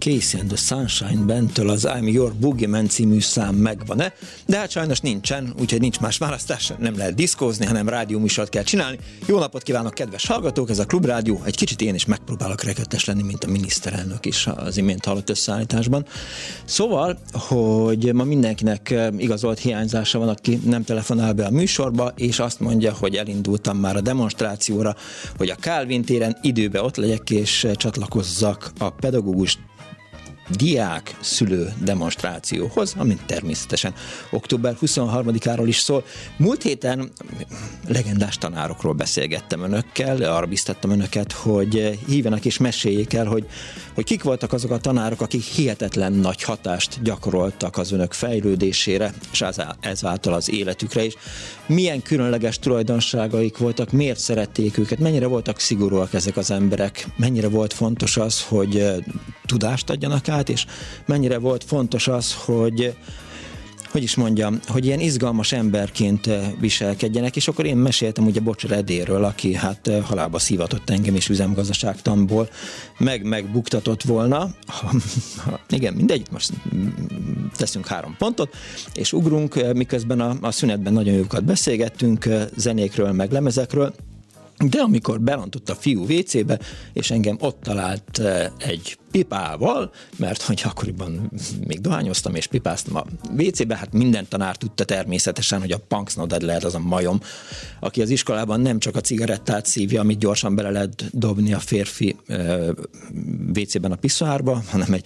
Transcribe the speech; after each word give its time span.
Casey 0.00 0.40
and 0.40 0.48
the 0.48 0.56
Sunshine 0.56 1.24
Bentől 1.24 1.70
az 1.70 1.86
I'm 1.88 2.12
Your 2.12 2.32
Boogeyman 2.34 2.88
című 2.88 3.20
szám 3.20 3.54
megvan-e, 3.54 4.12
de 4.46 4.58
hát 4.58 4.70
sajnos 4.70 5.00
nincsen, 5.00 5.54
úgyhogy 5.60 5.80
nincs 5.80 6.00
más 6.00 6.18
választás, 6.18 6.72
nem 6.78 6.96
lehet 6.96 7.14
diszkózni, 7.14 7.66
hanem 7.66 7.88
rádióműsort 7.88 8.48
kell 8.48 8.62
csinálni. 8.62 8.98
Jó 9.26 9.38
napot 9.38 9.62
kívánok, 9.62 9.94
kedves 9.94 10.26
hallgatók, 10.26 10.70
ez 10.70 10.78
a 10.78 10.84
Klubrádió, 10.84 11.40
egy 11.44 11.56
kicsit 11.56 11.80
én 11.80 11.94
is 11.94 12.04
megpróbálok 12.04 12.62
rekettes 12.62 13.04
lenni, 13.04 13.22
mint 13.22 13.44
a 13.44 13.50
miniszterelnök 13.50 14.26
is 14.26 14.46
az 14.46 14.76
imént 14.76 15.04
hallott 15.04 15.30
összeállításban. 15.30 16.06
Szóval, 16.64 17.18
hogy 17.32 18.14
ma 18.14 18.24
mindenkinek 18.24 18.94
igazolt 19.16 19.58
hiányzása 19.58 20.18
van, 20.18 20.28
aki 20.28 20.60
nem 20.64 20.84
telefonál 20.84 21.32
be 21.32 21.44
a 21.44 21.50
műsorba, 21.50 22.12
és 22.16 22.38
azt 22.38 22.60
mondja, 22.60 22.92
hogy 22.92 23.14
elindultam 23.14 23.78
már 23.78 23.96
a 23.96 24.00
demonstrációra, 24.00 24.96
hogy 25.36 25.48
a 25.48 25.54
Calvin 25.54 26.04
téren 26.04 26.36
időbe 26.42 26.82
ott 26.82 26.96
legyek, 26.96 27.30
és 27.30 27.66
csatlakozzak 27.76 28.72
a 28.78 28.90
pedagógus 28.90 29.58
diák 30.56 31.16
szülő 31.20 31.72
demonstrációhoz, 31.84 32.94
amit 32.98 33.22
természetesen 33.26 33.94
október 34.30 34.76
23-áról 34.80 35.64
is 35.66 35.78
szól. 35.78 36.04
Múlt 36.36 36.62
héten 36.62 37.10
legendás 37.88 38.38
tanárokról 38.38 38.92
beszélgettem 38.92 39.62
önökkel, 39.62 40.22
arra 40.22 40.46
biztattam 40.46 40.90
önöket, 40.90 41.32
hogy 41.32 41.98
hívjanak 42.06 42.44
és 42.44 42.58
meséljék 42.58 43.12
el, 43.12 43.26
hogy, 43.26 43.46
hogy 43.94 44.04
kik 44.04 44.22
voltak 44.22 44.52
azok 44.52 44.70
a 44.70 44.78
tanárok, 44.78 45.20
akik 45.20 45.42
hihetetlen 45.42 46.12
nagy 46.12 46.42
hatást 46.42 47.02
gyakoroltak 47.02 47.76
az 47.76 47.92
önök 47.92 48.12
fejlődésére, 48.12 49.12
és 49.32 49.44
ezáltal 49.80 50.32
az 50.32 50.50
életükre 50.50 51.04
is. 51.04 51.14
Milyen 51.66 52.02
különleges 52.02 52.58
tulajdonságaik 52.58 53.58
voltak, 53.58 53.92
miért 53.92 54.18
szerették 54.18 54.78
őket, 54.78 54.98
mennyire 54.98 55.26
voltak 55.26 55.58
szigorúak 55.60 56.14
ezek 56.14 56.36
az 56.36 56.50
emberek, 56.50 57.06
mennyire 57.16 57.48
volt 57.48 57.72
fontos 57.72 58.16
az, 58.16 58.42
hogy 58.42 59.02
tudást 59.46 59.90
adjanak 59.90 60.28
át, 60.28 60.39
és 60.48 60.66
mennyire 61.06 61.38
volt 61.38 61.64
fontos 61.64 62.08
az, 62.08 62.34
hogy 62.34 62.94
hogy 63.90 64.02
is 64.02 64.14
mondjam, 64.14 64.60
hogy 64.66 64.84
ilyen 64.84 65.00
izgalmas 65.00 65.52
emberként 65.52 66.26
eh, 66.26 66.52
viselkedjenek, 66.60 67.36
és 67.36 67.48
akkor 67.48 67.64
én 67.64 67.76
meséltem 67.76 68.26
ugye 68.26 68.40
Bocsor 68.40 68.72
Edéről, 68.72 69.24
aki 69.24 69.54
hát 69.54 69.88
eh, 69.88 70.02
halálba 70.04 70.38
szívatott 70.38 70.90
engem 70.90 71.14
és 71.14 71.28
üzemgazdaságtamból, 71.28 72.48
meg 72.98 73.22
megbuktatott 73.24 74.02
volna. 74.02 74.50
Igen, 75.68 75.94
mindegy, 75.94 76.26
most 76.30 76.52
teszünk 77.56 77.86
három 77.86 78.14
pontot, 78.18 78.56
és 78.94 79.12
ugrunk, 79.12 79.56
eh, 79.56 79.72
miközben 79.72 80.20
a, 80.20 80.36
a 80.40 80.50
szünetben 80.50 80.92
nagyon 80.92 81.14
jókat 81.14 81.44
beszélgettünk 81.44 82.28
zenékről, 82.56 83.12
meg 83.12 83.32
lemezekről, 83.32 83.94
de 84.68 84.80
amikor 84.80 85.20
berontott 85.20 85.68
a 85.68 85.74
fiú 85.74 86.02
WC-be, 86.02 86.58
és 86.92 87.10
engem 87.10 87.36
ott 87.40 87.60
talált 87.62 88.18
eh, 88.18 88.50
egy 88.58 88.98
pipával, 89.10 89.92
mert 90.16 90.42
hogy 90.42 90.62
akkoriban 90.64 91.30
még 91.66 91.80
dohányoztam 91.80 92.34
és 92.34 92.46
pipáztam 92.46 92.96
a 92.96 93.04
WC-be, 93.36 93.76
hát 93.76 93.92
minden 93.92 94.28
tanár 94.28 94.56
tudta 94.56 94.84
természetesen, 94.84 95.60
hogy 95.60 95.72
a 95.72 95.78
punksnoded 95.88 96.42
lehet 96.42 96.64
az 96.64 96.74
a 96.74 96.78
majom, 96.78 97.20
aki 97.80 98.02
az 98.02 98.10
iskolában 98.10 98.60
nem 98.60 98.78
csak 98.78 98.96
a 98.96 99.00
cigarettát 99.00 99.66
szívja, 99.66 100.00
amit 100.00 100.18
gyorsan 100.18 100.54
bele 100.54 100.70
lehet 100.70 101.18
dobni 101.18 101.52
a 101.52 101.58
férfi 101.58 102.16
WC-ben 103.56 103.92
a 103.92 103.96
piszoárba, 103.96 104.62
hanem 104.68 104.92
egy 104.92 105.04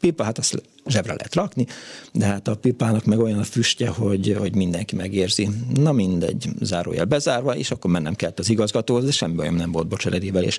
pipa, 0.00 0.24
hát 0.24 0.38
azt 0.38 0.62
zsebre 0.86 1.12
lehet 1.12 1.34
rakni, 1.34 1.66
de 2.12 2.24
hát 2.24 2.48
a 2.48 2.54
pipának 2.54 3.04
meg 3.04 3.18
olyan 3.18 3.38
a 3.38 3.44
füstje, 3.44 3.88
hogy, 3.88 4.36
hogy 4.38 4.54
mindenki 4.54 4.96
megérzi. 4.96 5.48
Na 5.74 5.92
mindegy, 5.92 6.48
zárójel 6.60 7.04
bezárva, 7.04 7.56
és 7.56 7.70
akkor 7.70 7.90
mennem 7.90 8.14
kellett 8.14 8.38
az 8.38 8.50
igazgatóhoz, 8.50 9.04
de 9.04 9.10
semmi 9.10 9.34
bajom 9.34 9.54
nem 9.54 9.72
volt 9.72 9.88
Bocseredével, 9.88 10.42
és, 10.42 10.58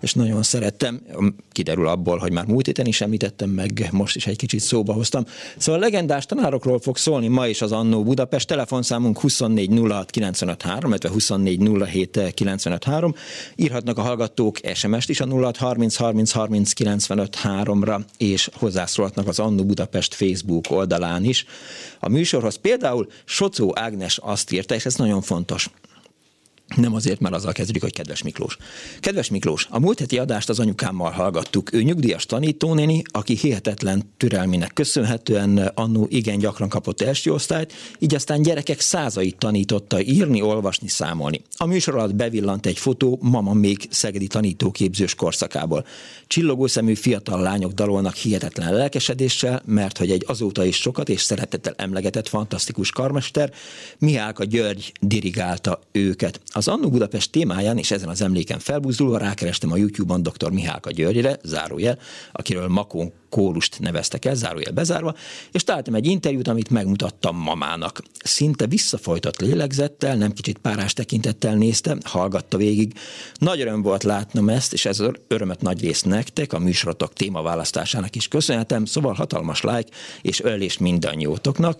és 0.00 0.14
nagyon 0.14 0.42
szerettem. 0.42 1.00
Kiderül 1.52 1.88
abból, 1.88 2.18
hogy 2.18 2.32
már 2.32 2.46
múlt 2.46 2.66
héten 2.66 2.86
is 2.86 3.00
említettem, 3.00 3.50
meg 3.50 3.88
most 3.92 4.16
is 4.16 4.26
egy 4.26 4.36
kicsit 4.36 4.60
szóba 4.60 4.92
hoztam. 4.92 5.24
Szóval 5.56 5.80
legendás 5.80 6.26
tanárokról 6.26 6.80
fog 6.80 6.96
szólni 6.96 7.28
ma 7.28 7.46
is 7.46 7.62
az 7.62 7.72
Annó 7.72 8.02
Budapest. 8.02 8.46
Telefonszámunk 8.48 9.20
24 9.20 9.70
06 9.88 10.16
illetve 10.16 11.10
24 11.10 11.60
Írhatnak 13.56 13.98
a 13.98 14.02
hallgatók 14.02 14.58
SMS-t 14.74 15.08
is 15.08 15.20
a 15.20 15.26
06 15.26 15.56
30 15.56 15.96
30 15.96 16.32
30 16.32 17.08
ra 17.84 18.04
és 18.16 18.50
hozzászólhatnak 18.52 19.28
az 19.28 19.38
Annó 19.38 19.64
Budapest 19.68 20.14
Facebook 20.14 20.70
oldalán 20.70 21.24
is. 21.24 21.44
A 22.00 22.08
műsorhoz 22.08 22.56
például 22.56 23.06
Socó 23.24 23.72
Ágnes 23.74 24.18
azt 24.18 24.52
írta, 24.52 24.74
és 24.74 24.86
ez 24.86 24.94
nagyon 24.94 25.22
fontos, 25.22 25.70
nem 26.76 26.94
azért, 26.94 27.20
mert 27.20 27.34
azzal 27.34 27.52
kezdődik, 27.52 27.82
hogy 27.82 27.92
kedves 27.92 28.22
Miklós. 28.22 28.56
Kedves 29.00 29.30
Miklós, 29.30 29.66
a 29.70 29.78
múlt 29.78 29.98
heti 29.98 30.18
adást 30.18 30.48
az 30.48 30.58
anyukámmal 30.58 31.10
hallgattuk. 31.10 31.72
Ő 31.72 31.82
nyugdíjas 31.82 32.26
tanítónéni, 32.26 33.02
aki 33.04 33.36
hihetetlen 33.36 34.12
türelmének 34.16 34.72
köszönhetően 34.72 35.58
annó 35.74 36.06
igen 36.10 36.38
gyakran 36.38 36.68
kapott 36.68 37.00
első 37.00 37.32
osztályt, 37.32 37.72
így 37.98 38.14
aztán 38.14 38.42
gyerekek 38.42 38.80
százait 38.80 39.36
tanította 39.38 40.02
írni, 40.02 40.42
olvasni, 40.42 40.88
számolni. 40.88 41.42
A 41.56 41.66
műsor 41.66 41.94
alatt 41.94 42.14
bevillant 42.14 42.66
egy 42.66 42.78
fotó 42.78 43.18
mama 43.22 43.52
még 43.52 43.86
szegedi 43.90 44.26
tanítóképzős 44.26 45.14
korszakából. 45.14 45.86
Csillogó 46.26 46.66
szemű 46.66 46.94
fiatal 46.94 47.42
lányok 47.42 47.72
dalolnak 47.72 48.14
hihetetlen 48.14 48.74
lelkesedéssel, 48.74 49.62
mert 49.64 49.98
hogy 49.98 50.10
egy 50.10 50.24
azóta 50.26 50.64
is 50.64 50.76
sokat 50.76 51.08
és 51.08 51.20
szeretettel 51.20 51.74
emlegetett 51.76 52.28
fantasztikus 52.28 52.90
karmester, 52.90 53.52
Mihály 53.98 54.32
György 54.48 54.92
dirigálta 55.00 55.80
őket. 55.92 56.40
Az 56.58 56.68
Annó 56.68 56.90
Budapest 56.90 57.30
témáján 57.30 57.78
és 57.78 57.90
ezen 57.90 58.08
az 58.08 58.22
emléken 58.22 58.58
felbuzdulva 58.58 59.18
rákerestem 59.18 59.72
a 59.72 59.76
YouTube-on 59.76 60.22
dr. 60.22 60.50
Mihálka 60.50 60.90
Györgyre, 60.90 61.38
zárójel, 61.42 61.98
akiről 62.32 62.68
Makón 62.68 63.12
Kólust 63.30 63.78
neveztek 63.80 64.24
el, 64.24 64.34
zárójel 64.34 64.72
bezárva, 64.72 65.14
és 65.52 65.64
találtam 65.64 65.94
egy 65.94 66.06
interjút, 66.06 66.48
amit 66.48 66.70
megmutattam 66.70 67.36
mamának. 67.36 68.02
Szinte 68.24 68.66
visszafojtott 68.66 69.40
lélegzettel, 69.40 70.16
nem 70.16 70.32
kicsit 70.32 70.58
párás 70.58 70.92
tekintettel 70.92 71.54
nézte, 71.54 71.96
hallgatta 72.04 72.56
végig. 72.56 72.92
Nagy 73.34 73.60
öröm 73.60 73.82
volt 73.82 74.02
látnom 74.02 74.48
ezt, 74.48 74.72
és 74.72 74.84
ez 74.84 75.02
örömet 75.28 75.60
nagy 75.60 75.80
rész 75.80 76.02
nektek, 76.02 76.52
a 76.52 76.58
műsorotok 76.58 77.12
témaválasztásának 77.12 78.16
is 78.16 78.28
köszönhetem, 78.28 78.84
szóval 78.84 79.14
hatalmas 79.14 79.62
like 79.62 79.90
és 80.22 80.40
ölés 80.40 80.78
mindannyiótoknak 80.78 81.78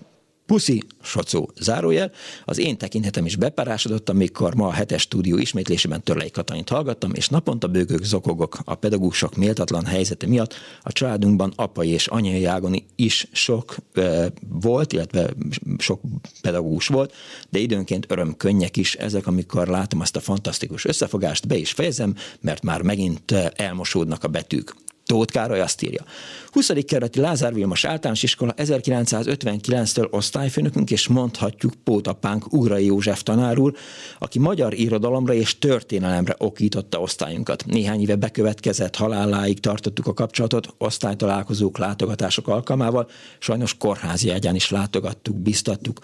Puszi, 0.49 0.83
socó, 1.03 1.51
zárójel. 1.61 2.11
Az 2.45 2.59
én 2.59 2.79
tekintetem 2.79 3.25
is 3.25 3.37
beparásodott, 3.37 4.09
amikor 4.09 4.55
ma 4.55 4.67
a 4.67 4.73
hetes 4.73 5.03
stúdió 5.03 5.37
ismétlésében 5.37 6.03
Törlei 6.03 6.31
Katalint 6.31 6.69
hallgattam, 6.69 7.15
és 7.15 7.29
naponta 7.29 7.67
bőgök, 7.67 8.05
zokogok 8.05 8.59
a 8.65 8.75
pedagógusok 8.75 9.37
méltatlan 9.37 9.85
helyzete 9.85 10.27
miatt. 10.27 10.55
A 10.83 10.93
családunkban 10.93 11.53
apai 11.57 11.89
és 11.89 12.07
anyai 12.07 12.45
ágon 12.45 12.85
is 12.97 13.29
sok 13.33 13.77
e, 13.95 14.33
volt, 14.49 14.93
illetve 14.93 15.31
sok 15.79 16.01
pedagógus 16.41 16.87
volt, 16.87 17.15
de 17.51 17.59
időnként 17.59 18.07
öröm 18.09 18.37
könnyek 18.37 18.77
is 18.77 18.95
ezek, 18.95 19.27
amikor 19.27 19.67
látom 19.67 20.01
azt 20.01 20.17
a 20.17 20.21
fantasztikus 20.21 20.85
összefogást, 20.85 21.47
be 21.47 21.57
is 21.57 21.73
fejezem, 21.73 22.15
mert 22.41 22.63
már 22.63 22.83
megint 22.83 23.33
elmosódnak 23.57 24.25
a 24.25 24.29
betűk. 24.29 24.75
Tóth 25.09 25.33
Károly 25.33 25.61
azt 25.61 25.83
írja. 25.83 26.05
20. 26.51 26.73
kerületi 26.87 27.21
Lázár 27.21 27.55
Vilmos 27.55 27.85
általános 27.85 28.23
iskola 28.23 28.55
1959-től 28.57 30.11
osztályfőnökünk, 30.11 30.91
és 30.91 31.09
mondhatjuk 31.09 31.73
pótapánk 31.85 32.53
Ugrai 32.53 32.85
József 32.85 33.23
tanár 33.23 33.59
úr, 33.59 33.75
aki 34.19 34.39
magyar 34.39 34.75
irodalomra 34.75 35.33
és 35.33 35.59
történelemre 35.59 36.35
okította 36.39 37.01
osztályunkat. 37.01 37.65
Néhány 37.67 38.01
éve 38.01 38.17
bekövetkezett 38.17 38.97
haláláig 38.97 39.61
tartottuk 39.61 40.07
a 40.07 40.13
kapcsolatot, 40.13 40.75
osztálytalálkozók, 40.79 41.79
látogatások 41.79 42.49
alkalmával, 42.49 43.09
sajnos 43.39 43.77
kórházi 43.77 44.31
ágyán 44.31 44.55
is 44.55 44.71
látogattuk, 44.71 45.37
biztattuk. 45.37 46.01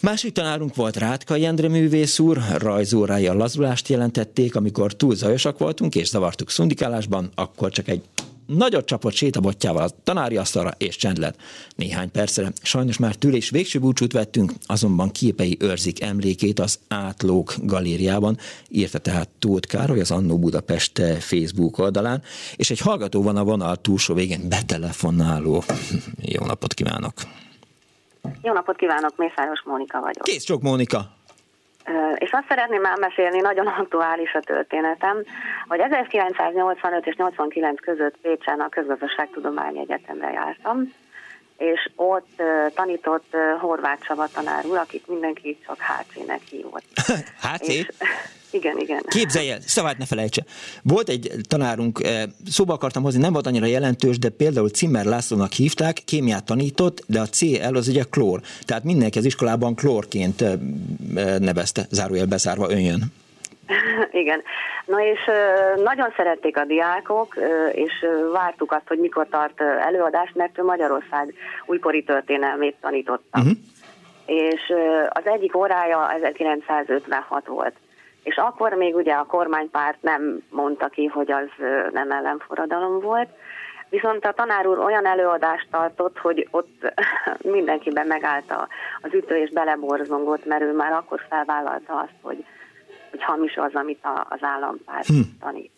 Másik 0.00 0.32
tanárunk 0.32 0.74
volt 0.74 0.96
Rátka 0.96 1.36
Jendre 1.36 1.68
művész 1.68 2.18
úr, 2.18 2.40
rajzórai 2.58 3.26
a 3.26 3.34
lazulást 3.34 3.88
jelentették, 3.88 4.56
amikor 4.56 4.92
túl 4.92 5.14
zajosak 5.14 5.58
voltunk 5.58 5.94
és 5.94 6.08
zavartuk 6.08 6.50
szundikálásban, 6.50 7.30
akkor 7.34 7.70
csak 7.70 7.88
egy 7.88 8.02
nagyot 8.46 8.86
csapott 8.86 9.14
sétabotjával 9.14 9.82
a 9.82 9.90
tanári 10.04 10.36
asztalra, 10.36 10.70
és 10.78 10.96
csend 10.96 11.18
lett. 11.18 11.36
Néhány 11.76 12.10
percre. 12.10 12.52
Sajnos 12.62 12.98
már 12.98 13.14
tűlés 13.14 13.50
végső 13.50 13.78
búcsút 13.78 14.12
vettünk, 14.12 14.52
azonban 14.66 15.10
képei 15.10 15.56
őrzik 15.60 16.02
emlékét 16.02 16.58
az 16.58 16.78
Átlók 16.88 17.54
galériában, 17.62 18.38
írta 18.68 18.98
tehát 18.98 19.28
Tóth 19.38 19.68
Károly 19.68 20.00
az 20.00 20.10
Annó 20.10 20.38
Budapest 20.38 21.02
Facebook 21.18 21.78
oldalán, 21.78 22.22
és 22.56 22.70
egy 22.70 22.80
hallgató 22.80 23.22
van 23.22 23.36
a 23.36 23.44
vonal 23.44 23.76
túlsó 23.76 24.14
végén 24.14 24.48
betelefonáló. 24.48 25.64
Jó 26.20 26.44
napot 26.44 26.74
kívánok! 26.74 27.12
Jó 28.42 28.52
napot 28.52 28.76
kívánok, 28.76 29.16
Mészáros 29.16 29.62
Mónika 29.64 30.00
vagyok. 30.00 30.22
Kész 30.22 30.44
csak 30.44 30.62
Mónika! 30.62 30.98
És 32.14 32.30
azt 32.30 32.44
szeretném 32.48 32.84
elmesélni, 32.84 33.40
nagyon 33.40 33.66
aktuális 33.66 34.32
a 34.34 34.40
történetem, 34.40 35.22
hogy 35.68 35.80
1985 35.80 37.06
és 37.06 37.16
89 37.16 37.80
között 37.80 38.16
Pécsen 38.22 38.60
a 38.60 38.68
Közgazdaságtudományi 38.68 39.80
Egyetemre 39.80 40.30
jártam, 40.30 40.92
és 41.56 41.90
ott 41.96 42.42
tanított 42.74 43.36
Horváth 43.60 44.06
Csaba 44.06 44.26
tanár 44.26 44.66
úr, 44.66 44.76
akit 44.76 45.08
mindenki 45.08 45.58
csak 45.66 45.76
HC-nek 45.80 46.40
hívott. 46.42 46.84
HC? 47.52 47.68
És, 47.68 47.88
igen, 48.50 48.78
igen. 48.78 49.02
Képzelj 49.08 49.50
el, 49.50 49.58
szavát 49.60 49.98
ne 49.98 50.04
felejtse. 50.04 50.44
Volt 50.82 51.08
egy 51.08 51.30
tanárunk, 51.48 52.00
szóba 52.46 52.72
akartam 52.72 53.02
hozni, 53.02 53.20
nem 53.20 53.32
volt 53.32 53.46
annyira 53.46 53.66
jelentős, 53.66 54.18
de 54.18 54.28
például 54.28 54.68
Cimmer 54.68 55.04
Lászlónak 55.04 55.52
hívták, 55.52 56.02
kémiát 56.04 56.44
tanított, 56.44 57.02
de 57.06 57.20
a 57.20 57.26
CL 57.26 57.76
az 57.76 57.88
ugye 57.88 58.02
klór. 58.10 58.40
Tehát 58.64 58.84
mindenki 58.84 59.18
az 59.18 59.24
iskolában 59.24 59.74
klórként 59.74 60.44
nevezte, 61.38 61.86
zárójel 61.90 62.26
bezárva 62.26 62.70
önjön. 62.70 63.12
Igen. 64.22 64.42
Na 64.86 65.04
és 65.04 65.30
nagyon 65.84 66.12
szerették 66.16 66.56
a 66.56 66.64
diákok, 66.64 67.36
és 67.72 67.92
vártuk 68.32 68.72
azt, 68.72 68.88
hogy 68.88 68.98
mikor 68.98 69.26
tart 69.28 69.60
előadást, 69.60 70.34
mert 70.34 70.58
ő 70.58 70.64
Magyarország 70.64 71.34
újkori 71.66 72.02
történelmét 72.02 72.76
tanította. 72.80 73.38
Uh-huh. 73.38 73.52
És 74.26 74.72
az 75.08 75.22
egyik 75.26 75.56
órája 75.56 76.12
1956 76.12 77.46
volt. 77.46 77.74
És 78.22 78.36
akkor 78.36 78.72
még 78.72 78.94
ugye 78.94 79.12
a 79.12 79.24
kormánypárt 79.24 80.02
nem 80.02 80.42
mondta 80.50 80.88
ki, 80.88 81.06
hogy 81.06 81.32
az 81.32 81.48
nem 81.92 82.10
ellenforradalom 82.10 83.00
volt, 83.00 83.28
Viszont 83.90 84.24
a 84.24 84.32
tanár 84.32 84.66
úr 84.66 84.78
olyan 84.78 85.06
előadást 85.06 85.66
tartott, 85.70 86.18
hogy 86.18 86.48
ott 86.50 86.92
mindenkiben 87.56 88.06
megállt 88.06 88.54
az 89.00 89.12
ütő 89.12 89.36
és 89.36 89.50
beleborzongott, 89.50 90.44
mert 90.44 90.62
ő 90.62 90.72
már 90.72 90.92
akkor 90.92 91.20
felvállalta 91.28 92.00
azt, 92.00 92.14
hogy 92.22 92.44
hogy 93.10 93.22
hamis 93.22 93.56
az, 93.56 93.74
amit 93.74 94.04
a, 94.04 94.26
az 94.28 94.38
állampárt 94.40 95.06
hm. 95.06 95.20
tanít. 95.40 95.70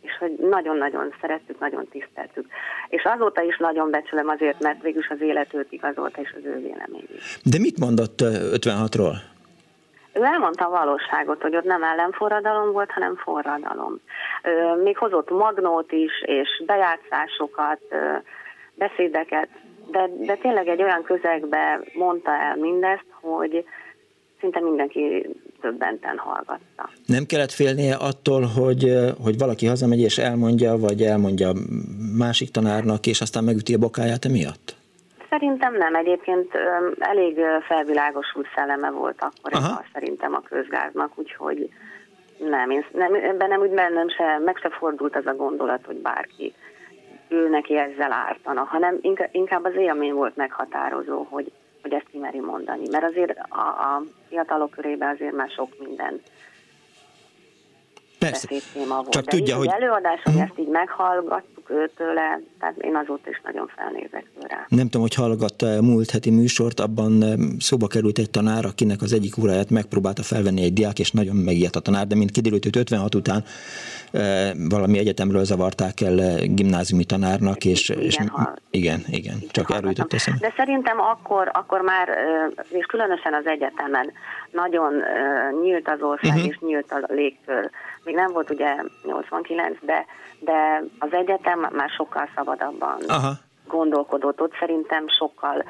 És 0.00 0.16
hogy 0.18 0.32
nagyon-nagyon 0.50 1.14
szerettük, 1.20 1.58
nagyon 1.58 1.88
tiszteltük. 1.88 2.46
És 2.88 3.02
azóta 3.04 3.42
is 3.42 3.56
nagyon 3.58 3.90
becsülöm 3.90 4.28
azért, 4.28 4.60
mert 4.60 4.82
végülis 4.82 5.08
az 5.08 5.20
élet 5.20 5.54
őt 5.54 5.72
igazolta, 5.72 6.20
és 6.20 6.34
az 6.36 6.44
ő 6.44 6.60
vélemény 6.60 7.08
is. 7.16 7.38
De 7.44 7.58
mit 7.58 7.78
mondott 7.78 8.18
56-ról? 8.20 9.14
Ő 10.18 10.24
elmondta 10.24 10.64
a 10.64 10.70
valóságot, 10.70 11.42
hogy 11.42 11.56
ott 11.56 11.64
nem 11.64 11.82
ellenforradalom 11.82 12.72
volt, 12.72 12.90
hanem 12.90 13.16
forradalom. 13.16 14.00
Még 14.82 14.96
hozott 14.96 15.30
magnót 15.30 15.92
is, 15.92 16.12
és 16.22 16.62
bejátszásokat, 16.66 17.80
beszédeket, 18.74 19.48
de, 19.90 20.08
de 20.18 20.34
tényleg 20.34 20.68
egy 20.68 20.82
olyan 20.82 21.02
közegbe 21.02 21.80
mondta 21.94 22.30
el 22.30 22.56
mindezt, 22.56 23.06
hogy 23.20 23.64
szinte 24.40 24.60
mindenki 24.60 25.26
többenten 25.60 26.18
hallgatta. 26.18 26.90
Nem 27.06 27.24
kellett 27.26 27.52
félnie 27.52 27.94
attól, 27.94 28.42
hogy, 28.42 28.94
hogy 29.24 29.38
valaki 29.38 29.66
hazamegy 29.66 30.00
és 30.00 30.18
elmondja, 30.18 30.76
vagy 30.76 31.02
elmondja 31.02 31.52
másik 32.18 32.50
tanárnak, 32.50 33.06
és 33.06 33.20
aztán 33.20 33.44
megüti 33.44 33.74
a 33.74 33.78
bokáját 33.78 34.24
emiatt? 34.24 34.77
Szerintem 35.30 35.76
nem. 35.76 35.94
Egyébként 35.94 36.54
elég 36.98 37.40
felvilágosult 37.68 38.46
szelleme 38.54 38.90
volt 38.90 39.22
akkor, 39.22 39.52
Aha. 39.52 39.84
szerintem 39.92 40.34
a 40.34 40.40
közgáznak, 40.40 41.12
úgyhogy 41.14 41.70
nem, 42.38 42.70
én 42.70 42.86
nem, 42.92 43.14
ebben 43.14 43.48
nem 43.48 43.60
úgy 43.60 43.70
bennem 43.70 44.08
se, 44.08 44.38
meg 44.44 44.56
se 44.56 44.68
fordult 44.68 45.16
az 45.16 45.26
a 45.26 45.34
gondolat, 45.34 45.86
hogy 45.86 45.96
bárki 45.96 46.54
ő 47.28 47.48
neki 47.48 47.76
ezzel 47.76 48.12
ártana, 48.12 48.62
hanem 48.64 48.98
inkább 49.32 49.64
az 49.64 49.74
élmény 49.74 50.12
volt 50.12 50.36
meghatározó, 50.36 51.26
hogy 51.30 51.52
hogy 51.82 51.92
ezt 51.92 52.06
kimeri 52.10 52.40
mondani. 52.40 52.88
Mert 52.90 53.04
azért 53.04 53.38
a, 53.48 53.58
a 53.60 54.02
fiatalok 54.28 54.70
körében 54.70 55.14
azért 55.14 55.32
már 55.32 55.50
sok 55.50 55.68
minden 55.78 56.20
Persze. 58.18 58.48
volt. 58.74 59.08
Csak 59.08 59.24
De 59.24 59.36
tudja, 59.36 59.56
hogy... 59.56 59.68
előadás, 59.68 60.22
hogy 60.22 60.34
uh-huh. 60.34 60.48
ezt 60.50 60.58
így 60.58 60.68
őtőle, 61.70 62.40
tehát 62.58 62.76
én 62.78 62.96
azóta 62.96 63.30
is 63.30 63.40
nagyon 63.44 63.70
felnézek 63.76 64.24
rá. 64.48 64.66
Nem 64.68 64.84
tudom, 64.84 65.02
hogy 65.02 65.14
hallgatta 65.14 65.66
a 65.66 65.82
múlt 65.82 66.10
heti 66.10 66.30
műsort, 66.30 66.80
abban 66.80 67.24
szóba 67.58 67.86
került 67.86 68.18
egy 68.18 68.30
tanár, 68.30 68.64
akinek 68.64 69.02
az 69.02 69.12
egyik 69.12 69.38
óráját 69.38 69.70
megpróbálta 69.70 70.22
felvenni 70.22 70.62
egy 70.62 70.72
diák, 70.72 70.98
és 70.98 71.10
nagyon 71.10 71.36
megijedt 71.36 71.76
a 71.76 71.80
tanár, 71.80 72.06
de 72.06 72.14
mint 72.14 72.30
kiderült, 72.30 72.62
hogy 72.64 72.76
56 72.76 73.14
után 73.14 73.44
valami 74.68 74.98
egyetemről 74.98 75.44
zavarták 75.44 76.00
el 76.00 76.38
gimnáziumi 76.42 77.04
tanárnak, 77.04 77.64
és 77.64 77.88
igen, 77.88 78.02
és 78.02 78.16
ha, 78.28 78.54
igen, 78.70 79.00
igen, 79.06 79.36
csak 79.50 79.70
erről 79.70 79.90
jutott 79.90 80.12
eszembe. 80.12 80.46
De 80.46 80.54
szerintem 80.56 81.00
akkor, 81.00 81.50
akkor 81.52 81.80
már, 81.80 82.08
és 82.68 82.86
különösen 82.86 83.34
az 83.34 83.46
egyetemen 83.46 84.12
nagyon 84.50 84.92
nyílt 85.62 85.88
az 85.88 86.00
ország, 86.00 86.34
uh-huh. 86.34 86.48
és 86.48 86.58
nyílt 86.58 86.92
a 86.92 87.12
légkör. 87.12 87.70
Még 88.08 88.16
nem 88.16 88.32
volt 88.32 88.50
ugye 88.50 88.74
89, 89.04 89.76
de, 89.80 90.06
de 90.38 90.82
az 90.98 91.08
egyetem 91.12 91.58
már 91.72 91.90
sokkal 91.96 92.28
szabadabban 92.34 93.02
Aha. 93.06 93.32
gondolkodott. 93.66 94.40
Ott 94.40 94.54
szerintem 94.58 95.04
sokkal 95.18 95.64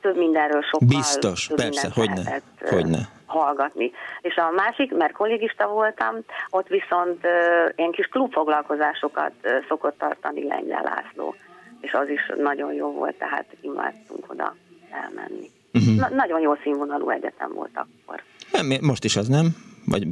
több 0.00 0.16
mindenről 0.16 0.62
sokkal 0.62 0.88
Biztos, 0.88 1.46
több 1.46 1.56
persze, 1.56 1.90
hogyne, 1.94 2.40
hogyne 2.70 2.98
hallgatni. 3.26 3.90
És 4.20 4.36
a 4.36 4.50
másik, 4.50 4.96
mert 4.96 5.12
kollégista 5.12 5.68
voltam, 5.68 6.14
ott 6.50 6.68
viszont 6.68 7.18
uh, 7.24 7.72
ilyen 7.76 7.90
kis 7.90 8.06
klubfoglalkozásokat 8.06 9.32
uh, 9.42 9.50
szokott 9.68 9.98
tartani 9.98 10.46
Lengyel 10.46 10.82
László, 10.82 11.34
és 11.80 11.92
az 11.92 12.08
is 12.08 12.32
nagyon 12.36 12.72
jó 12.72 12.92
volt, 12.92 13.18
tehát 13.18 13.46
imádtunk 13.60 14.24
oda 14.28 14.54
elmenni. 14.90 15.50
Uh-huh. 15.72 15.96
Na, 15.96 16.08
nagyon 16.08 16.40
jó 16.40 16.54
színvonalú 16.62 17.10
egyetem 17.10 17.52
volt 17.54 17.74
akkor. 17.74 18.22
Nem, 18.52 18.78
most 18.80 19.04
is 19.04 19.16
az 19.16 19.28
nem? 19.28 19.46
Vagy... 19.86 20.06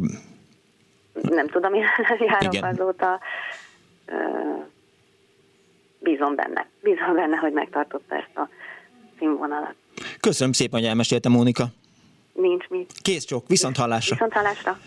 Nem 1.22 1.48
tudom, 1.48 1.74
én 1.74 1.84
járok 2.26 2.54
Igen. 2.54 2.64
azóta. 2.64 3.20
Bízom 5.98 6.34
benne. 6.34 6.66
Bízom 6.82 7.14
benne, 7.14 7.36
hogy 7.36 7.52
megtartotta 7.52 8.14
ezt 8.14 8.36
a 8.36 8.48
színvonalat. 9.18 9.74
Köszönöm 10.20 10.52
szépen, 10.52 10.80
hogy 10.80 10.88
elmesélte 10.88 11.28
Mónika. 11.28 11.64
Nincs 12.40 12.68
mit. 12.68 12.92
Kész 13.02 13.24
csók, 13.24 13.48
viszont 13.48 13.76
hallásra. 13.76 14.14
Viszont 14.14 14.32
hallásra. 14.32 14.78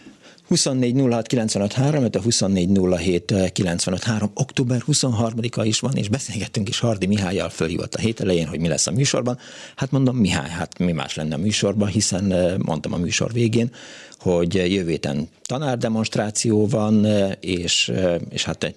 24 0.47 1.01
06 1.09 1.27
95 1.27 1.73
3, 1.73 2.03
a 2.11 2.21
24 2.21 2.79
07 2.97 3.51
95 3.53 4.03
3. 4.03 4.31
Október 4.33 4.81
23-a 4.87 5.63
is 5.63 5.79
van, 5.79 5.95
és 5.95 6.09
beszélgettünk 6.09 6.69
is 6.69 6.79
Hardi 6.79 7.05
Mihályjal 7.05 7.49
fölhívott 7.49 7.95
a 7.95 7.99
hét 7.99 8.19
elején, 8.19 8.47
hogy 8.47 8.59
mi 8.59 8.67
lesz 8.67 8.87
a 8.87 8.91
műsorban. 8.91 9.37
Hát 9.75 9.91
mondom, 9.91 10.15
Mihály, 10.17 10.49
hát 10.49 10.79
mi 10.79 10.91
más 10.91 11.15
lenne 11.15 11.35
a 11.35 11.37
műsorban, 11.37 11.87
hiszen 11.87 12.31
eh, 12.31 12.57
mondtam 12.57 12.93
a 12.93 12.97
műsor 12.97 13.31
végén, 13.31 13.71
hogy 14.19 14.53
jövő 14.53 14.89
héten 14.89 15.29
tanárdemonstráció 15.41 16.67
van, 16.67 17.05
eh, 17.05 17.31
és, 17.39 17.89
eh, 17.89 18.15
és 18.29 18.43
hát 18.43 18.75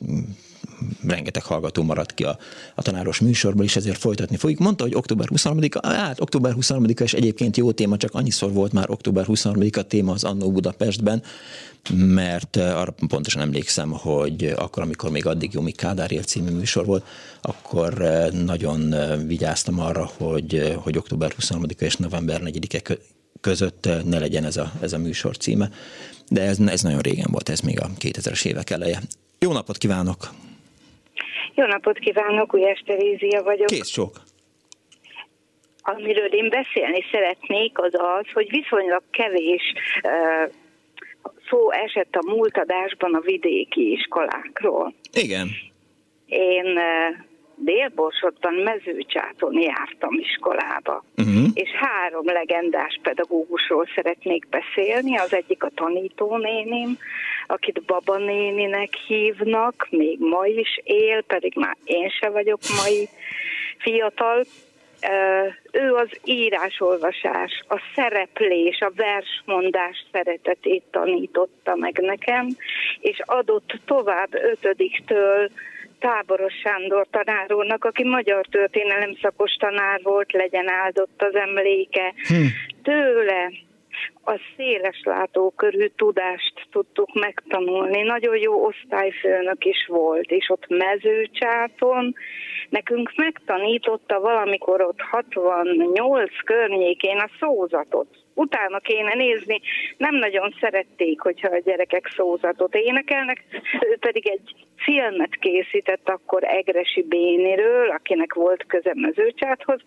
rengeteg 1.06 1.42
hallgató 1.42 1.82
maradt 1.82 2.14
ki 2.14 2.24
a, 2.24 2.38
a 2.74 2.82
tanáros 2.82 3.20
műsorból, 3.20 3.64
és 3.64 3.76
ezért 3.76 3.98
folytatni 3.98 4.36
fogjuk. 4.36 4.58
Mondta, 4.58 4.84
hogy 4.84 4.94
október 4.94 5.28
23-a, 5.34 5.86
hát 5.86 6.20
október 6.20 6.54
23-a 6.60 7.02
is 7.02 7.12
egyébként 7.12 7.56
jó 7.56 7.72
téma, 7.72 7.96
csak 7.96 8.14
annyiszor 8.14 8.52
volt 8.52 8.72
már 8.72 8.90
október 8.90 9.24
23-a 9.28 9.82
téma 9.82 10.12
az 10.12 10.24
Annó 10.24 10.52
Budapestben, 10.52 11.22
mert 11.94 12.56
arra 12.56 12.94
pontosan 13.08 13.42
emlékszem, 13.42 13.90
hogy 13.90 14.54
akkor, 14.56 14.82
amikor 14.82 15.10
még 15.10 15.26
addig 15.26 15.52
Jomi 15.52 15.72
Kádár 15.72 16.12
él 16.12 16.22
című 16.22 16.50
műsor 16.50 16.86
volt, 16.86 17.04
akkor 17.40 17.92
nagyon 18.44 18.94
vigyáztam 19.26 19.80
arra, 19.80 20.10
hogy, 20.16 20.74
hogy 20.76 20.96
október 20.96 21.34
23-a 21.40 21.84
és 21.84 21.96
november 21.96 22.40
4-e 22.44 22.96
között 23.40 23.88
ne 24.04 24.18
legyen 24.18 24.44
ez 24.44 24.56
a, 24.56 24.72
ez 24.80 24.92
a 24.92 24.98
műsor 24.98 25.36
címe. 25.36 25.70
De 26.28 26.42
ez, 26.42 26.58
ez 26.58 26.80
nagyon 26.80 27.00
régen 27.00 27.28
volt, 27.30 27.48
ez 27.48 27.60
még 27.60 27.80
a 27.80 27.90
2000-es 27.98 28.44
évek 28.44 28.70
eleje. 28.70 29.02
Jó 29.38 29.52
napot 29.52 29.78
kívánok! 29.78 30.34
Jó 31.54 31.64
napot 31.66 31.98
kívánok, 31.98 32.52
Ujás 32.52 32.82
Terézia 32.86 33.42
vagyok. 33.42 33.66
Kész 33.66 33.88
sok. 33.90 34.10
Amiről 35.82 36.26
én 36.26 36.48
beszélni 36.48 37.04
szeretnék, 37.10 37.78
az 37.78 37.92
az, 37.94 38.32
hogy 38.32 38.50
viszonylag 38.50 39.02
kevés 39.10 39.72
uh, 40.02 40.52
szó 41.48 41.70
esett 41.70 42.14
a 42.14 42.30
múlt 42.30 42.58
adásban 42.58 43.14
a 43.14 43.20
vidéki 43.20 43.90
iskolákról. 43.92 44.94
Igen. 45.12 45.48
Én 46.26 46.66
uh, 46.66 47.24
Délborsodban 47.56 48.54
mezőcsáton 48.54 49.60
jártam 49.60 50.14
iskolába, 50.18 51.04
uh-huh. 51.16 51.46
és 51.54 51.70
három 51.70 52.26
legendás 52.26 52.98
pedagógusról 53.02 53.88
szeretnék 53.94 54.46
beszélni. 54.48 55.18
Az 55.18 55.34
egyik 55.34 55.62
a 55.62 55.70
tanítónénim, 55.74 56.98
akit 57.46 57.82
Baba 57.82 58.16
néninek 58.16 58.94
hívnak, 58.94 59.86
még 59.90 60.18
ma 60.18 60.46
is 60.46 60.80
él, 60.82 61.22
pedig 61.22 61.52
már 61.56 61.76
én 61.84 62.08
se 62.08 62.28
vagyok 62.28 62.60
mai 62.84 63.08
fiatal. 63.78 64.44
Ő 65.72 65.94
az 65.94 66.08
írásolvasás, 66.24 67.64
a 67.68 67.80
szereplés, 67.94 68.80
a 68.80 68.92
versmondás 68.96 70.04
szeretetét 70.12 70.82
tanította 70.90 71.74
meg 71.76 71.98
nekem, 71.98 72.48
és 73.00 73.20
adott 73.24 73.72
tovább 73.86 74.34
ötödiktől 74.34 75.48
Táboros 76.04 76.54
Sándor 76.62 77.06
tanár 77.10 77.52
úrnak, 77.52 77.84
aki 77.84 78.04
magyar 78.04 78.46
történelem 78.46 79.16
szakos 79.22 79.52
tanár 79.52 80.00
volt, 80.02 80.32
legyen 80.32 80.70
áldott 80.70 81.22
az 81.22 81.34
emléke. 81.34 82.14
Hm. 82.28 82.46
Tőle 82.82 83.50
a 84.24 84.40
széles 84.56 85.00
látókörű 85.04 85.86
tudást 85.86 86.66
tudtuk 86.70 87.14
megtanulni. 87.14 88.02
Nagyon 88.02 88.36
jó 88.36 88.64
osztályfőnök 88.64 89.64
is 89.64 89.86
volt, 89.86 90.30
és 90.30 90.48
ott 90.48 90.68
mezőcsáton 90.68 92.14
nekünk 92.68 93.12
megtanította 93.16 94.20
valamikor 94.20 94.80
ott 94.80 95.00
68 95.00 96.30
környékén 96.44 97.18
a 97.18 97.30
szózatot. 97.40 98.23
Utána 98.34 98.78
kéne 98.78 99.14
nézni, 99.14 99.60
nem 99.96 100.14
nagyon 100.14 100.54
szerették, 100.60 101.20
hogyha 101.20 101.48
a 101.48 101.60
gyerekek 101.64 102.12
szózatot 102.16 102.74
énekelnek, 102.74 103.44
ő 103.90 103.96
pedig 104.00 104.28
egy 104.28 104.54
filmet 104.76 105.36
készített 105.36 106.08
akkor 106.08 106.44
Egresi 106.44 107.02
Béniről, 107.02 107.90
akinek 107.90 108.34
volt 108.34 108.64
köze 108.66 108.92
mezőcsáthoz, 108.94 109.80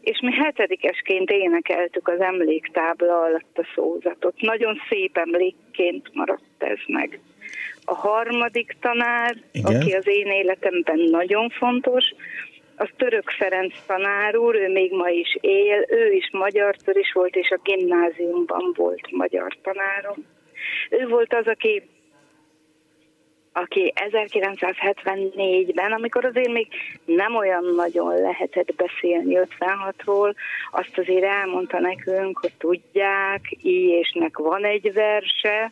és 0.00 0.20
mi 0.20 0.32
hetedikesként 0.32 1.30
énekeltük 1.30 2.08
az 2.08 2.20
emléktábla 2.20 3.20
alatt 3.20 3.58
a 3.58 3.66
szózatot. 3.74 4.40
Nagyon 4.40 4.80
szép 4.88 5.16
emlékként 5.16 6.10
maradt 6.12 6.42
ez 6.58 6.78
meg. 6.86 7.20
A 7.84 7.94
harmadik 7.94 8.76
tanár, 8.80 9.36
Igen. 9.52 9.76
aki 9.76 9.92
az 9.92 10.06
én 10.06 10.26
életemben 10.26 10.98
nagyon 10.98 11.48
fontos, 11.48 12.04
az 12.76 12.88
Török 12.96 13.30
Ferenc 13.30 13.74
tanár 13.86 14.36
úr, 14.36 14.54
ő 14.54 14.68
még 14.68 14.92
ma 14.92 15.08
is 15.08 15.38
él, 15.40 15.84
ő 15.88 16.12
is 16.12 16.30
magyar 16.32 16.74
is 16.92 17.12
volt, 17.12 17.36
és 17.36 17.50
a 17.50 17.60
gimnáziumban 17.62 18.72
volt 18.76 19.10
magyar 19.10 19.56
tanárom. 19.62 20.16
Ő 20.90 21.06
volt 21.06 21.34
az, 21.34 21.46
aki 21.46 21.82
aki 23.56 23.92
1974-ben, 23.94 25.92
amikor 25.92 26.24
azért 26.24 26.52
még 26.52 26.68
nem 27.04 27.36
olyan 27.36 27.64
nagyon 27.76 28.20
lehetett 28.20 28.74
beszélni 28.74 29.38
56-ról, 29.58 30.34
azt 30.70 30.98
azért 30.98 31.24
elmondta 31.24 31.78
nekünk, 31.78 32.38
hogy 32.38 32.52
tudják, 32.58 33.40
Iésnek 33.62 34.38
van 34.38 34.64
egy 34.64 34.92
verse, 34.92 35.70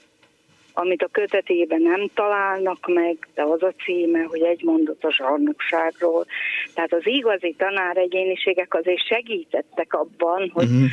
amit 0.72 1.02
a 1.02 1.08
kötetében 1.12 1.82
nem 1.82 2.10
találnak 2.14 2.86
meg, 2.86 3.28
de 3.34 3.42
az 3.42 3.62
a 3.62 3.74
címe, 3.84 4.22
hogy 4.22 4.42
egy 4.42 4.62
mondat 4.62 5.04
a 5.04 5.12
zsarnokságról. 5.12 6.26
Tehát 6.74 6.92
az 6.92 7.02
igazi 7.04 7.54
tanár 7.58 7.96
egyéniségek 7.96 8.74
azért 8.74 9.06
segítettek 9.06 9.92
abban, 9.94 10.50
hogy 10.52 10.64
uh-huh. 10.64 10.88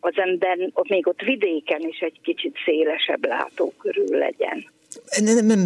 az 0.00 0.12
ember 0.14 0.58
ott 0.72 0.88
még 0.88 1.06
ott 1.06 1.20
vidéken 1.20 1.80
is 1.80 1.98
egy 1.98 2.20
kicsit 2.22 2.56
szélesebb 2.64 3.26
látókörül 3.26 4.18
legyen. 4.18 4.70
Nem, 5.20 5.46
nem, 5.46 5.58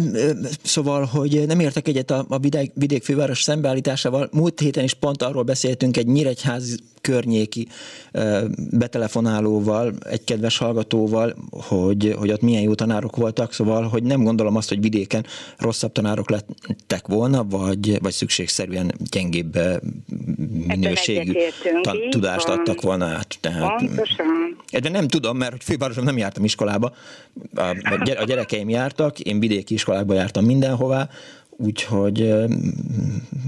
szóval, 0.63 1.05
hogy 1.05 1.43
nem 1.47 1.59
értek 1.59 1.87
egyet 1.87 2.09
a, 2.09 2.25
a 2.29 2.37
vidék, 2.37 2.71
vidék 2.73 3.03
főváros 3.03 3.41
szembeállításával. 3.41 4.29
Múlt 4.31 4.59
héten 4.59 4.83
is 4.83 4.93
pont 4.93 5.21
arról 5.21 5.43
beszéltünk 5.43 5.97
egy 5.97 6.07
Nyíregyház 6.07 6.79
környéki 7.07 7.67
betelefonálóval, 8.71 9.93
egy 10.09 10.23
kedves 10.23 10.57
hallgatóval, 10.57 11.35
hogy, 11.51 12.15
hogy 12.17 12.31
ott 12.31 12.41
milyen 12.41 12.61
jó 12.61 12.75
tanárok 12.75 13.15
voltak, 13.15 13.53
szóval, 13.53 13.83
hogy 13.83 14.03
nem 14.03 14.23
gondolom 14.23 14.55
azt, 14.55 14.69
hogy 14.69 14.81
vidéken 14.81 15.25
rosszabb 15.57 15.91
tanárok 15.91 16.29
lettek 16.29 17.07
volna, 17.07 17.43
vagy, 17.43 18.01
vagy 18.01 18.11
szükségszerűen 18.11 18.93
gyengébb 19.11 19.57
minőségű 20.67 21.33
ta- 21.81 22.09
tudást 22.09 22.47
van. 22.47 22.57
adtak 22.57 22.81
volna 22.81 23.05
át. 23.05 23.37
Tehát, 23.41 23.75
Pontosan. 23.75 24.57
De 24.81 24.89
nem 24.89 25.07
tudom, 25.07 25.37
mert 25.37 25.63
fővárosom 25.63 26.03
nem 26.03 26.17
jártam 26.17 26.43
iskolába, 26.43 26.93
a 28.15 28.23
gyerekeim 28.25 28.69
jártak, 28.69 29.19
én 29.19 29.39
vidéki 29.39 29.73
iskolákba 29.73 30.13
jártam 30.13 30.45
mindenhová, 30.45 31.09
úgyhogy 31.57 32.33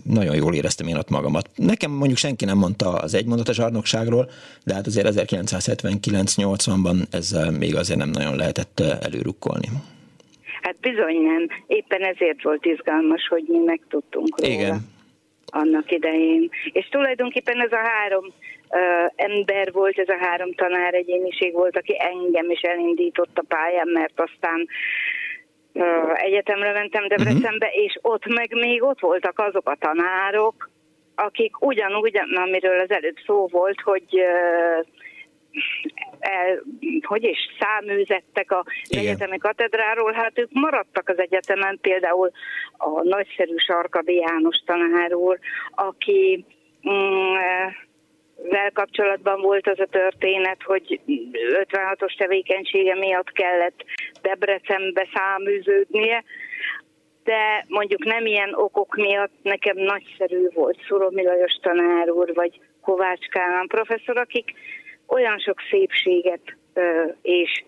nagyon 0.03 0.35
jól 0.35 0.53
éreztem 0.53 0.87
én 0.87 0.95
ott 0.95 1.09
magamat. 1.09 1.49
Nekem 1.55 1.91
mondjuk 1.91 2.17
senki 2.17 2.45
nem 2.45 2.57
mondta 2.57 2.89
az 2.89 3.13
egymondatos 3.13 3.55
zsarnokságról, 3.55 4.29
de 4.65 4.73
hát 4.73 4.87
azért 4.87 5.07
1979-80-ban 5.15 6.95
ezzel 7.11 7.51
még 7.51 7.75
azért 7.75 7.99
nem 7.99 8.09
nagyon 8.09 8.35
lehetett 8.35 8.79
előrukkolni. 8.79 9.67
Hát 10.61 10.75
bizony 10.81 11.21
nem. 11.21 11.47
Éppen 11.67 12.01
ezért 12.01 12.43
volt 12.43 12.65
izgalmas, 12.65 13.27
hogy 13.27 13.43
mi 13.47 13.57
megtudtunk 13.57 14.41
róla. 14.41 14.53
Igen. 14.53 14.79
Annak 15.45 15.91
idején. 15.91 16.49
És 16.71 16.87
tulajdonképpen 16.89 17.61
ez 17.61 17.71
a 17.71 17.87
három 17.89 18.25
uh, 18.25 19.11
ember 19.15 19.71
volt, 19.71 19.97
ez 19.97 20.09
a 20.09 20.17
három 20.19 20.53
tanár 20.53 20.93
egyéniség 20.93 21.53
volt, 21.53 21.77
aki 21.77 21.95
engem 21.99 22.49
is 22.49 22.61
elindított 22.61 23.37
a 23.37 23.45
pályán, 23.47 23.87
mert 23.93 24.19
aztán 24.19 24.67
egyetemre 26.13 26.71
mentem 26.71 27.07
Debrecenbe, 27.07 27.67
uh-huh. 27.67 27.83
és 27.83 27.99
ott 28.01 28.25
meg 28.25 28.53
még 28.53 28.83
ott 28.83 28.99
voltak 28.99 29.39
azok 29.39 29.69
a 29.69 29.77
tanárok, 29.79 30.69
akik 31.15 31.61
ugyanúgy, 31.61 32.19
amiről 32.35 32.79
az 32.79 32.91
előbb 32.91 33.17
szó 33.25 33.47
volt, 33.47 33.81
hogy 33.81 34.21
el, 36.19 36.63
hogy 37.01 37.23
is 37.23 37.37
száműzettek 37.59 38.51
a 38.51 38.65
Igen. 38.89 39.03
egyetemi 39.03 39.37
katedráról, 39.37 40.11
hát 40.11 40.39
ők 40.39 40.49
maradtak 40.51 41.09
az 41.09 41.19
egyetemen, 41.19 41.77
például 41.81 42.31
a 42.77 43.03
nagyszerű 43.03 43.55
Sarkadi 43.57 44.15
János 44.15 44.63
tanár 44.65 45.13
úr, 45.13 45.39
aki 45.71 46.45
mm, 46.89 47.35
vel 48.43 48.71
kapcsolatban 48.71 49.41
volt 49.41 49.67
az 49.67 49.79
a 49.79 49.85
történet, 49.85 50.63
hogy 50.63 50.99
56-os 51.07 52.17
tevékenysége 52.17 52.95
miatt 52.95 53.31
kellett 53.31 53.83
Debrecenbe 54.21 55.07
száműződnie, 55.13 56.23
de 57.23 57.65
mondjuk 57.67 58.03
nem 58.03 58.25
ilyen 58.25 58.53
okok 58.53 58.95
miatt 58.95 59.33
nekem 59.41 59.77
nagyszerű 59.77 60.47
volt 60.53 60.77
Szuromi 60.87 61.23
Lajos 61.23 61.59
tanár 61.61 62.09
úr, 62.09 62.33
vagy 62.33 62.59
Kovács 62.81 63.27
Kálmán 63.27 63.67
professzor, 63.67 64.17
akik 64.17 64.53
olyan 65.07 65.39
sok 65.39 65.59
szépséget 65.69 66.57
és 67.21 67.63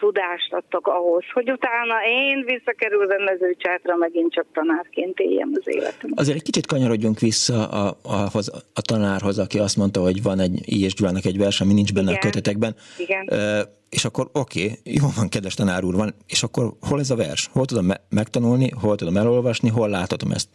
tudást 0.00 0.52
adtak 0.52 0.86
ahhoz, 0.86 1.24
hogy 1.32 1.50
utána 1.50 1.94
én 2.06 2.44
visszakerülve 2.44 3.18
mezőcsátra 3.24 3.96
megint 3.96 4.32
csak 4.32 4.46
tanárként 4.52 5.18
éljem 5.18 5.50
az 5.54 5.74
életem. 5.74 6.10
Azért 6.14 6.36
egy 6.36 6.42
kicsit 6.42 6.66
kanyarodjunk 6.66 7.18
vissza 7.18 7.68
a, 7.68 7.86
a, 8.02 8.38
a 8.74 8.80
tanárhoz, 8.80 9.38
aki 9.38 9.58
azt 9.58 9.76
mondta, 9.76 10.00
hogy 10.00 10.22
van 10.22 10.38
egy 10.40 10.56
I. 10.64 10.84
és 10.84 10.94
Gyulának 10.94 11.24
egy 11.24 11.38
vers, 11.38 11.60
ami 11.60 11.72
nincs 11.72 11.92
benne 11.92 12.10
Igen. 12.10 12.20
a 12.22 12.24
kötetekben. 12.26 12.74
Igen. 12.98 13.28
Uh, 13.30 13.60
és 13.90 14.04
akkor 14.04 14.26
oké, 14.32 14.62
okay, 14.62 14.76
jó 14.84 15.06
van, 15.16 15.28
kedves 15.28 15.54
tanár 15.54 15.84
úr 15.84 15.94
van, 15.94 16.14
és 16.28 16.42
akkor 16.42 16.64
hol 16.88 17.00
ez 17.00 17.10
a 17.10 17.16
vers? 17.16 17.48
Hol 17.52 17.64
tudom 17.64 17.84
me- 17.84 18.02
megtanulni, 18.10 18.70
hol 18.80 18.96
tudom 18.96 19.16
elolvasni, 19.16 19.68
hol 19.68 19.88
láthatom 19.88 20.30
ezt? 20.30 20.48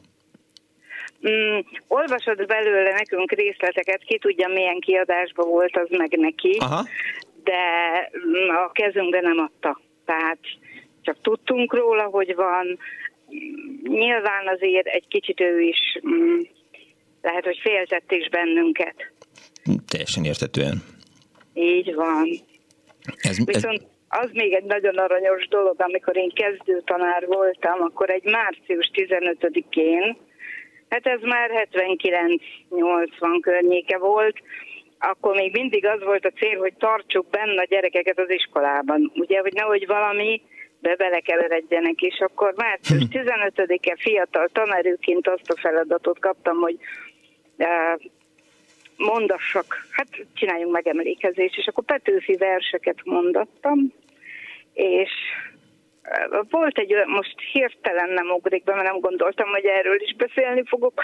Mm, 1.30 1.60
olvasod 1.88 2.46
belőle 2.46 2.92
nekünk 2.92 3.32
részleteket, 3.32 4.02
ki 4.04 4.18
tudja 4.18 4.48
milyen 4.48 4.80
kiadásban 4.80 5.50
volt 5.50 5.78
az 5.78 5.88
meg 5.90 6.18
neki. 6.18 6.58
Aha 6.60 6.84
de 7.46 7.62
a 8.66 8.72
kezünkbe 8.72 9.22
nem 9.22 9.38
adta. 9.38 9.80
Tehát 10.06 10.40
csak 11.02 11.18
tudtunk 11.22 11.74
róla, 11.74 12.04
hogy 12.04 12.36
van, 12.36 12.78
nyilván 13.84 14.48
azért 14.48 14.88
egy 14.88 15.08
kicsit 15.08 15.40
ő 15.40 15.62
is 15.62 16.00
mm, 16.08 16.40
lehet, 17.22 17.44
hogy 17.44 17.60
féltett 17.62 18.12
is 18.12 18.30
bennünket. 18.30 19.12
Teljesen 19.88 20.24
értetően. 20.24 20.84
Így 21.54 21.94
van. 21.94 22.28
Ez, 23.18 23.46
Viszont 23.46 23.82
ez... 23.82 24.22
az 24.24 24.30
még 24.34 24.54
egy 24.54 24.64
nagyon 24.64 24.98
aranyos 24.98 25.48
dolog, 25.48 25.75
amikor 25.78 26.18
én 26.18 26.32
kezdő 26.34 26.82
tanár 26.86 27.25
voltam, 27.25 27.82
akkor 27.82 28.10
egy 28.10 28.24
március 28.24 28.92
15-én, 28.94 30.18
hát 30.90 31.06
ez 31.08 31.22
már 31.22 31.68
79-80 31.72 33.38
környéke 33.42 33.98
volt, 33.98 34.38
akkor 35.10 35.36
még 35.36 35.52
mindig 35.52 35.86
az 35.86 36.04
volt 36.04 36.26
a 36.26 36.32
cél, 36.32 36.58
hogy 36.58 36.74
tartsuk 36.78 37.30
benne 37.30 37.62
a 37.62 37.66
gyerekeket 37.70 38.20
az 38.20 38.30
iskolában. 38.30 39.12
Ugye, 39.16 39.40
hogy 39.40 39.54
nehogy 39.54 39.86
valami 39.86 40.42
be 40.80 40.96
belekeveredjenek, 40.96 42.02
és 42.02 42.20
akkor 42.20 42.54
március 42.56 43.04
15-e 43.12 43.92
hm. 43.92 44.00
fiatal 44.00 44.48
tanárőként 44.48 45.28
azt 45.28 45.50
a 45.50 45.60
feladatot 45.60 46.20
kaptam, 46.20 46.58
hogy 46.58 46.78
uh, 47.58 48.02
mondassak, 48.98 49.88
hát 49.92 50.08
csináljunk 50.34 50.72
megemlékezést, 50.72 51.58
és 51.58 51.68
akkor 51.68 51.84
Petőfi 51.84 52.36
verseket 52.36 52.98
mondattam, 53.04 53.94
és 54.74 55.12
volt 56.50 56.78
egy, 56.78 56.96
most 57.06 57.36
hirtelen 57.52 58.10
nem 58.10 58.30
ugrik 58.30 58.64
be, 58.64 58.74
mert 58.74 58.88
nem 58.88 59.00
gondoltam, 59.00 59.50
hogy 59.50 59.66
erről 59.66 60.02
is 60.02 60.16
beszélni 60.16 60.64
fogok, 60.66 61.02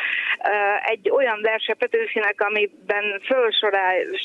egy 0.83 1.09
olyan 1.09 1.39
verse 1.41 1.73
Petőfinek, 1.73 2.41
amiben 2.41 3.21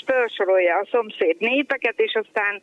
felsorolja 0.05 0.77
a 0.77 0.89
szomszéd 0.91 1.37
népeket, 1.39 2.01
és 2.01 2.15
aztán 2.15 2.63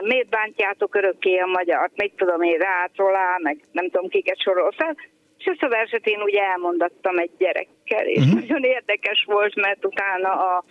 miért 0.00 0.28
bántjátok 0.28 0.94
örökké 0.94 1.36
a 1.38 1.46
magyart, 1.46 1.92
mit 1.96 2.12
tudom 2.16 2.42
én, 2.42 2.58
rácolá, 2.58 3.36
meg 3.42 3.58
nem 3.72 3.90
tudom 3.90 4.08
kiket 4.08 4.40
sorol 4.40 4.72
fel, 4.76 4.96
és 5.38 5.44
ezt 5.44 5.62
a 5.62 5.68
verset 5.68 6.06
én 6.06 6.20
ugye 6.20 6.42
elmondattam 6.42 7.18
egy 7.18 7.30
gyerekkel, 7.38 8.06
és 8.06 8.24
uh-huh. 8.24 8.40
nagyon 8.40 8.62
érdekes 8.62 9.24
volt, 9.26 9.54
mert 9.54 9.84
utána 9.84 10.30
a 10.30 10.64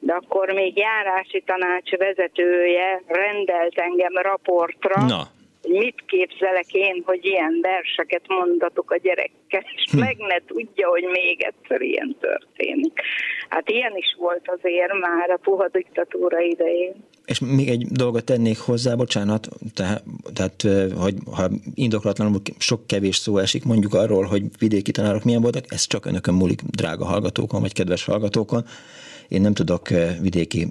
de 0.00 0.12
akkor 0.12 0.52
még 0.52 0.76
járási 0.76 1.42
tanács 1.46 1.90
vezetője 1.90 3.02
rendelt 3.06 3.78
engem 3.78 4.12
raportra, 4.14 5.04
Na 5.06 5.36
mit 5.68 6.02
képzelek 6.06 6.72
én, 6.72 7.02
hogy 7.06 7.24
ilyen 7.24 7.58
verseket 7.62 8.22
mondatok 8.28 8.90
a 8.90 8.96
gyerekkel, 8.96 9.64
és 9.76 9.90
hm. 9.90 9.98
meg 9.98 10.16
ne 10.16 10.38
tudja, 10.46 10.88
hogy 10.88 11.04
még 11.12 11.42
egyszer 11.42 11.80
ilyen 11.80 12.16
történik. 12.20 13.00
Hát 13.48 13.70
ilyen 13.70 13.96
is 13.96 14.16
volt 14.18 14.48
azért 14.56 14.92
már 14.92 15.30
a 15.30 15.38
puha 15.42 15.68
diktatúra 15.68 16.40
idején. 16.40 16.94
És 17.26 17.38
még 17.38 17.68
egy 17.68 17.86
dolgot 17.86 18.24
tennék 18.24 18.58
hozzá, 18.58 18.94
bocsánat, 18.94 19.48
tehát, 19.74 20.02
tehát 20.34 20.62
hogy 20.98 21.14
ha 21.36 21.48
indoklatlanul 21.74 22.40
sok 22.58 22.86
kevés 22.86 23.16
szó 23.16 23.38
esik 23.38 23.64
mondjuk 23.64 23.94
arról, 23.94 24.24
hogy 24.24 24.42
vidéki 24.58 24.90
tanárok 24.90 25.24
milyen 25.24 25.42
voltak, 25.42 25.64
ez 25.68 25.86
csak 25.86 26.06
önökön 26.06 26.34
múlik, 26.34 26.60
drága 26.62 27.04
hallgatókon, 27.04 27.60
vagy 27.60 27.72
kedves 27.72 28.04
hallgatókon. 28.04 28.64
Én 29.28 29.40
nem 29.40 29.54
tudok 29.54 29.88
vidéki 30.20 30.66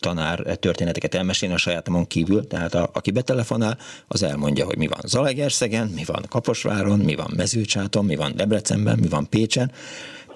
tanár 0.00 0.38
történeteket 0.38 1.14
elmesélni 1.14 1.54
a 1.54 1.58
sajátomon 1.58 2.06
kívül, 2.06 2.46
tehát 2.46 2.74
a, 2.74 2.90
aki 2.92 3.10
betelefonál, 3.10 3.78
az 4.08 4.22
elmondja, 4.22 4.64
hogy 4.64 4.78
mi 4.78 4.86
van 4.86 5.00
Zalaegerszegen, 5.02 5.86
mi 5.94 6.02
van 6.06 6.22
Kaposváron, 6.28 6.98
mi 6.98 7.14
van 7.14 7.32
Mezőcsáton, 7.36 8.04
mi 8.04 8.16
van 8.16 8.32
Debrecenben, 8.36 8.98
mi 8.98 9.08
van 9.08 9.28
Pécsen, 9.30 9.72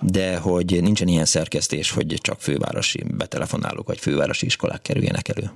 de 0.00 0.36
hogy 0.36 0.78
nincsen 0.80 1.08
ilyen 1.08 1.24
szerkesztés, 1.24 1.90
hogy 1.90 2.14
csak 2.20 2.40
fővárosi 2.40 3.04
betelefonálók 3.16 3.86
vagy 3.86 3.98
fővárosi 3.98 4.46
iskolák 4.46 4.82
kerüljenek 4.82 5.28
elő. 5.28 5.46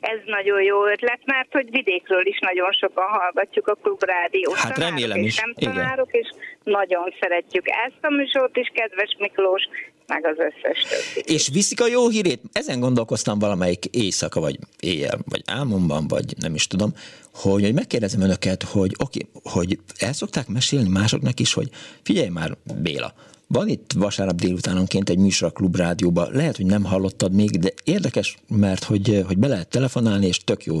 Ez 0.00 0.18
nagyon 0.26 0.62
jó 0.62 0.86
ötlet, 0.86 1.20
mert 1.24 1.52
hogy 1.52 1.70
vidékről 1.70 2.26
is 2.26 2.38
nagyon 2.38 2.72
sokan 2.72 3.08
hallgatjuk 3.08 3.66
a 3.68 3.74
klubrádiót. 3.74 4.54
Hát 4.54 4.78
remélem 4.78 5.18
is. 5.18 5.40
Nem 5.40 5.54
tanárok, 5.54 6.12
és 6.12 6.28
nagyon 6.62 7.14
szeretjük 7.20 7.68
ezt 7.68 7.98
a 8.00 8.10
műsort 8.10 8.56
is, 8.56 8.70
kedves 8.74 9.16
Miklós, 9.18 9.62
meg 10.06 10.26
az 10.26 10.36
összes 10.38 10.82
többi. 10.82 11.32
És 11.34 11.48
viszik 11.52 11.80
a 11.80 11.86
jó 11.86 12.08
hírét? 12.08 12.40
Ezen 12.52 12.80
gondolkoztam 12.80 13.38
valamelyik 13.38 13.84
éjszaka, 13.84 14.40
vagy 14.40 14.58
éjjel, 14.80 15.18
vagy 15.24 15.42
álmomban, 15.46 16.08
vagy 16.08 16.34
nem 16.40 16.54
is 16.54 16.66
tudom, 16.66 16.90
hogy, 17.34 17.62
hogy 17.62 17.74
megkérdezem 17.74 18.20
önöket, 18.20 18.62
hogy 18.62 18.92
oké, 18.98 19.20
hogy 19.42 19.78
el 19.98 20.12
szokták 20.12 20.48
mesélni 20.48 20.88
másoknak 20.88 21.40
is, 21.40 21.54
hogy 21.54 21.68
figyelj 22.02 22.28
már, 22.28 22.50
Béla, 22.82 23.14
van 23.48 23.68
itt 23.68 23.92
vasárnap 23.98 24.36
délutánonként 24.36 25.08
egy 25.08 25.18
műsor 25.18 25.48
a 25.48 25.52
Klubrádióban, 25.52 26.28
lehet, 26.32 26.56
hogy 26.56 26.66
nem 26.66 26.84
hallottad 26.84 27.34
még, 27.34 27.50
de 27.50 27.70
érdekes, 27.84 28.36
mert 28.48 28.84
hogy, 28.84 29.22
hogy 29.26 29.38
be 29.38 29.46
lehet 29.46 29.68
telefonálni, 29.68 30.26
és 30.26 30.38
tök 30.38 30.64
jó 30.64 30.76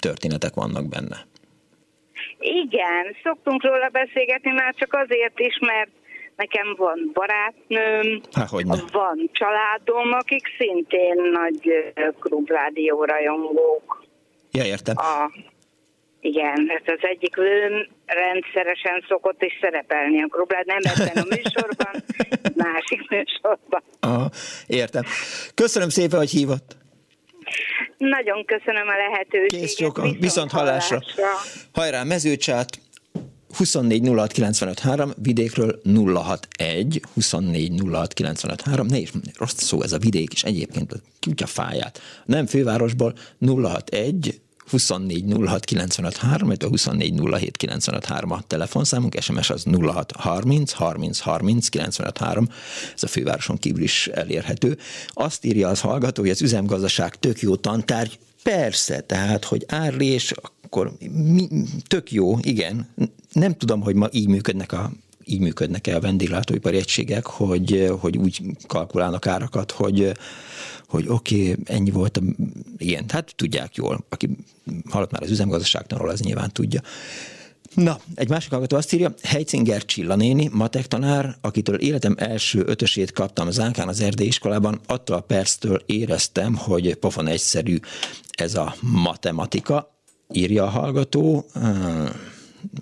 történetek 0.00 0.54
vannak 0.54 0.88
benne. 0.88 1.26
Igen, 2.38 3.04
szoktunk 3.22 3.62
róla 3.64 3.88
beszélgetni 3.88 4.50
már 4.50 4.74
csak 4.74 4.92
azért 5.04 5.38
is, 5.38 5.58
mert 5.60 5.90
nekem 6.36 6.74
van 6.76 7.10
barátnőm, 7.12 8.20
Há, 8.32 8.46
van 8.92 9.30
családom, 9.32 10.12
akik 10.12 10.46
szintén 10.58 11.30
nagy 11.32 11.92
klubrádió 12.20 13.04
rajongók. 13.04 14.04
Ja, 14.52 14.64
értem. 14.64 14.96
A, 14.96 15.30
igen, 16.20 16.66
ez 16.68 16.94
az 16.96 16.98
egyik 17.00 17.36
lőn 17.36 17.88
rendszeresen 18.06 19.04
szokott 19.08 19.42
is 19.42 19.58
szerepelni 19.60 20.22
a 20.22 20.26
klubrád, 20.26 20.66
nem 20.66 20.78
ebben 20.82 21.22
a 21.22 21.26
műsorban, 21.34 22.04
másik 22.72 23.08
műsorban. 23.08 23.82
Aha, 24.00 24.30
értem. 24.66 25.02
Köszönöm 25.54 25.88
szépen, 25.88 26.18
hogy 26.18 26.30
hívott. 26.30 26.76
Nagyon 27.96 28.44
köszönöm 28.44 28.88
a 28.88 28.96
lehetőséget. 28.96 29.60
Kész 29.60 29.78
viszont, 29.78 30.18
viszont 30.20 30.50
hallásra. 30.50 30.98
hallásra. 31.16 31.68
Hajrá, 31.72 32.02
mezőcsát, 32.02 32.78
24 33.56 34.08
06 34.08 34.32
95 34.32 34.78
3, 34.78 35.12
vidékről 35.22 35.80
061 35.84 37.02
24 37.14 37.82
06 37.90 38.12
95 38.12 38.60
3, 38.60 38.86
ne 38.86 38.98
is 38.98 39.12
rossz 39.38 39.54
szó 39.56 39.82
ez 39.82 39.92
a 39.92 39.98
vidék 39.98 40.32
is 40.32 40.42
egyébként, 40.42 41.02
kutya 41.20 41.46
fáját. 41.46 42.00
Nem 42.26 42.46
fővárosból 42.46 43.14
061 43.40 44.40
24 44.70 45.24
06 45.46 45.64
95 45.64 46.16
3, 46.16 46.48
illetve 46.48 46.68
24 46.68 47.20
07 47.20 47.56
95 47.56 48.04
3 48.04 48.30
a 48.30 48.40
telefonszámunk, 48.46 49.20
SMS 49.20 49.50
az 49.50 49.64
06 49.80 50.12
30 50.12 50.72
30 50.72 51.18
30 51.18 51.68
95 51.68 52.18
3, 52.18 52.48
ez 52.94 53.02
a 53.02 53.06
fővároson 53.06 53.58
kívül 53.58 53.82
is 53.82 54.06
elérhető. 54.06 54.78
Azt 55.08 55.44
írja 55.44 55.68
az 55.68 55.80
hallgató, 55.80 56.22
hogy 56.22 56.30
az 56.30 56.42
üzemgazdaság 56.42 57.18
tök 57.18 57.40
jó 57.40 57.56
tantárgy, 57.56 58.18
Persze, 58.42 59.00
tehát, 59.00 59.44
hogy 59.44 59.64
árlés, 59.68 60.32
akkor 60.62 60.92
mi, 61.10 61.48
tök 61.86 62.12
jó, 62.12 62.38
igen. 62.42 62.88
Nem 63.34 63.54
tudom, 63.54 63.80
hogy 63.80 63.94
ma 63.94 64.08
így 64.12 64.28
működnek 64.28 64.72
a 64.72 64.92
így 65.26 65.40
működnek-e 65.40 65.96
a 65.96 66.00
vendéglátóipari 66.00 66.76
egységek, 66.76 67.26
hogy, 67.26 67.92
hogy 68.00 68.16
úgy 68.16 68.40
kalkulálnak 68.66 69.26
árakat, 69.26 69.70
hogy, 69.70 70.12
hogy 70.88 71.04
oké, 71.08 71.50
okay, 71.50 71.62
ennyi 71.64 71.90
volt, 71.90 72.16
a, 72.16 72.20
ilyen, 72.76 73.04
hát 73.08 73.32
tudják 73.36 73.74
jól, 73.74 74.04
aki 74.08 74.30
hallott 74.90 75.10
már 75.10 75.22
az 75.22 75.30
üzemgazdaságtanról, 75.30 76.08
az 76.08 76.20
nyilván 76.20 76.52
tudja. 76.52 76.80
Na, 77.74 77.98
egy 78.14 78.28
másik 78.28 78.50
hallgató 78.50 78.76
azt 78.76 78.92
írja, 78.92 79.14
Heitzinger 79.22 79.84
Csilla 79.84 80.14
néni, 80.14 80.50
matek 80.52 80.86
tanár, 80.86 81.36
akitől 81.40 81.76
életem 81.76 82.14
első 82.18 82.62
ötösét 82.66 83.12
kaptam 83.12 83.50
Zánkán 83.50 83.88
az 83.88 84.00
erdély 84.00 84.26
iskolában, 84.26 84.80
attól 84.86 85.16
a 85.16 85.20
perctől 85.20 85.82
éreztem, 85.86 86.54
hogy 86.54 86.94
pofon 86.94 87.26
egyszerű 87.26 87.78
ez 88.30 88.54
a 88.54 88.74
matematika, 88.80 89.92
írja 90.32 90.64
a 90.64 90.68
hallgató. 90.68 91.46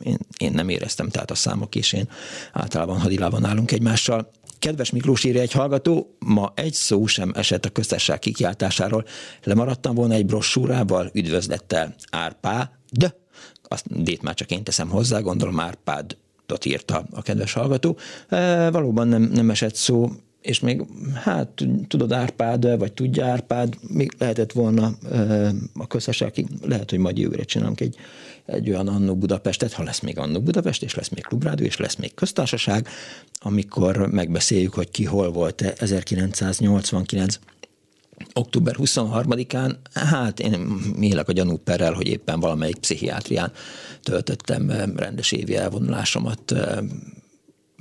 Én, 0.02 0.18
én 0.38 0.52
nem 0.52 0.68
éreztem, 0.68 1.08
tehát 1.08 1.30
a 1.30 1.34
számok 1.34 1.74
is, 1.74 1.92
én 1.92 2.08
általában 2.52 3.00
hadilában 3.00 3.44
állunk 3.44 3.72
egymással. 3.72 4.30
Kedves 4.58 4.90
Miklós 4.90 5.24
írja 5.24 5.40
egy 5.40 5.52
hallgató, 5.52 6.16
ma 6.18 6.52
egy 6.56 6.72
szó 6.72 7.06
sem 7.06 7.32
esett 7.34 7.64
a 7.64 7.70
köztesség 7.70 8.18
kikiáltásáról. 8.18 9.04
Lemaradtam 9.42 9.94
volna 9.94 10.14
egy 10.14 10.26
brossúrával, 10.26 11.10
üdvözlettel 11.14 11.94
Árpá, 12.10 12.70
de 12.90 13.16
azt 13.62 14.02
dét 14.02 14.22
már 14.22 14.34
csak 14.34 14.50
én 14.50 14.64
teszem 14.64 14.88
hozzá, 14.88 15.20
gondolom 15.20 15.60
Árpád 15.60 16.16
írta 16.64 17.06
a 17.10 17.22
kedves 17.22 17.52
hallgató. 17.52 17.96
E, 18.28 18.70
valóban 18.70 19.08
nem, 19.08 19.22
nem 19.22 19.50
esett 19.50 19.74
szó, 19.74 20.10
és 20.40 20.60
még, 20.60 20.82
hát 21.14 21.64
tudod 21.88 22.12
Árpád, 22.12 22.78
vagy 22.78 22.92
tudja 22.92 23.26
Árpád, 23.26 23.74
még 23.88 24.12
lehetett 24.18 24.52
volna 24.52 24.92
e, 25.12 25.50
a 25.74 25.86
közösség, 25.86 26.46
lehet, 26.62 26.90
hogy 26.90 26.98
majd 26.98 27.18
jövőre 27.18 27.44
csinálunk 27.44 27.80
egy, 27.80 27.96
egy 28.46 28.68
olyan 28.68 28.88
Annó 28.88 29.14
Budapestet, 29.14 29.72
ha 29.72 29.82
lesz 29.82 30.00
még 30.00 30.18
Annó 30.18 30.40
Budapest, 30.40 30.82
és 30.82 30.94
lesz 30.94 31.08
még 31.08 31.22
Klubrádió, 31.22 31.66
és 31.66 31.76
lesz 31.76 31.96
még 31.96 32.14
köztársaság, 32.14 32.88
amikor 33.38 33.96
megbeszéljük, 33.96 34.74
hogy 34.74 34.90
ki 34.90 35.04
hol 35.04 35.30
volt 35.30 35.60
1989 35.62 37.38
október 38.34 38.74
23-án, 38.78 39.74
hát 39.94 40.40
én 40.40 40.80
élek 41.00 41.28
a 41.28 41.32
gyanúperrel, 41.32 41.92
hogy 41.92 42.06
éppen 42.06 42.40
valamelyik 42.40 42.76
pszichiátrián 42.76 43.52
töltöttem 44.02 44.70
rendes 44.96 45.32
évi 45.32 45.56
elvonulásomat 45.56 46.54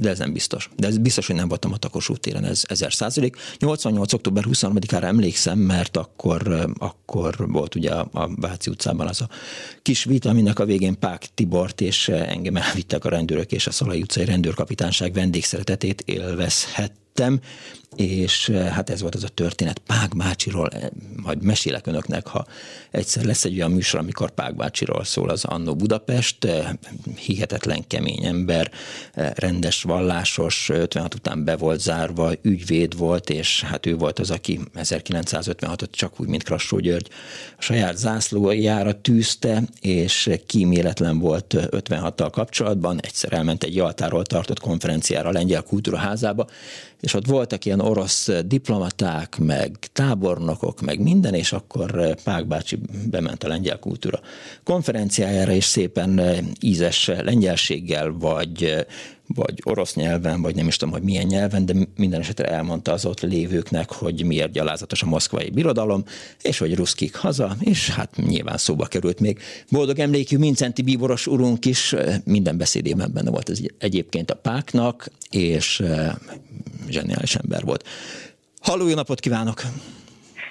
de 0.01 0.09
ez 0.09 0.19
nem 0.19 0.33
biztos. 0.33 0.69
De 0.77 0.87
ez 0.87 0.97
biztos, 0.97 1.27
hogy 1.27 1.35
nem 1.35 1.47
voltam 1.47 1.73
a 1.73 1.77
Takos 1.77 2.09
útéren, 2.09 2.43
ez 2.43 2.63
ezer 2.67 2.93
százalék. 2.93 3.35
88. 3.59 4.13
október 4.13 4.43
23-ára 4.47 5.03
emlékszem, 5.03 5.59
mert 5.59 5.97
akkor, 5.97 6.71
akkor 6.77 7.35
volt 7.51 7.75
ugye 7.75 7.91
a 7.93 8.29
Váci 8.35 8.69
utcában 8.69 9.07
az 9.07 9.21
a 9.21 9.29
kis 9.81 10.03
vita, 10.03 10.29
aminek 10.29 10.59
a 10.59 10.65
végén 10.65 10.99
Pák 10.99 11.27
Tibort 11.33 11.81
és 11.81 12.07
engem 12.07 12.55
elvittek 12.55 13.05
a 13.05 13.09
rendőrök 13.09 13.51
és 13.51 13.67
a 13.67 13.71
Szalai 13.71 14.01
utcai 14.01 14.25
rendőrkapitányság 14.25 15.13
vendégszeretetét 15.13 16.01
élvezhet 16.01 16.91
lettem, 17.15 17.39
és 17.95 18.49
eh, 18.49 18.67
hát 18.67 18.89
ez 18.89 19.01
volt 19.01 19.15
az 19.15 19.23
a 19.23 19.27
történet 19.27 19.77
Pák 19.79 20.15
bácsiról, 20.15 20.67
eh, 20.67 20.87
majd 21.15 21.43
mesélek 21.43 21.87
önöknek, 21.87 22.27
ha 22.27 22.45
egyszer 22.91 23.23
lesz 23.23 23.45
egy 23.45 23.55
olyan 23.55 23.71
műsor, 23.71 23.99
amikor 23.99 24.31
Pák 24.31 24.55
bácsiról 24.55 25.03
szól 25.03 25.29
az 25.29 25.43
Annó 25.43 25.75
Budapest, 25.75 26.45
eh, 26.45 26.69
hihetetlen 27.15 27.87
kemény 27.87 28.25
ember, 28.25 28.71
rendes 29.35 29.83
vallásos, 29.83 30.69
56 30.69 31.13
után 31.13 31.43
be 31.43 31.55
volt 31.55 31.79
zárva, 31.79 32.31
ügyvéd 32.41 32.97
volt, 32.97 33.29
és 33.29 33.63
hát 33.63 33.85
ő 33.85 33.95
volt 33.95 34.19
az, 34.19 34.31
aki 34.31 34.59
1956-ot 34.75 35.91
csak 35.91 36.19
úgy, 36.19 36.27
mint 36.27 36.43
Krassó 36.43 36.79
György 36.79 37.09
saját 37.57 37.97
zászlójára 37.97 39.01
tűzte, 39.01 39.63
és 39.81 40.29
kíméletlen 40.45 41.19
volt 41.19 41.55
56-tal 41.57 42.29
kapcsolatban, 42.31 42.99
egyszer 43.01 43.33
elment 43.33 43.63
egy 43.63 43.75
Jaltáról 43.75 44.25
tartott 44.25 44.59
konferenciára 44.59 45.29
a 45.29 45.31
Lengyel 45.31 45.61
Kultúraházába, 45.61 46.47
és 47.01 47.13
ott 47.13 47.25
voltak 47.25 47.65
ilyen 47.65 47.80
orosz 47.81 48.29
diplomaták, 48.45 49.37
meg 49.37 49.77
tábornokok, 49.93 50.81
meg 50.81 50.99
minden, 50.99 51.33
és 51.33 51.53
akkor 51.53 51.99
eh, 51.99 52.11
Pák 52.23 52.47
bácsi 52.47 52.79
bement 53.09 53.43
a 53.43 53.47
lengyel 53.47 53.79
kultúra 53.79 54.19
konferenciájára, 54.63 55.51
és 55.51 55.63
szépen 55.65 56.19
eh, 56.19 56.37
ízes 56.59 57.11
lengyelséggel, 57.23 58.11
vagy 58.11 58.63
eh, 58.63 58.85
vagy 59.35 59.53
orosz 59.63 59.95
nyelven, 59.95 60.41
vagy 60.41 60.55
nem 60.55 60.67
is 60.67 60.77
tudom, 60.77 60.93
hogy 60.93 61.03
milyen 61.03 61.25
nyelven, 61.25 61.65
de 61.65 61.73
minden 61.95 62.19
esetre 62.19 62.45
elmondta 62.45 62.91
az 62.91 63.05
ott 63.05 63.21
lévőknek, 63.21 63.91
hogy 63.91 64.25
miért 64.25 64.51
gyalázatos 64.51 65.01
a 65.01 65.05
moszkvai 65.05 65.49
birodalom, 65.49 66.03
és 66.41 66.57
hogy 66.57 66.75
ruszkik 66.75 67.15
haza, 67.15 67.55
és 67.59 67.89
hát 67.89 68.15
nyilván 68.15 68.57
szóba 68.57 68.85
került 68.85 69.19
még. 69.19 69.39
Boldog 69.69 69.99
emlékű 69.99 70.37
Mincenti 70.37 70.81
bíboros 70.81 71.27
urunk 71.27 71.65
is 71.65 71.95
minden 72.25 72.57
beszédében 72.57 73.11
benne 73.13 73.29
volt 73.29 73.49
ez 73.49 73.59
egyébként 73.77 74.31
a 74.31 74.35
páknak, 74.35 75.07
és 75.29 75.83
zseniális 76.89 77.35
ember 77.35 77.63
volt. 77.63 77.87
Halló, 78.61 78.87
jó 78.87 78.95
napot 78.95 79.19
kívánok! 79.19 79.61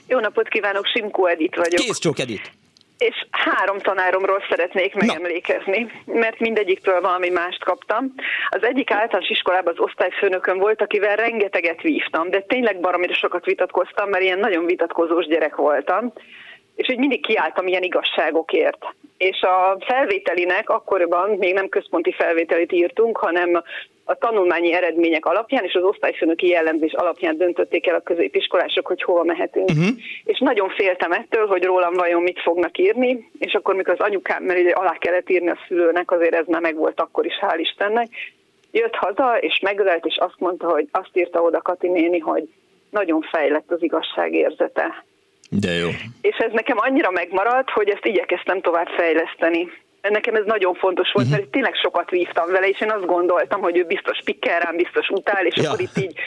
Jó 0.07 0.19
napot 0.19 0.49
kívánok, 0.49 0.87
Simko 0.87 1.27
Edit 1.27 1.57
vagyok. 1.57 1.81
Kész 1.81 1.99
csók 1.99 2.19
Edit! 2.19 2.60
És 3.01 3.27
három 3.31 3.79
tanáromról 3.79 4.45
szeretnék 4.49 4.95
megemlékezni, 4.95 5.91
mert 6.07 6.39
mindegyiktől 6.39 7.01
valami 7.01 7.29
mást 7.29 7.65
kaptam. 7.65 8.15
Az 8.49 8.63
egyik 8.63 8.91
általános 8.91 9.31
iskolában 9.31 9.73
az 9.77 9.85
osztályfőnökön 9.85 10.59
volt, 10.59 10.83
akivel 10.83 11.17
rengeteget 11.17 11.81
vívtam, 11.81 12.31
de 12.31 12.41
tényleg 12.41 12.81
baromira 12.81 13.15
sokat 13.15 13.45
vitatkoztam, 13.45 14.09
mert 14.09 14.23
ilyen 14.23 14.39
nagyon 14.39 14.67
vitatkozós 14.67 15.27
gyerek 15.27 15.57
voltam, 15.57 16.13
és 16.77 16.87
hogy 16.87 16.99
mindig 16.99 17.27
kiálltam 17.27 17.67
ilyen 17.67 17.83
igazságokért. 17.83 18.79
És 19.29 19.43
a 19.43 19.77
felvételinek 19.81 20.69
akkoriban 20.69 21.31
még 21.31 21.55
nem 21.55 21.69
központi 21.69 22.13
felvételit 22.13 22.73
írtunk, 22.73 23.17
hanem 23.17 23.63
a 24.05 24.15
tanulmányi 24.15 24.73
eredmények 24.73 25.27
alapján 25.27 25.65
és 25.65 25.75
az 25.75 25.83
osztályfőnöki 25.83 26.47
jellemzés 26.49 26.93
alapján 26.93 27.37
döntötték 27.37 27.87
el 27.87 27.95
a 27.95 28.01
középiskolások, 28.01 28.87
hogy 28.87 29.03
hova 29.03 29.25
mehetünk. 29.25 29.69
Uh-huh. 29.71 29.97
És 30.25 30.39
nagyon 30.39 30.69
féltem 30.69 31.13
ettől, 31.13 31.47
hogy 31.47 31.65
rólam 31.65 31.95
vajon 31.95 32.23
mit 32.23 32.41
fognak 32.41 32.79
írni, 32.79 33.31
és 33.39 33.53
akkor, 33.53 33.75
mikor 33.75 33.95
az 33.99 34.07
anyukám, 34.07 34.43
mert 34.43 34.61
ugye 34.61 34.71
alá 34.71 34.97
kellett 34.99 35.31
írni 35.31 35.51
a 35.51 35.59
szülőnek, 35.69 36.11
azért 36.11 36.35
ez 36.35 36.47
már 36.47 36.61
megvolt 36.61 37.01
akkor 37.01 37.27
is, 37.27 37.39
hál' 37.41 37.59
Istennek, 37.59 38.09
jött 38.71 38.95
haza, 38.95 39.39
és 39.41 39.59
megölelt, 39.63 40.07
és 40.07 40.17
azt 40.17 40.39
mondta, 40.39 40.71
hogy 40.71 40.89
azt 40.91 41.11
írta 41.17 41.43
oda 41.43 41.61
Kati 41.61 41.89
néni, 41.89 42.19
hogy 42.19 42.49
nagyon 42.91 43.21
fejlett 43.21 43.71
az 43.71 43.83
igazságérzete. 43.83 45.05
De 45.51 45.73
jó. 45.73 45.89
És 46.21 46.37
ez 46.37 46.53
nekem 46.53 46.77
annyira 46.79 47.11
megmaradt, 47.11 47.71
hogy 47.71 47.89
ezt 47.89 48.05
igyekeztem 48.05 48.61
tovább 48.61 48.89
fejleszteni 48.89 49.69
nekem 50.09 50.35
ez 50.35 50.45
nagyon 50.45 50.75
fontos 50.75 51.13
volt, 51.13 51.27
uh-huh. 51.27 51.41
mert 51.41 51.53
tényleg 51.53 51.75
sokat 51.75 52.11
vívtam 52.11 52.51
vele, 52.51 52.69
és 52.69 52.81
én 52.81 52.91
azt 52.91 53.07
gondoltam, 53.07 53.61
hogy 53.61 53.77
ő 53.77 53.85
biztos 53.85 54.19
pikkel 54.25 54.61
rám, 54.61 54.77
biztos 54.77 55.09
utál, 55.09 55.47
és 55.47 55.57
ja. 55.57 55.69
akkor 55.69 55.81
itt 55.81 55.99
így 55.99 56.21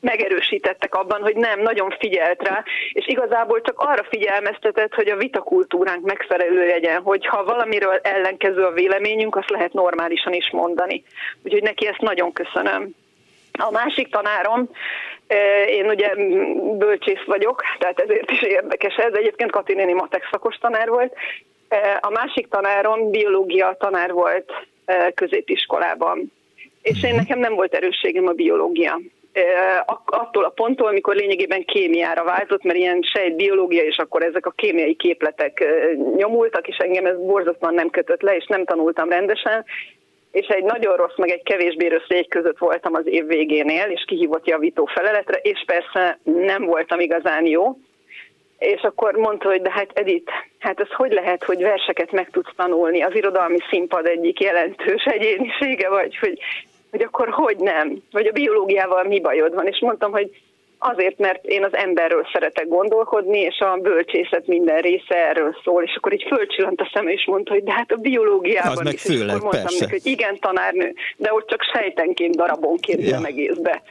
megerősítettek 0.00 0.94
abban, 0.94 1.20
hogy 1.20 1.36
nem, 1.36 1.60
nagyon 1.60 1.94
figyelt 1.98 2.42
rá, 2.48 2.64
és 2.92 3.06
igazából 3.08 3.60
csak 3.60 3.78
arra 3.78 4.04
figyelmeztetett, 4.08 4.94
hogy 4.94 5.08
a 5.08 5.16
vitakultúránk 5.16 6.04
megfelelő 6.04 6.66
legyen, 6.66 7.02
hogy 7.02 7.26
ha 7.26 7.44
valamiről 7.44 8.00
ellenkező 8.02 8.62
a 8.62 8.72
véleményünk, 8.72 9.36
azt 9.36 9.50
lehet 9.50 9.72
normálisan 9.72 10.32
is 10.32 10.50
mondani. 10.50 11.02
Úgyhogy 11.42 11.62
neki 11.62 11.86
ezt 11.86 12.00
nagyon 12.00 12.32
köszönöm. 12.32 12.90
A 13.52 13.70
másik 13.70 14.08
tanárom, 14.10 14.70
én 15.68 15.86
ugye 15.86 16.14
bölcsész 16.78 17.24
vagyok, 17.26 17.62
tehát 17.78 18.00
ezért 18.00 18.30
is 18.30 18.42
érdekes 18.42 18.94
ez. 18.94 19.12
Egyébként 19.14 19.50
Kati 19.50 19.74
néni 19.74 19.92
matek 19.92 20.28
szakos 20.30 20.56
tanár 20.56 20.88
volt, 20.88 21.14
a 22.00 22.10
másik 22.10 22.48
tanárom 22.48 23.10
biológia 23.10 23.76
tanár 23.78 24.12
volt 24.12 24.52
középiskolában, 25.14 26.32
és 26.82 27.02
én 27.02 27.10
mhm. 27.10 27.18
nekem 27.18 27.38
nem 27.38 27.54
volt 27.54 27.74
erősségem 27.74 28.26
a 28.26 28.32
biológia. 28.32 29.00
Attól 30.04 30.44
a 30.44 30.48
ponttól, 30.48 30.86
amikor 30.86 31.14
lényegében 31.14 31.64
kémiára 31.64 32.24
váltott, 32.24 32.62
mert 32.62 32.78
ilyen 32.78 33.02
sejt 33.02 33.36
biológia, 33.36 33.82
és 33.82 33.96
akkor 33.96 34.22
ezek 34.22 34.46
a 34.46 34.50
kémiai 34.50 34.94
képletek 34.94 35.64
nyomultak, 36.16 36.68
és 36.68 36.76
engem 36.76 37.06
ez 37.06 37.16
borzasztóan 37.16 37.74
nem 37.74 37.90
kötött 37.90 38.22
le, 38.22 38.36
és 38.36 38.46
nem 38.46 38.64
tanultam 38.64 39.08
rendesen, 39.08 39.64
és 40.34 40.46
egy 40.46 40.64
nagyon 40.64 40.96
rossz, 40.96 41.16
meg 41.16 41.30
egy 41.30 41.42
kevésbé 41.42 41.86
rossz 41.86 42.08
légy 42.08 42.28
között 42.28 42.58
voltam 42.58 42.94
az 42.94 43.06
év 43.06 43.26
végénél, 43.26 43.86
és 43.90 44.04
kihívott 44.06 44.46
javító 44.46 44.84
feleletre, 44.84 45.36
és 45.36 45.64
persze 45.66 46.18
nem 46.22 46.64
voltam 46.64 47.00
igazán 47.00 47.46
jó, 47.46 47.76
és 48.58 48.82
akkor 48.82 49.14
mondta, 49.14 49.48
hogy 49.48 49.62
de 49.62 49.70
hát 49.70 49.90
Edith, 49.92 50.32
hát 50.58 50.80
ez 50.80 50.92
hogy 50.92 51.12
lehet, 51.12 51.44
hogy 51.44 51.62
verseket 51.62 52.12
meg 52.12 52.30
tudsz 52.30 52.54
tanulni, 52.56 53.02
az 53.02 53.14
irodalmi 53.14 53.58
színpad 53.70 54.06
egyik 54.06 54.40
jelentős 54.40 55.04
egyénisége 55.04 55.88
vagy, 55.88 56.16
hogy, 56.16 56.38
hogy 56.90 57.02
akkor 57.02 57.28
hogy 57.28 57.56
nem, 57.56 58.02
vagy 58.10 58.26
a 58.26 58.32
biológiával 58.32 59.04
mi 59.04 59.20
bajod 59.20 59.54
van, 59.54 59.66
és 59.66 59.78
mondtam, 59.80 60.12
hogy 60.12 60.30
azért, 60.78 61.18
mert 61.18 61.44
én 61.44 61.64
az 61.64 61.74
emberről 61.74 62.26
szeretek 62.32 62.68
gondolkodni, 62.68 63.38
és 63.38 63.58
a 63.58 63.76
bölcsészet 63.76 64.46
minden 64.46 64.80
része 64.80 65.28
erről 65.28 65.56
szól, 65.64 65.82
és 65.82 65.94
akkor 65.96 66.12
így 66.12 66.26
fölcsillant 66.28 66.80
a 66.80 66.90
szem, 66.92 67.08
és 67.08 67.24
mondta, 67.26 67.52
hogy 67.52 67.64
de 67.64 67.72
hát 67.72 67.92
a 67.92 67.96
biológiában 67.96 68.86
az 68.86 68.92
is. 68.92 69.04
Meg 69.04 69.16
főleg, 69.16 69.26
és 69.26 69.32
akkor 69.32 69.40
mondtam 69.40 69.62
persze. 69.62 69.84
neki, 69.84 70.00
hogy 70.00 70.12
igen, 70.12 70.38
tanárnő, 70.38 70.94
de 71.16 71.32
ott 71.32 71.48
csak 71.48 71.62
sejtenként, 71.72 72.36
darabonként 72.36 73.08
ja. 73.08 73.24
egészbe. 73.24 73.82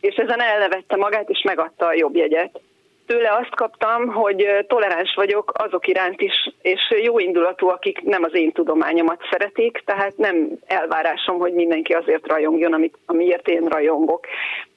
És 0.00 0.14
ezen 0.14 0.40
elnevette 0.40 0.96
magát, 0.96 1.30
és 1.30 1.42
megadta 1.42 1.86
a 1.86 1.94
jobb 1.94 2.16
jegyet 2.16 2.60
tőle 3.06 3.32
azt 3.40 3.54
kaptam, 3.54 4.06
hogy 4.06 4.46
toleráns 4.66 5.14
vagyok 5.14 5.52
azok 5.54 5.86
iránt 5.86 6.20
is, 6.20 6.54
és 6.62 6.80
jó 7.02 7.18
indulatú, 7.18 7.68
akik 7.68 8.02
nem 8.02 8.22
az 8.22 8.34
én 8.34 8.52
tudományomat 8.52 9.20
szeretik, 9.30 9.82
tehát 9.84 10.16
nem 10.16 10.48
elvárásom, 10.66 11.38
hogy 11.38 11.52
mindenki 11.52 11.92
azért 11.92 12.26
rajongjon, 12.26 12.72
amit, 12.72 12.98
amiért 13.06 13.48
én 13.48 13.64
rajongok. 13.64 14.26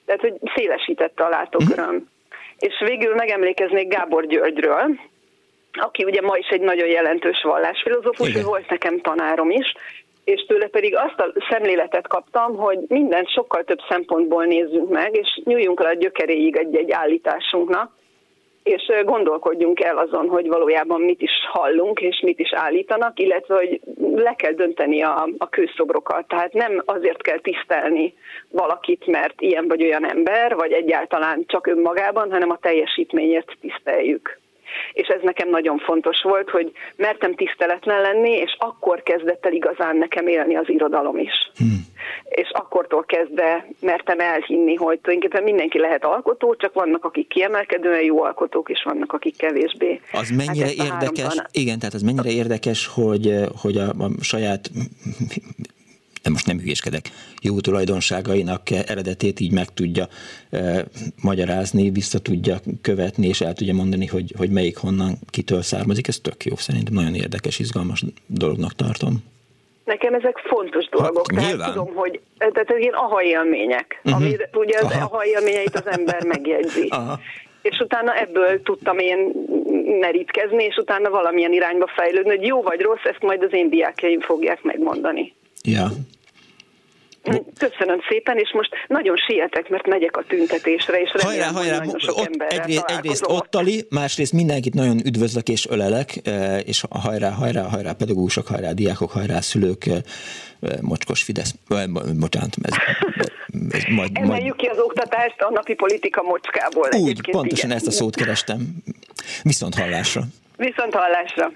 Tehát, 0.08 0.20
hogy 0.20 0.50
szélesítette 0.54 1.24
a 1.24 1.28
látóköröm. 1.28 1.94
Mm. 1.94 1.98
És 2.58 2.74
végül 2.86 3.14
megemlékeznék 3.14 3.88
Gábor 3.88 4.26
Györgyről, 4.26 4.98
aki 5.72 6.04
ugye 6.04 6.20
ma 6.20 6.36
is 6.36 6.48
egy 6.48 6.60
nagyon 6.60 6.88
jelentős 6.88 7.42
vallásfilozófus, 7.42 8.36
ő 8.36 8.42
volt 8.42 8.70
nekem 8.70 9.00
tanárom 9.00 9.50
is, 9.50 9.74
és 10.24 10.44
tőle 10.46 10.66
pedig 10.66 10.96
azt 10.96 11.20
a 11.20 11.32
szemléletet 11.50 12.06
kaptam, 12.06 12.56
hogy 12.56 12.78
mindent 12.88 13.30
sokkal 13.30 13.64
több 13.64 13.78
szempontból 13.88 14.44
nézzünk 14.44 14.88
meg, 14.88 15.16
és 15.16 15.40
nyújjunk 15.44 15.80
el 15.80 15.86
a 15.86 15.94
gyökeréig 15.94 16.56
egy-egy 16.56 16.90
állításunknak, 16.90 17.92
és 18.62 18.92
gondolkodjunk 19.04 19.80
el 19.80 19.98
azon, 19.98 20.28
hogy 20.28 20.48
valójában 20.48 21.00
mit 21.00 21.22
is 21.22 21.30
hallunk, 21.50 22.00
és 22.00 22.20
mit 22.20 22.38
is 22.38 22.52
állítanak, 22.52 23.18
illetve 23.18 23.54
hogy 23.54 23.80
le 24.14 24.34
kell 24.34 24.52
dönteni 24.52 25.02
a, 25.02 25.28
a 25.38 25.48
kőszobrokat. 25.48 26.28
Tehát 26.28 26.52
nem 26.52 26.82
azért 26.84 27.22
kell 27.22 27.38
tisztelni 27.38 28.14
valakit, 28.50 29.06
mert 29.06 29.40
ilyen 29.40 29.68
vagy 29.68 29.82
olyan 29.82 30.10
ember, 30.10 30.54
vagy 30.54 30.72
egyáltalán 30.72 31.44
csak 31.46 31.66
önmagában, 31.66 32.30
hanem 32.30 32.50
a 32.50 32.58
teljesítményért 32.58 33.56
tiszteljük 33.60 34.38
és 34.92 35.06
ez 35.08 35.20
nekem 35.22 35.48
nagyon 35.48 35.78
fontos 35.78 36.22
volt, 36.22 36.50
hogy 36.50 36.72
mertem 36.96 37.34
tiszteletlen 37.34 38.00
lenni, 38.00 38.30
és 38.30 38.56
akkor 38.58 39.02
kezdett 39.02 39.46
el 39.46 39.52
igazán 39.52 39.96
nekem 39.96 40.26
élni 40.26 40.56
az 40.56 40.68
irodalom 40.68 41.18
is. 41.18 41.50
Hmm. 41.56 41.86
És 42.28 42.50
akkortól 42.52 43.04
kezdve 43.04 43.66
mertem 43.80 44.20
elhinni, 44.20 44.74
hogy 44.74 45.00
tulajdonképpen 45.00 45.42
mindenki 45.42 45.78
lehet 45.78 46.04
alkotó, 46.04 46.54
csak 46.54 46.74
vannak, 46.74 47.04
akik 47.04 47.28
kiemelkedően 47.28 48.02
jó 48.02 48.22
alkotók, 48.22 48.68
és 48.68 48.82
vannak, 48.84 49.12
akik 49.12 49.36
kevésbé. 49.36 50.00
Az 50.12 50.30
mennyire 50.30 50.66
hát 50.66 51.02
érdekes, 51.02 51.34
igen, 51.52 51.78
tehát 51.78 51.94
az 51.94 52.02
mennyire 52.02 52.30
érdekes, 52.30 52.86
hogy, 52.86 53.34
hogy 53.62 53.76
a, 53.76 53.88
a 53.88 54.08
saját 54.20 54.70
de 56.22 56.30
most 56.30 56.46
nem 56.46 56.58
hülyéskedek, 56.58 57.10
jó 57.42 57.60
tulajdonságainak 57.60 58.70
eredetét 58.70 59.40
így 59.40 59.52
meg 59.52 59.72
tudja 59.74 60.08
e, 60.50 60.84
magyarázni, 61.22 61.90
vissza 61.90 62.18
tudja 62.18 62.56
követni, 62.82 63.26
és 63.26 63.40
el 63.40 63.52
tudja 63.52 63.74
mondani, 63.74 64.06
hogy, 64.06 64.32
hogy 64.36 64.50
melyik 64.50 64.76
honnan, 64.76 65.18
kitől 65.30 65.62
származik. 65.62 66.08
Ez 66.08 66.18
tök 66.18 66.44
jó, 66.44 66.56
szerintem 66.56 66.94
nagyon 66.94 67.14
érdekes, 67.14 67.58
izgalmas 67.58 68.04
dolognak 68.26 68.72
tartom. 68.72 69.24
Nekem 69.84 70.14
ezek 70.14 70.38
fontos 70.38 70.88
dolgok. 70.88 71.32
Ha, 71.32 71.40
tehát 71.40 71.72
tudom, 71.72 71.94
hogy 71.94 72.20
tehát 72.38 72.70
ez 72.70 72.78
ilyen 72.78 72.94
aha 72.94 73.22
élmények, 73.22 74.00
uh-huh. 74.04 74.20
ami 74.20 74.36
ugye 74.52 74.78
az 74.78 74.84
aha. 74.84 75.04
aha 75.04 75.26
élményeit 75.26 75.74
az 75.74 75.86
ember 75.86 76.24
megjegyzi. 76.24 76.86
Aha. 76.88 77.18
És 77.62 77.78
utána 77.78 78.14
ebből 78.14 78.62
tudtam 78.62 78.98
én 78.98 79.32
merítkezni, 80.00 80.64
és 80.64 80.76
utána 80.76 81.10
valamilyen 81.10 81.52
irányba 81.52 81.86
fejlődni, 81.86 82.36
hogy 82.36 82.46
jó 82.46 82.62
vagy 82.62 82.80
rossz, 82.80 83.04
ezt 83.04 83.22
majd 83.22 83.42
az 83.42 83.52
én 83.52 83.70
diákjaim 83.70 84.20
fogják 84.20 84.62
megmondani. 84.62 85.34
Ja, 85.68 85.90
Köszönöm 87.58 88.00
szépen, 88.08 88.38
és 88.38 88.50
most 88.52 88.70
nagyon 88.86 89.16
sietek, 89.16 89.68
mert 89.68 89.86
megyek 89.86 90.16
a 90.16 90.22
tüntetésre, 90.28 91.00
és 91.00 91.10
hajrá, 91.22 91.46
hajrá, 91.46 91.82
sok 91.96 92.16
ott, 92.16 92.42
egyrészt, 92.48 92.84
egyrészt 92.90 93.24
ottali, 93.26 93.86
másrészt 93.90 94.32
mindenkit 94.32 94.74
nagyon 94.74 95.06
üdvözlök 95.06 95.48
és 95.48 95.66
ölelek, 95.66 96.20
e, 96.24 96.58
és 96.58 96.84
hajrá, 96.90 97.30
hajrá, 97.30 97.62
hajrá, 97.62 97.92
pedagógusok, 97.92 98.46
hajrá, 98.46 98.72
diákok, 98.72 99.10
hajrá, 99.10 99.40
szülők, 99.40 99.86
e, 99.86 99.92
e, 100.60 100.78
mocskos 100.80 101.22
Fidesz, 101.22 101.54
bocsánat, 102.18 102.56
ez, 102.62 102.74
ez 103.70 103.82
majd, 103.88 104.10
Emeljük 104.12 104.46
majd... 104.46 104.56
ki 104.56 104.66
az 104.66 104.78
oktatást 104.78 105.40
a 105.40 105.50
napi 105.50 105.74
politika 105.74 106.22
mocskából. 106.22 106.88
Úgy, 106.90 107.30
pontosan 107.30 107.66
igen. 107.66 107.76
ezt 107.76 107.86
a 107.86 107.90
szót 107.90 108.14
kerestem. 108.14 108.58
Viszont 109.42 109.74
hallásra. 109.74 110.22
Viszont 110.56 110.94
hallásra 110.94 111.52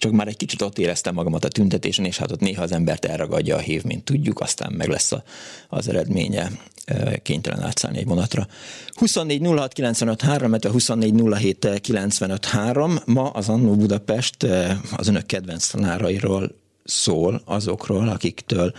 csak 0.00 0.12
már 0.12 0.28
egy 0.28 0.36
kicsit 0.36 0.62
ott 0.62 0.78
éreztem 0.78 1.14
magamat 1.14 1.44
a 1.44 1.48
tüntetésen, 1.48 2.04
és 2.04 2.18
hát 2.18 2.32
ott 2.32 2.40
néha 2.40 2.62
az 2.62 2.72
embert 2.72 3.04
elragadja 3.04 3.56
a 3.56 3.58
hív, 3.58 3.84
mint 3.84 4.04
tudjuk, 4.04 4.40
aztán 4.40 4.72
meg 4.72 4.88
lesz 4.88 5.12
a, 5.12 5.22
az 5.68 5.88
eredménye 5.88 6.50
kénytelen 7.22 7.62
átszállni 7.62 7.98
egy 7.98 8.06
vonatra. 8.06 8.46
24 8.94 9.46
06 9.46 9.72
95 9.72 10.20
3, 10.22 10.56
24 10.62 11.22
07 11.38 11.80
95 11.80 12.44
3. 12.44 12.98
Ma 13.06 13.30
az 13.30 13.48
Annó 13.48 13.74
Budapest 13.74 14.42
az 14.96 15.08
önök 15.08 15.26
kedvenc 15.26 15.66
tanárairól 15.66 16.58
szól 16.84 17.42
azokról, 17.44 18.08
akiktől 18.08 18.72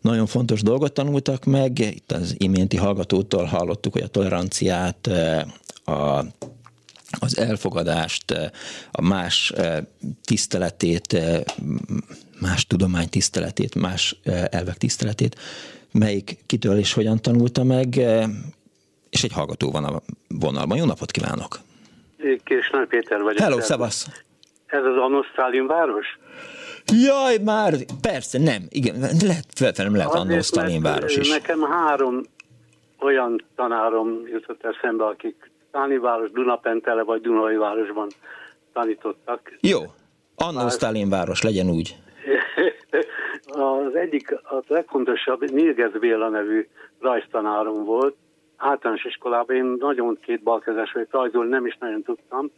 nagyon 0.00 0.26
fontos 0.26 0.62
dolgot 0.62 0.92
tanultak 0.92 1.44
meg. 1.44 1.78
Itt 1.78 2.12
az 2.12 2.34
iménti 2.38 2.76
hallgatótól 2.76 3.44
hallottuk, 3.44 3.92
hogy 3.92 4.02
a 4.02 4.08
toleranciát, 4.08 5.06
a 5.84 6.24
az 7.20 7.38
elfogadást, 7.38 8.30
eh, 8.30 8.50
a 8.92 9.02
más 9.02 9.50
eh, 9.50 9.78
tiszteletét, 10.24 11.12
eh, 11.12 11.40
más 12.40 12.66
tudomány 12.66 13.08
tiszteletét, 13.08 13.74
más 13.74 14.16
elvek 14.50 14.76
tiszteletét, 14.76 15.36
melyik 15.92 16.36
kitől 16.46 16.78
és 16.78 16.92
hogyan 16.92 17.22
tanulta 17.22 17.64
meg, 17.64 17.96
és 19.10 19.24
egy 19.24 19.32
hallgató 19.32 19.70
van 19.70 19.84
a 19.84 20.00
vonalban. 20.28 20.78
Jó 20.78 20.84
napot 20.84 21.10
kívánok! 21.10 21.58
Késnál 22.44 22.86
Péter 22.86 23.22
vagyok. 23.22 23.38
Hello, 23.38 23.60
szevasz! 23.60 24.06
Ez 24.66 24.84
az 24.84 24.96
Anosztálin 24.96 25.66
város? 25.66 26.06
Jaj, 26.92 27.38
már, 27.38 27.74
persze, 28.00 28.38
nem, 28.38 28.62
igen, 28.68 28.98
lehet, 29.00 29.46
felfelé 29.54 29.88
nem 29.88 29.96
lehet 29.96 30.14
Anosztálin 30.14 30.82
város 30.82 31.16
is. 31.16 31.28
Nekem 31.28 31.62
három 31.62 32.22
olyan 32.98 33.44
tanárom 33.56 34.08
jutott 34.32 34.64
eszembe, 34.64 35.04
akik 35.04 35.50
város 36.00 36.30
Dunapentele 36.30 37.02
vagy 37.02 37.20
Dunai 37.20 37.56
városban 37.56 38.08
tanítottak. 38.72 39.52
Jó, 39.60 39.80
Annó 40.36 40.68
Sztálin 40.68 41.08
város, 41.08 41.42
legyen 41.42 41.70
úgy. 41.70 41.96
az 43.46 43.94
egyik, 43.94 44.32
a 44.32 44.62
legfontosabb 44.66 45.50
Nilgez 45.50 45.92
Béla 45.98 46.28
nevű 46.28 46.68
rajztanárom 47.00 47.84
volt. 47.84 48.16
Általános 48.56 49.04
iskolában 49.04 49.56
én 49.56 49.76
nagyon 49.78 50.18
két 50.20 50.42
balkezes 50.42 50.92
vagyok, 50.92 51.12
rajzolni 51.12 51.50
nem 51.50 51.66
is 51.66 51.76
nagyon 51.80 52.02
tudtam, 52.02 52.50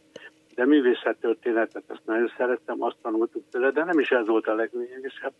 de 0.54 0.66
művészettörténetet 0.66 1.82
ezt 1.86 2.02
nagyon 2.04 2.32
szerettem, 2.36 2.82
azt 2.82 2.96
tanultuk 3.02 3.42
tőle, 3.50 3.70
de 3.70 3.84
nem 3.84 3.98
is 3.98 4.08
ez 4.08 4.26
volt 4.26 4.46
a 4.46 4.54
leglényegesebb, 4.54 5.32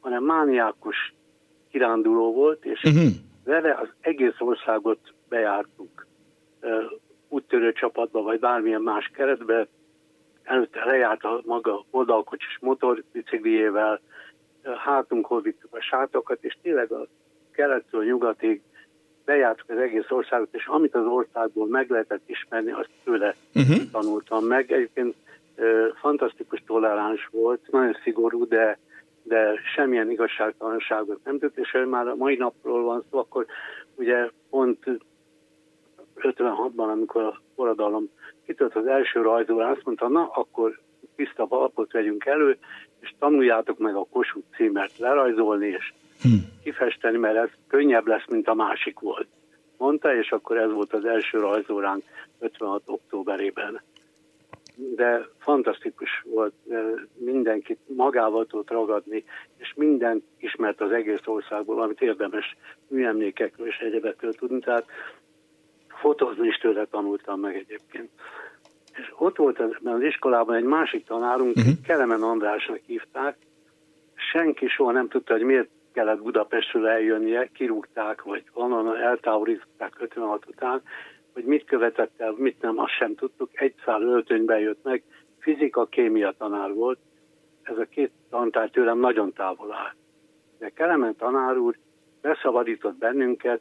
hanem 0.00 0.24
mániákus 0.24 1.14
kiránduló 1.70 2.32
volt, 2.32 2.64
és 2.64 2.82
uh-huh. 2.82 3.10
vele 3.44 3.78
az 3.82 3.88
egész 4.00 4.36
országot 4.38 4.98
bejártuk 5.28 6.06
úttörő 7.30 7.72
csapatba, 7.72 8.22
vagy 8.22 8.38
bármilyen 8.38 8.82
más 8.82 9.10
keretbe, 9.14 9.66
előtte 10.42 10.84
lejárt 10.84 11.24
a 11.24 11.40
maga 11.44 11.84
oldalkocsis 11.90 12.58
motorbicikliével, 12.60 14.00
hátunkhoz 14.84 15.42
vittük 15.42 15.74
a 15.74 15.80
sátokat, 15.80 16.44
és 16.44 16.56
tényleg 16.62 16.92
a 16.92 17.06
kelettől 17.52 18.04
nyugatig 18.04 18.62
bejártuk 19.24 19.70
az 19.70 19.78
egész 19.78 20.10
országot, 20.10 20.54
és 20.54 20.66
amit 20.66 20.94
az 20.94 21.06
országból 21.06 21.66
meg 21.66 21.90
lehetett 21.90 22.22
ismerni, 22.26 22.72
azt 22.72 22.90
tőle 23.04 23.34
uh-huh. 23.54 23.90
tanultam 23.92 24.44
meg. 24.44 24.72
Egyébként 24.72 25.14
fantasztikus 26.00 26.62
toleráns 26.66 27.28
volt, 27.30 27.60
nagyon 27.70 27.96
szigorú, 28.02 28.48
de, 28.48 28.78
de 29.22 29.54
semmilyen 29.74 30.10
igazságtalanságot 30.10 31.24
nem 31.24 31.38
tett, 31.38 31.58
és 31.58 31.76
már 31.88 32.08
a 32.08 32.14
mai 32.14 32.36
napról 32.36 32.82
van 32.82 33.04
szó, 33.10 33.18
akkor 33.18 33.46
ugye 33.94 34.30
pont 34.50 34.78
56-ban, 36.20 36.90
amikor 36.90 37.22
a 37.22 37.40
forradalom 37.54 38.08
kitört 38.46 38.76
az 38.76 38.86
első 38.86 39.22
rajzóra, 39.22 39.68
azt 39.68 39.84
mondta, 39.84 40.08
na, 40.08 40.30
akkor 40.32 40.80
tiszta 41.16 41.46
alapot 41.48 41.92
vegyünk 41.92 42.24
elő, 42.24 42.58
és 43.00 43.14
tanuljátok 43.18 43.78
meg 43.78 43.94
a 43.94 44.06
Kossuth 44.10 44.56
címert 44.56 44.98
lerajzolni, 44.98 45.66
és 45.66 45.92
hm. 46.22 46.28
kifesteni, 46.62 47.16
mert 47.16 47.36
ez 47.36 47.48
könnyebb 47.68 48.06
lesz, 48.06 48.26
mint 48.28 48.48
a 48.48 48.54
másik 48.54 48.98
volt. 48.98 49.26
Mondta, 49.76 50.14
és 50.14 50.30
akkor 50.30 50.56
ez 50.56 50.72
volt 50.72 50.92
az 50.92 51.04
első 51.04 51.38
rajzóránk 51.38 52.02
56. 52.38 52.82
októberében. 52.86 53.80
De 54.76 55.28
fantasztikus 55.38 56.24
volt, 56.24 56.52
mindenkit 57.14 57.78
magával 57.86 58.46
tudott 58.46 58.70
ragadni, 58.70 59.24
és 59.56 59.72
minden 59.76 60.22
ismert 60.38 60.80
az 60.80 60.90
egész 60.90 61.26
országból, 61.26 61.82
amit 61.82 62.00
érdemes 62.00 62.56
műemlékekről 62.88 63.66
és 63.66 63.78
egyebekről 63.78 64.32
tudni. 64.32 64.58
Tehát 64.60 64.86
fotózni 66.00 66.46
is 66.46 66.56
tőle 66.56 66.84
tanultam 66.84 67.40
meg 67.40 67.56
egyébként. 67.56 68.10
És 68.92 69.12
ott 69.16 69.36
volt 69.36 69.58
az, 69.58 69.70
az 69.84 70.02
iskolában 70.02 70.54
egy 70.54 70.64
másik 70.64 71.06
tanárunk, 71.06 71.56
uh-huh. 71.56 71.72
Kelemen 71.86 72.22
Andrásnak 72.22 72.80
hívták, 72.86 73.36
senki 74.14 74.68
soha 74.68 74.92
nem 74.92 75.08
tudta, 75.08 75.32
hogy 75.32 75.42
miért 75.42 75.68
kellett 75.92 76.22
Budapestről 76.22 76.86
eljönnie, 76.86 77.50
kirúgták, 77.54 78.22
vagy 78.22 78.44
onnan 78.52 78.96
eltávolították 78.96 79.94
56 79.98 80.46
után, 80.46 80.82
hogy 81.32 81.44
mit 81.44 81.64
követett 81.64 82.20
el, 82.20 82.34
mit 82.36 82.60
nem, 82.60 82.78
azt 82.78 82.96
sem 82.98 83.14
tudtuk. 83.14 83.50
Egy 83.52 83.74
szál 83.84 84.02
öltönyben 84.02 84.58
jött 84.58 84.84
meg, 84.84 85.02
fizika-kémia 85.38 86.34
tanár 86.38 86.72
volt, 86.74 86.98
ez 87.62 87.78
a 87.78 87.84
két 87.84 88.10
tantár 88.30 88.70
tőlem 88.70 88.98
nagyon 88.98 89.32
távol 89.32 89.72
áll. 89.72 89.92
De 90.58 90.68
Kelemen 90.68 91.16
tanár 91.16 91.56
úr 91.56 91.76
beszabadított 92.20 92.94
bennünket 92.94 93.60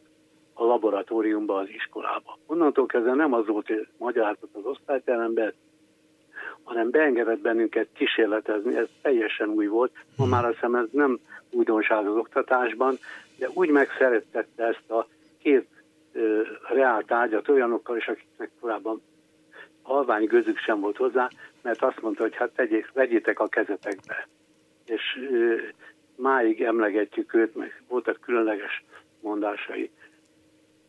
a 0.60 0.66
laboratóriumba, 0.66 1.58
az 1.58 1.70
iskolába. 1.70 2.38
Onnantól 2.46 2.86
kezdve 2.86 3.14
nem 3.14 3.34
az 3.34 3.48
volt, 3.48 3.68
hogy 3.68 3.88
magyarázott 3.98 4.56
az 4.56 4.66
osztályterembe, 4.66 5.54
hanem 6.64 6.90
beengedett 6.90 7.40
bennünket 7.40 7.88
kísérletezni, 7.94 8.76
ez 8.76 8.88
teljesen 9.02 9.50
új 9.50 9.68
volt. 9.68 9.92
Ma 10.18 10.26
már 10.26 10.46
azt 10.46 10.54
hiszem 10.54 10.76
ez 10.76 10.88
nem 10.92 11.20
újdonság 11.52 12.08
az 12.08 12.16
oktatásban, 12.16 12.98
de 13.38 13.50
úgy 13.54 13.70
megszerettette 13.70 14.64
ezt 14.64 14.92
a 14.92 15.08
két 15.42 15.68
ö, 16.14 16.42
reál 16.74 17.04
tárgyat 17.04 17.50
olyanokkal 17.50 17.98
is, 17.98 18.08
akiknek 18.08 18.52
korábban 18.60 19.02
halvány 19.82 20.26
gözük 20.26 20.58
sem 20.58 20.80
volt 20.80 20.98
hozzá, 20.98 21.30
mert 21.62 21.84
azt 21.84 22.02
mondta, 22.02 22.22
hogy 22.22 22.36
hát 22.36 22.50
tegyék, 22.50 22.92
vegyétek 22.94 23.40
a 23.40 23.48
kezetekbe. 23.48 24.28
És 24.86 25.02
ö, 25.32 25.56
máig 26.16 26.62
emlegetjük 26.62 27.34
őt, 27.34 27.56
meg 27.56 27.84
voltak 27.88 28.20
különleges 28.22 28.84
mondásai. 29.22 29.92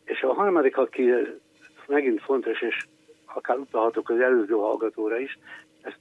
És 0.03 0.21
a 0.21 0.33
harmadik, 0.33 0.77
aki 0.77 1.13
megint 1.87 2.21
fontos, 2.21 2.61
és 2.61 2.85
akár 3.25 3.57
utalhatok 3.57 4.09
az 4.09 4.19
előző 4.19 4.53
hallgatóra 4.53 5.19
is, 5.19 5.39
ez 5.81 5.93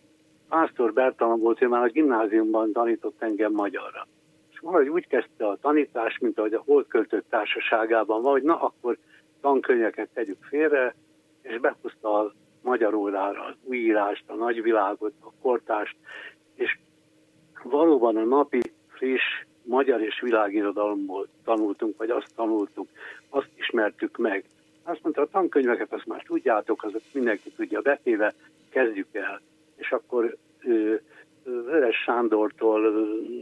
Pásztor 0.49 0.93
Bertalan 0.93 1.41
volt, 1.41 1.63
ő 1.63 1.69
már 1.69 1.85
a 1.85 1.89
gimnáziumban 1.89 2.73
tanított 2.73 3.23
engem 3.23 3.53
magyarra. 3.53 4.07
És 4.53 4.59
valahogy 4.59 4.89
úgy 4.89 5.07
kezdte 5.07 5.47
a 5.47 5.57
tanítás, 5.57 6.19
mint 6.19 6.39
ahogy 6.39 6.55
a 6.55 6.63
Holdköltők 6.67 7.25
társaságában 7.29 8.23
van, 8.23 8.33
hogy 8.33 8.43
na 8.43 8.61
akkor 8.61 8.99
tankönyveket 9.41 10.09
tegyük 10.15 10.45
félre, 10.49 10.95
és 11.43 11.59
behozta 11.59 12.19
a 12.19 12.33
magyar 12.63 12.95
órára 12.95 13.45
az 13.45 13.55
újírást, 13.65 14.25
a 14.27 14.35
nagyvilágot, 14.35 15.13
a 15.21 15.31
kortást, 15.43 15.97
és 16.55 16.79
valóban 17.63 18.17
a 18.17 18.25
napi 18.25 18.61
friss 18.89 19.45
magyar 19.63 20.01
és 20.01 20.21
világirodalomból 20.21 21.27
tanultunk, 21.45 21.97
vagy 21.97 22.11
azt 22.11 22.35
tanultuk, 22.37 22.89
azt 23.29 23.51
ismertük 23.57 24.17
meg. 24.17 24.45
Azt 24.83 25.03
mondta, 25.03 25.23
a 25.23 25.27
tankönyveket 25.27 25.93
azt 25.93 26.07
már 26.07 26.23
tudjátok, 26.23 26.83
azok 26.83 27.03
mindenki 27.13 27.51
tudja 27.51 27.81
betéve, 27.81 28.35
kezdjük 28.71 29.09
el. 29.13 29.41
És 29.77 29.93
akkor 29.93 30.37
ő, 30.61 31.03
Vörös 31.45 31.97
Sándortól, 31.97 32.81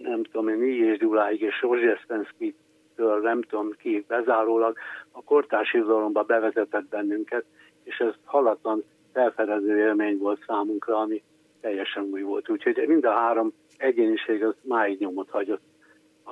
nem 0.03 0.23
tudom 0.23 0.49
én, 0.49 0.63
Ilyés 0.63 0.99
Gyuláig 0.99 1.41
és 1.41 1.63
Orzsesztenszkitől, 1.63 3.21
nem 3.21 3.43
tudom 3.43 3.71
ki, 3.79 4.05
bezárólag 4.09 4.77
a 5.11 5.23
kortárs 5.23 5.73
irodalomba 5.73 6.23
bevezetett 6.23 6.89
bennünket, 6.89 7.45
és 7.85 7.99
ez 7.99 8.15
halatlan 8.25 8.85
felfedező 9.13 9.79
élmény 9.79 10.19
volt 10.19 10.45
számunkra, 10.47 10.97
ami 10.97 11.23
teljesen 11.61 12.03
új 12.11 12.23
volt. 12.23 12.49
Úgyhogy 12.49 12.85
mind 12.87 13.05
a 13.05 13.13
három 13.13 13.53
egyéniség 13.77 14.45
az 14.45 14.55
máig 14.63 14.99
nyomot 14.99 15.31
hagyott 15.31 15.63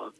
a 0.04 0.12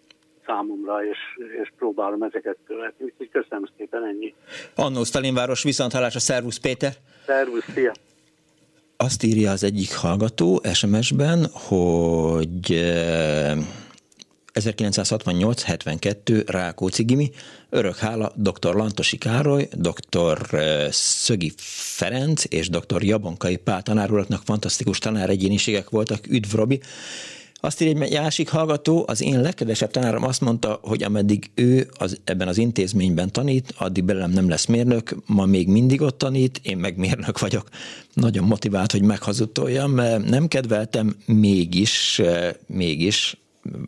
számomra, 0.47 1.05
és, 1.05 1.19
és 1.62 1.73
próbálom 1.77 2.23
ezeket 2.23 2.57
követni. 2.67 3.05
Úgyhogy 3.05 3.31
köszönöm 3.31 3.69
szépen, 3.77 4.05
ennyi. 4.05 4.35
Annó 4.75 5.05
Stalinváros, 5.05 5.62
viszont 5.62 5.93
a 5.95 6.11
Szervusz 6.11 6.57
Péter! 6.57 6.93
Szervusz, 7.27 7.65
szia! 7.75 7.93
Azt 8.97 9.23
írja 9.23 9.51
az 9.51 9.62
egyik 9.62 9.95
hallgató 9.95 10.61
SMS-ben, 10.73 11.47
hogy 11.53 12.73
1968-72 14.55 16.43
Rákóczi 16.47 17.05
Gimi, 17.05 17.31
örök 17.71 17.97
hála 17.97 18.33
dr. 18.35 18.75
Lantosi 18.75 19.19
Károly, 19.19 19.69
dr. 19.73 20.39
Szögi 20.91 21.53
Ferenc 21.97 22.45
és 22.49 22.69
dr. 22.69 23.03
Jabonkai 23.03 23.57
Pál 23.57 23.83
tanárulatnak 23.83 24.43
fantasztikus 24.45 24.99
tanár 24.99 25.31
egyéniségek 25.31 25.91
voltak, 25.91 26.27
üdv 26.29 26.55
Robi. 26.55 26.81
Azt 27.61 27.81
írja 27.81 28.03
egy 28.03 28.12
másik 28.12 28.49
hallgató, 28.49 29.05
az 29.07 29.21
én 29.21 29.40
legkedvesebb 29.40 29.90
tanárom 29.90 30.25
azt 30.25 30.40
mondta, 30.40 30.79
hogy 30.83 31.03
ameddig 31.03 31.51
ő 31.55 31.90
az, 31.99 32.21
ebben 32.25 32.49
az 32.49 32.59
intézményben 32.59 33.33
tanít, 33.33 33.75
addig 33.77 34.05
belem 34.05 34.31
nem 34.31 34.49
lesz 34.49 34.66
mérnök, 34.66 35.16
ma 35.27 35.45
még 35.45 35.69
mindig 35.69 36.01
ott 36.01 36.19
tanít, 36.19 36.61
én 36.62 36.77
meg 36.77 36.97
mérnök 36.97 37.38
vagyok. 37.38 37.69
Nagyon 38.12 38.45
motivált, 38.45 38.92
hogy 38.92 39.03
meghazutoljam, 39.03 39.95
nem 40.27 40.49
kedveltem, 40.49 41.16
mégis, 41.25 42.23
mégis 42.66 43.37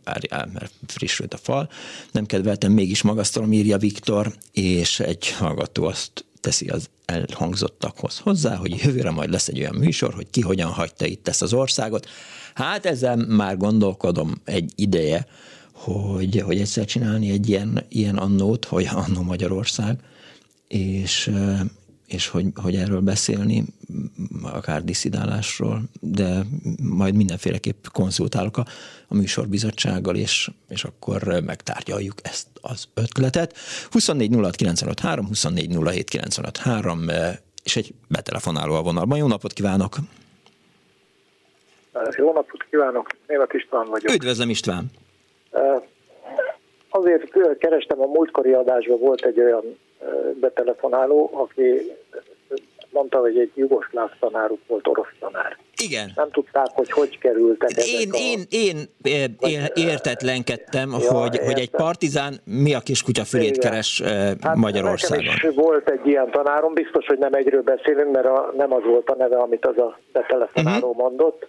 várjál, 0.04 0.50
mert 0.52 0.72
frissült 0.86 1.34
a 1.34 1.38
fal, 1.38 1.68
nem 2.12 2.26
kedveltem, 2.26 2.72
mégis 2.72 3.02
magasztalom, 3.02 3.52
írja 3.52 3.78
Viktor, 3.78 4.34
és 4.52 5.00
egy 5.00 5.30
hallgató 5.30 5.84
azt 5.84 6.24
teszi 6.40 6.68
az 6.68 6.88
elhangzottakhoz 7.04 8.18
hozzá, 8.18 8.56
hogy 8.56 8.80
jövőre 8.84 9.10
majd 9.10 9.30
lesz 9.30 9.48
egy 9.48 9.58
olyan 9.58 9.74
műsor, 9.74 10.14
hogy 10.14 10.30
ki 10.30 10.40
hogyan 10.40 10.70
hagyta 10.70 11.06
itt 11.06 11.28
ezt 11.28 11.42
az 11.42 11.52
országot. 11.52 12.06
Hát 12.58 12.86
ezzel 12.86 13.16
már 13.16 13.56
gondolkodom 13.56 14.34
egy 14.44 14.72
ideje, 14.74 15.26
hogy, 15.72 16.40
hogy 16.40 16.60
egyszer 16.60 16.84
csinálni 16.84 17.30
egy 17.30 17.48
ilyen, 17.48 17.84
ilyen 17.88 18.16
annót, 18.16 18.64
hogy 18.64 18.88
annó 18.92 19.22
Magyarország, 19.22 20.00
és, 20.68 21.30
és 22.06 22.26
hogy, 22.26 22.46
hogy 22.54 22.74
erről 22.74 23.00
beszélni, 23.00 23.64
akár 24.42 24.84
diszidálásról, 24.84 25.82
de 26.00 26.46
majd 26.82 27.14
mindenféleképp 27.14 27.86
konzultálok 27.92 28.56
a, 28.56 28.66
a 29.08 29.14
műsorbizottsággal, 29.14 30.16
és, 30.16 30.50
és 30.68 30.84
akkor 30.84 31.42
megtárgyaljuk 31.46 32.14
ezt 32.22 32.46
az 32.60 32.88
ötletet. 32.94 33.56
24 33.90 34.34
06 34.34 34.56
953, 34.56 35.26
24 35.26 35.76
07 35.84 36.08
953, 36.08 37.08
és 37.62 37.76
egy 37.76 37.94
betelefonáló 38.08 38.74
a 38.74 38.82
vonalban. 38.82 39.18
Jó 39.18 39.26
napot 39.26 39.52
kívánok! 39.52 39.98
Jó 42.16 42.32
napot 42.32 42.64
kívánok, 42.70 43.06
Német 43.26 43.52
István 43.52 43.86
vagyok. 43.86 44.14
Üdvözlöm 44.14 44.50
István! 44.50 44.84
Azért 46.88 47.58
kerestem 47.58 48.00
a 48.00 48.06
múltkori 48.06 48.52
adásban, 48.52 48.98
volt 48.98 49.24
egy 49.24 49.40
olyan 49.40 49.78
betelefonáló, 50.40 51.30
aki 51.32 51.92
mondta, 52.90 53.18
hogy 53.18 53.38
egy 53.38 53.52
jugoszláv 53.54 54.10
tanáruk 54.20 54.58
volt 54.66 54.86
orosz 54.86 55.14
tanár. 55.20 55.56
Igen. 55.82 56.12
Nem 56.14 56.30
tudták, 56.30 56.66
hogy 56.72 56.90
hogy 56.90 57.18
kerültek 57.18 57.70
én, 57.70 58.10
a... 58.12 58.16
én, 58.16 58.42
én, 58.50 58.76
én 59.38 59.64
értetlenkedtem, 59.74 60.90
ja, 60.90 61.12
hogy, 61.12 61.34
értem. 61.34 61.46
hogy 61.46 61.58
egy 61.58 61.70
partizán 61.70 62.34
mi 62.44 62.74
a 62.74 62.80
kiskutya 62.80 63.24
fölét 63.24 63.56
Igen. 63.56 63.70
keres 63.70 64.02
hát 64.40 64.56
Magyarországon. 64.56 65.24
Nekem 65.24 65.50
is 65.50 65.56
volt 65.56 65.90
egy 65.90 66.06
ilyen 66.06 66.30
tanárom, 66.30 66.74
biztos, 66.74 67.06
hogy 67.06 67.18
nem 67.18 67.34
egyről 67.34 67.62
beszélünk, 67.62 68.12
mert 68.12 68.26
a, 68.26 68.52
nem 68.56 68.72
az 68.72 68.82
volt 68.84 69.10
a 69.10 69.14
neve, 69.16 69.36
amit 69.36 69.66
az 69.66 69.78
a 69.78 69.98
betelefonáló 70.12 70.88
uh-huh. 70.88 71.02
mondott. 71.02 71.48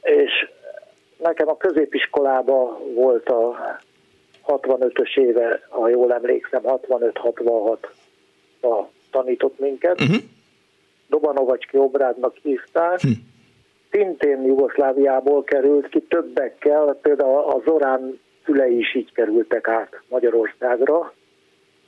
És 0.00 0.48
nekem 1.16 1.48
a 1.48 1.56
középiskolában 1.56 2.94
volt 2.94 3.28
a 3.28 3.78
65-ös 4.46 5.18
éve, 5.18 5.60
ha 5.68 5.88
jól 5.88 6.12
emlékszem, 6.12 6.62
65-66 6.64 7.76
a 8.62 8.82
tanított 9.10 9.58
minket. 9.58 10.00
Uh-huh. 10.00 10.16
Dobanovacski 11.08 11.76
Obrádnak 11.78 12.36
hívták. 12.42 12.94
Uh-huh. 12.94 13.12
Szintén 13.90 14.42
Jugoszláviából 14.42 15.44
került 15.44 15.88
ki 15.88 16.00
többekkel, 16.00 16.98
például 17.02 17.38
a 17.38 17.62
Zorán 17.64 18.20
szülei 18.44 18.78
is 18.78 18.94
így 18.94 19.12
kerültek 19.12 19.68
át 19.68 20.00
Magyarországra, 20.08 21.12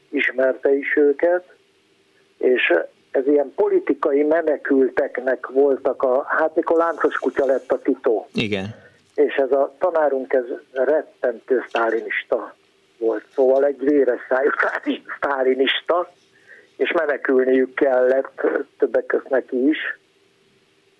ismerte 0.09 0.75
is 0.75 0.97
őket, 0.97 1.55
és 2.39 2.73
ez 3.13 3.27
ilyen 3.27 3.53
politikai 3.55 4.23
menekülteknek 4.23 5.47
voltak 5.47 6.03
a, 6.03 6.25
hát 6.29 6.55
mikor 6.55 6.77
láncos 6.77 7.15
kutya 7.15 7.47
lett 7.47 7.73
a 7.73 7.79
titó. 7.79 8.29
Igen. 8.35 8.75
És 9.15 9.35
ez 9.35 9.53
a 9.53 9.75
tanárunk, 9.79 10.33
ez 10.33 10.45
rettentő 10.73 11.65
sztálinista 11.69 12.55
volt, 12.99 13.25
szóval 13.35 13.65
egy 13.65 13.79
véres 13.79 14.21
szájú 14.29 14.51
sztálinista, 15.17 16.13
és 16.77 16.93
menekülniük 16.93 17.75
kellett 17.75 18.41
többek 18.79 19.07
között 19.07 19.29
neki 19.29 19.69
is 19.69 19.79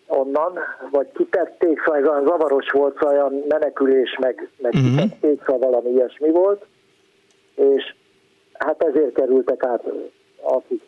onnan, 0.07 0.59
vagy 0.91 1.07
kitették, 1.13 1.83
szóval 1.85 2.01
ez 2.01 2.07
olyan 2.07 2.25
zavaros 2.25 2.71
volt, 2.71 2.99
szóval 2.99 3.15
olyan 3.15 3.45
menekülés, 3.49 4.17
meg, 4.21 4.49
meg 4.57 4.73
uh-huh. 4.75 4.91
kitették, 4.91 5.43
szóval 5.47 5.71
valami 5.71 5.91
ilyesmi 5.91 6.31
volt, 6.31 6.67
és 7.55 7.95
hát 8.53 8.83
ezért 8.83 9.15
kerültek 9.15 9.65
át, 9.65 9.83
akik 10.43 10.83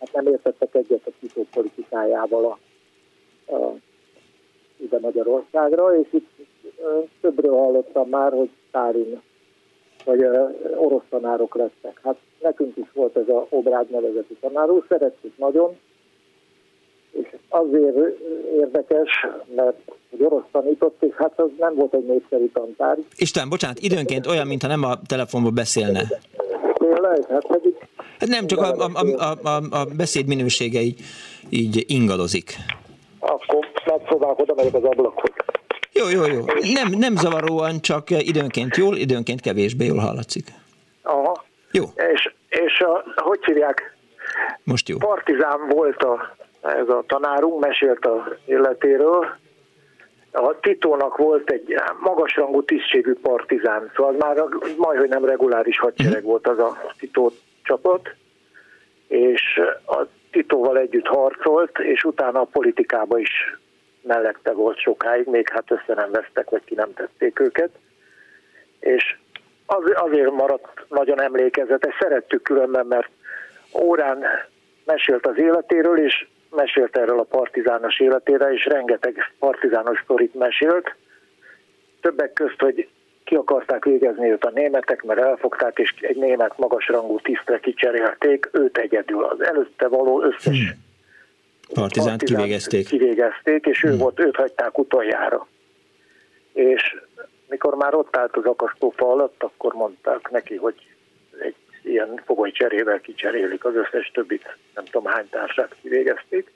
hát 0.00 0.12
nem 0.12 0.26
értettek 0.26 0.74
egyet 0.74 1.06
a 1.06 1.10
titó 1.20 1.46
politikájával 1.52 2.44
a, 2.44 2.58
a, 3.54 3.74
ide 4.76 4.98
Magyarországra, 5.00 5.98
és 6.00 6.06
itt 6.10 6.30
többről 7.20 7.56
hallottam 7.56 8.08
már, 8.08 8.32
hogy 8.32 8.50
Sztárin 8.68 9.20
vagy 10.04 10.24
orosz 10.76 11.02
tanárok 11.10 11.54
lettek. 11.54 12.00
Hát 12.02 12.16
nekünk 12.40 12.76
is 12.76 12.86
volt 12.94 13.16
ez 13.16 13.28
a 13.28 13.46
Obrád 13.48 13.90
nevezetű 13.90 14.34
tanáró, 14.40 14.84
szerettük 14.88 15.38
nagyon, 15.38 15.76
és 17.10 17.36
azért 17.48 17.96
érdekes, 18.56 19.26
mert 19.54 19.76
hogy 20.10 20.22
orosz 20.22 20.44
tanított, 20.52 21.02
és 21.02 21.14
hát 21.14 21.40
az 21.40 21.50
nem 21.58 21.74
volt 21.74 21.94
egy 21.94 22.06
népszerű 22.06 22.48
tantárgy. 22.52 23.04
Isten, 23.16 23.48
bocsánat, 23.48 23.78
időnként 23.78 24.26
olyan, 24.26 24.46
mintha 24.46 24.68
nem 24.68 24.82
a 24.82 24.98
telefonban 25.06 25.54
beszélne. 25.54 26.02
Tényleg? 26.94 27.26
Hát 27.30 27.46
pedig... 27.46 27.74
Hát 28.18 28.28
nem, 28.28 28.46
csak 28.46 28.58
a, 28.60 28.74
a, 28.74 28.90
a, 29.16 29.48
a, 29.48 29.62
a 29.70 29.84
beszéd 29.96 30.26
minősége 30.26 30.80
így, 30.80 31.00
így 31.50 31.84
ingadozik. 31.86 32.56
Akkor 33.18 33.66
megpróbálok 33.86 34.38
oda 34.38 34.54
megyek 34.54 34.74
az 34.74 34.84
ablakhoz. 34.84 35.30
Jó, 35.92 36.08
jó, 36.08 36.24
jó. 36.26 36.44
Nem, 36.72 36.88
nem 36.98 37.16
zavaróan, 37.16 37.80
csak 37.80 38.10
időnként 38.10 38.76
jól, 38.76 38.96
időnként 38.96 39.40
kevésbé 39.40 39.86
jól 39.86 39.98
hallatszik. 39.98 40.46
Aha. 41.02 41.44
Jó. 41.72 41.84
És, 42.12 42.32
és 42.48 42.80
a, 42.80 43.04
hogy 43.22 43.44
hívják? 43.44 43.96
Most 44.64 44.88
jó. 44.88 44.96
Partizán 44.96 45.68
volt 45.68 46.02
a, 46.02 46.36
ez 46.60 46.88
a 46.88 47.04
tanárunk, 47.06 47.60
mesélt 47.60 48.04
a 48.04 48.36
életéről. 48.46 49.38
A 50.40 50.60
Titónak 50.60 51.16
volt 51.16 51.50
egy 51.50 51.74
magasrangú 52.00 52.62
tisztségű 52.62 53.14
partizán, 53.14 53.90
szóval 53.94 54.12
már 54.18 54.44
majd, 54.76 54.98
hogy 54.98 55.08
nem 55.08 55.24
reguláris 55.24 55.78
hadsereg 55.78 56.12
uh-huh. 56.12 56.30
volt 56.30 56.46
az 56.46 56.58
a 56.58 56.92
Titó 56.98 57.32
csapat, 57.62 58.14
és 59.08 59.60
a 59.86 60.06
Titóval 60.30 60.78
együtt 60.78 61.06
harcolt, 61.06 61.78
és 61.78 62.04
utána 62.04 62.40
a 62.40 62.48
politikába 62.52 63.18
is 63.18 63.58
mellette 64.02 64.52
volt 64.52 64.78
sokáig, 64.78 65.26
még 65.26 65.48
hát 65.48 65.70
össze 65.70 65.94
nem 65.94 66.10
vesztek, 66.10 66.50
vagy 66.50 66.64
ki 66.64 66.74
nem 66.74 66.94
tették 66.94 67.40
őket. 67.40 67.70
És 68.80 69.16
az, 69.66 69.92
azért 69.94 70.30
maradt 70.30 70.84
nagyon 70.88 71.20
emlékezetes, 71.20 71.94
szerettük 72.00 72.42
különben, 72.42 72.86
mert 72.86 73.10
órán 73.74 74.24
mesélt 74.84 75.26
az 75.26 75.38
életéről, 75.38 75.98
és 75.98 76.26
mesélt 76.50 76.96
erről 76.96 77.18
a 77.18 77.22
partizános 77.22 78.00
életére, 78.00 78.52
és 78.52 78.64
rengeteg 78.64 79.32
partizános 79.38 80.00
sztorit 80.04 80.34
mesélt. 80.34 80.94
Többek 82.00 82.32
közt, 82.32 82.60
hogy 82.60 82.88
ki 83.24 83.34
akarták 83.34 83.84
végezni 83.84 84.30
őt 84.30 84.44
a 84.44 84.50
németek, 84.50 85.02
mert 85.02 85.20
elfogták, 85.20 85.78
és 85.78 85.94
egy 86.00 86.16
német 86.16 86.58
magasrangú 86.58 87.20
tisztre 87.20 87.58
kicserélték, 87.60 88.48
őt 88.52 88.78
egyedül. 88.78 89.24
Az 89.24 89.42
előtte 89.42 89.88
való 89.88 90.22
összes 90.22 90.58
hmm 90.58 90.86
Partizánt 91.74 92.22
kivégezték. 92.22 92.86
Kivégezték, 92.86 93.66
és 93.66 93.84
ő 93.84 93.88
hmm. 93.88 93.98
volt, 93.98 94.20
őt 94.20 94.36
hagyták 94.36 94.78
utoljára. 94.78 95.46
És 96.52 96.96
mikor 97.48 97.74
már 97.74 97.94
ott 97.94 98.16
állt 98.16 98.36
az 98.36 98.44
akasztófa 98.44 99.10
alatt, 99.10 99.42
akkor 99.42 99.72
mondták 99.72 100.30
neki, 100.30 100.56
hogy 100.56 100.74
ilyen 101.88 102.20
fogoly 102.24 102.50
cserével 102.50 103.00
kicserélik 103.00 103.64
az 103.64 103.74
összes 103.74 104.10
többit, 104.14 104.56
nem 104.74 104.84
tudom 104.84 105.04
hány 105.04 105.28
társát 105.30 105.76
kivégezték. 105.82 106.52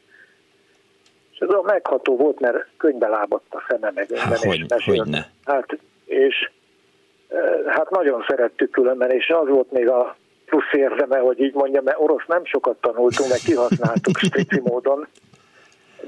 És 1.33 1.39
ez 1.39 1.49
a 1.49 1.63
megható 1.63 2.17
volt, 2.17 2.41
mert 2.41 2.67
könyvbe 2.77 3.09
lábadt 3.09 3.55
a 3.55 3.65
szeme 3.69 3.91
meg 3.95 4.07
Há, 4.17 4.35
és 4.77 4.85
hogy, 4.85 5.03
ne. 5.05 5.25
Hát, 5.45 5.79
és 6.05 6.51
eh, 7.29 7.75
hát 7.75 7.91
nagyon 7.91 8.25
szerettük 8.29 8.71
különben, 8.71 9.11
és 9.11 9.29
az 9.29 9.49
volt 9.49 9.73
még 9.73 9.89
a 9.89 10.17
plusz 10.47 10.73
érdeme, 10.73 11.19
hogy 11.19 11.41
így 11.41 11.55
mondjam, 11.55 11.85
mert 11.85 12.01
orosz 12.01 12.27
nem 12.27 12.45
sokat 12.45 12.77
tanultunk, 12.81 13.29
meg 13.29 13.39
kihasználtuk 13.39 14.19
strici 14.27 14.61
módon. 14.65 15.07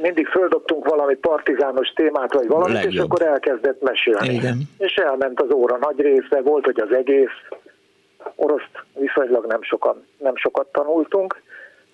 mindig 0.02 0.26
földobtunk 0.26 0.88
valami 0.88 1.14
partizános 1.14 1.88
témát, 1.88 2.32
vagy 2.34 2.46
valamit, 2.46 2.74
Legjobb. 2.74 2.92
és 2.92 2.98
akkor 2.98 3.22
elkezdett 3.22 3.82
mesélni. 3.82 4.34
Igen. 4.34 4.62
És 4.78 4.94
elment 4.94 5.40
az 5.40 5.50
óra 5.50 5.78
nagy 5.80 6.00
része, 6.00 6.40
volt, 6.40 6.64
hogy 6.64 6.80
az 6.80 6.92
egész 6.92 7.38
oroszt 8.36 8.84
viszonylag 8.94 9.46
nem, 9.46 9.62
sokan, 9.62 10.06
nem 10.18 10.36
sokat 10.36 10.66
tanultunk, 10.72 11.42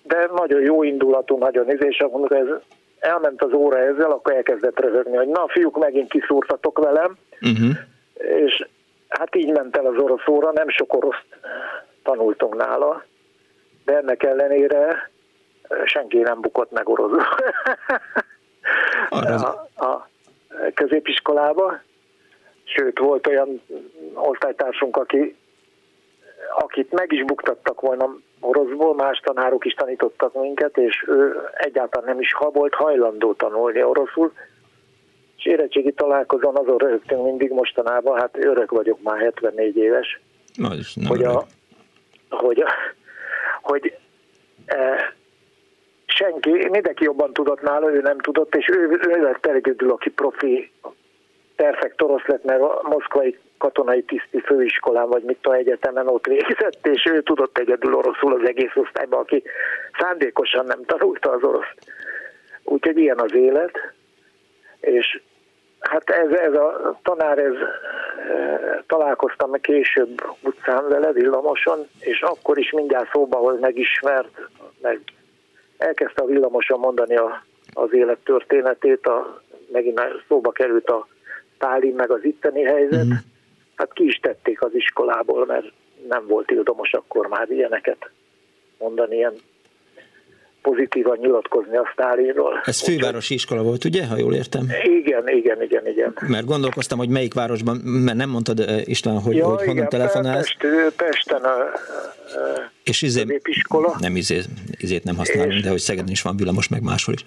de 0.03 0.29
nagyon 0.35 0.61
jó 0.61 0.83
indulatú, 0.83 1.37
nagyon 1.37 1.69
izé, 1.69 1.87
és 1.87 2.05
mondjuk 2.11 2.39
ez 2.39 2.47
elment 2.99 3.41
az 3.41 3.53
óra 3.53 3.77
ezzel, 3.77 4.11
akkor 4.11 4.33
elkezdett 4.33 4.79
röhögni, 4.79 5.15
hogy 5.15 5.27
na 5.27 5.47
fiúk, 5.47 5.77
megint 5.77 6.09
kiszúrtatok 6.09 6.79
velem, 6.79 7.17
uh-huh. 7.41 7.77
és 8.45 8.67
hát 9.07 9.35
így 9.35 9.51
ment 9.51 9.77
el 9.77 9.85
az 9.85 9.97
orosz 9.97 10.27
óra, 10.27 10.51
nem 10.51 10.69
sok 10.69 10.93
oroszt 10.93 11.25
tanultunk 12.03 12.55
nála, 12.55 13.03
de 13.85 13.97
ennek 13.97 14.23
ellenére 14.23 15.09
senki 15.85 16.17
nem 16.17 16.41
bukott 16.41 16.71
meg 16.71 16.89
oroszul. 16.89 17.23
a, 19.09 19.67
a 19.85 20.07
középiskolába, 20.73 21.79
sőt 22.63 22.99
volt 22.99 23.27
olyan 23.27 23.61
osztálytársunk, 24.13 24.97
aki, 24.97 25.35
akit 26.57 26.91
meg 26.91 27.11
is 27.11 27.23
buktattak 27.23 27.81
volna 27.81 28.15
oroszból, 28.39 28.95
más 28.95 29.19
tanárok 29.19 29.65
is 29.65 29.73
tanítottak 29.73 30.33
minket, 30.33 30.77
és 30.77 31.05
ő 31.07 31.49
egyáltalán 31.53 32.07
nem 32.07 32.19
is 32.19 32.35
volt 32.53 32.73
hajlandó 32.73 33.33
tanulni 33.33 33.83
oroszul, 33.83 34.33
és 35.37 35.45
érettségi 35.45 35.91
találkozón 35.91 36.55
azon 36.55 36.77
röhögtünk 36.77 37.23
mindig 37.23 37.51
mostanában, 37.51 38.19
hát 38.19 38.37
örök 38.37 38.71
vagyok 38.71 39.01
már 39.01 39.19
74 39.19 39.77
éves, 39.77 40.19
Na, 40.95 41.07
hogy, 41.07 41.23
a, 41.23 41.45
hogy, 42.29 42.61
a, 42.61 42.71
hogy 43.61 43.97
e, 44.65 45.13
senki, 46.05 46.67
mindenki 46.69 47.03
jobban 47.03 47.33
tudott 47.33 47.61
nála, 47.61 47.91
ő 47.93 48.01
nem 48.01 48.17
tudott, 48.17 48.55
és 48.55 48.69
ő, 48.69 48.99
ő 49.07 49.21
lett 49.21 49.45
egyedül, 49.45 49.91
aki 49.91 50.09
profi 50.09 50.71
perfekt 51.55 52.01
orosz 52.01 52.25
lett, 52.25 52.43
mert 52.43 52.61
a 52.61 52.81
moszkvai 52.83 53.37
katonai 53.61 54.03
tiszti 54.03 54.39
főiskolán, 54.39 55.07
vagy 55.07 55.23
mit 55.23 55.45
a 55.47 55.53
egyetemen 55.53 56.07
ott 56.07 56.25
végzett, 56.25 56.87
és 56.87 57.05
ő 57.05 57.21
tudott 57.21 57.57
egyedül 57.57 57.93
oroszul 57.93 58.33
az 58.33 58.47
egész 58.47 58.75
osztályban, 58.75 59.19
aki 59.19 59.43
szándékosan 59.99 60.65
nem 60.65 60.85
tanulta 60.85 61.31
az 61.31 61.43
oroszt. 61.43 61.75
Úgyhogy 62.63 62.97
ilyen 62.97 63.19
az 63.19 63.33
élet, 63.33 63.77
és 64.79 65.21
hát 65.79 66.09
ez, 66.09 66.31
ez 66.31 66.53
a 66.53 66.99
tanár, 67.03 67.37
ez 67.37 67.53
e, 67.53 68.83
találkoztam 68.87 69.51
később 69.51 70.23
utcán 70.41 70.87
vele, 70.87 71.11
villamoson, 71.11 71.87
és 71.99 72.21
akkor 72.21 72.57
is 72.57 72.71
mindjárt 72.71 73.11
szóba, 73.11 73.37
hogy 73.37 73.59
megismert, 73.59 74.41
meg 74.81 74.99
elkezdte 75.77 76.21
a 76.21 76.25
villamoson 76.25 76.79
mondani 76.79 77.15
a, 77.15 77.43
az 77.73 77.93
élet 77.93 78.19
történetét, 78.23 79.07
a, 79.07 79.41
megint 79.71 80.01
szóba 80.27 80.51
került 80.51 80.89
a 80.89 81.07
Tálin 81.57 81.95
meg 81.95 82.11
az 82.11 82.23
itteni 82.23 82.63
helyzet, 82.63 83.05
mm. 83.05 83.30
Hát 83.81 83.93
ki 83.93 84.05
is 84.05 84.19
tették 84.21 84.61
az 84.61 84.69
iskolából, 84.73 85.45
mert 85.45 85.71
nem 86.07 86.27
volt 86.27 86.51
ildomos 86.51 86.93
akkor 86.93 87.27
már 87.27 87.49
ilyeneket 87.49 88.09
mondani, 88.77 89.15
ilyen 89.15 89.33
pozitívan 90.61 91.17
nyilatkozni 91.21 91.77
a 91.77 91.89
Sztálinról. 91.93 92.61
Ez 92.65 92.81
fővárosi 92.81 93.33
iskola 93.33 93.63
volt, 93.63 93.85
ugye, 93.85 94.05
ha 94.05 94.17
jól 94.17 94.33
értem? 94.33 94.67
Igen, 94.83 95.27
igen, 95.27 95.61
igen, 95.61 95.87
igen. 95.87 96.13
Mert 96.27 96.45
gondolkoztam, 96.45 96.97
hogy 96.97 97.09
melyik 97.09 97.33
városban, 97.33 97.77
mert 97.77 98.17
nem 98.17 98.29
mondtad 98.29 98.65
István, 98.85 99.19
hogy, 99.19 99.35
ja, 99.35 99.45
hogy 99.45 99.57
honnan 99.57 99.75
igen, 99.75 99.89
telefonálsz. 99.89 100.55
Pest, 100.57 100.95
Pesten 100.95 101.41
a, 101.41 101.57
a 101.57 101.73
és 102.83 103.01
izé, 103.01 103.39
iskola. 103.43 103.95
Nem 103.99 104.15
izé, 104.15 104.41
izét 104.77 105.03
nem 105.03 105.17
használom, 105.17 105.49
és... 105.49 105.61
de 105.61 105.69
hogy 105.69 105.79
Szegeden 105.79 106.11
is 106.11 106.21
van 106.21 106.37
villamos, 106.37 106.67
meg 106.67 106.81
máshol 106.81 107.13
is. 107.13 107.23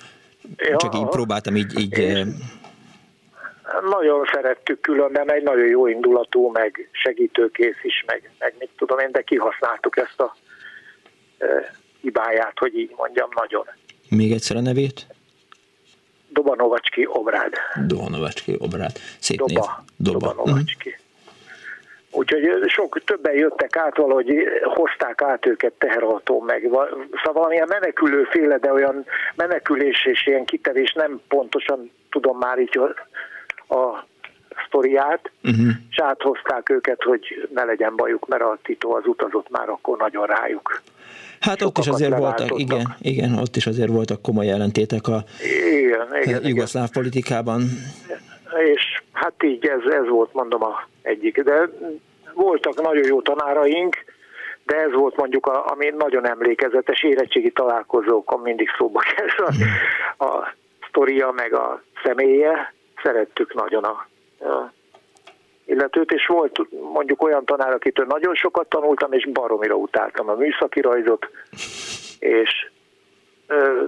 Ja, 0.56 0.76
Csak 0.76 0.94
így 0.94 1.08
próbáltam 1.08 1.56
így... 1.56 1.78
így 1.78 1.98
és 1.98 2.24
nagyon 3.90 4.24
szerettük 4.32 4.80
különben, 4.80 5.30
egy 5.30 5.42
nagyon 5.42 5.66
jó 5.66 5.86
indulatú, 5.86 6.50
meg 6.50 6.88
segítőkész 6.92 7.82
is, 7.82 8.04
meg, 8.06 8.30
meg 8.38 8.54
mit 8.58 8.70
tudom 8.76 8.98
én, 8.98 9.12
de 9.12 9.22
kihasználtuk 9.22 9.96
ezt 9.96 10.20
a 10.20 10.36
hibáját, 12.00 12.58
hogy 12.58 12.78
így 12.78 12.94
mondjam, 12.96 13.28
nagyon. 13.34 13.64
Még 14.08 14.32
egyszer 14.32 14.56
a 14.56 14.60
nevét? 14.60 15.06
Dobanovacski 16.28 17.06
Obrád. 17.06 17.52
Dobanovacski 17.86 18.56
Obrád. 18.58 18.92
Szép 19.18 19.38
Doba, 19.38 19.52
név. 19.52 19.62
Doba. 19.96 20.18
Dobanovacski. 20.18 20.88
Uh-huh. 20.88 21.02
Úgyhogy 22.10 22.42
sok 22.66 23.04
többen 23.04 23.34
jöttek 23.34 23.76
át, 23.76 23.96
valahogy 23.96 24.32
hozták 24.62 25.22
át 25.22 25.46
őket 25.46 25.72
teherautó 25.72 26.40
meg. 26.40 26.62
Szóval 26.62 27.32
valamilyen 27.32 27.68
menekülőféle, 27.68 28.58
de 28.58 28.72
olyan 28.72 29.06
menekülés 29.34 30.04
és 30.04 30.26
ilyen 30.26 30.44
kitevés 30.44 30.92
nem 30.92 31.20
pontosan 31.28 31.90
tudom 32.10 32.38
már 32.38 32.58
így 32.58 32.78
a 33.68 34.06
sztoriát, 34.66 35.30
uh-huh. 35.42 35.66
és 35.90 35.98
áthozták 35.98 36.68
őket, 36.68 37.02
hogy 37.02 37.48
ne 37.54 37.64
legyen 37.64 37.96
bajuk, 37.96 38.28
mert 38.28 38.42
a 38.42 38.58
Tito 38.62 38.96
az 38.96 39.06
utazott 39.06 39.50
már 39.50 39.68
akkor 39.68 39.98
nagyon 39.98 40.26
rájuk. 40.26 40.82
Hát 41.40 41.62
ott 41.62 41.78
is 41.78 41.86
azért 41.86 42.18
voltak, 42.18 42.58
igen, 42.58 42.96
igen, 43.00 43.38
ott 43.38 43.56
is 43.56 43.66
azért 43.66 43.88
voltak 43.88 44.22
komoly 44.22 44.50
ellentétek 44.50 45.08
a 45.08 45.24
igen, 45.70 46.06
igen, 46.22 46.46
jugoszláv 46.46 46.88
igen. 46.90 47.02
politikában. 47.02 47.60
És 48.74 49.02
hát 49.12 49.42
így 49.42 49.66
ez, 49.66 49.92
ez 49.92 50.08
volt, 50.08 50.32
mondom, 50.32 50.62
a 50.62 50.86
egyik. 51.02 51.42
De 51.42 51.68
voltak 52.34 52.82
nagyon 52.82 53.04
jó 53.06 53.22
tanáraink, 53.22 53.96
de 54.66 54.76
ez 54.76 54.92
volt 54.92 55.16
mondjuk, 55.16 55.46
a, 55.46 55.70
ami 55.70 55.94
nagyon 55.98 56.28
emlékezetes 56.28 57.02
érettségi 57.02 57.50
találkozókon 57.50 58.40
mindig 58.40 58.68
szóba 58.78 59.00
kerül 59.16 59.46
a, 60.16 60.24
a 60.24 60.54
sztoria, 60.88 61.30
meg 61.30 61.54
a 61.54 61.82
személye. 62.04 62.72
Szerettük 63.04 63.54
nagyon 63.54 63.84
a, 63.84 64.06
illetőt, 65.64 66.12
és 66.12 66.26
volt 66.26 66.60
mondjuk 66.92 67.22
olyan 67.22 67.44
tanár, 67.44 67.72
akitől 67.72 68.06
nagyon 68.06 68.34
sokat 68.34 68.68
tanultam, 68.68 69.12
és 69.12 69.28
baromira 69.32 69.74
utáltam 69.74 70.28
a 70.28 70.34
műszaki 70.34 70.80
rajzot, 70.80 71.28
és 72.18 72.70
ö, 73.46 73.84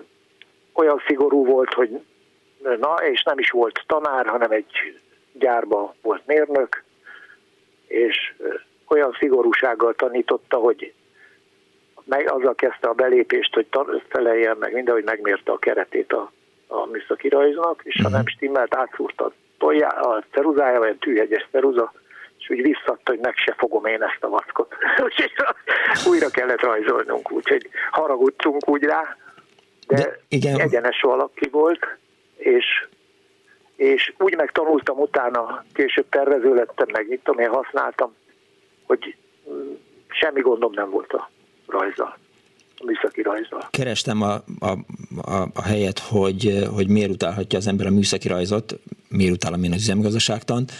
olyan 0.73 1.03
szigorú 1.07 1.45
volt, 1.45 1.73
hogy 1.73 2.01
na, 2.81 2.95
és 2.95 3.23
nem 3.23 3.39
is 3.39 3.51
volt 3.51 3.85
tanár, 3.87 4.27
hanem 4.27 4.51
egy 4.51 5.01
gyárban 5.33 5.95
volt 6.03 6.27
mérnök, 6.27 6.85
és 7.87 8.35
olyan 8.89 9.17
szigorúsággal 9.19 9.95
tanította, 9.95 10.57
hogy 10.57 10.93
meg 12.05 12.31
azzal 12.31 12.55
kezdte 12.55 12.89
a 12.89 12.93
belépést, 12.93 13.55
hogy 13.55 13.67
feleljen 14.09 14.57
meg 14.57 14.73
minden, 14.73 14.95
hogy 14.95 15.05
megmérte 15.05 15.53
a 15.53 15.59
keretét 15.59 16.13
a, 16.13 16.33
a 16.69 16.87
műszaki 16.87 17.29
rajznak, 17.29 17.81
és 17.85 17.95
ha 18.03 18.09
mhm. 18.09 18.17
nem 18.17 18.27
stimmelt, 18.27 18.77
átszúrta 18.77 19.33
toljá, 19.59 19.89
a 19.89 20.25
ceruzája, 20.31 20.79
vagy 20.79 20.89
a 20.89 20.99
tűhegyes 20.99 21.47
ceruza, 21.51 21.93
és 22.39 22.51
úgy 22.51 22.63
visszadta, 22.63 23.11
hogy 23.11 23.19
meg 23.19 23.37
se 23.37 23.55
fogom 23.59 23.85
én 23.85 24.03
ezt 24.03 24.19
a 24.25 24.29
vackot. 24.29 24.75
úgyhogy 25.05 25.33
újra 26.07 26.29
kellett 26.29 26.61
rajzolnunk, 26.61 27.33
úgyhogy 27.33 27.69
haragudtunk 27.91 28.69
úgy 28.69 28.83
rá, 28.83 29.17
de, 29.87 29.97
de 29.97 30.21
igen. 30.29 30.61
egyenes 30.61 31.03
alaki 31.03 31.49
volt, 31.49 31.87
és, 32.37 32.87
és 33.77 34.13
úgy 34.19 34.37
megtanultam 34.37 34.99
utána, 34.99 35.65
később 35.73 36.09
tervező 36.09 36.55
lettem, 36.55 36.87
meg 36.93 37.09
mit 37.09 37.21
tudom 37.25 37.41
én 37.41 37.51
használtam, 37.51 38.15
hogy 38.87 39.17
mm, 39.51 39.73
semmi 40.09 40.41
gondom 40.41 40.73
nem 40.73 40.91
volt 40.91 41.13
a 41.13 41.31
rajzzal 41.67 42.07
a 42.07 42.26
műszaki 42.85 43.23
rajzzal. 43.23 43.69
Kerestem 43.71 44.23
a, 44.23 44.35
a, 44.59 44.71
a, 45.17 45.49
a 45.55 45.63
helyet, 45.63 45.99
hogy, 45.99 46.69
hogy 46.75 46.89
miért 46.89 47.11
utálhatja 47.11 47.59
az 47.59 47.67
ember 47.67 47.87
a 47.87 47.91
műszaki 47.91 48.29
rajzot, 48.29 48.79
miért 49.09 49.33
utálom 49.33 49.65
én 49.65 49.73
az 49.73 49.81
üzemgazdaságtant. 49.81 50.73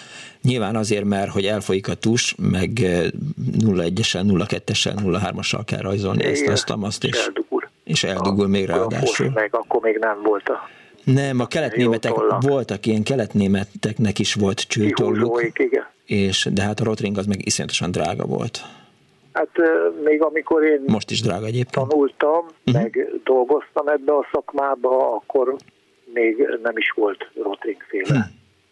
Nyilván 0.43 0.77
azért, 0.77 1.05
mert 1.05 1.31
hogy 1.31 1.45
elfolyik 1.45 1.89
a 1.89 1.95
tus, 1.95 2.35
meg 2.39 2.71
0-1-essel, 2.73 4.23
0-2-essel, 4.23 4.95
0-3-assal 4.97 5.63
kell 5.65 5.81
rajzolni 5.81 6.19
Igen, 6.19 6.33
ezt, 6.33 6.49
azt, 6.49 6.75
azt, 6.81 7.05
és, 7.05 7.17
eldugul. 7.17 7.69
és 7.85 8.05
eldugul 8.05 8.45
a, 8.45 8.49
még 8.49 8.67
ráadásul. 8.67 9.31
Meg 9.35 9.55
akkor 9.55 9.81
még 9.81 9.97
nem 9.97 10.23
volt 10.23 10.49
a 10.49 10.69
nem, 11.05 11.41
a 11.41 11.47
keletnémetek 11.47 12.13
voltak 12.41 12.87
ilyen 12.87 13.03
keletnémeteknek 13.03 14.19
is 14.19 14.35
volt 14.35 14.61
csőtolluk. 14.61 15.53
És, 16.05 16.49
de 16.53 16.63
hát 16.63 16.81
a 16.81 16.85
Rotring 16.85 17.19
az 17.19 17.27
meg 17.27 17.47
iszonyatosan 17.47 17.91
drága 17.91 18.25
volt. 18.25 18.65
Hát 19.37 19.51
még 20.05 20.23
amikor 20.23 20.65
én 20.65 20.83
Most 20.87 21.11
is 21.11 21.21
drága 21.21 21.47
egyébként. 21.47 21.89
tanultam, 21.89 22.45
uh-huh. 22.67 22.83
meg 22.83 23.09
dolgoztam 23.25 23.89
ebbe 23.89 24.13
a 24.13 24.29
szakmába, 24.33 25.15
akkor 25.15 25.57
még 26.13 26.59
nem 26.63 26.77
is 26.77 26.91
volt 26.91 27.31
féle. 27.89 28.03
Uh-huh. 28.03 28.25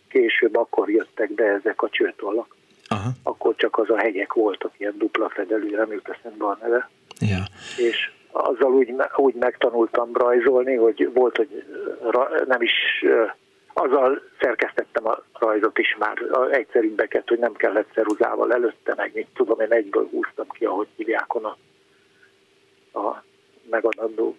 Később 0.08 0.56
akkor 0.56 0.90
jöttek 0.90 1.32
be 1.32 1.44
ezek 1.44 1.82
a 1.82 1.88
csőtollak. 1.88 2.56
Aha. 2.88 3.10
Akkor 3.22 3.54
csak 3.56 3.78
az 3.78 3.90
a 3.90 3.96
hegyek 3.98 4.32
voltak, 4.32 4.72
ilyen 4.76 4.94
dupla 4.98 5.28
fedelű, 5.28 5.70
nem 5.70 5.92
jut 5.92 6.08
eszembe 6.08 6.44
a 6.44 6.58
neve. 6.62 6.90
Ja. 7.20 7.42
És 7.76 8.10
azzal 8.30 8.74
úgy, 8.74 8.94
úgy 9.16 9.34
megtanultam 9.34 10.10
rajzolni, 10.12 10.74
hogy 10.74 11.10
volt, 11.14 11.36
hogy 11.36 11.64
nem 12.46 12.62
is 12.62 13.04
azzal 13.74 14.22
szerkesztettem 14.40 15.06
a 15.06 15.22
rajzot 15.32 15.78
is 15.78 15.96
már, 15.98 16.22
a 16.30 16.50
egyszerűbbeket, 16.50 17.28
hogy 17.28 17.38
nem 17.38 17.52
kellett 17.52 17.92
ceruzával 17.92 18.52
előtte, 18.52 18.94
meg. 18.96 19.10
Mit 19.14 19.28
tudom, 19.34 19.60
én 19.60 19.72
egyből 19.72 20.08
húztam 20.10 20.48
ki, 20.48 20.64
ahogy 20.64 20.88
hívják 20.96 21.34
a, 21.34 21.56
a 22.98 23.22
megadandó 23.70 24.36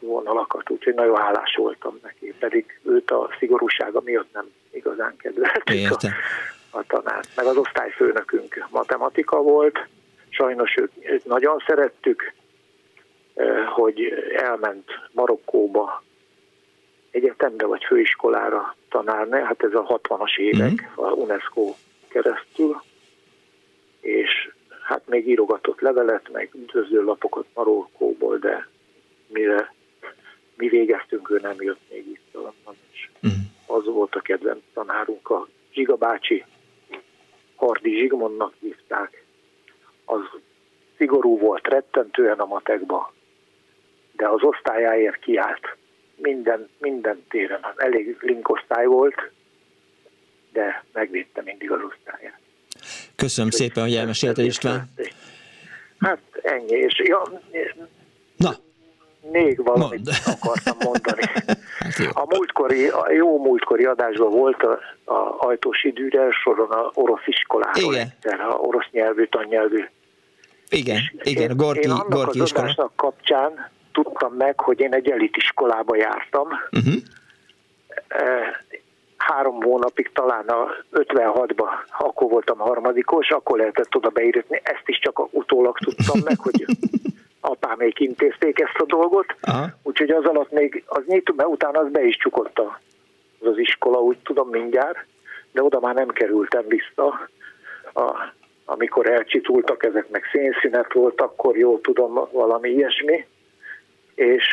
vonalakat, 0.00 0.70
úgyhogy 0.70 0.94
nagyon 0.94 1.16
hálás 1.16 1.54
voltam 1.56 1.98
neki, 2.02 2.34
pedig 2.38 2.80
őt 2.84 3.10
a 3.10 3.30
szigorúsága 3.38 4.00
miatt 4.04 4.32
nem 4.32 4.46
igazán 4.70 5.16
kedveltük 5.16 5.90
a, 5.90 6.78
a 6.78 6.84
tanár. 6.86 7.24
Meg 7.36 7.46
az 7.46 7.56
osztályfőnökünk 7.56 8.66
matematika 8.70 9.42
volt, 9.42 9.78
sajnos 10.28 10.76
őt, 10.76 10.92
őt 11.00 11.24
nagyon 11.24 11.62
szerettük, 11.66 12.32
hogy 13.74 14.12
elment 14.36 14.90
Marokkóba 15.12 16.02
egyetemre 17.12 17.66
vagy 17.66 17.84
főiskolára 17.84 18.76
tanárni, 18.88 19.40
hát 19.40 19.62
ez 19.62 19.74
a 19.74 19.86
60-as 19.86 20.38
évek, 20.38 20.70
mm. 20.72 21.04
a 21.04 21.10
UNESCO 21.10 21.74
keresztül, 22.08 22.82
és 24.00 24.50
hát 24.82 25.08
még 25.08 25.28
írogatott 25.28 25.80
levelet, 25.80 26.32
meg 26.32 26.50
üdvözlő 26.54 27.02
lapokat 27.02 27.46
Marokkóból, 27.54 28.38
de 28.38 28.68
mire 29.26 29.74
mi 30.56 30.68
végeztünk, 30.68 31.30
ő 31.30 31.38
nem 31.42 31.56
jött 31.58 31.80
még 31.90 32.06
itt 32.06 32.36
onnan, 32.36 32.76
és 32.92 33.10
mm. 33.26 33.30
az 33.66 33.84
volt 33.84 34.14
a 34.14 34.20
kedvenc 34.20 34.62
tanárunk, 34.72 35.30
a 35.30 35.48
Zsiga 35.72 35.96
bácsi, 35.96 36.44
Hardi 37.54 37.96
Zsigmondnak 37.96 38.54
hívták, 38.60 39.24
az 40.04 40.20
szigorú 40.96 41.38
volt 41.38 41.68
rettentően 41.68 42.38
a 42.38 42.44
matekba, 42.44 43.12
de 44.12 44.28
az 44.28 44.42
osztályáért 44.42 45.18
kiállt. 45.18 45.76
Minden, 46.22 46.68
minden 46.78 47.24
téren. 47.28 47.60
Elég 47.76 48.16
linkosztály 48.20 48.86
volt, 48.86 49.30
de 50.52 50.84
megvédte 50.92 51.42
mindig 51.44 51.70
az 51.70 51.80
osztályát. 51.82 52.38
Köszönöm 53.16 53.50
Úgy 53.52 53.56
szépen, 53.56 53.82
hogy 53.82 53.94
elmesélte 53.94 54.42
István. 54.42 54.92
Hát 55.98 56.20
ennyi, 56.42 56.76
és 56.76 57.00
ja, 57.04 57.22
Na. 58.36 58.54
még 59.30 59.62
valamit 59.62 60.04
Mond. 60.04 60.16
akartam 60.40 60.76
mondani. 60.84 61.22
hát 61.78 62.10
a 62.12 62.26
múltkori, 62.28 62.88
a 62.88 63.12
jó 63.12 63.38
múltkori 63.42 63.84
adásban 63.84 64.30
volt 64.30 64.62
a, 64.62 64.78
a 65.12 65.36
Ajtós 65.38 65.84
időre 65.84 66.30
soron 66.30 66.70
a 66.70 66.90
orosz 66.94 67.26
iskoláról, 67.26 67.94
Igen. 67.94 68.38
a 68.38 68.54
orosz 68.54 68.88
nyelvű, 68.90 69.26
tannyelvű. 69.26 69.84
Igen, 70.68 70.96
és 70.96 71.30
igen, 71.30 71.50
a 71.50 71.54
Gorki, 71.54 71.80
én 71.80 71.90
annak 71.90 72.08
Gorki 72.08 72.40
az 72.40 72.46
iskola. 72.46 72.92
kapcsán 72.96 73.70
tudtam 73.92 74.34
meg, 74.34 74.60
hogy 74.60 74.80
én 74.80 74.94
egy 74.94 75.10
elitiskolába 75.10 75.96
jártam. 75.96 76.48
Uh-huh. 76.70 76.94
Három 79.16 79.62
hónapig 79.62 80.10
talán 80.12 80.48
a 80.48 80.66
56-ban, 80.92 81.68
akkor 81.98 82.30
voltam 82.30 82.58
harmadikos, 82.58 83.30
akkor 83.30 83.58
lehetett 83.58 83.96
oda 83.96 84.08
beírni. 84.08 84.60
Ezt 84.62 84.82
is 84.86 84.98
csak 84.98 85.34
utólag 85.34 85.78
tudtam 85.78 86.20
meg, 86.24 86.38
hogy 86.38 86.64
apámék 87.40 88.00
intézték 88.00 88.60
ezt 88.60 88.78
a 88.78 88.84
dolgot. 88.84 89.34
Aha. 89.40 89.66
Úgyhogy 89.82 90.10
az 90.10 90.24
alatt 90.24 90.50
még, 90.50 90.84
az 90.86 91.02
nyit, 91.06 91.36
mert 91.36 91.48
utána 91.48 91.78
az 91.78 91.90
be 91.90 92.04
is 92.04 92.16
csukott 92.16 92.58
az, 92.58 93.46
az 93.48 93.58
iskola, 93.58 93.98
úgy 93.98 94.18
tudom 94.18 94.48
mindjárt, 94.48 95.06
de 95.52 95.62
oda 95.62 95.80
már 95.80 95.94
nem 95.94 96.08
kerültem 96.08 96.64
vissza. 96.68 97.28
A, 97.94 98.32
amikor 98.64 99.10
elcsitultak, 99.10 99.84
ezek 99.84 100.08
meg 100.08 100.22
szénszünet 100.32 100.92
volt, 100.92 101.20
akkor 101.20 101.56
jól 101.56 101.80
tudom 101.80 102.28
valami 102.32 102.68
ilyesmi 102.68 103.26
és 104.14 104.44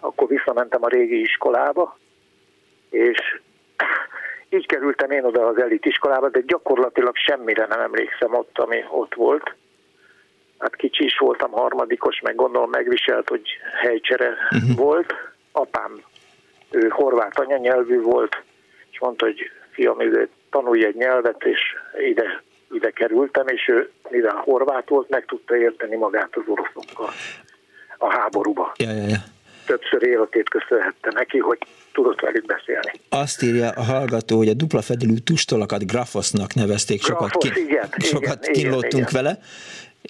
akkor 0.00 0.28
visszamentem 0.28 0.84
a 0.84 0.88
régi 0.88 1.20
iskolába, 1.20 1.98
és 2.90 3.40
így 4.48 4.66
kerültem 4.66 5.10
én 5.10 5.24
oda 5.24 5.46
az 5.46 5.58
elit 5.60 5.84
iskolába, 5.84 6.28
de 6.28 6.40
gyakorlatilag 6.40 7.16
semmire 7.16 7.66
nem 7.66 7.80
emlékszem 7.80 8.34
ott, 8.34 8.58
ami 8.58 8.84
ott 8.90 9.14
volt. 9.14 9.54
Hát 10.58 10.76
kicsi 10.76 11.04
is 11.04 11.18
voltam, 11.18 11.50
harmadikos, 11.50 12.20
meg 12.20 12.34
gondolom 12.34 12.70
megviselt, 12.70 13.28
hogy 13.28 13.48
helycsere 13.80 14.28
uh-huh. 14.50 14.76
volt. 14.76 15.14
Apám, 15.52 16.02
ő 16.70 16.88
horvát 16.88 17.38
anyanyelvű 17.38 18.00
volt, 18.00 18.42
és 18.90 19.00
mondta, 19.00 19.24
hogy 19.24 19.50
fiam, 19.70 20.00
ide 20.00 20.28
tanulj 20.50 20.84
egy 20.84 20.94
nyelvet, 20.94 21.44
és 21.44 21.60
ide, 22.08 22.42
ide 22.70 22.90
kerültem, 22.90 23.46
és 23.46 23.68
ő, 23.68 23.90
mivel 24.08 24.36
horvát 24.36 24.88
volt, 24.88 25.08
meg 25.08 25.24
tudta 25.24 25.56
érteni 25.56 25.96
magát 25.96 26.36
az 26.36 26.42
oroszokkal 26.46 27.10
a 27.98 28.10
háborúba. 28.10 28.72
Ja, 28.76 28.90
ja, 28.90 29.06
ja. 29.06 29.24
Többször 29.66 30.02
életét 30.02 30.48
köszönhette 30.48 31.10
neki, 31.14 31.38
hogy 31.38 31.58
tudott 31.92 32.20
velük 32.20 32.46
beszélni. 32.46 32.92
Azt 33.08 33.42
írja 33.42 33.70
a 33.70 33.82
hallgató, 33.82 34.36
hogy 34.36 34.48
a 34.48 34.54
dupla 34.54 34.82
fedelű 34.82 35.16
tustolakat 35.16 35.86
grafosznak 35.86 36.54
nevezték, 36.54 37.02
sokat, 37.02 37.30
Grafosz, 37.30 37.50
ki, 37.50 37.60
igen, 37.60 37.88
sokat 38.12 38.48
igen, 38.48 38.52
kínlottunk 38.52 39.08
igen, 39.10 39.22
vele. 39.22 39.38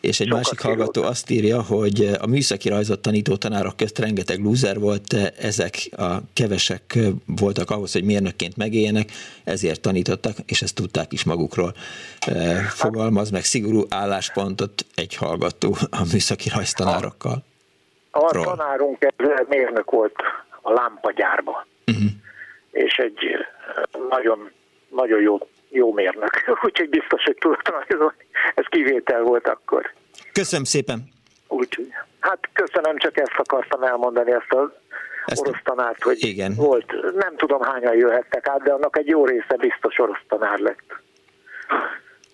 És 0.01 0.21
egy 0.21 0.27
Sokat 0.27 0.43
másik 0.43 0.61
hallgató 0.61 1.03
azt 1.03 1.31
írja, 1.31 1.63
hogy 1.63 2.11
a 2.21 2.27
műszaki 2.27 2.69
rajzot 2.69 3.01
tanító 3.01 3.37
tanárok 3.37 3.77
közt 3.77 3.99
rengeteg 3.99 4.39
lúzer 4.39 4.79
volt, 4.79 5.15
ezek 5.39 5.89
a 5.97 6.17
kevesek 6.33 6.99
voltak 7.27 7.71
ahhoz, 7.71 7.93
hogy 7.93 8.05
mérnökként 8.05 8.57
megéljenek, 8.57 9.11
ezért 9.45 9.81
tanítottak, 9.81 10.37
és 10.47 10.63
ezt 10.63 10.75
tudták 10.75 11.13
is 11.13 11.25
magukról. 11.25 11.75
Fogalmaz 12.69 13.31
meg 13.31 13.45
szigorú 13.45 13.87
álláspontot 13.89 14.85
egy 14.95 15.15
hallgató 15.15 15.77
a 15.91 16.07
műszaki 16.13 16.49
rajztanárokkal. 16.49 17.45
A 18.11 18.33
Ról. 18.33 18.45
tanárunk 18.45 19.03
ez 19.17 19.47
mérnök 19.49 19.91
volt 19.91 20.15
a 20.61 20.73
lámpagyárba, 20.73 21.67
uh-huh. 21.87 22.05
és 22.71 22.97
egy 22.97 23.19
nagyon, 24.09 24.51
nagyon 24.89 25.21
jó, 25.21 25.39
jó 25.69 25.93
mérnök, 25.93 26.45
úgyhogy 26.65 26.89
biztos, 26.89 27.23
hogy 27.23 27.37
tudtam 27.41 27.75
rajzolni. 27.89 28.27
Ez 28.55 28.65
kivétel 28.69 29.23
volt 29.23 29.49
akkor. 29.49 29.93
Köszönöm 30.33 30.65
szépen. 30.65 30.99
Úgyhogy, 31.49 31.89
hát 32.21 32.39
köszönöm, 32.53 32.97
csak 32.97 33.19
ezt 33.19 33.37
akartam 33.37 33.83
elmondani, 33.83 34.31
ezt 34.31 34.53
az 34.53 34.69
ezt 35.27 35.41
orosz 35.41 35.63
tanárt, 35.65 36.03
hogy 36.03 36.25
igen. 36.25 36.55
volt, 36.55 36.93
nem 37.15 37.37
tudom 37.37 37.63
hányan 37.63 37.97
jöhettek 37.97 38.49
át, 38.49 38.63
de 38.63 38.73
annak 38.73 38.97
egy 38.97 39.07
jó 39.07 39.27
része 39.27 39.57
biztos 39.57 39.99
orosz 39.99 40.21
tanár 40.29 40.59
lett. 40.59 40.97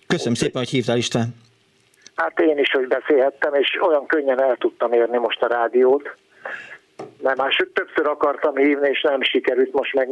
Köszönöm 0.07 0.33
Úgy, 0.33 0.39
szépen, 0.39 0.61
hogy 0.61 0.69
hívtál 0.69 0.97
István. 0.97 1.35
Hát 2.15 2.39
én 2.39 2.57
is, 2.57 2.71
hogy 2.71 2.87
beszélhettem, 2.87 3.53
és 3.53 3.77
olyan 3.81 4.05
könnyen 4.05 4.41
el 4.41 4.55
tudtam 4.55 4.93
érni 4.93 5.17
most 5.17 5.41
a 5.41 5.47
rádiót, 5.47 6.15
mert 7.21 7.37
már 7.37 7.55
többször 7.73 8.07
akartam 8.07 8.55
hívni, 8.55 8.89
és 8.89 9.01
nem 9.01 9.21
sikerült. 9.21 9.73
Most 9.73 9.93
meg 9.93 10.09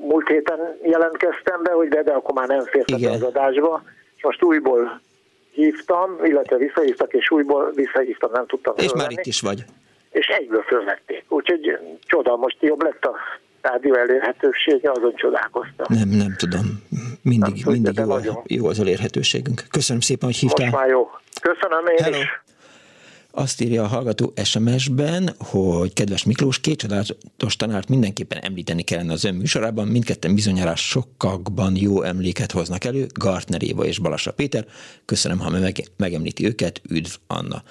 múlt 0.00 0.28
héten 0.28 0.58
jelentkeztem 0.82 1.62
be, 1.62 1.72
hogy 1.72 1.88
de, 1.88 2.02
de 2.02 2.12
akkor 2.12 2.34
már 2.34 2.48
nem 2.48 2.64
fértem 2.64 3.10
az 3.10 3.22
adásba, 3.22 3.82
és 4.16 4.22
most 4.22 4.42
újból 4.42 5.00
hívtam, 5.52 6.24
illetve 6.24 6.56
visszahívtak, 6.56 7.12
és 7.12 7.30
újból 7.30 7.70
visszahívtam, 7.74 8.30
nem 8.32 8.46
tudtam 8.46 8.74
És 8.76 8.82
fölvenni. 8.82 9.02
már 9.02 9.18
itt 9.18 9.26
is 9.26 9.40
vagy. 9.40 9.64
És 10.10 10.26
egyből 10.26 10.62
fölvették. 10.62 11.24
Úgyhogy 11.28 11.78
csoda, 12.06 12.36
most 12.36 12.56
jobb 12.60 12.82
lett 12.82 13.04
a 13.04 13.16
rádió 13.60 13.94
elérhetősége, 13.94 14.90
azon 14.90 15.14
csodálkoztam. 15.14 15.86
Nem, 15.88 16.08
nem 16.08 16.34
tudom. 16.36 16.64
Mindig, 17.26 17.64
nem, 17.64 17.72
mindig 17.72 18.00
jó, 18.24 18.42
jó 18.46 18.66
az 18.66 18.80
elérhetőségünk. 18.80 19.64
Köszönöm 19.70 20.00
szépen, 20.00 20.28
hogy 20.28 20.38
hívtál. 20.38 20.66
Most 20.66 20.78
már 20.78 20.88
jó. 20.88 21.08
Köszönöm 21.40 21.86
én 21.86 22.04
Hello. 22.04 22.18
is. 22.18 22.26
Azt 23.30 23.60
írja 23.60 23.82
a 23.82 23.86
hallgató 23.86 24.32
SMS-ben, 24.44 25.34
hogy 25.38 25.92
kedves 25.92 26.24
Miklós, 26.24 26.60
két 26.60 26.78
csodálatos 26.78 27.56
tanárt 27.56 27.88
mindenképpen 27.88 28.38
említeni 28.38 28.82
kellene 28.82 29.12
az 29.12 29.24
ön 29.24 29.34
műsorában, 29.34 29.88
mindketten 29.88 30.34
bizonyára 30.34 30.76
sokakban 30.76 31.76
jó 31.76 32.02
emléket 32.02 32.52
hoznak 32.52 32.84
elő, 32.84 33.06
Gartner 33.14 33.62
Éva 33.62 33.84
és 33.84 33.98
Balassa 33.98 34.32
Péter. 34.32 34.66
Köszönöm, 35.04 35.38
ha 35.38 35.50
meg, 35.50 35.82
megemlíti 35.96 36.46
őket, 36.46 36.80
üdv 36.88 37.14
Anna. 37.26 37.62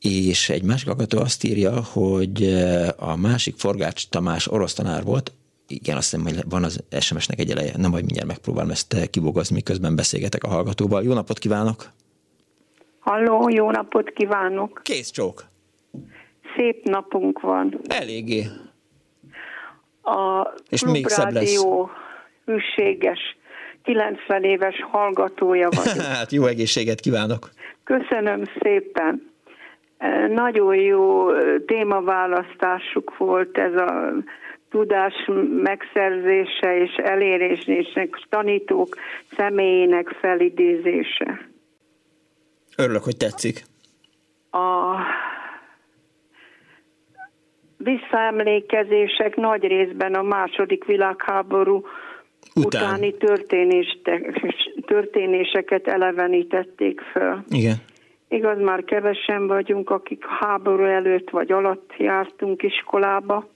És 0.00 0.48
egy 0.48 0.62
másik 0.62 0.86
hallgató 0.86 1.18
azt 1.18 1.44
írja, 1.44 1.82
hogy 1.82 2.42
eh, 2.42 2.88
a 2.96 3.16
másik 3.16 3.54
Forgács 3.58 4.08
Tamás 4.08 4.48
orosz 4.48 4.74
tanár 4.74 5.04
volt, 5.04 5.32
igen, 5.70 5.96
azt 5.96 6.10
hiszem, 6.10 6.24
hogy 6.24 6.42
van 6.48 6.64
az 6.64 6.84
SMS-nek 7.00 7.38
egy 7.38 7.50
eleje, 7.50 7.72
nem 7.76 7.90
majd 7.90 8.04
mindjárt 8.04 8.28
megpróbálom 8.28 8.70
ezt 8.70 8.92
eh, 8.92 9.06
kibogozni, 9.06 9.54
miközben 9.54 9.96
beszélgetek 9.96 10.44
a 10.44 10.48
hallgatóval. 10.48 11.02
Jó 11.02 11.12
napot 11.12 11.38
kívánok! 11.38 11.84
Halló, 12.98 13.48
jó 13.48 13.70
napot 13.70 14.10
kívánok! 14.10 14.80
Kész 14.82 15.10
csók! 15.10 15.44
Szép 16.56 16.84
napunk 16.84 17.40
van. 17.40 17.80
Eléggé. 17.86 18.44
A 20.02 20.48
És 20.68 20.84
még 20.84 21.08
szebb 21.08 21.32
lesz. 21.32 21.64
hűséges, 22.44 23.18
90 23.82 24.44
éves 24.44 24.76
hallgatója 24.90 25.68
vagyok. 25.68 26.04
hát 26.16 26.32
jó 26.32 26.44
egészséget 26.44 27.00
kívánok! 27.00 27.50
Köszönöm 27.84 28.42
szépen! 28.62 29.28
Nagyon 30.28 30.74
jó 30.74 31.26
témaválasztásuk 31.66 33.16
volt 33.16 33.58
ez 33.58 33.74
a 33.74 34.12
tudás 34.70 35.14
megszerzése 35.62 36.82
és 36.82 36.94
elérésnek, 36.96 38.20
tanítók 38.28 38.96
személyének 39.36 40.08
felidézése. 40.08 41.48
Örülök, 42.76 43.02
hogy 43.02 43.16
tetszik. 43.16 43.62
A 44.50 44.96
visszaemlékezések 47.76 49.36
nagy 49.36 49.62
részben 49.62 50.14
a 50.14 50.22
második 50.22 50.84
világháború 50.84 51.84
Után. 52.54 52.82
utáni 52.82 53.14
történéseket 54.86 55.86
elevenítették 55.86 57.00
föl. 57.00 57.44
Igen. 57.48 57.76
Igaz, 58.28 58.58
már 58.60 58.84
kevesen 58.84 59.46
vagyunk, 59.46 59.90
akik 59.90 60.24
háború 60.26 60.84
előtt 60.84 61.30
vagy 61.30 61.52
alatt 61.52 61.94
jártunk 61.98 62.62
iskolába. 62.62 63.48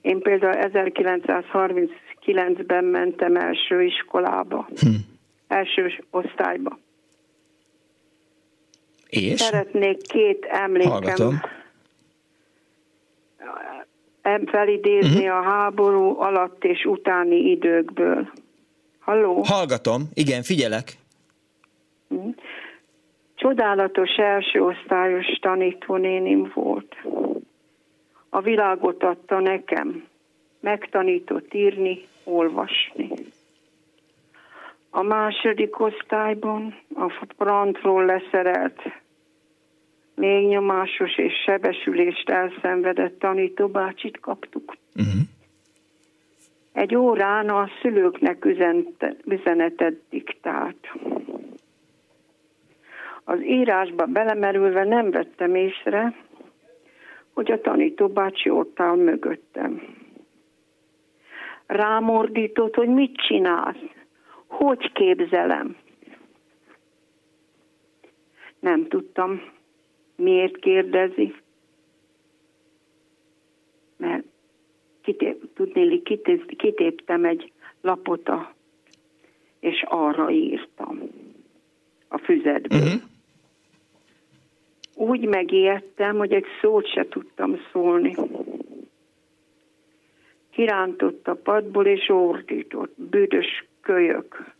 Én 0.00 0.20
például 0.20 0.68
1939-ben 0.72 2.84
mentem 2.84 3.36
első 3.36 3.82
iskolába, 3.82 4.68
hm. 4.80 4.88
első 5.48 6.04
osztályba. 6.10 6.78
És? 9.08 9.40
Szeretnék 9.40 10.02
két 10.02 10.44
emlékem 10.44 10.90
Hallgatom. 10.90 11.40
felidézni 14.46 15.28
uh-huh. 15.28 15.38
a 15.38 15.42
háború 15.42 16.20
alatt 16.20 16.64
és 16.64 16.84
utáni 16.84 17.36
időkből. 17.36 18.32
Halló? 18.98 19.42
Hallgatom, 19.42 20.02
igen, 20.14 20.42
figyelek. 20.42 20.92
Uh-huh. 22.08 22.34
Csodálatos 23.34 24.10
első 24.16 24.62
osztályos 24.62 25.26
tanítónénim 25.40 26.52
volt. 26.54 26.96
A 28.28 28.40
világot 28.40 29.02
adta 29.02 29.40
nekem. 29.40 30.04
Megtanított 30.60 31.54
írni, 31.54 32.00
olvasni. 32.24 33.10
A 34.90 35.02
második 35.02 35.80
osztályban 35.80 36.74
a 36.94 37.26
frontról 37.36 38.04
leszerelt, 38.04 38.82
nyomásos 40.48 41.18
és 41.18 41.32
sebesülést 41.44 42.30
elszenvedett 42.30 43.18
tanítóbácsit 43.18 44.20
kaptuk. 44.20 44.76
Uh-huh. 44.94 45.20
Egy 46.72 46.94
órán 46.94 47.48
a 47.48 47.68
szülőknek 47.82 48.44
üzente, 48.44 49.16
üzenetet 49.24 49.94
diktált. 50.10 50.92
Az 53.24 53.42
írásba 53.42 54.06
belemerülve 54.06 54.84
nem 54.84 55.10
vettem 55.10 55.54
észre, 55.54 56.14
hogy 57.38 57.52
a 57.52 57.60
tanítóbácsi 57.60 58.50
ott 58.50 58.80
áll 58.80 58.96
mögöttem. 58.96 59.82
Rámordított, 61.66 62.74
hogy 62.74 62.88
mit 62.88 63.16
csinálsz, 63.16 63.82
hogy 64.46 64.92
képzelem. 64.92 65.76
Nem 68.60 68.86
tudtam, 68.88 69.42
miért 70.16 70.56
kérdezi. 70.56 71.34
Mert 73.96 74.24
kitép, 75.02 75.54
tudnéli, 75.54 76.02
kitép, 76.02 76.56
kitéptem 76.56 77.24
egy 77.24 77.52
lapot, 77.80 78.28
a, 78.28 78.54
és 79.60 79.84
arra 79.88 80.30
írtam 80.30 81.00
a 82.08 82.18
füzetből. 82.18 82.78
Uh-huh. 82.78 83.02
Úgy 84.98 85.24
megijedtem, 85.24 86.16
hogy 86.16 86.32
egy 86.32 86.46
szót 86.60 86.92
se 86.92 87.08
tudtam 87.08 87.60
szólni. 87.72 88.14
Kirántott 90.50 91.28
a 91.28 91.34
padból, 91.34 91.86
és 91.86 92.08
ordított. 92.08 92.92
Büdös 92.96 93.64
kölyök. 93.80 94.54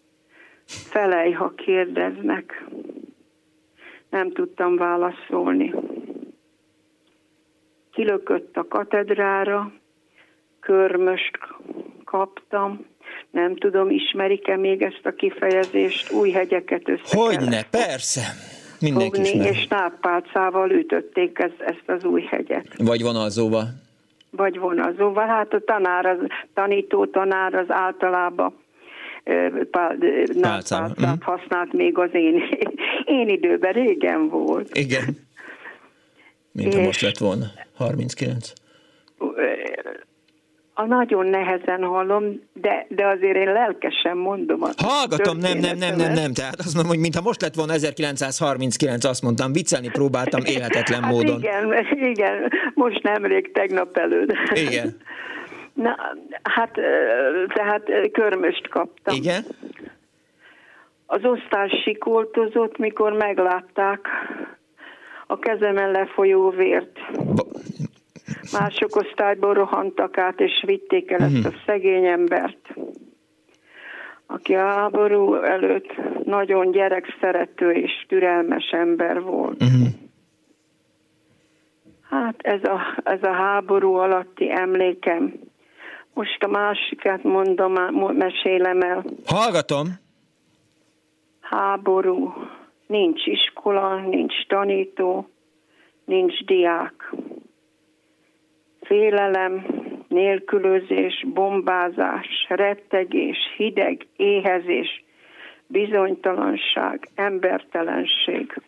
Felej, 0.67 1.31
ha 1.31 1.53
kérdeznek. 1.55 2.65
Nem 4.11 4.33
tudtam 4.33 4.77
válaszolni. 4.77 5.75
Kilökött 7.93 8.57
a 8.57 8.69
katedrára, 8.69 9.73
körmöst 10.61 11.39
kaptam, 12.05 12.87
nem 13.31 13.57
tudom, 13.57 13.91
ismerik-e 13.91 14.57
még 14.57 14.83
ezt 14.83 15.07
a 15.07 15.15
kifejezést, 15.15 16.13
új 16.13 16.31
hegyeket 16.31 16.89
össze 16.89 17.17
Hogyne, 17.17 17.63
persze. 17.71 18.57
Mindenki 18.81 19.23
fogni, 19.23 19.29
ismer. 19.29 19.53
és 19.53 19.67
táppálcával 19.67 20.71
ütötték 20.71 21.39
ezt, 21.39 21.61
ezt 21.61 21.83
az 21.87 22.05
új 22.05 22.23
hegyet. 22.23 22.67
Vagy 22.79 23.03
vonalzóval. 23.03 23.67
Vagy 24.31 24.59
vonalzóval. 24.59 25.27
Hát 25.27 25.53
a 25.53 25.61
tanár, 25.65 26.07
az, 26.07 26.19
tanító 26.55 27.07
tanár 27.07 27.55
az 27.55 27.67
általában 27.69 28.55
pálcát 30.41 31.01
mm. 31.01 31.13
használt 31.21 31.73
még 31.73 31.99
az 31.99 32.11
én, 32.13 32.43
én 33.05 33.29
időben, 33.29 33.73
régen 33.73 34.29
volt. 34.29 34.77
Igen. 34.77 35.27
Mint 36.53 36.75
ha 36.75 36.81
most 36.81 37.01
lett 37.01 37.19
volna, 37.19 37.45
39 37.77 38.53
a 40.81 40.87
nagyon 40.87 41.27
nehezen 41.27 41.83
hallom, 41.83 42.41
de, 42.53 42.87
de 42.89 43.07
azért 43.07 43.37
én 43.37 43.53
lelkesen 43.53 44.17
mondom. 44.17 44.63
A 44.63 44.69
Hallgatom, 44.77 45.39
nem, 45.39 45.59
nem, 45.59 45.77
nem, 45.77 45.97
nem, 45.97 46.13
nem. 46.13 46.33
Tehát 46.33 46.59
azt 46.59 46.75
mondom, 46.75 46.93
hogy 46.93 47.01
mintha 47.01 47.23
most 47.23 47.43
lett 47.43 47.55
volna 47.55 47.73
1939, 47.73 49.05
azt 49.05 49.23
mondtam, 49.23 49.53
viccelni 49.53 49.89
próbáltam 49.89 50.45
élhetetlen 50.45 51.03
hát 51.03 51.13
módon. 51.13 51.39
Igen, 51.39 51.87
igen, 51.91 52.53
most 52.75 53.03
nemrég, 53.03 53.53
tegnap 53.53 53.97
előtt. 53.97 54.33
Igen. 54.55 54.97
Na, 55.73 55.97
hát, 56.43 56.73
tehát 57.55 57.83
körmöst 58.13 58.69
kaptam. 58.69 59.17
Igen? 59.17 59.45
Az 61.07 61.21
osztály 61.23 61.69
sikoltozott, 61.85 62.79
mikor 62.79 63.13
meglátták 63.13 64.01
a 65.27 65.39
kezemen 65.39 65.91
lefolyó 65.91 66.51
vért. 66.51 66.99
Mások 68.53 68.97
osztályból 68.97 69.55
rohantak 69.55 70.19
át, 70.19 70.41
és 70.41 70.63
vitték 70.67 71.11
el 71.11 71.21
ezt 71.21 71.45
a 71.45 71.49
mhm. 71.49 71.59
szegény 71.67 72.07
embert, 72.07 72.75
aki 74.27 74.55
a 74.55 74.67
háború 74.67 75.35
előtt 75.35 76.01
nagyon 76.25 76.71
gyerekszerető 76.71 77.71
és 77.71 78.05
türelmes 78.09 78.71
ember 78.71 79.23
volt. 79.23 79.63
Uh-huh. 79.63 79.89
Hát 82.11 82.35
ez 82.39 82.65
a, 82.65 82.81
ez 83.05 83.23
a 83.23 83.33
háború 83.33 83.95
alatti 83.95 84.51
emlékem. 84.51 85.33
Most 86.15 86.43
a 86.43 86.49
másikat 86.49 87.23
mondom, 87.23 87.73
mesélem 88.15 88.81
el. 88.81 89.05
Hallgatom. 89.27 89.87
Háború. 91.41 92.35
Nincs 92.87 93.27
iskola, 93.27 94.01
nincs 94.01 94.47
tanító, 94.47 95.29
nincs 96.05 96.45
diák 96.45 97.15
félelem, 98.89 99.67
nélkülözés, 100.09 101.25
bombázás, 101.27 102.47
rettegés, 102.49 103.39
hideg, 103.57 104.07
éhezés, 104.17 105.05
bizonytalanság, 105.67 107.09
embertelenség. 107.15 108.61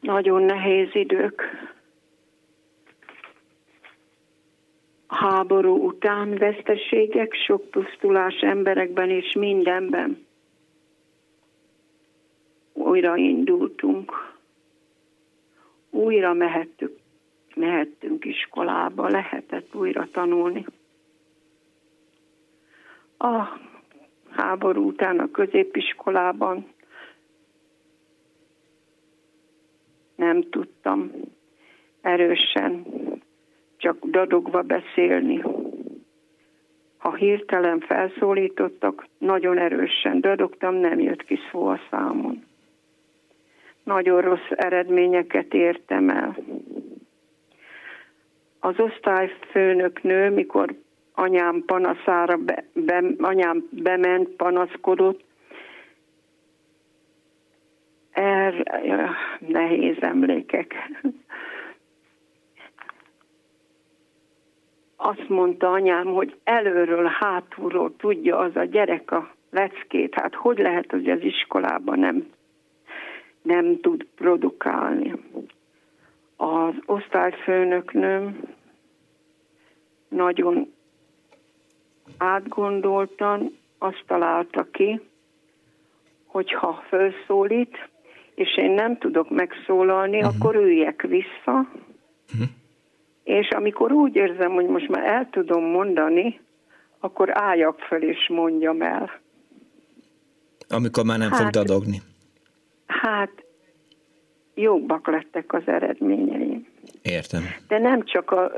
Nagyon 0.00 0.42
nehéz 0.42 0.88
idők. 0.92 1.42
Háború 5.06 5.86
után 5.86 6.34
veszteségek, 6.34 7.34
sok 7.34 7.70
pusztulás 7.70 8.40
emberekben 8.40 9.10
és 9.10 9.32
mindenben. 9.32 10.26
Újra 12.72 13.16
indultunk. 13.16 14.34
Újra 15.90 16.32
mehettük 16.32 16.99
mehettünk 17.60 18.24
iskolába, 18.24 19.08
lehetett 19.08 19.74
újra 19.74 20.08
tanulni. 20.12 20.66
A 23.18 23.58
háború 24.30 24.86
után 24.86 25.18
a 25.18 25.30
középiskolában 25.30 26.66
nem 30.14 30.42
tudtam 30.50 31.10
erősen, 32.00 32.86
csak 33.76 34.04
dadogva 34.04 34.62
beszélni. 34.62 35.42
Ha 36.98 37.14
hirtelen 37.14 37.80
felszólítottak, 37.80 39.06
nagyon 39.18 39.58
erősen 39.58 40.20
dadogtam, 40.20 40.74
nem 40.74 41.00
jött 41.00 41.24
ki 41.24 41.38
szó 41.50 41.66
a 41.66 41.80
számon. 41.90 42.44
Nagyon 43.82 44.20
rossz 44.20 44.50
eredményeket 44.50 45.54
értem 45.54 46.08
el 46.08 46.36
az 48.60 48.74
osztályfőnök 48.78 50.02
mikor 50.32 50.74
anyám 51.14 51.62
panaszára, 51.66 52.36
be, 52.36 52.64
be, 52.72 53.02
anyám 53.18 53.68
bement, 53.70 54.28
panaszkodott, 54.28 55.24
er, 58.10 58.54
nehéz 59.38 59.96
emlékek. 60.00 60.74
Azt 64.96 65.28
mondta 65.28 65.70
anyám, 65.70 66.06
hogy 66.06 66.36
előről, 66.44 67.10
hátulról 67.18 67.96
tudja 67.96 68.38
az 68.38 68.56
a 68.56 68.64
gyerek 68.64 69.10
a 69.10 69.34
leckét. 69.50 70.14
Hát 70.14 70.34
hogy 70.34 70.58
lehet, 70.58 70.90
hogy 70.90 71.10
az 71.10 71.22
iskolában 71.22 71.98
nem, 71.98 72.26
nem 73.42 73.80
tud 73.80 74.06
produkálni 74.14 75.14
az 76.40 76.74
osztályfőnöknőm 76.86 78.40
nagyon 80.08 80.72
átgondoltan 82.16 83.58
azt 83.78 84.04
találta 84.06 84.66
ki, 84.70 85.00
hogy 86.26 86.52
ha 86.52 86.82
felszólít, 86.88 87.88
és 88.34 88.56
én 88.56 88.70
nem 88.70 88.98
tudok 88.98 89.30
megszólalni, 89.30 90.16
uh-huh. 90.16 90.34
akkor 90.38 90.54
üljek 90.54 91.02
vissza, 91.02 91.52
uh-huh. 92.32 92.48
és 93.24 93.48
amikor 93.48 93.92
úgy 93.92 94.14
érzem, 94.14 94.52
hogy 94.52 94.66
most 94.66 94.88
már 94.88 95.04
el 95.04 95.28
tudom 95.30 95.64
mondani, 95.64 96.40
akkor 97.00 97.38
álljak 97.38 97.78
fel 97.78 98.02
és 98.02 98.28
mondjam 98.28 98.82
el. 98.82 99.20
Amikor 100.68 101.04
már 101.04 101.18
nem 101.18 101.30
hát, 101.30 101.40
fog 101.40 101.50
dadogni. 101.50 102.02
Hát, 102.86 103.44
jobbak 104.60 105.06
lettek 105.06 105.52
az 105.52 105.62
eredményeim. 105.66 106.66
Értem. 107.02 107.42
De 107.68 107.78
nem 107.78 108.04
csak 108.04 108.30
a, 108.30 108.52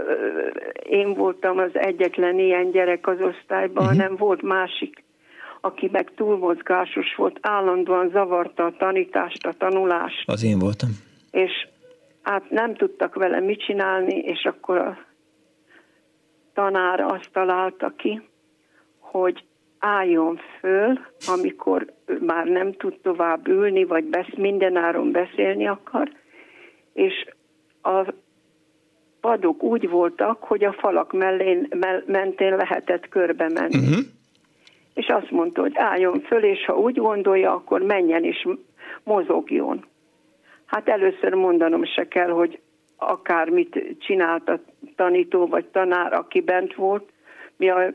én 0.89 1.15
voltam 1.15 1.59
az 1.59 1.71
egyetlen 1.73 2.39
ilyen 2.39 2.71
gyerek 2.71 3.07
az 3.07 3.21
osztályban, 3.21 3.85
uh-huh. 3.85 4.01
hanem 4.01 4.17
volt 4.17 4.43
másik, 4.43 5.05
aki 5.61 5.89
meg 5.93 6.11
túlmozgásos 6.15 7.15
volt, 7.17 7.39
állandóan 7.41 8.11
zavarta 8.11 8.65
a 8.65 8.75
tanítást, 8.79 9.47
a 9.47 9.53
tanulást. 9.53 10.29
Az 10.29 10.45
én 10.45 10.59
voltam. 10.59 10.89
És 11.31 11.69
hát 12.23 12.51
nem 12.51 12.75
tudtak 12.75 13.15
vele 13.15 13.41
mit 13.41 13.65
csinálni, 13.65 14.19
és 14.19 14.45
akkor 14.45 14.79
a 14.79 14.99
tanár 16.55 17.01
azt 17.01 17.29
találta 17.33 17.93
ki, 17.97 18.23
hogy 18.99 19.45
álljon 19.85 20.41
föl, 20.61 20.99
amikor 21.27 21.93
már 22.21 22.47
nem 22.47 22.73
tud 22.73 22.99
tovább 23.03 23.49
ülni, 23.49 23.85
vagy 23.85 24.05
besz, 24.05 24.35
mindenáron 24.37 25.13
beszélni 25.13 25.67
akar, 25.67 26.11
és 26.93 27.27
a 27.83 28.13
padok 29.21 29.63
úgy 29.63 29.89
voltak, 29.89 30.43
hogy 30.43 30.65
a 30.65 30.73
falak 30.73 31.13
mellén, 31.13 31.69
mell, 31.71 32.03
mentén 32.07 32.57
lehetett 32.57 33.09
körbe 33.09 33.49
menni. 33.49 33.89
Uh-huh. 33.89 34.05
És 34.95 35.07
azt 35.07 35.31
mondta, 35.31 35.61
hogy 35.61 35.73
álljon 35.75 36.21
föl, 36.21 36.45
és 36.45 36.65
ha 36.65 36.79
úgy 36.79 36.97
gondolja, 36.97 37.53
akkor 37.53 37.83
menjen 37.83 38.25
és 38.25 38.49
mozogjon. 39.05 39.85
Hát 40.67 40.89
először 40.89 41.35
mondanom 41.35 41.85
se 41.85 42.09
kell, 42.09 42.31
hogy 42.31 42.61
akármit 42.97 43.97
csinált 43.99 44.49
a 44.49 44.61
tanító 44.97 45.47
vagy 45.47 45.65
tanár, 45.65 46.13
aki 46.13 46.41
bent 46.41 46.75
volt, 46.75 47.09
mi 47.57 47.71
a, 47.71 47.93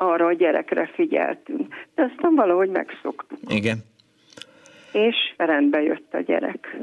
arra 0.00 0.26
a 0.26 0.32
gyerekre 0.32 0.90
figyeltünk. 0.94 1.74
De 1.94 2.02
aztán 2.02 2.34
valahogy 2.34 2.70
megszoktuk. 2.70 3.38
Igen. 3.48 3.78
És 4.92 5.16
rendbe 5.36 5.82
jött 5.82 6.14
a 6.14 6.20
gyerek. 6.20 6.78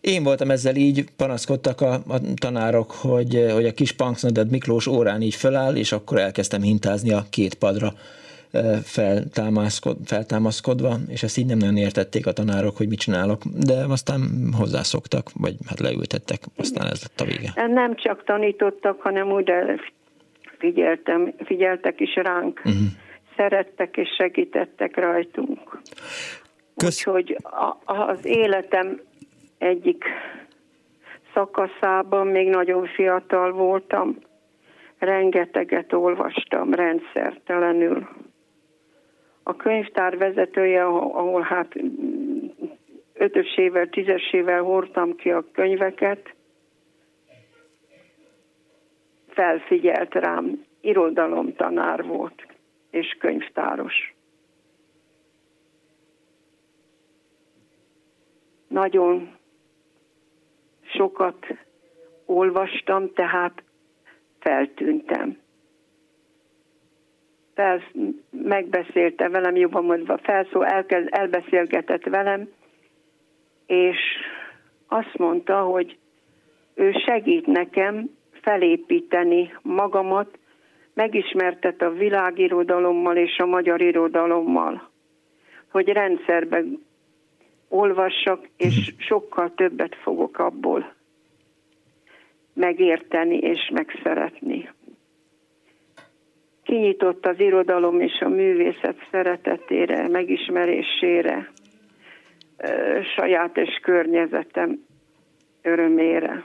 Én 0.00 0.22
voltam 0.22 0.50
ezzel 0.50 0.76
így, 0.76 1.04
panaszkodtak 1.16 1.80
a, 1.80 1.92
a 1.92 2.20
tanárok, 2.40 2.90
hogy, 2.90 3.46
hogy 3.52 3.64
a 3.66 3.72
kis 3.72 3.92
Punksnoded 3.92 4.50
Miklós 4.50 4.86
órán 4.86 5.20
így 5.20 5.34
föláll, 5.34 5.76
és 5.76 5.92
akkor 5.92 6.18
elkezdtem 6.18 6.62
hintázni 6.62 7.12
a 7.12 7.22
két 7.30 7.54
padra 7.54 7.92
feltámaszkod, 8.82 9.96
feltámaszkodva, 10.04 10.94
és 11.08 11.22
ezt 11.22 11.38
így 11.38 11.46
nem 11.46 11.58
nagyon 11.58 11.76
értették 11.76 12.26
a 12.26 12.32
tanárok, 12.32 12.76
hogy 12.76 12.88
mit 12.88 12.98
csinálok, 12.98 13.42
de 13.44 13.74
aztán 13.88 14.20
hozzászoktak, 14.58 15.30
vagy 15.34 15.54
hát 15.68 15.80
leültettek, 15.80 16.38
aztán 16.56 16.86
ez 16.86 17.02
lett 17.02 17.20
a 17.20 17.24
vége. 17.24 17.66
Nem 17.66 17.96
csak 17.96 18.24
tanítottak, 18.24 19.00
hanem 19.00 19.32
úgy 19.32 19.50
figyeltem, 20.58 21.34
figyeltek 21.44 22.00
is 22.00 22.14
ránk. 22.14 22.58
Uh-huh. 22.64 22.82
Szerettek 23.36 23.96
és 23.96 24.08
segítettek 24.16 24.96
rajtunk. 24.96 25.80
Kösz... 26.76 27.06
Úgyhogy 27.06 27.36
a, 27.42 27.76
az 27.84 28.24
életem 28.24 29.00
egyik 29.58 30.04
szakaszában 31.34 32.26
még 32.26 32.48
nagyon 32.48 32.86
fiatal 32.86 33.52
voltam, 33.52 34.16
rengeteget 34.98 35.92
olvastam 35.92 36.74
rendszertelenül. 36.74 38.08
A 39.42 39.56
könyvtár 39.56 40.16
vezetője, 40.16 40.84
ahol 40.84 41.40
hát 41.40 41.74
ötösével, 43.14 43.88
tízesével 43.88 44.62
hordtam 44.62 45.16
ki 45.16 45.30
a 45.30 45.44
könyveket, 45.52 46.34
felfigyelt 49.36 50.14
rám, 50.14 50.64
irodalomtanár 50.80 52.04
volt 52.04 52.46
és 52.90 53.16
könyvtáros. 53.18 54.14
Nagyon 58.68 59.36
sokat 60.82 61.46
olvastam, 62.24 63.12
tehát 63.12 63.62
feltűntem. 64.38 65.38
Fel, 67.54 67.82
megbeszélte 68.30 69.28
velem, 69.28 69.56
jobban 69.56 69.84
mondva, 69.84 70.18
felszó, 70.18 70.62
elkezd, 70.62 71.08
elbeszélgetett 71.10 72.04
velem, 72.04 72.48
és 73.66 73.98
azt 74.86 75.18
mondta, 75.18 75.60
hogy 75.62 75.98
ő 76.74 76.92
segít 76.92 77.46
nekem 77.46 78.15
felépíteni 78.46 79.54
magamat, 79.62 80.38
megismertet 80.94 81.82
a 81.82 81.90
világirodalommal 81.90 83.16
és 83.16 83.38
a 83.38 83.46
magyar 83.46 83.80
irodalommal, 83.80 84.90
hogy 85.70 85.88
rendszerben 85.88 86.84
olvassak, 87.68 88.48
és 88.56 88.94
sokkal 88.98 89.54
többet 89.54 89.94
fogok 89.94 90.38
abból 90.38 90.94
megérteni 92.52 93.36
és 93.36 93.70
megszeretni. 93.72 94.70
Kinyitott 96.62 97.26
az 97.26 97.40
irodalom 97.40 98.00
és 98.00 98.20
a 98.20 98.28
művészet 98.28 98.96
szeretetére, 99.10 100.08
megismerésére, 100.08 101.50
saját 103.16 103.56
és 103.56 103.80
környezetem 103.82 104.84
örömére. 105.62 106.44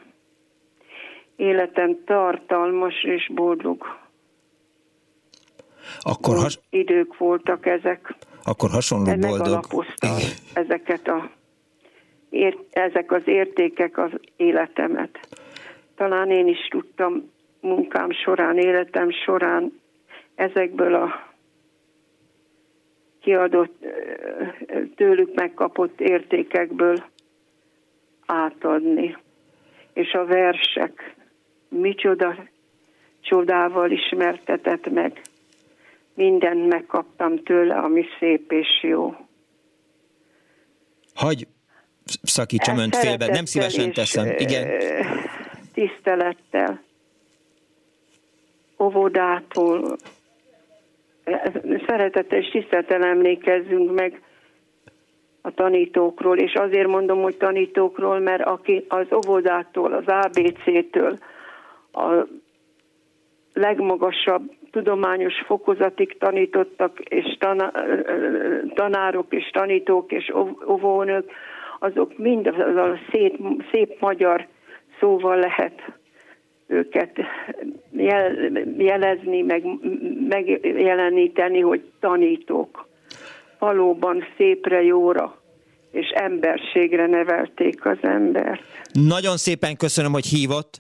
Életem 1.36 2.04
tartalmas 2.06 3.04
és 3.04 3.32
boldog. 3.34 4.00
Akkor 6.00 6.36
has... 6.36 6.60
idők 6.70 7.18
voltak 7.18 7.66
ezek. 7.66 8.16
Akkor 8.44 8.70
hasonló 8.70 9.16
boldog. 9.16 9.66
ezeket 10.54 11.08
a, 11.08 11.30
ér, 12.30 12.58
ezek 12.72 13.12
az 13.12 13.22
értékek 13.26 13.98
az 13.98 14.12
életemet. 14.36 15.20
Talán 15.96 16.32
én 16.32 16.48
is 16.48 16.68
tudtam 16.70 17.32
munkám 17.60 18.12
során, 18.12 18.58
életem 18.58 19.12
során 19.12 19.82
ezekből 20.36 20.96
a 20.96 21.32
kiadott, 23.22 23.86
tőlük 24.96 25.34
megkapott 25.34 26.00
értékekből 26.00 27.04
átadni. 28.26 29.18
És 29.94 30.14
a 30.14 30.26
versek 30.26 31.16
micsoda 31.72 32.36
csodával 33.22 33.92
ismertetett 33.92 34.90
meg. 34.90 35.22
Mindent 36.14 36.68
megkaptam 36.68 37.44
tőle, 37.44 37.76
ami 37.76 38.06
szép 38.20 38.52
és 38.52 38.68
jó. 38.82 39.16
Hagy 41.14 41.48
szakítsam 42.24 42.78
önt 42.78 42.96
félbe, 42.96 43.26
nem 43.26 43.46
szívesen 43.46 43.94
teszem. 43.94 44.26
Igen. 44.38 44.68
Tisztelettel, 45.74 46.82
óvodától, 48.80 49.98
szeretettel 51.88 52.40
és 52.40 52.50
tisztelettel 52.50 53.04
emlékezzünk 53.04 53.94
meg 53.94 54.22
a 55.42 55.52
tanítókról, 55.52 56.38
és 56.38 56.54
azért 56.54 56.88
mondom, 56.88 57.22
hogy 57.22 57.38
tanítókról, 57.38 58.20
mert 58.20 58.44
aki 58.44 58.86
az 58.88 59.08
óvodától, 59.12 59.94
az 59.94 60.04
ABC-től, 60.06 61.18
a 61.92 62.28
legmagasabb 63.54 64.52
tudományos 64.72 65.34
fokozatig 65.46 66.18
tanítottak, 66.18 67.00
és 67.00 67.38
tanárok, 68.74 69.34
és 69.34 69.50
tanítók, 69.54 70.12
és 70.12 70.34
óvónők, 70.68 71.32
azok 71.80 72.18
mind 72.18 72.48
az 72.48 72.76
a 72.76 73.00
szép, 73.12 73.40
szép 73.72 74.00
magyar 74.00 74.48
szóval 75.00 75.38
lehet 75.38 75.82
őket 76.68 77.20
jelezni, 78.78 79.42
meg 79.42 79.64
megjeleníteni, 80.30 81.60
hogy 81.60 81.92
tanítók. 82.00 82.88
Valóban 83.60 84.24
szépre, 84.38 84.84
jóra 84.84 85.42
és 85.92 86.08
emberségre 86.08 87.08
nevelték 87.08 87.86
az 87.86 87.98
embert. 88.02 88.64
Nagyon 88.92 89.38
szépen 89.38 89.78
köszönöm, 89.78 90.12
hogy 90.12 90.26
hívott 90.26 90.80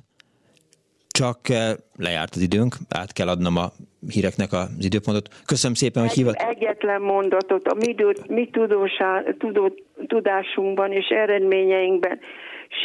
csak 1.11 1.49
eh, 1.49 1.73
lejárt 1.97 2.35
az 2.35 2.41
időnk, 2.41 2.75
át 2.89 3.13
kell 3.13 3.27
adnom 3.27 3.57
a 3.57 3.71
híreknek 4.13 4.51
az 4.51 4.67
időpontot. 4.79 5.29
Köszönöm 5.45 5.75
szépen, 5.75 6.01
hogy 6.03 6.11
hívott. 6.11 6.35
Egyetlen 6.35 7.01
mondatot, 7.01 7.67
a 7.67 7.73
mi, 7.73 7.95
mi 8.27 8.49
tudósá, 8.49 9.23
tudó, 9.37 9.73
tudásunkban 10.07 10.91
és 10.91 11.07
eredményeinkben, 11.07 12.19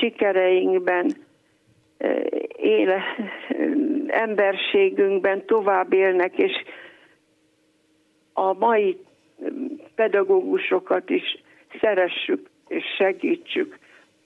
sikereinkben, 0.00 1.16
eh, 1.98 2.16
éle, 2.56 3.02
emberségünkben 4.06 5.46
tovább 5.46 5.92
élnek, 5.92 6.38
és 6.38 6.52
a 8.32 8.52
mai 8.52 8.98
pedagógusokat 9.94 11.10
is 11.10 11.42
szeressük, 11.80 12.50
és 12.68 12.84
segítsük. 12.98 13.78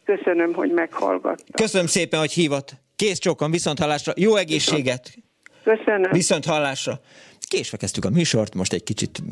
Köszönöm, 0.04 0.54
hogy 0.54 0.70
meghallgattam. 0.70 1.46
Köszönöm 1.52 1.86
szépen, 1.86 2.20
hogy 2.20 2.32
hívott. 2.32 2.72
Kész 3.00 3.18
csókon, 3.18 3.50
viszont 3.50 3.78
hallásra. 3.78 4.12
Jó 4.16 4.36
egészséget! 4.36 5.10
Köszönöm. 5.64 6.10
Viszont 6.10 6.44
hallásra. 6.44 7.00
Késve 7.48 7.76
kezdtük 7.76 8.04
a 8.04 8.10
műsort, 8.10 8.54
most 8.54 8.72
egy 8.72 8.82
kicsit 8.82 9.22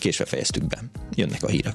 késve 0.00 0.24
fejeztük 0.24 0.66
be. 0.66 0.78
Jönnek 1.14 1.42
a 1.42 1.48
hírek. 1.48 1.74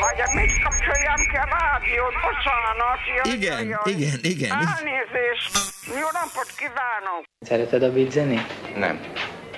Vagy 0.00 0.18
mit 0.34 0.62
kapcsoljam 0.62 1.20
ki 1.30 1.36
a 1.36 1.46
rádiót? 1.56 2.14
Bocsánat. 2.26 3.00
Jaj, 3.16 3.36
igen, 3.36 3.68
jaj. 3.68 3.94
igen, 3.94 4.18
igen. 4.22 4.50
Elnézést. 4.50 5.52
Jó 5.86 6.08
napot 6.18 6.50
kívánok. 6.56 7.22
Szereted 7.40 7.82
a 7.82 7.92
beat 7.92 8.10
zenét? 8.10 8.76
Nem. 8.76 9.00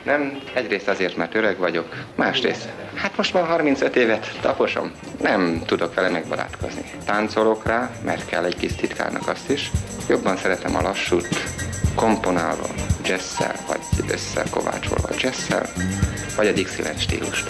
Nem, 0.05 0.41
egyrészt 0.55 0.89
azért, 0.89 1.17
mert 1.17 1.35
öreg 1.35 1.59
vagyok, 1.59 1.95
másrészt, 2.15 2.69
hát 2.95 3.17
most 3.17 3.35
már 3.35 3.47
35 3.47 3.97
évet 3.97 4.39
taposom, 4.41 4.93
nem 5.21 5.63
tudok 5.67 5.95
vele 5.95 6.09
megbarátkozni. 6.09 6.83
Táncolok 7.05 7.67
rá, 7.67 7.91
mert 8.05 8.27
kell 8.27 8.45
egy 8.45 8.57
kis 8.57 8.73
titkárnak 8.73 9.29
azt 9.29 9.51
is. 9.51 9.71
Jobban 10.09 10.37
szeretem 10.37 10.77
a 10.77 10.83
lassút, 10.83 11.29
komponálva, 11.95 12.67
jazzszel, 13.05 13.55
vagy 13.67 13.81
összekovácsolva 14.13 15.09
jazzszel, 15.19 15.67
vagy 16.37 16.47
a 16.47 16.53
Dixieland 16.53 16.99
stílust. 16.99 17.47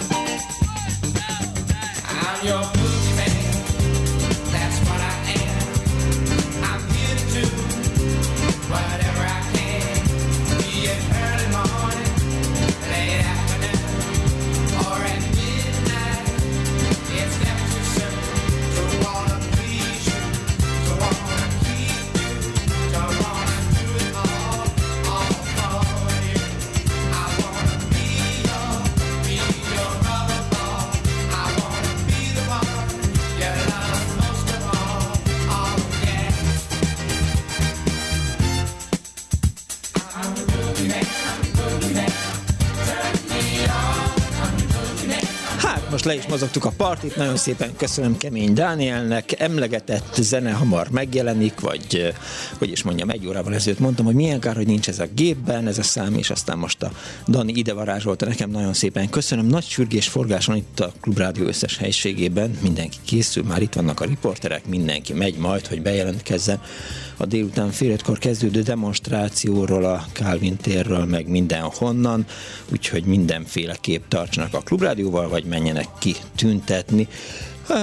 Most 8.69 9.08
le 46.09 46.15
is 46.15 46.27
mozogtuk 46.27 46.65
a 46.65 46.71
partit, 46.77 47.15
nagyon 47.15 47.37
szépen 47.37 47.75
köszönöm 47.75 48.17
Kemény 48.17 48.53
Dánielnek, 48.53 49.39
emlegetett 49.39 50.15
zene 50.15 50.51
hamar 50.51 50.87
megjelenik, 50.91 51.59
vagy 51.59 52.13
hogy 52.57 52.71
is 52.71 52.83
mondjam, 52.83 53.09
egy 53.09 53.27
órával 53.27 53.53
ezelőtt 53.53 53.79
mondtam, 53.79 54.05
hogy 54.05 54.15
milyen 54.15 54.39
kár, 54.39 54.55
hogy 54.55 54.65
nincs 54.65 54.87
ez 54.87 54.99
a 54.99 55.05
gépben, 55.15 55.67
ez 55.67 55.77
a 55.77 55.83
szám, 55.83 56.13
és 56.13 56.29
aztán 56.29 56.57
most 56.57 56.83
a 56.83 56.91
Dani 57.27 57.53
ide 57.55 57.73
varázsolta 57.73 58.25
nekem, 58.25 58.49
nagyon 58.49 58.73
szépen 58.73 59.09
köszönöm. 59.09 59.45
Nagy 59.45 59.65
sürgés 59.65 60.07
forgáson 60.07 60.55
itt 60.55 60.79
a 60.79 60.91
Klubrádió 61.01 61.45
összes 61.45 61.77
helységében, 61.77 62.57
mindenki 62.61 62.97
készül, 63.05 63.43
már 63.43 63.61
itt 63.61 63.73
vannak 63.73 63.99
a 63.99 64.05
riporterek, 64.05 64.65
mindenki 64.65 65.13
megy 65.13 65.37
majd, 65.37 65.67
hogy 65.67 65.81
bejelentkezzen 65.81 66.61
a 67.19 67.25
délután 67.25 67.71
fél 67.71 67.97
kezdődő 68.19 68.61
demonstrációról, 68.61 69.85
a 69.85 70.05
Calvin 70.13 70.57
térről, 70.57 71.05
meg 71.05 71.27
mindenhonnan, 71.27 72.25
úgyhogy 72.71 73.03
mindenféleképp 73.03 74.03
tartsanak 74.07 74.53
a 74.53 74.59
klubrádióval, 74.59 75.29
vagy 75.29 75.43
menjenek 75.43 75.87
ki 75.99 76.15
tüntetni. 76.35 77.07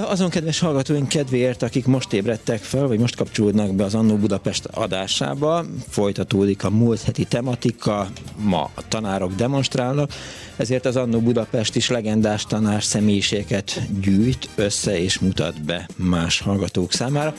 Azon 0.08 0.30
kedves 0.30 0.58
hallgatóink 0.58 1.08
kedvéért, 1.08 1.62
akik 1.62 1.86
most 1.86 2.12
ébredtek 2.12 2.62
fel, 2.62 2.86
vagy 2.86 2.98
most 2.98 3.16
kapcsolódnak 3.16 3.74
be 3.74 3.84
az 3.84 3.94
Annó 3.94 4.16
Budapest 4.16 4.64
adásába, 4.64 5.64
folytatódik 5.88 6.64
a 6.64 6.70
múlt 6.70 7.02
heti 7.02 7.24
tematika, 7.24 8.08
ma 8.36 8.70
a 8.74 8.88
tanárok 8.88 9.34
demonstrálnak, 9.34 10.10
ezért 10.56 10.86
az 10.86 10.96
Annó 10.96 11.20
Budapest 11.20 11.76
is 11.76 11.88
legendás 11.88 12.44
tanár 12.44 12.82
személyiséget 12.82 13.80
gyűjt 14.00 14.48
össze 14.54 15.00
és 15.00 15.18
mutat 15.18 15.62
be 15.62 15.88
más 15.96 16.40
hallgatók 16.40 16.92
számára. 16.92 17.34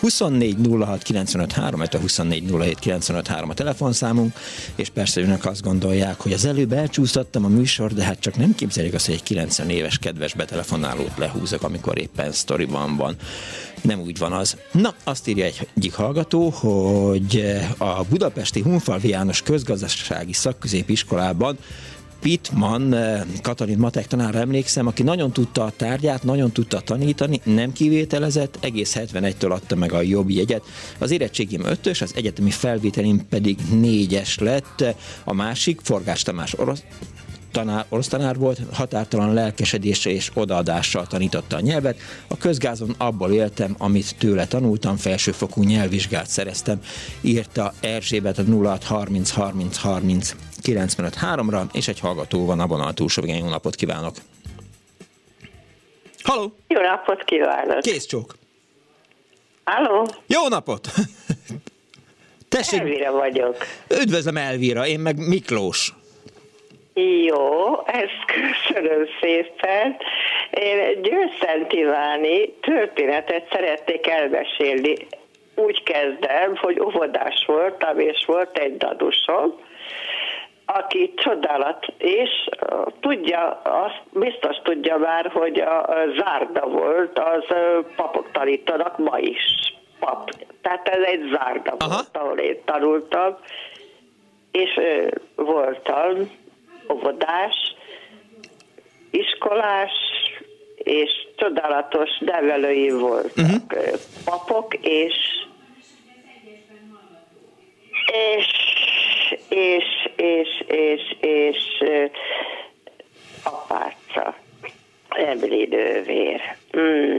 24 0.00 0.56
06 0.80 1.02
95 1.02 1.52
3, 1.52 1.80
a 1.80 1.96
24 1.98 2.50
07 2.50 2.78
95 2.78 3.26
3 3.26 3.50
a 3.50 3.54
telefonszámunk, 3.54 4.32
és 4.74 4.88
persze 4.88 5.20
önök 5.20 5.44
azt 5.44 5.62
gondolják, 5.62 6.20
hogy 6.20 6.32
az 6.32 6.44
előbb 6.44 6.72
elcsúsztattam 6.72 7.44
a 7.44 7.48
műsor, 7.48 7.92
de 7.92 8.04
hát 8.04 8.20
csak 8.20 8.36
nem 8.36 8.54
képzelik 8.54 8.94
azt, 8.94 9.06
hogy 9.06 9.14
egy 9.14 9.22
90 9.22 9.70
éves 9.70 9.98
kedves 9.98 10.34
betelefonálót 10.34 11.16
lehúzok, 11.16 11.62
amikor 11.62 11.98
éppen 11.98 12.32
sztoriban 12.32 12.96
van. 12.96 13.16
Nem 13.82 14.00
úgy 14.00 14.18
van 14.18 14.32
az. 14.32 14.56
Na, 14.72 14.94
azt 15.04 15.28
írja 15.28 15.44
egy 15.44 15.68
egyik 15.76 15.94
hallgató, 15.94 16.48
hogy 16.48 17.56
a 17.78 18.04
budapesti 18.04 18.60
Hunfalvi 18.62 19.08
János 19.08 19.42
közgazdasági 19.42 20.32
szakközépiskolában 20.32 21.58
Pittman, 22.26 22.94
eh, 22.94 23.22
Katalin 23.42 23.78
matek 23.78 24.06
tanárra 24.06 24.38
emlékszem, 24.38 24.86
aki 24.86 25.02
nagyon 25.02 25.32
tudta 25.32 25.64
a 25.64 25.70
tárgyát, 25.70 26.22
nagyon 26.22 26.52
tudta 26.52 26.80
tanítani, 26.80 27.40
nem 27.44 27.72
kivételezett, 27.72 28.58
egész 28.60 28.96
71-től 28.98 29.50
adta 29.50 29.76
meg 29.76 29.92
a 29.92 30.00
jobb 30.00 30.30
jegyet. 30.30 30.62
Az 30.98 31.10
érettségim 31.10 31.64
ötös, 31.64 32.00
az 32.00 32.12
egyetemi 32.14 32.50
felvételim 32.50 33.28
pedig 33.28 33.58
négyes 33.70 34.38
lett. 34.38 34.84
A 35.24 35.34
másik, 35.34 35.80
Forgás 35.82 36.22
Tamás 36.22 36.54
orosz, 36.58 36.82
tanár, 37.56 37.84
orosz 37.88 38.08
tanár 38.08 38.36
volt, 38.36 38.58
határtalan 38.72 39.34
lelkesedésre 39.34 40.10
és 40.10 40.30
odaadással 40.34 41.06
tanította 41.06 41.56
a 41.56 41.60
nyelvet. 41.60 41.98
A 42.28 42.36
közgázon 42.36 42.94
abból 42.98 43.32
éltem, 43.32 43.74
amit 43.78 44.18
tőle 44.18 44.46
tanultam, 44.46 44.96
felsőfokú 44.96 45.62
nyelvvizsgát 45.62 46.26
szereztem, 46.26 46.80
írta 47.20 47.72
Erzsébet 47.80 48.38
a 48.38 48.42
06 48.42 48.84
30 48.84 49.30
30 49.30 49.76
30 49.78 50.34
95-3-ra, 50.62 51.62
és 51.72 51.88
egy 51.88 52.00
hallgató 52.00 52.46
van 52.46 52.60
a 52.60 52.66
vonal 52.66 52.92
túlsó. 52.92 53.22
Jó 53.26 53.48
napot 53.48 53.74
kívánok! 53.74 54.14
Halló! 56.22 56.52
Jó 56.68 56.80
napot 56.80 57.24
kívánok! 57.24 57.80
Kész 57.80 58.06
csók! 58.06 58.36
Halló! 59.64 60.08
Jó 60.26 60.48
napot! 60.48 60.88
Tessék! 62.48 62.80
Elvira 62.80 63.12
vagyok. 63.12 63.56
Üdvözlöm 64.00 64.36
Elvira, 64.36 64.86
én 64.86 65.00
meg 65.00 65.28
Miklós. 65.28 65.94
Jó, 66.98 67.80
ezt 67.86 68.24
köszönöm 68.26 69.06
szépen. 69.20 69.96
Én 70.50 71.02
Győszent 71.02 71.72
Iváni 71.72 72.52
történetet 72.60 73.48
szeretnék 73.52 74.06
elmesélni. 74.06 74.94
Úgy 75.54 75.82
kezdem, 75.82 76.56
hogy 76.56 76.80
óvodás 76.80 77.44
voltam, 77.46 77.98
és 77.98 78.24
volt 78.26 78.58
egy 78.58 78.76
dadusom, 78.76 79.54
aki 80.66 81.12
csodálat, 81.16 81.86
és 81.98 82.48
tudja, 83.00 83.60
azt 83.62 84.02
biztos 84.10 84.56
tudja 84.62 84.96
már, 84.96 85.30
hogy 85.32 85.60
a 85.60 85.86
zárda 86.18 86.68
volt, 86.68 87.18
az 87.18 87.44
papok 87.96 88.30
tanítanak 88.32 88.98
ma 88.98 89.18
is. 89.18 89.74
Pap. 89.98 90.30
Tehát 90.62 90.88
ez 90.88 91.02
egy 91.02 91.22
zárda 91.32 91.74
Aha. 91.78 91.88
volt, 91.88 92.16
ahol 92.16 92.38
én 92.38 92.60
tanultam, 92.64 93.36
és 94.50 94.80
voltam 95.34 96.44
óvodás, 96.92 97.74
iskolás, 99.10 99.92
és 100.76 101.10
csodálatos 101.36 102.10
nevelői 102.18 102.90
voltak 102.90 103.32
uh-huh. 103.36 103.98
papok, 104.24 104.74
és 104.74 105.14
és 108.12 108.46
és, 109.48 110.10
és, 110.16 110.64
és, 110.66 111.16
és 111.20 111.84
apáca, 113.44 114.34
Emli 115.08 115.66
nővér. 115.70 116.40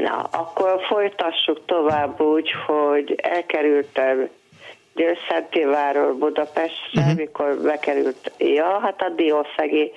Na, 0.04 0.18
akkor 0.32 0.82
folytassuk 0.88 1.66
tovább 1.66 2.22
úgy, 2.22 2.52
hogy 2.66 3.16
elkerültem 3.18 4.30
Győrszentiváról 4.98 6.14
Budapestre, 6.14 7.02
uh-huh. 7.02 7.16
mikor 7.16 7.62
bekerült, 7.62 8.32
ja, 8.38 8.80
hát 8.80 9.02
a 9.02 9.10
Diószegi 9.10 9.92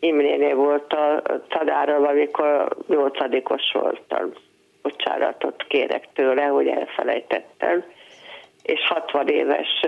Imrénél 0.00 0.54
volt 0.54 0.92
a 0.92 1.22
tanárom, 1.48 2.04
amikor 2.06 2.76
nyolcadikos 2.88 3.62
voltam. 3.72 4.32
Bocsánatot 4.82 5.64
kérek 5.68 6.08
tőle, 6.14 6.42
hogy 6.44 6.66
elfelejtettem. 6.66 7.84
És 8.62 8.80
60 8.88 9.28
éves 9.28 9.86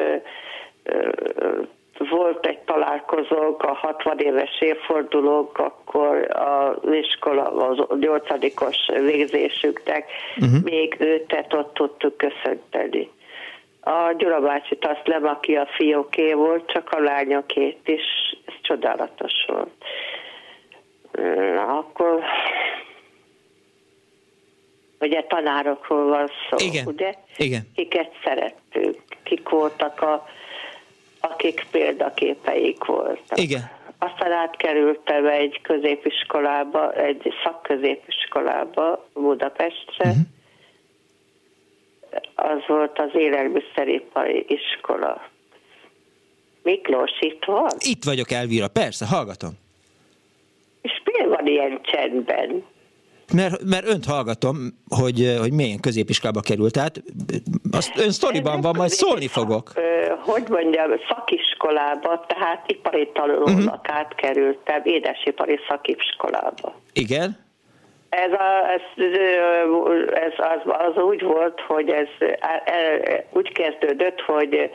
volt 1.98 2.46
egy 2.46 2.58
találkozónk, 2.58 3.62
a 3.62 3.72
60 3.72 4.18
éves 4.18 4.60
évfordulók, 4.60 5.58
akkor 5.58 6.28
az 6.30 6.92
iskola, 6.92 7.42
az 7.42 7.98
nyolcadikos 8.00 8.76
végzésüknek 8.86 10.04
uh-huh. 10.36 10.62
még 10.62 10.96
őtet 10.98 11.54
ott 11.54 11.74
tudtuk 11.74 12.16
köszönteni. 12.16 13.10
A 13.85 14.12
Gyula 14.16 14.41
bácsit 14.41 14.87
azt 14.87 15.07
nem, 15.07 15.26
aki 15.26 15.57
a 15.57 15.66
fióké 15.66 16.32
volt, 16.32 16.70
csak 16.70 16.91
a 16.91 17.01
lányokét 17.01 17.89
is, 17.89 18.03
ez 18.45 18.55
csodálatos 18.62 19.32
volt. 19.47 19.85
Na, 21.55 21.78
akkor 21.78 22.22
ugye 25.01 25.22
tanárokról 25.22 26.09
van 26.09 26.30
szó, 26.51 26.66
Igen. 26.66 26.87
ugye? 26.87 27.14
Igen. 27.37 27.62
Kiket 27.74 28.12
szerettük, 28.24 29.03
kik 29.22 29.49
voltak 29.49 30.03
a, 30.03 30.26
akik 31.20 31.66
példaképeik 31.70 32.85
voltak. 32.85 33.41
Igen. 33.41 33.70
Aztán 33.99 34.32
átkerültem 34.32 35.26
egy 35.26 35.61
középiskolába, 35.62 36.93
egy 36.93 37.35
szakközépiskolába 37.45 39.09
Budapestre. 39.12 40.09
Uh-huh. 40.09 40.22
Az 42.34 42.66
volt 42.66 42.98
az 42.98 43.10
élelmiszeripari 43.14 44.46
iskola. 44.48 45.28
Miklós 46.62 47.10
itt 47.20 47.44
van? 47.44 47.70
Itt 47.78 48.04
vagyok, 48.04 48.30
Elvira, 48.30 48.68
persze, 48.68 49.06
hallgatom. 49.06 49.50
És 50.82 51.02
miért 51.04 51.36
van 51.36 51.46
ilyen 51.46 51.80
csendben? 51.82 52.64
Mert, 53.32 53.62
mert 53.64 53.88
önt 53.88 54.04
hallgatom, 54.04 54.56
hogy, 54.88 55.36
hogy 55.40 55.52
milyen 55.52 55.80
középiskolába 55.80 56.40
került, 56.40 56.72
tehát 56.72 57.02
azt 57.72 57.98
ön 57.98 58.10
sztoriban 58.10 58.60
van, 58.60 58.76
majd 58.76 58.90
szólni 58.90 59.26
fogok. 59.26 59.72
Hogy 60.18 60.44
mondjam, 60.48 60.90
szakiskolába, 61.08 62.24
tehát 62.28 62.70
ipari 62.70 63.10
tanulónak 63.12 63.80
uh-huh. 63.80 63.96
átkerültem, 63.96 64.80
édesipari 64.84 65.58
szakiskolába. 65.68 66.80
Igen? 66.92 67.43
Ez, 68.14 68.32
a, 68.32 68.70
ez, 68.70 68.80
ez 70.12 70.32
az, 70.36 70.74
az 70.86 71.02
úgy 71.02 71.22
volt, 71.22 71.60
hogy 71.60 71.88
ez 71.88 72.08
úgy 73.30 73.52
kezdődött, 73.52 74.20
hogy 74.20 74.70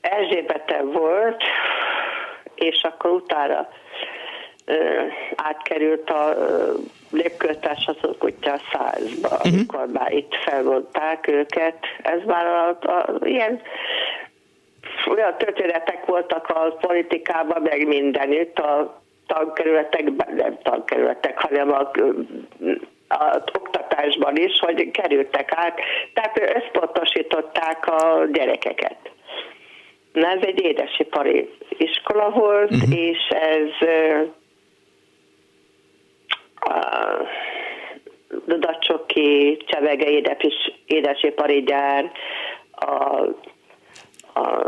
Erzsébete 0.00 0.82
volt, 0.82 1.42
és 2.54 2.82
akkor 2.82 3.10
utána 3.10 3.68
átkerült 5.36 6.10
a 6.10 6.36
lépkőtárs 7.10 7.86
az 7.86 8.10
kutya 8.18 8.58
százba, 8.72 9.28
uh-huh. 9.28 9.52
amikor 9.52 9.86
már 9.92 10.12
itt 10.12 10.34
felvonták 10.34 11.26
őket. 11.26 11.78
Ez 12.02 12.20
már 12.26 12.46
a, 12.46 12.68
a, 12.68 13.06
ilyen 13.24 13.60
olyan 15.10 15.34
történetek 15.38 16.04
voltak 16.06 16.48
a 16.48 16.76
politikában, 16.80 17.62
meg 17.62 17.86
mindenütt, 17.86 18.58
a 18.58 19.04
tankerületekben, 19.26 20.34
nem 20.34 20.58
tankerületek, 20.62 21.38
hanem 21.38 21.72
a, 21.72 21.90
a 23.08 23.42
oktatásban 23.58 24.36
is, 24.36 24.58
hogy 24.58 24.90
kerültek 24.90 25.52
át, 25.54 25.80
tehát 26.12 26.54
összpontosították 26.56 27.86
a 27.86 28.24
gyerekeket. 28.32 28.96
Na, 30.12 30.28
ez 30.28 30.42
egy 30.42 30.60
édesipari 30.60 31.48
iskola 31.68 32.30
volt, 32.30 32.70
uh-huh. 32.70 32.98
és 32.98 33.28
ez 33.28 33.88
Dudacsoki, 38.46 39.56
Csevege 39.66 40.10
édes, 40.10 40.36
édesipari 40.86 41.62
gyár, 41.62 42.12
a, 42.70 43.22
a 44.40 44.66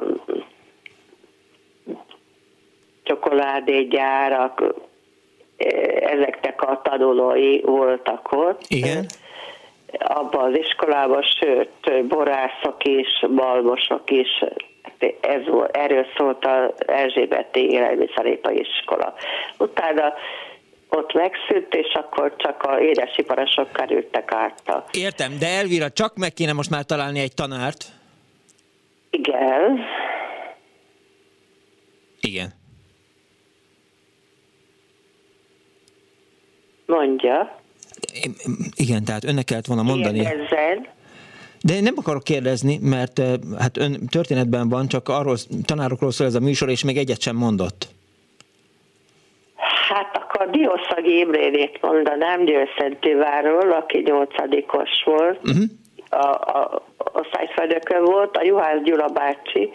csokoládégyárak, 3.08 4.74
ezeknek 6.00 6.62
a 6.62 6.80
tanulói 6.84 7.60
voltak 7.60 8.32
ott. 8.32 8.62
Igen. 8.68 9.06
Abban 9.98 10.52
az 10.52 10.58
iskolában, 10.58 11.22
sőt, 11.22 12.06
borászok 12.06 12.84
is, 12.84 13.08
balmosok 13.34 14.10
is, 14.10 14.44
ez 15.20 15.46
volt, 15.46 15.76
erről 15.76 16.06
szólt 16.16 16.44
az 16.46 16.70
Erzsébeti 16.86 17.70
élelmiszerépa 17.70 18.50
iskola. 18.50 19.14
Utána 19.58 20.14
ott 20.88 21.12
megszűnt, 21.12 21.74
és 21.74 21.94
akkor 21.94 22.34
csak 22.36 22.62
a 22.62 22.80
édesiparosok 22.80 23.72
kerültek 23.72 24.32
át. 24.32 24.86
Értem, 24.92 25.38
de 25.38 25.46
Elvira, 25.46 25.90
csak 25.90 26.16
meg 26.16 26.32
kéne 26.32 26.52
most 26.52 26.70
már 26.70 26.84
találni 26.84 27.20
egy 27.20 27.34
tanárt. 27.34 27.84
Igen. 29.10 29.80
Igen. 32.20 32.57
Mondja. 36.88 37.60
Igen, 38.76 39.04
tehát 39.04 39.24
önnek 39.24 39.44
kellett 39.44 39.66
volna 39.66 39.82
mondani. 39.82 40.18
Kérdezzen. 40.18 40.86
De 41.62 41.74
én 41.74 41.82
nem 41.82 41.94
akarok 41.96 42.22
kérdezni, 42.22 42.78
mert 42.82 43.20
hát 43.58 43.76
ön 43.76 44.06
történetben 44.10 44.68
van, 44.68 44.88
csak 44.88 45.08
arról 45.08 45.36
tanárokról 45.64 46.10
szól 46.10 46.26
ez 46.26 46.34
a 46.34 46.40
műsor, 46.40 46.68
és 46.68 46.84
még 46.84 46.96
egyet 46.96 47.20
sem 47.20 47.36
mondott. 47.36 47.88
Hát 49.88 50.16
akkor 50.16 50.50
Diószagi 50.50 51.18
Imrénét 51.18 51.78
mondanám 51.80 52.44
Győrszentőváról, 52.44 53.72
aki 53.72 53.98
nyolcadikos 53.98 54.90
volt. 55.04 55.38
Uh-huh. 55.44 55.64
A, 56.10 56.30
a 56.58 56.82
osztályfőnöke 57.12 58.00
volt, 58.00 58.36
a 58.36 58.42
Juhász 58.42 58.82
Gyula 58.84 59.08
bácsi, 59.08 59.70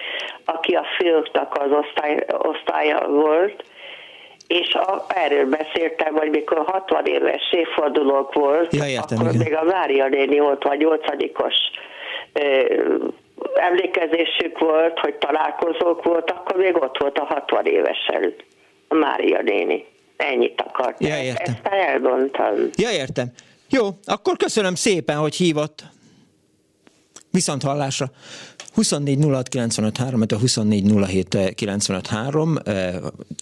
aki 0.45 0.73
a 0.73 0.85
fiúknak 0.97 1.55
az 1.55 1.71
osztály, 1.71 2.25
osztálya 2.37 3.07
volt, 3.07 3.63
és 4.53 4.73
a, 4.73 5.05
erről 5.07 5.45
beszéltem, 5.45 6.13
hogy 6.13 6.29
mikor 6.29 6.63
60 6.65 7.05
éves 7.05 7.51
évfordulók 7.51 8.33
volt, 8.33 8.73
ja, 8.73 8.87
értem, 8.87 9.17
akkor 9.19 9.33
igen. 9.33 9.43
még 9.43 9.55
a 9.55 9.63
Mária 9.63 10.07
néni 10.07 10.39
volt, 10.39 10.63
vagy 10.63 10.85
8-os 10.85 11.55
emlékezésük 13.55 14.59
volt, 14.59 14.99
hogy 14.99 15.15
találkozók 15.15 16.03
volt, 16.03 16.31
akkor 16.31 16.55
még 16.55 16.75
ott 16.75 16.97
volt 16.97 17.17
a 17.17 17.23
60 17.23 17.65
évesen 17.65 18.33
a 18.87 18.95
Mária 18.95 19.41
néni. 19.41 19.85
Ennyit 20.17 20.61
akartam. 20.61 21.07
Ja, 21.07 21.23
értem. 21.23 21.53
Ezt 21.63 21.73
elmondtam. 21.73 22.53
Ja, 22.75 22.91
értem. 22.91 23.27
Jó, 23.69 23.87
akkor 24.05 24.37
köszönöm 24.37 24.75
szépen, 24.75 25.17
hogy 25.17 25.35
hívott. 25.35 25.83
Viszont 27.31 27.63
hallásra. 27.63 28.05
24 28.75 29.43
06 29.49 29.49
95 29.49 29.91
3, 29.91 30.17
a 30.33 30.37
24 30.37 30.81
07 31.07 31.53
95 31.55 32.01
3, 32.01 32.61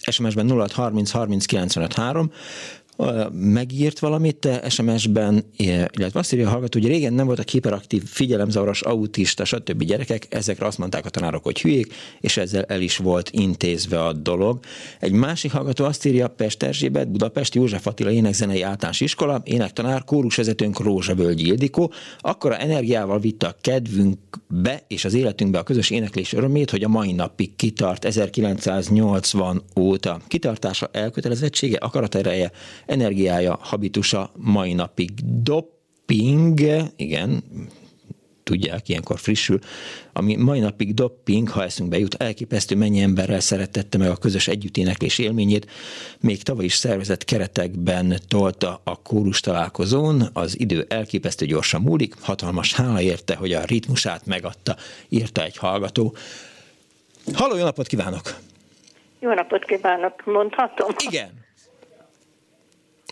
SMS-ben 0.06 0.48
06 0.48 0.74
30 0.74 1.06
30 1.12 1.46
95 1.46 1.88
3, 1.88 2.28
megírt 3.32 3.98
valamit 3.98 4.48
SMS-ben, 4.68 5.44
illetve 5.56 6.18
azt 6.18 6.32
írja 6.32 6.46
a 6.46 6.50
hallgató, 6.50 6.80
hogy 6.80 6.88
régen 6.88 7.12
nem 7.12 7.26
voltak 7.26 7.48
hiperaktív, 7.48 8.02
figyelemzavaros, 8.04 8.82
autista, 8.82 9.44
stb. 9.44 9.82
gyerekek, 9.82 10.26
ezekre 10.28 10.66
azt 10.66 10.78
mondták 10.78 11.06
a 11.06 11.10
tanárok, 11.10 11.44
hogy 11.44 11.60
hülyék, 11.60 11.94
és 12.20 12.36
ezzel 12.36 12.62
el 12.62 12.80
is 12.80 12.96
volt 12.96 13.30
intézve 13.30 14.04
a 14.04 14.12
dolog. 14.12 14.58
Egy 15.00 15.12
másik 15.12 15.52
hallgató 15.52 15.84
azt 15.84 16.04
írja, 16.04 16.28
Pest 16.28 16.62
Erzsébet, 16.62 17.10
Budapest 17.10 17.54
József 17.54 17.86
Attila 17.86 18.10
énekzenei 18.10 18.62
általános 18.62 19.00
iskola, 19.00 19.40
énektanár, 19.44 20.04
kórusvezetőnk 20.04 20.80
Rózsavölgyi 20.80 21.46
Ildikó, 21.46 21.92
akkora 22.20 22.56
energiával 22.56 23.18
vitte 23.18 23.46
a 23.46 23.56
kedvünkbe 23.60 24.82
és 24.88 25.04
az 25.04 25.14
életünkbe 25.14 25.58
a 25.58 25.62
közös 25.62 25.90
éneklés 25.90 26.32
örömét, 26.32 26.70
hogy 26.70 26.84
a 26.84 26.88
mai 26.88 27.12
napig 27.12 27.56
kitart 27.56 28.04
1980 28.04 29.62
óta. 29.80 30.20
Kitartása, 30.28 30.88
elkötelezettsége, 30.92 31.76
akaratereje, 31.76 32.50
energiája, 32.86 33.58
habitusa 33.62 34.32
mai 34.36 34.72
napig 34.72 35.10
doping, 35.42 36.60
igen, 36.96 37.42
tudják, 38.42 38.88
ilyenkor 38.88 39.18
frissül, 39.18 39.58
ami 40.12 40.36
mai 40.36 40.60
napig 40.60 40.94
doping, 40.94 41.48
ha 41.48 41.62
eszünkbe 41.62 41.98
jut, 41.98 42.14
elképesztő 42.14 42.76
mennyi 42.76 43.00
emberrel 43.00 43.40
szeretette 43.40 43.98
meg 43.98 44.10
a 44.10 44.16
közös 44.16 44.48
együtténeklés 44.48 45.18
élményét, 45.18 45.70
még 46.20 46.42
tavaly 46.42 46.64
is 46.64 46.74
szervezett 46.74 47.24
keretekben 47.24 48.20
tolta 48.28 48.80
a 48.84 49.02
kórus 49.02 49.40
találkozón, 49.40 50.28
az 50.32 50.60
idő 50.60 50.86
elképesztő 50.88 51.46
gyorsan 51.46 51.80
múlik, 51.80 52.14
hatalmas 52.20 52.74
hála 52.74 53.00
érte, 53.00 53.34
hogy 53.34 53.52
a 53.52 53.64
ritmusát 53.64 54.26
megadta, 54.26 54.76
írta 55.08 55.44
egy 55.44 55.56
hallgató. 55.56 56.16
Halló, 57.34 57.56
jó 57.56 57.64
napot 57.64 57.86
kívánok! 57.86 58.36
Jó 59.20 59.32
napot 59.32 59.64
kívánok, 59.64 60.24
mondhatom? 60.24 60.90
Igen. 61.08 61.41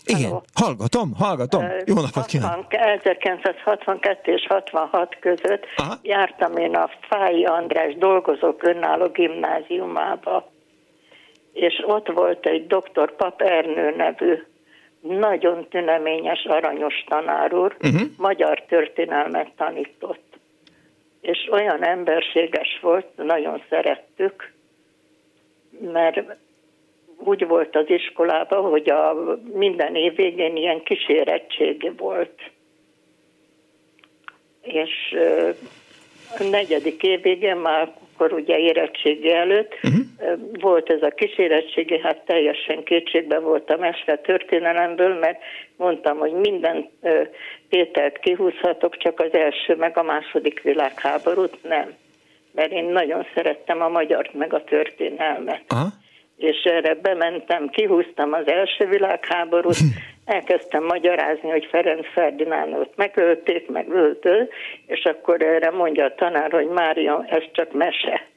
Igen, 0.05 0.29
Halló. 0.29 0.43
hallgatom, 0.53 1.13
hallgatom. 1.17 1.65
Jó 1.85 1.95
napot 1.95 2.25
kívánok! 2.25 2.65
1962 2.73 4.33
és 4.33 4.45
66 4.49 5.17
között 5.19 5.65
Aha. 5.75 5.97
jártam 6.01 6.57
én 6.57 6.75
a 6.75 6.89
Fái 7.09 7.45
András 7.45 7.95
dolgozók 7.95 8.63
önálló 8.63 9.07
gimnáziumába, 9.07 10.51
és 11.53 11.83
ott 11.85 12.07
volt 12.07 12.45
egy 12.45 12.67
doktor 12.67 13.15
Pap 13.15 13.41
Ernő 13.41 13.95
nevű 13.95 14.43
nagyon 15.01 15.67
tüneményes, 15.69 16.43
aranyos 16.43 17.03
tanár 17.07 17.53
úr, 17.53 17.75
uh-huh. 17.81 18.01
magyar 18.17 18.63
történelmet 18.67 19.51
tanított. 19.57 20.39
És 21.21 21.49
olyan 21.51 21.83
emberséges 21.83 22.79
volt, 22.81 23.05
nagyon 23.15 23.63
szerettük, 23.69 24.53
mert 25.79 26.37
úgy 27.23 27.47
volt 27.47 27.75
az 27.75 27.89
iskolában, 27.89 28.69
hogy 28.69 28.89
a 28.89 29.15
minden 29.53 29.95
év 29.95 30.15
végén 30.15 30.55
ilyen 30.55 30.83
kísérettségi 30.83 31.91
volt. 31.97 32.39
És 34.61 35.15
a 36.39 36.43
negyedik 36.43 37.03
év 37.03 37.21
végén 37.21 37.55
már 37.55 37.93
akkor 38.21 38.39
ugye 38.39 38.57
érettségi 38.57 39.31
előtt. 39.31 39.73
Uh-huh. 39.83 40.01
Volt 40.59 40.89
ez 40.89 41.01
a 41.01 41.09
kísérettségi, 41.09 41.99
hát 41.99 42.25
teljesen 42.25 42.83
kétségbe 42.83 43.39
voltam 43.39 43.83
esve 43.83 44.17
történelemből, 44.17 45.19
mert 45.19 45.39
mondtam, 45.75 46.17
hogy 46.17 46.31
minden 46.31 46.89
tételt 47.69 48.19
kihúzhatok, 48.19 48.97
csak 48.97 49.19
az 49.19 49.33
első, 49.33 49.75
meg 49.75 49.97
a 49.97 50.03
második 50.03 50.61
világháborút 50.61 51.57
nem. 51.63 51.93
Mert 52.51 52.71
én 52.71 52.85
nagyon 52.85 53.25
szerettem 53.35 53.81
a 53.81 53.89
magyart, 53.89 54.33
meg 54.33 54.53
a 54.53 54.63
történelmet. 54.63 55.63
Aha 55.67 55.89
és 56.43 56.63
erre 56.63 56.95
bementem, 56.95 57.69
kihúztam 57.69 58.33
az 58.33 58.47
első 58.47 58.85
világháborút, 58.85 59.77
elkezdtem 60.25 60.83
magyarázni, 60.83 61.49
hogy 61.49 61.67
Ferenc 61.71 62.11
Ferdinándot 62.13 62.95
megölték, 62.95 63.69
megöltő, 63.69 64.49
és 64.85 65.03
akkor 65.03 65.41
erre 65.41 65.69
mondja 65.69 66.05
a 66.05 66.15
tanár, 66.15 66.51
hogy 66.51 66.67
Mária, 66.67 67.25
ez 67.27 67.43
csak 67.51 67.73
mese. 67.73 68.27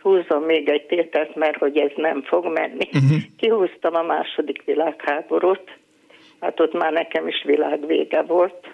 Húzzon 0.00 0.42
még 0.42 0.68
egy 0.68 0.86
tételt, 0.86 1.34
mert 1.34 1.56
hogy 1.56 1.76
ez 1.76 1.90
nem 1.96 2.22
fog 2.22 2.46
menni. 2.46 2.88
Uh-huh. 2.92 3.18
Kihúztam 3.40 3.94
a 3.94 4.02
második 4.02 4.62
világháborút, 4.64 5.78
hát 6.40 6.60
ott 6.60 6.72
már 6.72 6.92
nekem 6.92 7.28
is 7.28 7.42
világvége 7.46 8.22
volt, 8.22 8.73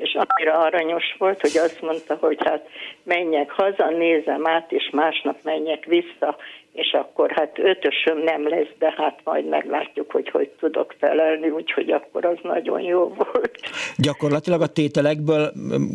és 0.00 0.14
annyira 0.14 0.58
aranyos 0.58 1.14
volt, 1.18 1.40
hogy 1.40 1.56
azt 1.56 1.80
mondta, 1.80 2.16
hogy 2.20 2.38
hát 2.44 2.66
menjek 3.02 3.50
haza, 3.50 3.90
nézem 3.90 4.46
át, 4.46 4.72
és 4.72 4.90
másnap 4.92 5.36
menjek 5.42 5.84
vissza, 5.84 6.36
és 6.72 6.92
akkor 6.92 7.30
hát 7.30 7.58
ötösöm 7.58 8.18
nem 8.18 8.48
lesz, 8.48 8.72
de 8.78 8.94
hát 8.96 9.20
majd 9.24 9.48
meglátjuk, 9.48 10.10
hogy 10.10 10.28
hogy 10.28 10.48
tudok 10.48 10.94
felelni, 10.98 11.48
úgyhogy 11.48 11.90
akkor 11.90 12.24
az 12.24 12.36
nagyon 12.42 12.80
jó 12.80 12.98
volt. 13.08 13.58
Gyakorlatilag 13.96 14.60
a 14.60 14.66
tételekből 14.66 15.52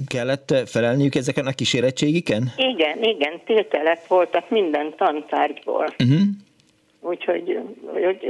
kellett 0.07 0.53
felelniük 0.65 1.15
ezeken 1.15 1.45
a 1.45 1.51
kísérettségiken? 1.51 2.43
Igen, 2.57 3.03
igen, 3.03 3.41
tételek 3.45 4.07
voltak 4.07 4.49
minden 4.49 4.93
tantárgyból. 4.97 5.85
Uh-huh. 6.03 6.19
Úgyhogy, 7.05 7.59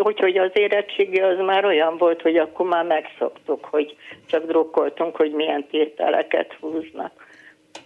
úgyhogy 0.03 0.38
az 0.38 0.51
érettségi 0.53 1.19
az 1.19 1.38
már 1.39 1.65
olyan 1.65 1.97
volt, 1.97 2.21
hogy 2.21 2.38
akkor 2.38 2.65
már 2.65 2.86
megszoktuk, 2.86 3.65
hogy 3.65 3.95
csak 4.26 4.45
drukkoltunk, 4.45 5.15
hogy 5.15 5.32
milyen 5.32 5.67
tételeket 5.67 6.53
húznak. 6.59 7.11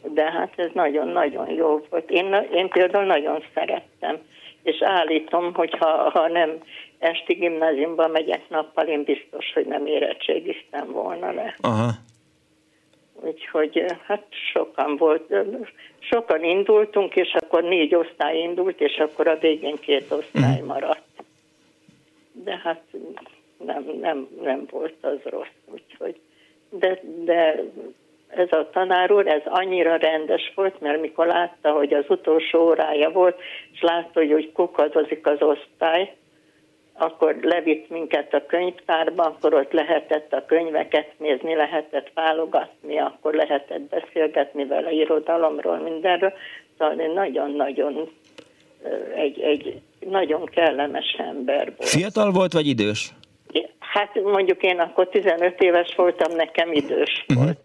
De 0.03 0.31
hát 0.31 0.53
ez 0.55 0.69
nagyon-nagyon 0.73 1.49
jó 1.49 1.81
volt. 1.89 2.09
Én, 2.09 2.47
én 2.53 2.69
például 2.69 3.05
nagyon 3.05 3.43
szerettem 3.53 4.17
és 4.63 4.81
állítom, 4.81 5.53
hogy 5.53 5.77
ha, 5.79 6.09
ha 6.09 6.27
nem 6.27 6.57
esti 6.99 7.33
gimnáziumba 7.33 8.07
megyek 8.07 8.49
nappal, 8.49 8.85
én 8.85 9.03
biztos, 9.03 9.53
hogy 9.53 9.65
nem 9.65 9.85
érettségiztem 9.85 10.91
volna 10.91 11.31
le. 11.31 11.55
Aha. 11.61 11.89
Úgyhogy 13.21 13.85
hát 14.05 14.25
sokan 14.51 14.97
volt, 14.97 15.33
sokan 15.99 16.43
indultunk, 16.43 17.15
és 17.15 17.35
akkor 17.39 17.63
négy 17.63 17.95
osztály 17.95 18.37
indult, 18.37 18.81
és 18.81 18.97
akkor 18.97 19.27
a 19.27 19.37
végén 19.37 19.75
két 19.75 20.11
osztály 20.11 20.57
mhm. 20.57 20.65
maradt. 20.65 21.07
De 22.31 22.61
hát 22.63 22.83
nem, 23.65 23.85
nem, 24.01 24.27
nem 24.41 24.65
volt 24.69 24.95
az 25.01 25.17
rossz, 25.23 25.47
úgyhogy 25.65 26.19
de, 26.69 26.99
de 27.23 27.63
ez 28.27 28.51
a 28.51 28.69
tanár 28.69 29.11
úr, 29.11 29.27
ez 29.27 29.41
annyira 29.45 29.95
rendes 29.95 30.51
volt, 30.55 30.81
mert 30.81 31.01
mikor 31.01 31.27
látta, 31.27 31.71
hogy 31.71 31.93
az 31.93 32.05
utolsó 32.07 32.59
órája 32.59 33.09
volt, 33.09 33.39
és 33.73 33.81
látta, 33.81 34.19
hogy, 34.19 34.31
hogy 34.31 34.51
kukadozik 34.51 35.27
az 35.27 35.41
osztály, 35.41 36.15
akkor 36.99 37.37
levitt 37.41 37.89
minket 37.89 38.33
a 38.33 38.45
könyvtárba, 38.45 39.23
akkor 39.23 39.53
ott 39.53 39.71
lehetett 39.71 40.33
a 40.33 40.45
könyveket 40.45 41.07
nézni, 41.17 41.55
lehetett 41.55 42.11
válogatni, 42.13 42.99
akkor 42.99 43.33
lehetett 43.33 43.81
beszélgetni 43.81 44.65
vele 44.65 44.91
irodalomról, 44.91 45.77
mindenről. 45.77 46.33
Szóval 46.77 46.95
nagyon-nagyon 47.13 48.09
egy, 49.15 49.39
egy 49.41 49.81
nagyon 49.99 50.45
kellemes 50.45 51.15
ember 51.17 51.73
volt. 51.77 51.89
Fiatal 51.89 52.31
volt, 52.31 52.53
vagy 52.53 52.67
idős? 52.67 53.11
Hát 53.79 54.21
mondjuk 54.21 54.63
én 54.63 54.79
akkor 54.79 55.09
15 55.09 55.61
éves 55.61 55.93
voltam, 55.95 56.35
nekem 56.35 56.73
idős 56.73 57.25
uh-huh. 57.27 57.43
volt. 57.43 57.57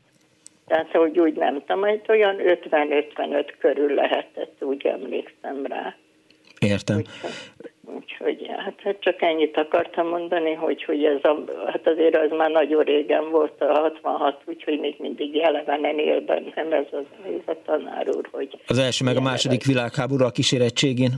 Tehát, 0.66 0.90
hogy 0.90 1.18
úgy 1.18 1.34
nem 1.34 1.60
tudom, 1.66 1.80
hogy 1.80 2.00
olyan 2.08 2.36
50-55 2.38 3.52
körül 3.58 3.94
lehetett, 3.94 4.62
úgy 4.62 4.86
emlékszem 4.86 5.66
rá. 5.66 5.94
Értem. 6.58 6.96
Úgyhogy, 6.96 7.30
úgyhogy 7.94 8.46
hát, 8.56 8.74
hát 8.84 8.96
csak 9.00 9.22
ennyit 9.22 9.56
akartam 9.56 10.08
mondani, 10.08 10.52
hogy, 10.52 10.84
hogy 10.84 11.04
ez 11.04 11.18
a, 11.22 11.44
hát 11.66 11.86
azért 11.86 12.16
az 12.16 12.30
már 12.36 12.50
nagyon 12.50 12.82
régen 12.82 13.30
volt 13.30 13.60
a 13.60 13.78
66, 13.78 14.42
úgyhogy 14.44 14.78
még 14.80 14.94
mindig 14.98 15.34
jelevenen 15.34 15.98
él 15.98 16.20
bennem 16.20 16.72
ez, 16.72 16.86
az, 16.90 17.04
ez 17.26 17.54
a 17.54 17.56
tanár 17.64 18.08
úr. 18.16 18.28
Hogy 18.32 18.58
az 18.66 18.78
első 18.78 19.04
meg 19.04 19.16
a 19.16 19.20
második 19.20 19.64
világháború 19.64 20.24
a 20.24 20.30
kísérettségén? 20.30 21.10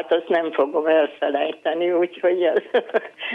hát 0.00 0.12
azt 0.12 0.28
nem 0.28 0.52
fogom 0.52 0.86
elfelejteni, 0.86 1.92
úgyhogy 1.92 2.42
ez, 2.42 2.62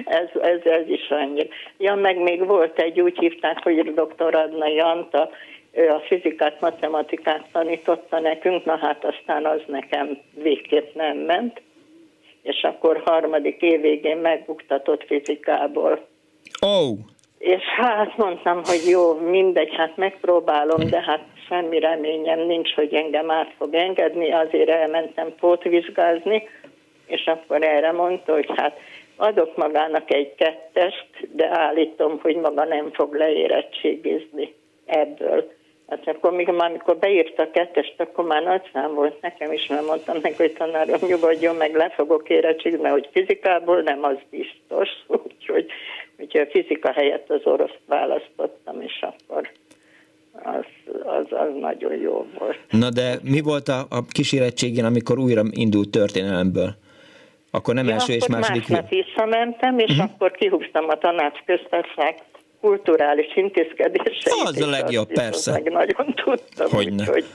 ez, 0.05 0.27
ez, 0.41 0.59
ez 0.63 0.87
is 0.87 1.09
annyira. 1.09 1.47
Ja, 1.77 1.95
meg 1.95 2.17
még 2.21 2.45
volt 2.45 2.79
egy, 2.79 3.01
úgy 3.01 3.17
hívták, 3.17 3.63
hogy 3.63 3.93
dr. 3.93 4.35
Adna 4.35 4.67
Janta, 4.67 5.29
ő 5.75 5.89
a 5.89 5.99
fizikát, 5.99 6.61
matematikát 6.61 7.45
tanította 7.51 8.19
nekünk, 8.19 8.65
na 8.65 8.77
hát 8.77 9.05
aztán 9.05 9.45
az 9.45 9.61
nekem 9.67 10.19
végképp 10.33 10.95
nem 10.95 11.17
ment, 11.17 11.61
és 12.41 12.63
akkor 12.63 13.01
harmadik 13.05 13.61
év 13.61 13.81
végén 13.81 14.17
megbuktatott 14.17 15.05
fizikából. 15.05 16.07
Oh. 16.61 16.97
És 17.37 17.63
hát 17.63 18.17
mondtam, 18.17 18.61
hogy 18.63 18.89
jó, 18.89 19.13
mindegy, 19.13 19.75
hát 19.75 19.97
megpróbálom, 19.97 20.89
de 20.89 21.01
hát 21.01 21.23
semmi 21.47 21.79
reményem 21.79 22.39
nincs, 22.39 22.73
hogy 22.73 22.93
engem 22.93 23.31
át 23.31 23.53
fog 23.57 23.73
engedni, 23.73 24.31
azért 24.31 24.69
elmentem 24.69 25.35
pótvizsgázni, 25.39 26.49
és 27.07 27.25
akkor 27.25 27.63
erre 27.63 27.91
mondta, 27.91 28.33
hogy 28.33 28.49
hát 28.55 28.77
adok 29.15 29.57
magának 29.57 30.13
egy 30.13 30.35
kettest, 30.35 31.07
de 31.31 31.47
állítom, 31.49 32.19
hogy 32.21 32.35
maga 32.35 32.63
nem 32.63 32.91
fog 32.91 33.15
leérettségizni 33.15 34.53
ebből. 34.85 35.54
Hát 35.89 36.07
akkor 36.07 36.31
még 36.31 36.47
már, 36.47 36.69
amikor 36.69 36.97
beírta 36.97 37.43
a 37.43 37.51
kettest, 37.51 37.95
akkor 37.97 38.25
már 38.25 38.43
nagy 38.43 38.69
szám 38.73 38.93
volt 38.93 39.21
nekem 39.21 39.51
is, 39.51 39.67
mert 39.67 39.85
mondtam 39.85 40.17
meg, 40.21 40.35
hogy 40.35 40.53
tanárom 40.53 40.99
nyugodjon, 41.07 41.55
meg 41.55 41.75
le 41.75 41.89
fogok 41.89 42.29
érettségizni, 42.29 42.83
mert 42.83 42.93
hogy 42.93 43.09
fizikából 43.11 43.81
nem, 43.81 44.03
az 44.03 44.17
biztos. 44.29 44.89
Úgyhogy, 45.25 45.65
úgyhogy 46.19 46.41
a 46.41 46.49
fizika 46.49 46.91
helyett 46.91 47.29
az 47.29 47.41
orosz 47.43 47.77
választottam, 47.85 48.81
és 48.81 49.01
akkor 49.01 49.51
az, 50.43 50.65
az, 51.03 51.25
az 51.29 51.49
nagyon 51.59 51.95
jó 51.95 52.25
volt. 52.39 52.57
Na 52.69 52.89
de 52.89 53.15
mi 53.23 53.41
volt 53.41 53.67
a, 53.67 53.79
a 53.89 54.05
kísérettségén, 54.09 54.85
amikor 54.85 55.19
újra 55.19 55.41
indult 55.51 55.89
történelemből? 55.89 56.69
Akkor 57.51 57.73
nem 57.73 57.87
ja, 57.87 57.93
első 57.93 58.13
és 58.13 58.27
második... 58.27 58.67
Másnap 58.67 58.89
visszamentem, 58.89 59.79
és 59.79 59.89
uh-huh. 59.89 60.11
akkor 60.13 60.31
kihúztam 60.31 60.89
a 60.89 60.97
tanács 60.97 61.39
köztársaság 61.45 62.15
kulturális 62.65 63.35
intézkedéseit. 63.35 64.43
Az 64.43 64.61
a 64.61 64.69
legjobb, 64.69 65.13
persze. 65.13 65.51
Meg 65.51 65.71
nagyon 65.71 66.13
tudtam, 66.25 66.69
Hogyne. 66.69 67.01
úgyhogy, 67.01 67.25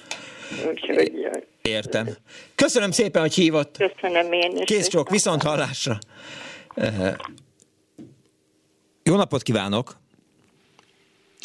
úgyhogy 0.68 1.28
Értem. 1.62 2.08
Köszönöm 2.54 2.90
szépen, 2.90 3.20
hogy 3.22 3.34
hívott. 3.34 3.76
Köszönöm 3.76 4.32
én 4.32 4.56
is. 4.56 4.64
Kész 4.64 4.88
csók, 4.88 5.10
viszont 5.10 5.42
hallásra. 5.42 5.98
Jó 9.02 9.16
napot 9.16 9.42
kívánok! 9.42 9.92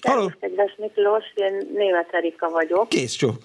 Halló! 0.08 0.32
Kedves 0.40 0.76
Miklós, 0.78 1.24
én 1.36 1.70
német 1.74 2.10
Erika 2.12 2.50
vagyok. 2.50 2.90
Kész 2.90 3.14
csók. 3.14 3.38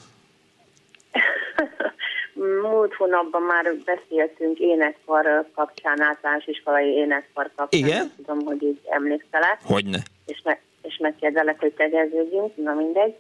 Múlt 2.63 2.95
hónapban 2.95 3.43
már 3.43 3.75
beszéltünk 3.85 4.59
énekkar 4.59 5.47
kapcsán, 5.55 6.01
általános 6.01 6.47
iskolai 6.47 6.89
énekkar 6.89 7.51
kapcsán. 7.57 7.81
Igen? 7.81 8.13
tudom, 8.17 8.45
hogy 8.45 8.63
így 8.63 8.81
emlékszel 8.89 9.59
Hogyne. 9.63 9.99
És, 10.31 10.41
me- 10.45 10.61
és 10.83 10.97
megkérdelek, 10.97 11.61
hogy 11.61 11.73
tegeződjünk, 11.73 12.57
na 12.57 12.75
mindegy. 12.75 13.17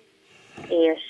És 0.68 1.02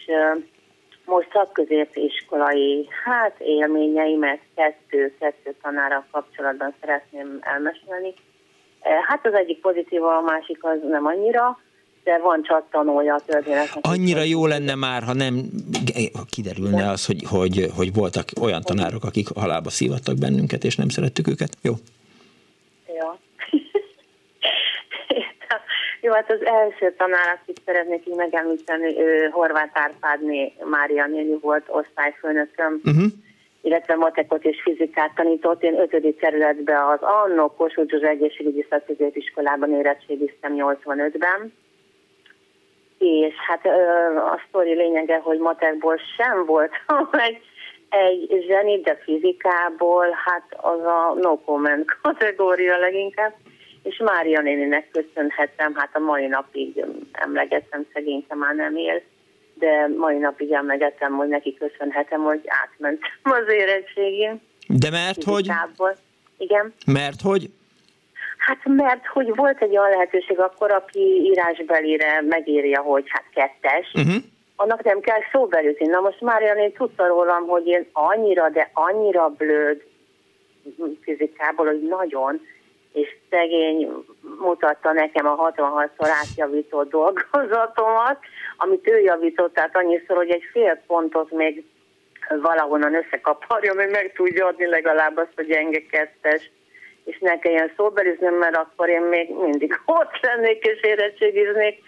most 1.05 1.28
szakközépiskolai 1.32 2.88
hát 3.05 3.40
élményeimet 3.40 4.40
kettő, 4.55 5.14
kettő 5.18 5.55
tanára 5.62 6.07
kapcsolatban 6.11 6.74
szeretném 6.80 7.38
elmesélni. 7.40 8.14
Hát 9.09 9.26
az 9.26 9.34
egyik 9.34 9.61
pozitív, 9.61 10.03
a 10.03 10.20
másik 10.20 10.64
az 10.64 10.78
nem 10.88 11.07
annyira 11.07 11.59
de 12.05 12.18
van 12.18 12.42
csattanója 12.42 13.14
a 13.14 13.20
történetnek. 13.26 13.84
Annyira 13.86 14.22
jó 14.22 14.46
lenne 14.46 14.75
már, 14.75 15.03
ha 15.03 15.14
nem 15.14 15.50
ha 16.12 16.25
kiderülne 16.30 16.91
az, 16.91 17.07
hogy, 17.07 17.22
hogy, 17.29 17.66
hogy 17.76 17.95
voltak 17.95 18.29
olyan 18.41 18.62
tanárok, 18.62 19.04
akik 19.04 19.29
halálba 19.29 19.70
szívattak 19.70 20.18
bennünket, 20.18 20.64
és 20.64 20.76
nem 20.76 20.88
szerettük 20.88 21.29
őket. 21.29 21.57
Jó? 21.62 21.72
Ja. 22.87 23.18
Jó, 26.01 26.13
hát 26.13 26.31
az 26.33 26.45
első 26.45 26.95
tanár, 26.97 27.39
akit 27.43 27.61
szeretnék 27.64 28.07
így 28.07 28.14
megemlíteni, 28.14 29.01
ő 29.01 29.29
Horváth 29.29 29.81
Árpádné 29.81 30.53
Mária 30.64 31.07
néni 31.07 31.39
volt 31.41 31.64
osztályfőnököm, 31.68 32.81
uh-huh. 32.85 33.05
illetve 33.63 33.95
matekot 33.95 34.45
és 34.45 34.63
fizikát 34.63 35.14
tanított. 35.14 35.63
Én 35.63 35.81
ötödik 35.81 36.17
kerületben 36.17 36.83
az 36.83 36.99
Annó 37.01 37.55
Kossuth 37.55 37.91
Zsuzsa 37.91 38.07
Egészségügyi 38.07 38.67
Szakközépiskolában 38.71 39.72
érettségiztem 39.72 40.53
85-ben 40.57 41.53
és 43.01 43.35
hát 43.47 43.67
a 44.17 44.41
sztori 44.49 44.75
lényege, 44.75 45.18
hogy 45.18 45.39
matekból 45.39 46.01
sem 46.17 46.45
volt 46.47 46.71
egy, 47.29 47.43
egy 47.91 48.45
zseni, 48.47 48.81
de 48.81 48.95
fizikából, 49.05 50.07
hát 50.25 50.45
az 50.57 50.81
a 50.81 51.14
no 51.21 51.39
comment 51.45 51.99
kategória 52.03 52.79
leginkább, 52.79 53.35
és 53.82 53.96
Mária 54.04 54.40
néninek 54.40 54.88
köszönhetem, 54.90 55.74
hát 55.74 55.90
a 55.92 55.98
mai 55.98 56.26
napig 56.26 56.84
emlegetem, 57.12 57.86
szegényke 57.92 58.34
már 58.34 58.54
nem 58.54 58.76
él, 58.76 59.02
de 59.54 59.88
mai 59.96 60.18
napig 60.18 60.52
emlegetem, 60.52 61.12
hogy 61.12 61.28
neki 61.28 61.54
köszönhetem, 61.54 62.20
hogy 62.20 62.40
átmentem 62.46 63.11
az 63.22 63.52
érettségén. 63.52 64.40
De 64.66 64.90
mert 64.90 65.22
hogy? 65.24 65.50
Igen. 66.38 66.74
Mert 66.86 67.20
hogy? 67.20 67.50
Hát 68.36 68.61
mert 68.64 69.07
hogy 69.07 69.34
volt 69.34 69.62
egy 69.62 69.76
olyan 69.76 69.90
lehetőség 69.90 70.38
akkor, 70.38 70.70
aki 70.70 71.00
írásbelire 71.22 72.24
megírja, 72.28 72.80
hogy 72.80 73.04
hát 73.07 73.24
kettes, 73.34 73.92
uh-huh. 73.94 74.22
annak 74.57 74.82
nem 74.82 75.00
kell 75.00 75.20
szóbelütni. 75.32 75.86
Na 75.86 76.00
most 76.00 76.20
már 76.20 76.42
én 76.42 76.72
tudta 76.72 77.07
rólam, 77.07 77.46
hogy 77.46 77.66
én 77.66 77.86
annyira, 77.92 78.48
de 78.48 78.70
annyira 78.72 79.28
blöd 79.28 79.82
fizikából, 81.00 81.66
hogy 81.66 81.82
nagyon, 81.88 82.40
és 82.92 83.17
szegény 83.30 83.88
mutatta 84.38 84.92
nekem 84.92 85.26
a 85.26 85.53
66-szor 85.53 86.08
átjavított 86.21 86.91
dolgozatomat, 86.91 88.18
amit 88.57 88.88
ő 88.88 88.99
javított, 88.99 89.54
tehát 89.54 89.76
annyiszor, 89.76 90.17
hogy 90.17 90.30
egy 90.30 90.45
fél 90.53 90.83
pontot 90.87 91.30
még 91.30 91.64
valahonnan 92.42 92.95
összekaparja, 92.95 93.75
hogy 93.75 93.91
meg 93.91 94.12
tudja 94.17 94.46
adni 94.46 94.67
legalább 94.67 95.17
azt, 95.17 95.33
hogy 95.34 95.46
gyenge 95.46 95.87
kettes 95.91 96.50
és 97.04 97.18
ne 97.21 97.38
kelljen 97.38 97.72
szóbeliznem, 97.76 98.34
mert 98.34 98.57
akkor 98.57 98.88
én 98.88 99.03
még 99.03 99.34
mindig 99.34 99.80
ott 100.00 100.21
lennék 100.21 100.64
és 100.64 100.83
érettségiznék. 100.83 101.83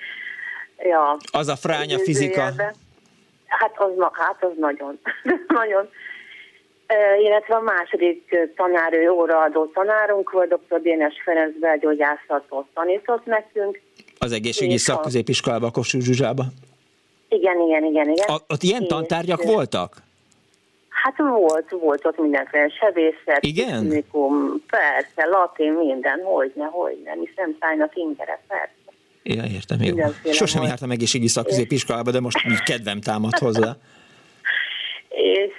Ja, 0.79 1.17
az 1.33 1.49
a 1.49 1.57
fránya 1.57 1.99
fizika. 1.99 2.43
Hát 3.47 3.81
az, 3.81 3.91
hát 4.13 4.45
az 4.45 4.53
nagyon, 4.57 5.01
nagyon. 5.61 5.89
Illetve 7.23 7.55
a 7.55 7.61
második 7.61 8.37
tanár, 8.57 8.93
ő 8.93 9.11
óraadó 9.11 9.67
tanárunk 9.67 10.31
volt, 10.31 10.49
dr. 10.49 10.81
Dénes 10.81 11.15
Ferenc 11.25 11.59
belgyógyászatot 11.61 12.67
tanított 12.75 13.25
nekünk. 13.27 13.81
Az 14.19 14.33
egészségügyi 14.33 14.79
szakközépiskolába, 14.79 15.71
Kossuth 15.71 16.05
Zsuzsába? 16.05 16.45
Igen, 17.29 17.61
igen, 17.61 17.85
igen. 17.85 18.11
igen. 18.11 18.29
A, 18.29 18.37
ott 18.49 18.63
ilyen 18.63 18.87
tantárgyak 18.87 19.43
voltak? 19.43 19.97
Hát 20.89 21.17
volt, 21.17 21.71
volt 21.71 22.07
ott 22.07 22.19
mindenféle 22.19 22.69
sebészet, 22.69 23.39
Igen? 23.41 23.89
Technikum, 23.89 24.63
persze, 24.71 25.29
latin, 25.31 25.73
minden, 25.73 26.21
hogyne, 26.25 26.65
hogyne, 26.65 27.15
mi 27.15 27.29
szemszájnak 27.37 27.97
ingere, 27.97 28.41
persze. 28.49 28.73
Ja, 29.23 29.43
értem, 29.55 29.81
jó. 29.81 29.87
Mindenféle 29.87 30.35
Sosem 30.35 30.59
volt. 30.59 30.71
jártam 30.71 30.91
egészségügyi 30.91 31.31
szakközépiskolába, 31.31 32.11
de 32.11 32.21
most 32.21 32.47
így 32.51 32.63
kedvem 32.63 33.01
támad 33.01 33.39
hozzá. 33.39 33.77
És 35.15 35.53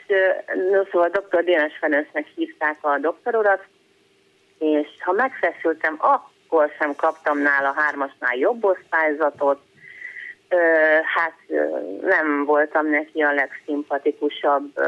no, 0.72 0.84
szóval 0.92 1.10
dr. 1.10 1.44
Dénes 1.44 1.78
Ferencnek 1.80 2.28
hívták 2.36 2.78
a 2.82 2.98
doktorurat, 2.98 3.64
és 4.60 4.88
ha 5.00 5.12
megfeszültem, 5.12 5.96
akkor 5.98 6.72
sem 6.80 6.96
kaptam 6.96 7.42
nála 7.42 7.74
hármasnál 7.76 8.36
jobb 8.36 8.64
osztályzatot, 8.66 9.60
hát 11.16 11.34
nem 12.02 12.46
voltam 12.46 12.90
neki 12.90 13.22
a 13.22 13.34
legszimpatikusabb 13.34 14.80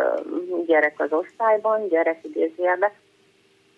gyerek 0.67 0.93
az 0.97 1.11
osztályban, 1.11 1.87
gyerek 1.87 2.19
idézőjelben. 2.21 2.89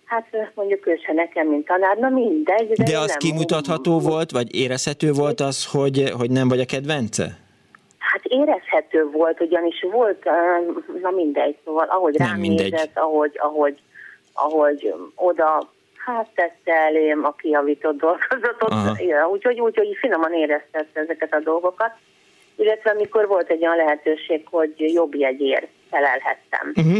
Hát 0.05 0.51
mondjuk 0.53 0.87
ő 0.87 0.99
se 1.05 1.13
nekem, 1.13 1.47
mint 1.47 1.65
tanár, 1.65 1.97
na 1.97 2.09
mindegy. 2.09 2.71
De, 2.71 2.83
de 2.83 2.99
az 2.99 3.15
kimutatható 3.17 3.95
úgy, 3.95 4.03
volt, 4.03 4.31
vagy 4.31 4.55
érezhető 4.55 5.11
volt 5.11 5.39
az, 5.39 5.65
hogy, 5.65 6.09
hogy 6.17 6.31
nem 6.31 6.47
vagy 6.47 6.59
a 6.59 6.65
kedvence? 6.65 7.46
Hát 8.17 8.25
érezhető 8.25 9.09
volt, 9.11 9.41
ugyanis 9.41 9.85
volt, 9.91 10.23
na 11.01 11.09
mindegy, 11.09 11.57
szóval 11.65 11.87
ahogy 11.87 12.17
rám 12.17 12.39
nézett, 12.39 12.97
ahogy, 12.97 13.31
ahogy, 13.37 13.79
ahogy 14.33 14.93
oda 15.15 15.69
hát 16.05 16.27
tette 16.35 16.73
elém 16.73 17.25
a 17.25 17.31
kiavított 17.31 17.97
dolgozatot, 17.97 18.73
úgyhogy, 19.31 19.59
úgyhogy 19.59 19.97
finoman 19.99 20.33
éreztette 20.33 20.99
ezeket 20.99 21.33
a 21.33 21.39
dolgokat, 21.39 21.91
illetve 22.55 22.93
mikor 22.93 23.27
volt 23.27 23.49
egy 23.49 23.65
olyan 23.65 23.77
lehetőség, 23.77 24.47
hogy 24.49 24.73
jobb 24.77 25.15
jegyért 25.15 25.67
felelhettem. 25.89 26.73
Uh-huh. 26.75 26.97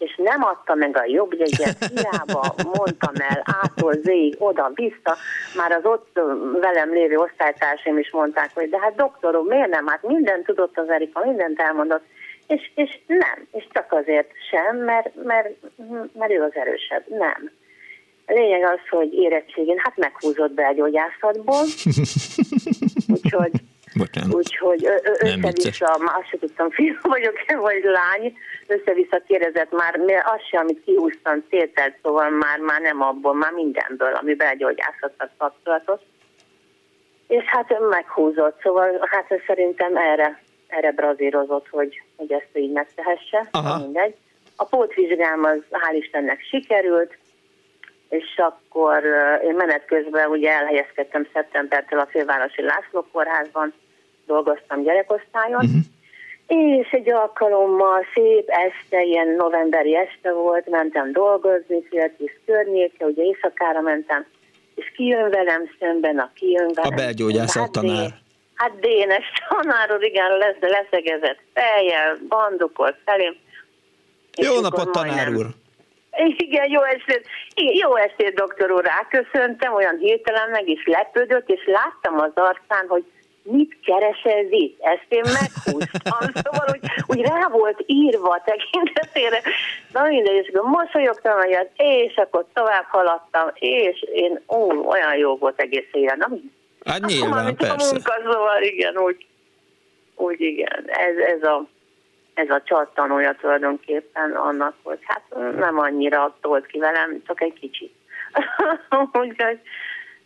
És 0.00 0.14
nem 0.16 0.44
adta 0.44 0.74
meg 0.74 0.96
a 0.96 1.04
jobb 1.06 1.32
jegyet, 1.32 1.84
hiába 1.94 2.54
mondtam 2.72 3.14
el 3.14 3.42
ától 3.62 3.92
zéig, 3.92 4.34
oda-vissza, 4.38 5.16
már 5.56 5.72
az 5.72 5.84
ott 5.84 6.20
velem 6.60 6.92
lévő 6.92 7.16
osztálytársaim 7.16 7.98
is 7.98 8.10
mondták, 8.10 8.50
hogy 8.54 8.68
de 8.68 8.78
hát 8.78 8.94
doktorom, 8.94 9.46
miért 9.46 9.68
nem? 9.68 9.86
Hát 9.86 10.02
mindent 10.02 10.44
tudott 10.44 10.78
az 10.78 10.88
Erika, 10.88 11.24
mindent 11.24 11.60
elmondott, 11.60 12.04
és, 12.46 12.70
és 12.74 12.98
nem, 13.06 13.46
és 13.52 13.66
csak 13.72 13.92
azért 13.92 14.30
sem, 14.50 14.76
mert, 14.76 15.10
mert, 15.24 15.48
mert 16.12 16.32
ő 16.32 16.42
az 16.42 16.54
erősebb. 16.54 17.04
Nem. 17.08 17.50
A 18.26 18.32
lényeg 18.32 18.62
az, 18.62 18.88
hogy 18.90 19.12
érettségén, 19.12 19.78
hát 19.78 19.96
meghúzott 19.96 20.52
be 20.52 20.66
a 20.66 20.72
gyógyászatból, 20.72 21.64
úgyhogy, 23.08 23.52
úgyhogy 24.30 24.86
össze-vissza, 25.20 25.86
azt 25.86 26.28
sem 26.30 26.38
tudtam, 26.40 26.70
fiú 26.70 26.94
vagyok-e, 27.02 27.56
vagy 27.56 27.82
lány, 27.82 28.36
össze-vissza 28.70 29.22
kérdezett 29.26 29.72
már, 29.72 29.96
mert 29.96 30.26
az 30.26 30.40
sem, 30.50 30.60
amit 30.60 30.84
kihúztam, 30.84 31.44
szételt, 31.50 31.94
szóval 32.02 32.30
már, 32.30 32.58
már 32.58 32.80
nem 32.80 33.02
abból, 33.02 33.34
már 33.34 33.52
mindenből, 33.52 34.14
ami 34.14 34.34
belgyógyászattal 34.34 35.30
kapcsolatos. 35.38 36.00
És 37.28 37.44
hát 37.44 37.78
meghúzott, 37.90 38.60
szóval 38.62 39.08
hát 39.10 39.42
szerintem 39.46 39.96
erre, 39.96 40.42
erre 40.66 40.92
brazírozott, 40.92 41.68
hogy, 41.68 42.02
hogy 42.16 42.32
ezt 42.32 42.50
így 42.52 42.72
megtehesse, 42.72 43.48
Aha. 43.50 43.78
mindegy. 43.78 44.14
A 44.56 44.64
pótvizsgám 44.64 45.44
az 45.44 45.58
hál' 45.70 45.96
Istennek 45.96 46.40
sikerült, 46.40 47.18
és 48.08 48.36
akkor 48.36 49.04
én 49.44 49.54
menet 49.54 49.84
közben 49.84 50.30
ugye 50.30 50.50
elhelyezkedtem 50.50 51.26
szeptembertől 51.32 51.98
a 51.98 52.06
fővárosi 52.06 52.62
László 52.62 53.06
kórházban, 53.12 53.72
dolgoztam 54.26 54.82
gyerekosztályon, 54.82 55.64
uh-huh. 55.64 55.80
És 56.56 56.90
egy 56.90 57.10
alkalommal 57.10 58.06
szép 58.14 58.48
este, 58.48 59.02
ilyen 59.02 59.28
novemberi 59.28 59.96
este 59.96 60.32
volt, 60.32 60.68
mentem 60.68 61.12
dolgozni, 61.12 61.82
fél 61.90 62.16
tíz 62.16 62.30
környéke, 62.46 63.04
ugye 63.04 63.22
éjszakára 63.22 63.80
mentem, 63.80 64.26
és 64.74 64.92
kijön 64.96 65.30
velem 65.30 65.70
szemben, 65.78 66.18
a 66.18 66.30
kijön 66.34 66.72
velem. 66.74 66.92
A 66.92 66.96
belgyógyászat 66.96 67.62
hát 67.62 67.70
tanár. 67.70 68.10
Hát 68.54 68.80
Dénes 68.80 69.32
tanárod, 69.48 70.02
igen, 70.02 70.36
lesz, 70.36 70.56
de 70.60 70.68
leszegezett 70.68 71.38
fejjel, 71.54 72.18
bandukolt 72.28 72.96
felém. 73.04 73.36
Jó 74.36 74.60
napot, 74.60 74.90
tanár 74.90 75.28
úr! 75.28 75.46
Igen, 76.36 76.70
jó 76.70 76.82
estét, 76.82 77.26
igen, 77.54 77.74
jó 77.74 77.96
estét, 77.96 78.34
doktor 78.34 78.70
úr, 78.70 78.84
ráköszöntem, 78.84 79.74
olyan 79.74 79.96
hirtelen 79.96 80.50
meg 80.50 80.68
is 80.68 80.86
lepődött, 80.86 81.48
és 81.50 81.60
láttam 81.66 82.20
az 82.20 82.32
arcán, 82.34 82.84
hogy 82.88 83.04
mit 83.50 83.76
keresel 83.84 84.46
itt? 84.50 84.80
Ezt 84.80 85.06
én 85.08 85.22
meghúztam, 85.24 86.30
szóval 86.44 86.66
úgy, 86.68 86.80
úgy 87.06 87.20
rá 87.20 87.48
volt 87.48 87.82
írva 87.86 88.42
tekintetére. 88.44 89.40
Na 89.92 90.02
mindegy, 90.02 90.44
és 90.44 90.50
akkor 90.54 90.70
mosolyogtam 90.70 91.40
egyet, 91.40 91.70
és 91.76 92.16
akkor 92.16 92.46
tovább 92.52 92.84
haladtam, 92.88 93.48
és 93.54 94.04
én, 94.12 94.40
ó, 94.48 94.88
olyan 94.88 95.16
jó 95.16 95.36
volt 95.36 95.60
egész 95.60 95.88
éjjel. 95.92 96.16
Na, 96.16 96.28
hát 96.84 97.00
nyilván, 97.06 97.56
persze. 97.56 97.88
A 97.88 97.92
munka, 97.92 98.14
szóval 98.32 98.62
igen, 98.62 98.96
úgy, 98.96 99.26
úgy 100.14 100.40
igen, 100.40 100.84
ez, 100.86 101.16
ez 101.16 101.42
a 101.42 101.66
ez 102.34 102.50
a 102.50 102.62
csattanója 102.64 103.32
tulajdonképpen 103.40 104.32
annak, 104.32 104.74
hogy 104.82 104.98
hát 105.02 105.22
nem 105.56 105.78
annyira 105.78 106.36
tolt 106.40 106.66
ki 106.66 106.78
velem, 106.78 107.22
csak 107.26 107.42
egy 107.42 107.52
kicsit. 107.60 107.92
Úgyhogy, 109.22 109.60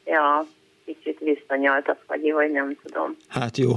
ja, 0.05 0.47
kicsit 0.85 1.19
visszanyaltak, 1.19 2.05
vagy 2.06 2.31
hogy 2.35 2.51
nem 2.51 2.77
tudom. 2.82 3.16
Hát 3.28 3.56
jó. 3.56 3.73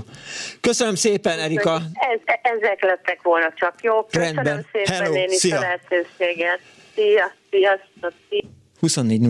Köszönöm 0.61 0.95
szépen, 0.95 1.39
Erika. 1.39 1.79
Ez, 1.93 2.19
ezek 2.41 2.81
lettek 2.81 3.21
volna 3.21 3.53
csak 3.55 3.73
jó. 3.81 4.03
Köszönöm 4.03 4.33
Rendben. 4.33 4.65
szépen 4.71 5.01
Hello. 5.01 5.15
én 5.15 5.29
is 5.29 5.51
a 5.51 5.59
lehetőséget. 5.59 6.59
Szia, 6.95 7.31
sziasztok, 7.49 8.13
szia. 8.29 8.41
24 8.79 9.21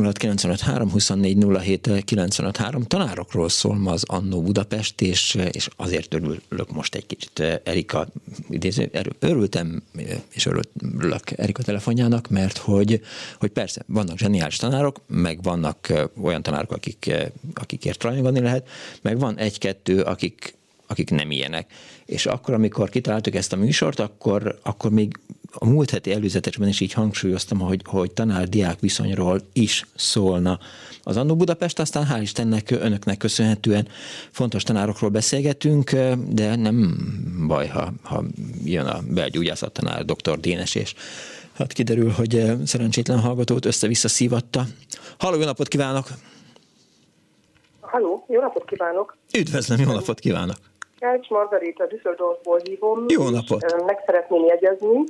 Tanárokról 2.87 3.49
szól 3.49 3.75
ma 3.75 3.91
az 3.91 4.03
Annó 4.07 4.41
Budapest, 4.41 5.01
és, 5.01 5.37
és 5.51 5.67
azért 5.75 6.13
örülök 6.13 6.71
most 6.71 6.95
egy 6.95 7.05
kicsit 7.05 7.39
Erika 7.63 8.07
idéző, 8.49 8.91
örültem, 9.19 9.83
és 10.29 10.45
örülök 10.45 11.31
Erika 11.35 11.63
telefonjának, 11.63 12.29
mert 12.29 12.57
hogy, 12.57 13.01
hogy 13.39 13.49
persze 13.49 13.81
vannak 13.85 14.17
zseniális 14.17 14.55
tanárok, 14.55 15.01
meg 15.07 15.43
vannak 15.43 15.93
olyan 16.21 16.41
tanárok, 16.41 16.71
akik, 16.71 17.11
akikért 17.53 18.03
rajongani 18.03 18.39
lehet, 18.39 18.67
meg 19.01 19.19
van 19.19 19.37
egy-kettő, 19.37 20.01
akik 20.01 20.55
akik 20.87 21.09
nem 21.09 21.31
ilyenek. 21.31 21.71
És 22.07 22.25
akkor, 22.25 22.53
amikor 22.53 22.89
kitaláltuk 22.89 23.35
ezt 23.35 23.53
a 23.53 23.55
műsort, 23.55 23.99
akkor, 23.99 24.59
akkor 24.63 24.91
még 24.91 25.19
a 25.51 25.65
múlt 25.65 25.89
heti 25.89 26.11
előzetesben 26.11 26.67
is 26.67 26.79
így 26.79 26.93
hangsúlyoztam, 26.93 27.59
hogy, 27.59 27.81
hogy 27.85 28.11
tanár-diák 28.11 28.79
viszonyról 28.79 29.41
is 29.53 29.85
szólna 29.95 30.59
az 31.03 31.17
Annó 31.17 31.35
Budapest, 31.35 31.79
aztán 31.79 32.07
hál' 32.11 32.21
Istennek 32.21 32.71
önöknek 32.71 33.17
köszönhetően 33.17 33.87
fontos 34.31 34.63
tanárokról 34.63 35.09
beszélgetünk, 35.09 35.91
de 36.29 36.55
nem 36.55 36.97
baj, 37.47 37.67
ha, 37.67 37.91
ha 38.03 38.23
jön 38.63 38.85
a 38.85 38.99
belgyógyászat 39.09 39.71
tanár, 39.71 40.05
dr. 40.05 40.39
Dénes, 40.39 40.75
és 40.75 40.93
hát 41.53 41.73
kiderül, 41.73 42.09
hogy 42.09 42.45
szerencsétlen 42.65 43.19
hallgatót 43.19 43.65
össze-vissza 43.65 44.07
szívatta. 44.07 44.65
Halló, 45.17 45.37
jó 45.37 45.45
napot 45.45 45.67
kívánok! 45.67 46.07
Halló, 47.79 48.25
jó 48.29 48.41
napot 48.41 48.65
kívánok! 48.65 49.17
Üdvözlöm, 49.37 49.79
jó 49.79 49.91
napot 49.91 50.19
kívánok! 50.19 50.57
Kelcs 50.99 51.29
Margarita 51.29 51.85
Düsseldorfból 51.85 52.59
hívom. 52.63 53.05
Jó 53.07 53.29
napot! 53.29 53.85
Meg 53.85 54.03
szeretném 54.05 54.45
jegyezni, 54.45 55.03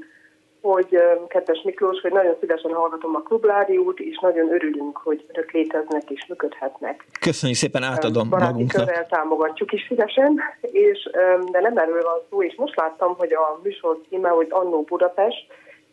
hogy 0.62 0.98
kedves 1.28 1.62
Miklós, 1.64 2.02
hogy 2.02 2.12
nagyon 2.12 2.36
szívesen 2.40 2.74
hallgatom 2.74 3.16
a 3.16 3.20
klubrádiót, 3.20 4.00
és 4.00 4.20
nagyon 4.22 4.54
örülünk, 4.54 4.98
hogy 4.98 5.26
örök 5.28 5.52
léteznek 5.52 6.10
és 6.10 6.26
működhetnek. 6.28 7.06
Köszönjük 7.20 7.58
szépen, 7.58 7.84
átadom 7.84 8.30
Baráti 8.30 8.52
magunknak. 8.52 8.86
körrel 8.86 9.08
támogatjuk 9.08 9.74
is 9.74 9.86
szívesen, 9.88 10.40
és, 10.62 11.10
de 11.52 11.60
nem 11.60 11.78
erről 11.78 12.04
van 12.04 12.22
szó, 12.30 12.44
és 12.44 12.56
most 12.56 12.76
láttam, 12.76 13.16
hogy 13.18 13.34
a 13.34 13.60
műsor 13.64 13.98
címe, 14.10 14.30
hogy 14.30 14.48
Annó 14.50 14.82
Budapest, 14.82 15.48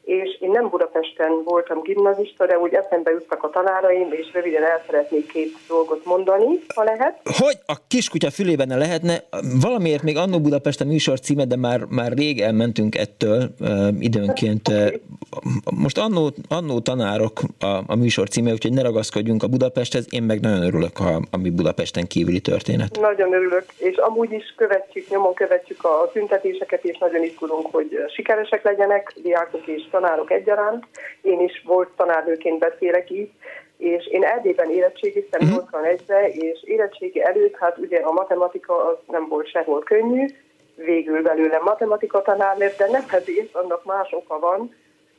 és 0.05 0.41
én 0.41 0.51
nem 0.51 0.69
Budapesten 0.69 1.43
voltam 1.45 1.83
gimnazista, 1.83 2.47
de 2.47 2.59
úgy 2.59 2.75
eszembe 2.75 3.11
jutnak 3.11 3.43
a 3.43 3.51
tanáraim, 3.51 4.13
és 4.13 4.33
röviden 4.33 4.63
el 4.63 4.83
szeretnék 4.87 5.33
két 5.33 5.53
dolgot 5.69 6.05
mondani, 6.05 6.61
ha 6.75 6.83
lehet. 6.83 7.21
Hogy 7.25 7.59
a 7.67 7.77
kiskutya 7.89 8.31
fülében 8.31 8.67
ne 8.67 8.77
lehetne, 8.77 9.23
valamiért 9.61 10.03
még 10.03 10.17
Annó 10.17 10.41
Budapesten 10.41 10.87
műsor 10.87 11.21
címe, 11.21 11.45
de 11.45 11.57
már, 11.57 11.81
már 11.89 12.13
rég 12.13 12.41
elmentünk 12.41 12.97
ettől 12.97 13.49
uh, 13.61 13.89
időnként. 13.99 14.69
Okay. 14.69 15.01
Most 15.83 15.99
annó, 15.99 16.31
annó 16.49 16.81
tanárok 16.81 17.41
a, 17.61 17.67
a 17.87 17.97
műsor 17.97 18.29
címe, 18.29 18.53
úgyhogy 18.53 18.73
ne 18.73 18.83
ragaszkodjunk 18.83 19.43
a 19.43 19.49
Budapesthez, 19.49 20.07
én 20.11 20.23
meg 20.23 20.41
nagyon 20.41 20.63
örülök, 20.63 20.97
ha 20.97 21.21
ami 21.31 21.51
Budapesten 21.51 22.07
kívüli 22.07 22.41
történet. 22.41 22.99
Nagyon 23.01 23.33
örülök, 23.33 23.65
és 23.77 23.97
amúgy 23.97 24.33
is 24.33 24.55
követjük, 24.57 25.09
nyomon 25.09 25.35
követjük 25.35 25.85
a 25.85 26.11
tüntetéseket, 26.13 26.85
és 26.85 26.99
nagyon 26.99 27.23
izgulunk, 27.23 27.67
hogy 27.71 27.89
sikeresek 28.15 28.63
legyenek, 28.65 29.15
diákok 29.23 29.67
és 29.67 29.83
tanárok 29.95 30.31
egyaránt. 30.31 30.85
Én 31.23 31.41
is 31.41 31.63
volt 31.67 31.89
tanárnőként 31.97 32.59
beszélek 32.59 33.11
így, 33.11 33.31
és 33.77 34.07
én 34.07 34.25
Erdélyben 34.25 34.71
érettségiztem 34.71 35.41
uh-huh. 35.49 35.65
81-re, 35.71 36.29
és 36.29 36.63
érettségi 36.65 37.23
előtt, 37.23 37.57
hát 37.57 37.79
ugye 37.79 37.99
a 37.99 38.13
matematika 38.13 38.89
az 38.89 38.97
nem 39.07 39.29
volt 39.29 39.49
sehol 39.49 39.83
könnyű, 39.83 40.27
végül 40.77 41.23
belőle 41.23 41.59
matematika 41.59 42.23
tanár 42.23 42.57
lett, 42.57 42.79
de 42.79 42.87
nem 42.91 43.05
ezért, 43.11 43.55
annak 43.55 43.85
más 43.85 44.13
oka 44.13 44.39
van. 44.39 44.75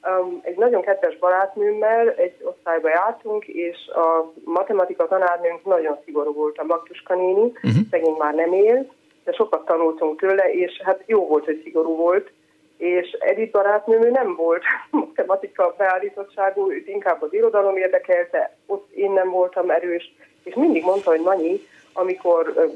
Um, 0.09 0.39
egy 0.43 0.57
nagyon 0.57 0.81
kedves 0.81 1.17
barátnőmmel 1.17 2.09
egy 2.09 2.35
osztályba 2.43 2.89
jártunk, 2.89 3.45
és 3.47 3.77
a 3.87 4.31
matematika 4.43 5.07
tanárnőnk 5.07 5.65
nagyon 5.65 5.97
szigorú 6.05 6.33
volt, 6.33 6.57
a 6.57 6.65
Baktuska 6.65 7.15
néni, 7.15 7.45
uh-huh. 7.45 7.71
szegény 7.91 8.15
már 8.17 8.33
nem 8.33 8.53
él, 8.53 8.91
de 9.23 9.31
sokat 9.31 9.65
tanultunk 9.65 10.19
tőle, 10.19 10.51
és 10.51 10.81
hát 10.83 11.03
jó 11.05 11.27
volt, 11.27 11.45
hogy 11.45 11.61
szigorú 11.63 11.95
volt, 11.95 12.31
és 12.77 13.11
Edith 13.19 13.51
barátnőm 13.51 14.11
nem 14.11 14.35
volt 14.35 14.63
matematika 14.91 15.75
beállítottságú, 15.77 16.71
őt 16.71 16.87
inkább 16.87 17.21
az 17.21 17.33
irodalom 17.33 17.77
érdekelte, 17.77 18.55
ott 18.65 18.91
én 18.91 19.11
nem 19.11 19.29
voltam 19.29 19.69
erős, 19.69 20.13
és 20.43 20.53
mindig 20.53 20.83
mondta, 20.83 21.09
hogy 21.09 21.21
Manyi, 21.21 21.61
amikor 21.93 22.69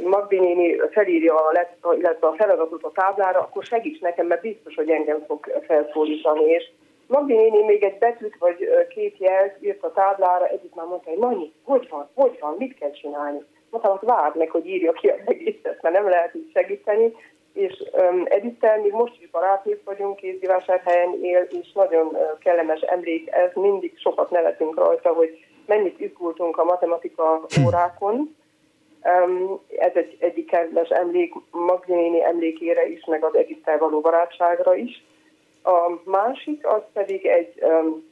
Magdi 0.00 0.38
néni 0.38 0.76
felírja 0.90 1.34
a, 1.34 1.66
illetve 1.98 2.26
a 2.26 2.34
feladatot 2.34 2.82
a 2.82 2.92
táblára, 2.94 3.38
akkor 3.38 3.64
segíts 3.64 4.00
nekem, 4.00 4.26
mert 4.26 4.40
biztos, 4.40 4.74
hogy 4.74 4.90
engem 4.90 5.24
fog 5.26 5.62
felszólítani. 5.66 6.44
És 6.44 6.70
Magdi 7.06 7.34
néni 7.34 7.64
még 7.64 7.82
egy 7.82 7.98
betűt 7.98 8.36
vagy 8.38 8.68
két 8.88 9.16
jelt 9.18 9.56
írt 9.60 9.82
a 9.82 9.92
táblára, 9.92 10.46
egyik 10.46 10.74
már 10.74 10.86
mondta, 10.86 11.10
hogy 11.10 11.18
Manyi, 11.18 11.52
hogy 11.64 11.86
van, 11.90 12.08
hogy 12.14 12.36
van, 12.40 12.54
mit 12.58 12.78
kell 12.78 12.90
csinálni? 12.90 13.42
Mondtam, 13.70 13.96
hogy 13.98 14.08
várd 14.08 14.36
meg, 14.36 14.50
hogy 14.50 14.66
írja 14.66 14.92
ki 14.92 15.08
az 15.08 15.18
egészet, 15.24 15.82
mert 15.82 15.94
nem 15.94 16.08
lehet 16.08 16.34
így 16.34 16.50
segíteni 16.52 17.14
és 17.58 17.82
um, 17.92 18.24
Edittel 18.24 18.80
még 18.80 18.92
most 18.92 19.20
is 19.20 19.30
barátnők 19.30 19.84
vagyunk, 19.84 20.16
kézdivásárhelyen 20.16 21.18
él, 21.22 21.48
és 21.62 21.72
nagyon 21.72 22.16
kellemes 22.40 22.80
emlék, 22.80 23.30
ez 23.30 23.50
mindig 23.54 23.98
sokat 23.98 24.30
nevetünk 24.30 24.76
rajta, 24.76 25.12
hogy 25.12 25.44
mennyit 25.66 26.00
izgultunk 26.00 26.56
a 26.56 26.64
matematika 26.64 27.46
órákon. 27.66 28.36
Um, 29.04 29.60
ez 29.78 29.92
egy 29.94 30.16
egyik 30.20 30.46
kedves 30.46 30.88
emlék 30.88 31.34
Magdinéni 31.50 32.24
emlékére 32.24 32.88
is, 32.88 33.04
meg 33.04 33.24
az 33.24 33.36
Edittel 33.36 33.78
való 33.78 34.00
barátságra 34.00 34.74
is. 34.74 35.04
A 35.62 36.00
másik 36.04 36.66
az 36.66 36.82
pedig 36.92 37.26
egy 37.26 37.62
um, 37.62 38.06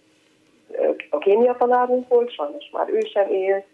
a 1.10 1.18
kémia 1.18 1.56
tanárunk 1.58 2.08
volt, 2.08 2.32
sajnos 2.32 2.70
már 2.72 2.88
ő 2.88 3.00
sem 3.00 3.28
él, 3.28 3.64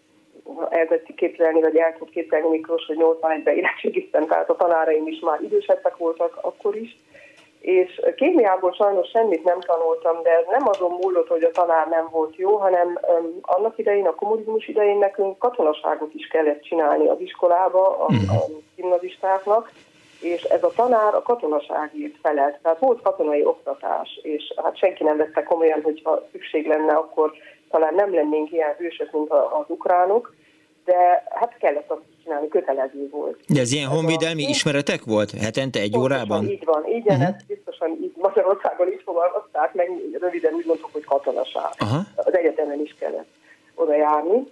el 0.69 0.87
tetszik 0.87 1.15
képzelni, 1.15 1.61
vagy 1.61 1.77
el 1.77 1.95
tud 1.97 2.09
képzelni 2.09 2.49
Miklós, 2.49 2.85
hogy 2.85 2.97
81-ben 2.99 3.55
érettségiztem, 3.55 4.27
tehát 4.27 4.49
a 4.49 4.55
tanáraim 4.55 5.07
is 5.07 5.19
már 5.19 5.41
idősebbek 5.41 5.97
voltak 5.97 6.37
akkor 6.41 6.75
is. 6.75 6.97
És 7.59 8.01
kémiából 8.15 8.73
sajnos 8.73 9.09
semmit 9.09 9.43
nem 9.43 9.59
tanultam, 9.59 10.21
de 10.23 10.29
ez 10.29 10.45
nem 10.49 10.67
azon 10.67 10.91
múlott, 11.01 11.27
hogy 11.27 11.43
a 11.43 11.51
tanár 11.51 11.87
nem 11.87 12.07
volt 12.11 12.35
jó, 12.35 12.55
hanem 12.55 12.99
annak 13.41 13.77
idején, 13.77 14.07
a 14.07 14.15
kommunizmus 14.15 14.67
idején 14.67 14.97
nekünk 14.97 15.37
katonaságot 15.37 16.13
is 16.13 16.27
kellett 16.27 16.61
csinálni 16.61 17.07
az 17.07 17.19
iskolába, 17.19 17.97
a, 17.97 18.03
a 18.05 18.45
gimnazistáknak, 18.75 19.71
és 20.23 20.41
ez 20.41 20.63
a 20.63 20.71
tanár 20.75 21.15
a 21.15 21.21
katonaságért 21.21 22.15
felelt. 22.21 22.59
Tehát 22.61 22.79
volt 22.79 23.01
katonai 23.01 23.45
oktatás, 23.45 24.19
és 24.21 24.53
hát 24.63 24.77
senki 24.77 25.03
nem 25.03 25.17
vette 25.17 25.43
komolyan, 25.43 25.81
hogyha 25.81 26.27
szükség 26.31 26.67
lenne, 26.67 26.93
akkor 26.93 27.31
talán 27.73 27.93
nem 27.93 28.13
lennénk 28.13 28.51
ilyen 28.51 28.73
hősök, 28.77 29.11
mint 29.11 29.29
az 29.31 29.65
ukránok, 29.67 30.33
de 30.85 31.23
hát 31.29 31.57
kellett 31.57 31.89
azt 31.91 32.01
csinálni, 32.23 32.47
kötelező 32.47 33.09
volt. 33.11 33.39
De 33.47 33.59
ez 33.59 33.71
ilyen 33.71 33.89
honvédelmi 33.89 34.45
a... 34.45 34.49
ismeretek 34.49 35.03
volt? 35.03 35.31
Hetente 35.31 35.79
egy 35.79 35.91
Pontosan 35.91 36.17
órában? 36.17 36.49
így 36.49 36.65
van, 36.65 36.87
így 36.87 37.07
uh-huh. 37.07 37.27
ezt 37.27 37.45
biztosan 37.47 37.89
így 38.01 38.13
Magyarországon 38.15 38.87
is 38.91 39.01
fogalmazták, 39.03 39.73
meg 39.73 39.87
röviden 40.19 40.53
úgy 40.53 40.65
mondtuk, 40.65 40.89
hogy 40.91 41.05
katonaság. 41.05 41.71
Uh-huh. 41.81 42.05
Az 42.15 42.37
egyetemen 42.37 42.79
is 42.81 42.95
kellett 42.99 43.31
oda 43.75 43.95
járni 43.95 44.43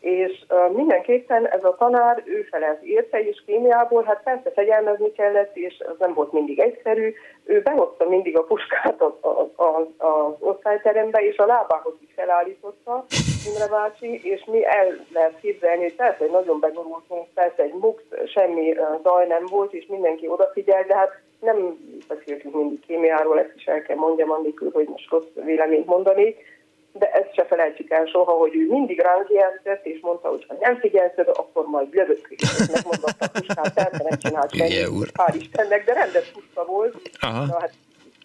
és 0.00 0.44
mindenképpen 0.74 1.48
ez 1.48 1.64
a 1.64 1.76
tanár, 1.78 2.22
ő 2.24 2.46
felelt 2.50 2.82
érte, 2.82 3.20
és 3.28 3.42
kémiából, 3.46 4.02
hát 4.02 4.22
persze 4.22 4.50
fegyelmezni 4.50 5.12
kellett, 5.12 5.56
és 5.56 5.82
az 5.88 5.96
nem 5.98 6.14
volt 6.14 6.32
mindig 6.32 6.58
egyszerű, 6.58 7.14
ő 7.44 7.60
behozta 7.62 8.08
mindig 8.08 8.36
a 8.36 8.42
puskát 8.42 9.02
az, 9.02 9.12
a, 9.20 9.62
a, 9.62 9.88
az 10.06 10.34
osztályterembe, 10.38 11.18
és 11.18 11.36
a 11.36 11.46
lábához 11.46 11.94
is 12.00 12.08
felállította 12.14 13.04
Imre 13.46 13.66
bácsi, 13.70 14.20
és 14.22 14.44
mi 14.44 14.64
el 14.64 15.04
lehet 15.12 15.40
képzelni, 15.40 15.82
hogy 15.82 15.94
persze, 15.94 16.16
hogy 16.18 16.30
nagyon 16.30 16.60
begurultunk, 16.60 17.26
persze 17.34 17.62
egy 17.62 17.74
mux, 17.74 18.02
semmi 18.26 18.76
zaj 19.02 19.26
nem 19.26 19.44
volt, 19.50 19.72
és 19.72 19.86
mindenki 19.86 20.28
odafigyel, 20.28 20.84
de 20.84 20.94
hát 20.94 21.20
nem 21.40 21.78
beszéltünk 22.08 22.54
mindig 22.54 22.80
kémiáról, 22.86 23.38
ezt 23.38 23.54
is 23.56 23.64
el 23.64 23.82
kell 23.82 23.96
mondjam, 23.96 24.30
annélkül, 24.30 24.70
hogy 24.72 24.88
most 24.88 25.10
rossz 25.10 25.44
véleményt 25.44 25.86
mondanék, 25.86 26.57
de 26.92 27.10
ezt 27.10 27.34
se 27.34 27.44
felejtsük 27.44 27.90
el 27.90 28.06
soha, 28.06 28.32
hogy 28.32 28.56
ő 28.56 28.66
mindig 28.68 29.00
ránk 29.00 29.30
jelzett, 29.30 29.86
és 29.86 30.00
mondta, 30.00 30.28
hogy 30.28 30.44
ha 30.48 30.56
nem 30.60 30.78
figyelsz 30.78 31.16
akkor 31.16 31.66
majd 31.66 31.94
lövök. 31.94 32.28
Megmondott 32.72 33.20
a 33.20 33.28
puskát, 33.32 33.74
persze 33.74 34.02
nem 34.08 34.18
csinált 34.18 34.54
semmit, 34.54 35.10
hál' 35.18 35.34
Istennek, 35.36 35.84
de 35.84 35.92
rendes 35.92 36.30
puska 36.30 36.64
volt. 36.64 37.10
Aha. 37.20 37.46
Na, 37.46 37.60
hát 37.60 37.72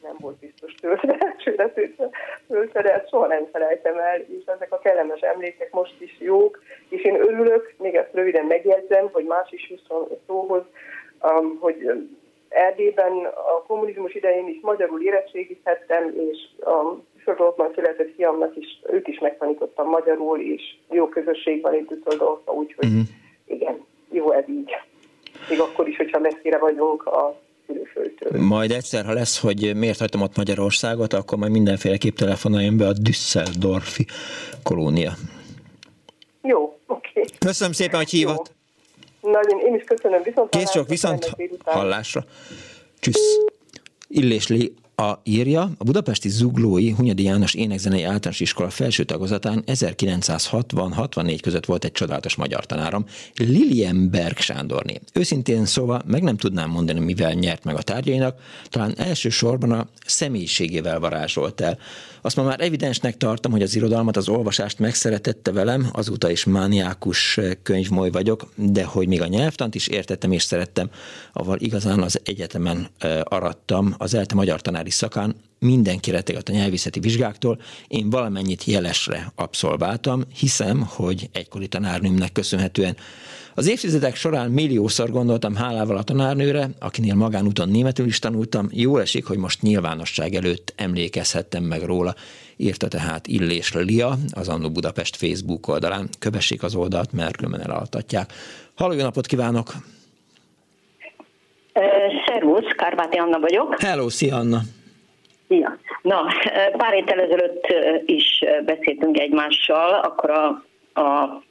nem 0.01 0.15
volt 0.19 0.35
biztos 0.35 0.75
tőle, 0.75 1.17
elsőre 1.35 1.73
tőle, 2.47 2.81
de 2.81 2.93
ezt 2.93 3.09
soha 3.09 3.27
nem 3.27 3.47
felejtem 3.51 3.97
el, 3.97 4.19
és 4.19 4.45
ezek 4.45 4.73
a 4.73 4.79
kellemes 4.79 5.19
emlékek 5.19 5.71
most 5.71 6.01
is 6.01 6.15
jók, 6.19 6.63
és 6.89 7.03
én 7.03 7.15
örülök, 7.15 7.73
még 7.77 7.95
ezt 7.95 8.13
röviden 8.13 8.45
megjegyzem, 8.45 9.09
hogy 9.11 9.25
más 9.25 9.51
is 9.51 9.69
jusson 9.69 10.07
szóhoz, 10.27 10.63
um, 11.21 11.57
hogy 11.59 12.07
Erdélyben 12.49 13.25
a 13.25 13.63
kommunizmus 13.67 14.13
idején 14.13 14.47
is 14.47 14.59
magyarul 14.61 15.03
érettségizhettem, 15.03 16.13
és 16.29 16.37
a 16.65 16.95
Düsseldorfban 17.23 17.71
született 17.75 18.13
fiamnak 18.15 18.55
is, 18.55 18.81
őt 18.91 19.07
is 19.07 19.19
megtanítottam 19.19 19.89
magyarul, 19.89 20.39
és 20.39 20.61
jó 20.89 21.07
közösség 21.07 21.61
van 21.61 21.73
itt 21.73 21.87
Düsseldorfban, 21.89 22.55
úgyhogy 22.55 22.85
uh-huh. 22.85 23.01
igen, 23.45 23.85
jó 24.11 24.31
ez 24.31 24.43
így. 24.49 24.71
Még 25.49 25.59
akkor 25.59 25.87
is, 25.87 25.97
hogyha 25.97 26.19
messzire 26.19 26.57
vagyunk 26.57 27.05
a 27.05 27.39
szülőföldtől. 27.67 28.41
Majd 28.41 28.71
egyszer, 28.71 29.05
ha 29.05 29.13
lesz, 29.13 29.41
hogy 29.41 29.75
miért 29.75 29.99
hagytam 29.99 30.21
ott 30.21 30.37
Magyarországot, 30.37 31.13
akkor 31.13 31.37
majd 31.37 31.51
mindenféleképp 31.51 32.15
telefonáljon 32.15 32.77
be 32.77 32.87
a 32.87 32.93
Düsseldorfi 33.01 34.05
kolónia. 34.63 35.11
Jó, 36.41 36.63
oké. 36.87 37.09
Okay. 37.09 37.23
Köszönöm 37.39 37.73
szépen, 37.73 37.95
hogy 37.95 38.09
hívott. 38.09 38.51
Nagyon, 39.21 39.59
én 39.59 39.75
is 39.75 39.83
köszönöm. 39.83 40.21
Viszont 40.23 40.49
Kész 40.49 40.71
csak, 40.71 40.87
viszont 40.87 41.29
hallásra. 41.65 42.23
Csüssz. 42.99 43.37
Illésli 44.07 44.73
A 44.95 45.13
írja, 45.23 45.71
a 45.77 45.83
budapesti 45.83 46.29
Zuglói 46.29 46.91
Hunyadi 46.91 47.23
János 47.23 47.53
Énekzenei 47.53 48.03
Általános 48.03 48.39
Iskola 48.39 48.69
felső 48.69 49.03
tagozatán 49.03 49.63
1960-64 49.65 51.39
között 51.41 51.65
volt 51.65 51.85
egy 51.85 51.91
csodálatos 51.91 52.35
magyar 52.35 52.65
tanárom, 52.65 53.05
Lilienberg 53.35 54.37
Sándorné. 54.37 54.99
Őszintén 55.13 55.65
szóval 55.65 56.01
meg 56.05 56.23
nem 56.23 56.37
tudnám 56.37 56.69
mondani, 56.69 56.99
mivel 56.99 57.33
nyert 57.33 57.63
meg 57.63 57.75
a 57.75 57.81
tárgyainak, 57.81 58.39
talán 58.69 58.93
elsősorban 58.97 59.71
a 59.71 59.87
személyiségével 60.05 60.99
varázsolt 60.99 61.61
el. 61.61 61.77
Azt 62.21 62.35
ma 62.35 62.43
már 62.43 62.61
evidensnek 62.61 63.17
tartom, 63.17 63.51
hogy 63.51 63.61
az 63.61 63.75
irodalmat, 63.75 64.17
az 64.17 64.29
olvasást 64.29 64.79
megszeretette 64.79 65.51
velem, 65.51 65.89
azóta 65.91 66.29
is 66.29 66.43
mániákus 66.43 67.39
könyvmoly 67.63 68.09
vagyok, 68.11 68.51
de 68.55 68.83
hogy 68.83 69.07
még 69.07 69.21
a 69.21 69.27
nyelvtant 69.27 69.75
is 69.75 69.87
értettem 69.87 70.31
és 70.31 70.43
szerettem, 70.43 70.89
avval 71.33 71.57
igazán 71.59 72.01
az 72.01 72.19
egyetemen 72.23 72.87
arattam 73.23 73.95
az 73.97 74.13
ELTE 74.13 74.35
magyar 74.35 74.61
tanári 74.83 74.89
szakán, 74.89 75.35
mindenki 75.59 76.11
rettegett 76.11 76.49
a 76.49 76.51
nyelvészeti 76.51 76.99
vizsgáktól, 76.99 77.59
én 77.87 78.09
valamennyit 78.09 78.63
jelesre 78.63 79.31
abszolváltam, 79.35 80.23
hiszem, 80.35 80.85
hogy 80.87 81.29
egykori 81.33 81.67
tanárnőmnek 81.67 82.31
köszönhetően 82.31 82.95
az 83.55 83.69
évtizedek 83.69 84.15
során 84.15 84.51
milliószor 84.51 85.11
gondoltam 85.11 85.55
hálával 85.55 85.97
a 85.97 86.03
tanárnőre, 86.03 86.69
akinél 86.79 87.15
magánúton 87.15 87.69
németül 87.69 88.05
is 88.05 88.19
tanultam, 88.19 88.67
jó 88.71 88.97
esik, 88.97 89.25
hogy 89.25 89.37
most 89.37 89.61
nyilvánosság 89.61 90.33
előtt 90.33 90.73
emlékezhettem 90.75 91.63
meg 91.63 91.81
róla, 91.81 92.15
írta 92.57 92.87
tehát 92.87 93.27
Illés 93.27 93.73
Lia 93.73 94.17
az 94.31 94.49
Annó 94.49 94.69
Budapest 94.69 95.15
Facebook 95.15 95.67
oldalán. 95.67 96.09
Kövessék 96.19 96.63
az 96.63 96.75
oldalt, 96.75 97.11
mert 97.11 97.35
különben 97.35 97.61
elaltatják. 97.61 98.33
Halló, 98.75 98.93
jó 98.93 99.01
napot 99.01 99.25
kívánok! 99.25 99.73
Szervusz, 102.43 102.71
Kárváti 102.75 103.17
Anna 103.17 103.39
vagyok. 103.39 103.81
Hello, 103.81 104.09
szia 104.09 104.35
Anna! 104.35 104.59
Ja. 105.47 105.77
Na, 106.01 106.25
pár 106.77 106.93
héttel 106.93 107.19
ezelőtt 107.19 107.73
is 108.05 108.43
beszéltünk 108.65 109.19
egymással, 109.19 109.93
akkor 109.93 110.29
a, 110.29 110.45
a 111.01 111.41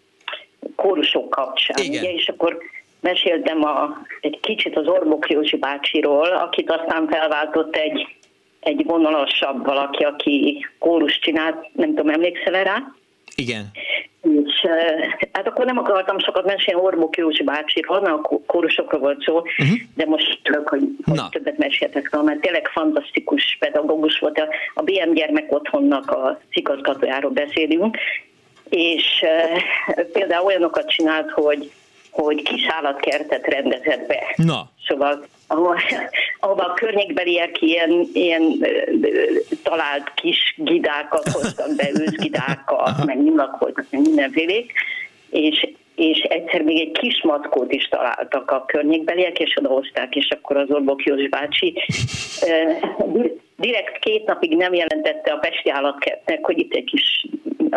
kórusok 0.76 1.30
kapcsán. 1.30 1.76
Igen. 1.84 2.02
Ugye, 2.02 2.12
és 2.12 2.28
akkor 2.28 2.58
meséltem 3.00 3.64
a, 3.64 3.98
egy 4.20 4.40
kicsit 4.40 4.76
az 4.76 4.86
Orbok 4.86 5.30
Józsi 5.30 5.56
bácsiról, 5.56 6.28
akit 6.28 6.70
aztán 6.70 7.08
felváltott 7.08 7.76
egy, 7.76 8.16
egy 8.60 8.84
vonalasabb 8.84 9.64
valaki, 9.64 10.04
aki 10.04 10.66
kórus 10.78 11.18
csinált, 11.18 11.68
nem 11.72 11.88
tudom, 11.88 12.08
emlékszel 12.08 12.64
rá? 12.64 12.94
Igen. 13.34 13.70
És 14.22 14.66
hát 15.32 15.46
akkor 15.46 15.64
nem 15.64 15.78
akartam 15.78 16.18
sokat 16.18 16.44
mesélni 16.44 16.80
Orbok 16.82 17.16
Józsi 17.16 17.42
bácsiról, 17.42 18.00
mert 18.00 18.14
a 18.14 18.40
kórusokra 18.46 18.98
volt 18.98 19.22
szó, 19.22 19.36
uh-huh. 19.36 19.78
de 19.94 20.06
most 20.06 20.40
tudok, 20.42 20.68
hogy, 20.68 20.82
hogy 21.04 21.20
többet 21.30 21.58
meséltek 21.58 22.08
róla, 22.12 22.24
mert 22.24 22.40
tényleg 22.40 22.68
fantasztikus 22.68 23.56
pedagógus 23.60 24.18
volt. 24.18 24.38
A, 24.38 24.48
a 24.74 24.82
BM 24.82 25.12
gyermek 25.12 25.52
otthonnak 25.52 26.10
a 26.10 26.40
igazgatójáról 26.50 27.30
beszélünk, 27.30 27.96
és 28.68 29.04
uh, 29.22 30.04
például 30.12 30.46
olyanokat 30.46 30.90
csinált, 30.90 31.30
hogy 31.30 31.70
hogy 32.12 32.42
kis 32.42 32.66
állatkertet 32.68 33.46
rendezett 33.46 34.06
be. 34.06 34.34
Na. 34.36 34.70
Szóval 34.86 35.24
ahol, 35.46 35.76
ahol 36.40 36.58
a 36.58 36.74
környékbeliek 36.74 37.62
ilyen, 37.62 38.08
ilyen 38.12 38.42
talált 39.62 40.12
kis 40.14 40.54
gidákat 40.56 41.28
hoztak 41.28 41.76
be, 41.76 41.88
őzgidákat, 42.02 43.04
meg 43.04 43.22
nyulak 43.22 43.58
voltak, 43.58 43.86
mindenfélék, 43.90 44.72
és, 45.30 45.68
és 45.94 46.18
egyszer 46.18 46.62
még 46.62 46.80
egy 46.80 46.98
kis 46.98 47.22
mackót 47.22 47.72
is 47.72 47.88
találtak 47.88 48.50
a 48.50 48.64
környékbeliek, 48.64 49.38
és 49.38 49.56
odahozták, 49.56 50.16
és 50.16 50.28
akkor 50.30 50.56
az 50.56 50.70
Orbok 50.70 51.04
Józs 51.04 51.28
bácsi 51.28 51.74
direkt 53.56 53.98
két 53.98 54.24
napig 54.24 54.56
nem 54.56 54.74
jelentette 54.74 55.32
a 55.32 55.36
Pesti 55.36 55.70
állatkertnek, 55.70 56.44
hogy 56.44 56.58
itt 56.58 56.74
egy 56.74 56.84
kis 56.84 57.26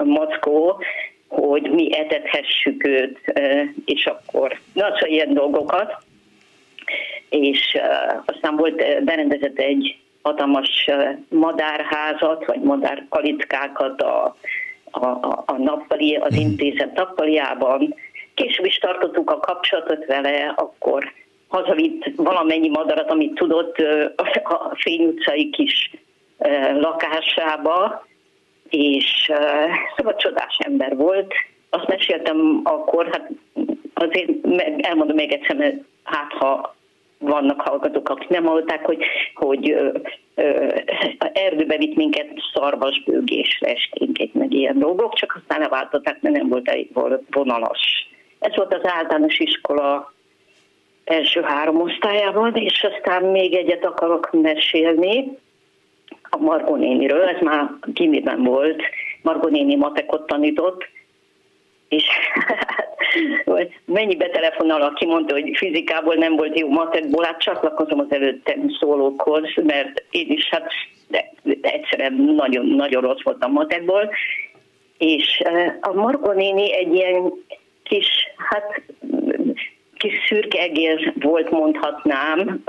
mackó, 0.03 0.81
hogy 1.27 1.69
mi 1.71 1.97
etethessük 1.97 2.87
őt, 2.87 3.33
és 3.85 4.05
akkor, 4.05 4.59
na 4.73 4.83
szóval 4.83 5.09
ilyen 5.09 5.33
dolgokat. 5.33 5.95
És 7.29 7.77
aztán 8.25 8.55
volt, 8.55 9.03
berendezett 9.03 9.57
egy 9.57 9.97
hatalmas 10.21 10.89
madárházat, 11.29 12.45
vagy 12.45 12.61
madárkalitkákat 12.61 14.01
a, 14.01 14.35
a, 14.91 15.07
a 15.45 15.55
nappali, 15.57 16.15
az 16.15 16.31
mhm. 16.31 16.41
intézet 16.41 16.93
nappaliában. 16.93 17.95
Később 18.33 18.65
is 18.65 18.77
tartottuk 18.77 19.31
a 19.31 19.39
kapcsolatot 19.39 20.05
vele, 20.05 20.53
akkor 20.55 21.13
hazavitt 21.47 22.11
valamennyi 22.15 22.69
madarat, 22.69 23.09
amit 23.09 23.33
tudott 23.33 23.77
a 24.43 24.75
Fény 24.75 25.07
utcai 25.07 25.49
kis 25.49 25.91
lakásába, 26.73 28.05
és 28.75 29.31
szóval 29.95 30.15
csodás 30.15 30.57
ember 30.57 30.95
volt. 30.95 31.33
Azt 31.69 31.87
meséltem 31.87 32.61
akkor, 32.63 33.05
hát 33.11 33.29
azért 33.93 34.29
elmondom 34.77 35.15
még 35.15 35.31
egyszer, 35.31 35.55
mert 35.55 35.75
hát 36.03 36.31
ha 36.31 36.75
vannak 37.19 37.61
hallgatók, 37.61 38.09
akik 38.09 38.27
nem 38.29 38.45
hallották, 38.45 38.85
hogy, 38.85 39.03
hogy 39.33 39.71
ö, 39.71 39.89
ö, 40.35 40.75
erdőbe 41.33 41.77
vitt 41.77 41.95
minket 41.95 42.27
szarvasbőgésre 42.53 43.69
esténként, 43.69 44.33
meg 44.33 44.53
ilyen 44.53 44.79
dolgok, 44.79 45.13
csak 45.13 45.39
aztán 45.41 45.59
leváltották, 45.59 46.21
mert 46.21 46.35
nem 46.35 46.47
volt 46.47 46.69
elég 46.69 46.89
vonalas. 47.31 48.09
Ez 48.39 48.55
volt 48.55 48.73
az 48.73 48.89
általános 48.89 49.39
iskola 49.39 50.13
első 51.03 51.41
három 51.41 51.81
osztályában, 51.81 52.55
és 52.55 52.87
aztán 52.91 53.23
még 53.23 53.53
egyet 53.53 53.85
akarok 53.85 54.29
mesélni 54.31 55.37
a 56.29 56.37
Margó 56.37 56.75
néniről, 56.75 57.27
ez 57.27 57.41
már 57.41 57.69
gimiben 57.85 58.43
volt, 58.43 58.81
Margó 59.21 59.47
néni 59.47 59.75
matekot 59.75 60.27
tanított, 60.27 60.87
és 61.89 62.05
mennyi 63.85 64.17
aki 64.81 65.05
mondta, 65.05 65.33
hogy 65.33 65.57
fizikából 65.57 66.15
nem 66.15 66.35
volt 66.35 66.59
jó 66.59 66.69
matekból, 66.69 67.23
hát 67.23 67.41
csatlakozom 67.41 67.99
az 67.99 68.05
előttem 68.09 68.69
szólókhoz, 68.79 69.49
mert 69.63 70.03
én 70.09 70.29
is 70.29 70.49
hát 70.49 70.71
de 71.07 71.31
egyszerűen 71.61 72.13
nagyon, 72.13 72.65
nagyon 72.65 73.01
rossz 73.01 73.21
voltam 73.23 73.51
matekból, 73.51 74.11
és 74.97 75.39
eh, 75.39 75.75
a 75.81 75.93
Margó 75.93 76.31
néni 76.31 76.73
egy 76.73 76.93
ilyen 76.93 77.33
kis, 77.83 78.07
hát 78.49 78.81
kis 80.07 80.25
szürke 80.27 80.59
egér 80.59 81.13
volt, 81.19 81.49
mondhatnám. 81.49 82.63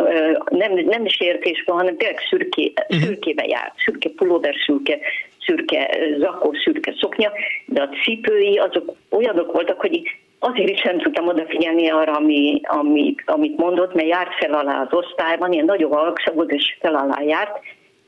Nem, 0.48 0.72
nem 0.72 1.04
is 1.04 1.20
értésben, 1.20 1.76
hanem 1.76 1.96
tényleg 1.96 2.18
szürké, 2.28 2.72
uh-huh. 2.76 3.06
szürkébe 3.06 3.44
járt. 3.46 3.72
Szürke 3.84 4.08
pulóver, 4.16 4.54
szürke, 4.66 4.98
szürke 5.46 5.98
zakó, 6.18 6.52
szürke 6.64 6.94
szoknya, 7.00 7.32
de 7.66 7.82
a 7.82 7.88
cipői 7.88 8.58
azok 8.58 8.96
olyanok 9.10 9.52
voltak, 9.52 9.80
hogy 9.80 10.02
azért 10.38 10.70
is 10.70 10.82
nem 10.82 10.98
tudtam 10.98 11.28
odafigyelni 11.28 11.88
arra, 11.88 12.12
ami, 12.12 12.60
ami, 12.62 13.14
amit 13.24 13.56
mondott, 13.56 13.94
mert 13.94 14.08
járt 14.08 14.34
fel 14.34 14.52
alá 14.52 14.80
az 14.80 14.92
osztályban, 14.98 15.52
ilyen 15.52 15.64
nagyon 15.64 15.92
halkszabod, 15.92 16.52
és 16.52 16.76
fel 16.80 16.94
alá 16.94 17.22
járt, 17.22 17.58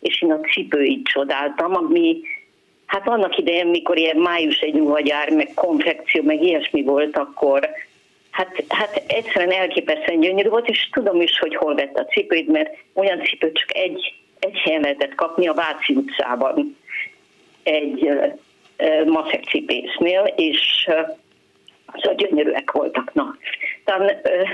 és 0.00 0.22
én 0.22 0.32
a 0.32 0.40
cipőit 0.40 1.06
csodáltam, 1.06 1.74
ami 1.74 2.20
Hát 2.88 3.08
annak 3.08 3.38
idején, 3.38 3.66
mikor 3.66 3.98
ilyen 3.98 4.16
május 4.16 4.58
egy 4.58 4.82
jár, 5.04 5.30
meg 5.30 5.50
konfekció, 5.54 6.22
meg 6.22 6.42
ilyesmi 6.42 6.82
volt, 6.82 7.16
akkor, 7.16 7.68
hát, 8.30 8.64
hát 8.68 9.02
egyszerűen 9.06 9.52
elképesztően 9.52 10.20
gyönyörű 10.20 10.48
volt, 10.48 10.68
és 10.68 10.88
tudom 10.92 11.20
is, 11.20 11.38
hogy 11.38 11.56
hol 11.56 11.74
vett 11.74 11.96
a 11.96 12.04
cipőt, 12.04 12.46
mert 12.46 12.76
olyan 12.94 13.22
cipőt 13.22 13.58
csak 13.58 13.76
egy, 13.76 14.14
egy 14.38 14.58
helyen 14.58 14.80
lehetett 14.80 15.14
kapni 15.14 15.46
a 15.46 15.54
Váci 15.54 15.94
utcában 15.94 16.76
egy 17.62 18.02
uh, 18.02 18.32
uh, 18.78 19.06
maszek 19.06 19.44
cipésznél, 19.44 20.32
és 20.36 20.86
uh, 20.86 21.16
szóval 21.94 22.14
gyönyörűek 22.16 22.70
voltak. 22.70 23.14
Na, 23.14 23.36
talán 23.84 24.20
uh, 24.24 24.48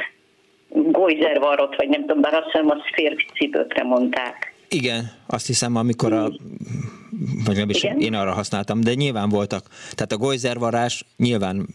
Gojzer 0.92 1.38
varrott, 1.38 1.76
vagy 1.76 1.88
nem 1.88 2.01
tudom, 2.01 2.20
bár 2.20 2.34
azt 2.34 2.44
hiszem, 2.44 2.70
azt 2.70 2.90
férfi 2.92 3.26
cipőkre 3.34 3.82
mondták. 3.82 4.55
Igen, 4.68 5.10
azt 5.26 5.46
hiszem, 5.46 5.76
amikor 5.76 6.12
a 6.12 6.30
vagy 7.44 7.56
nem 7.56 7.70
is 7.70 7.82
én 7.98 8.14
arra 8.14 8.32
használtam, 8.32 8.80
de 8.80 8.94
nyilván 8.94 9.28
voltak. 9.28 9.66
Tehát 9.92 10.12
a 10.12 10.16
gojzervarás 10.16 11.05
nyilván 11.16 11.66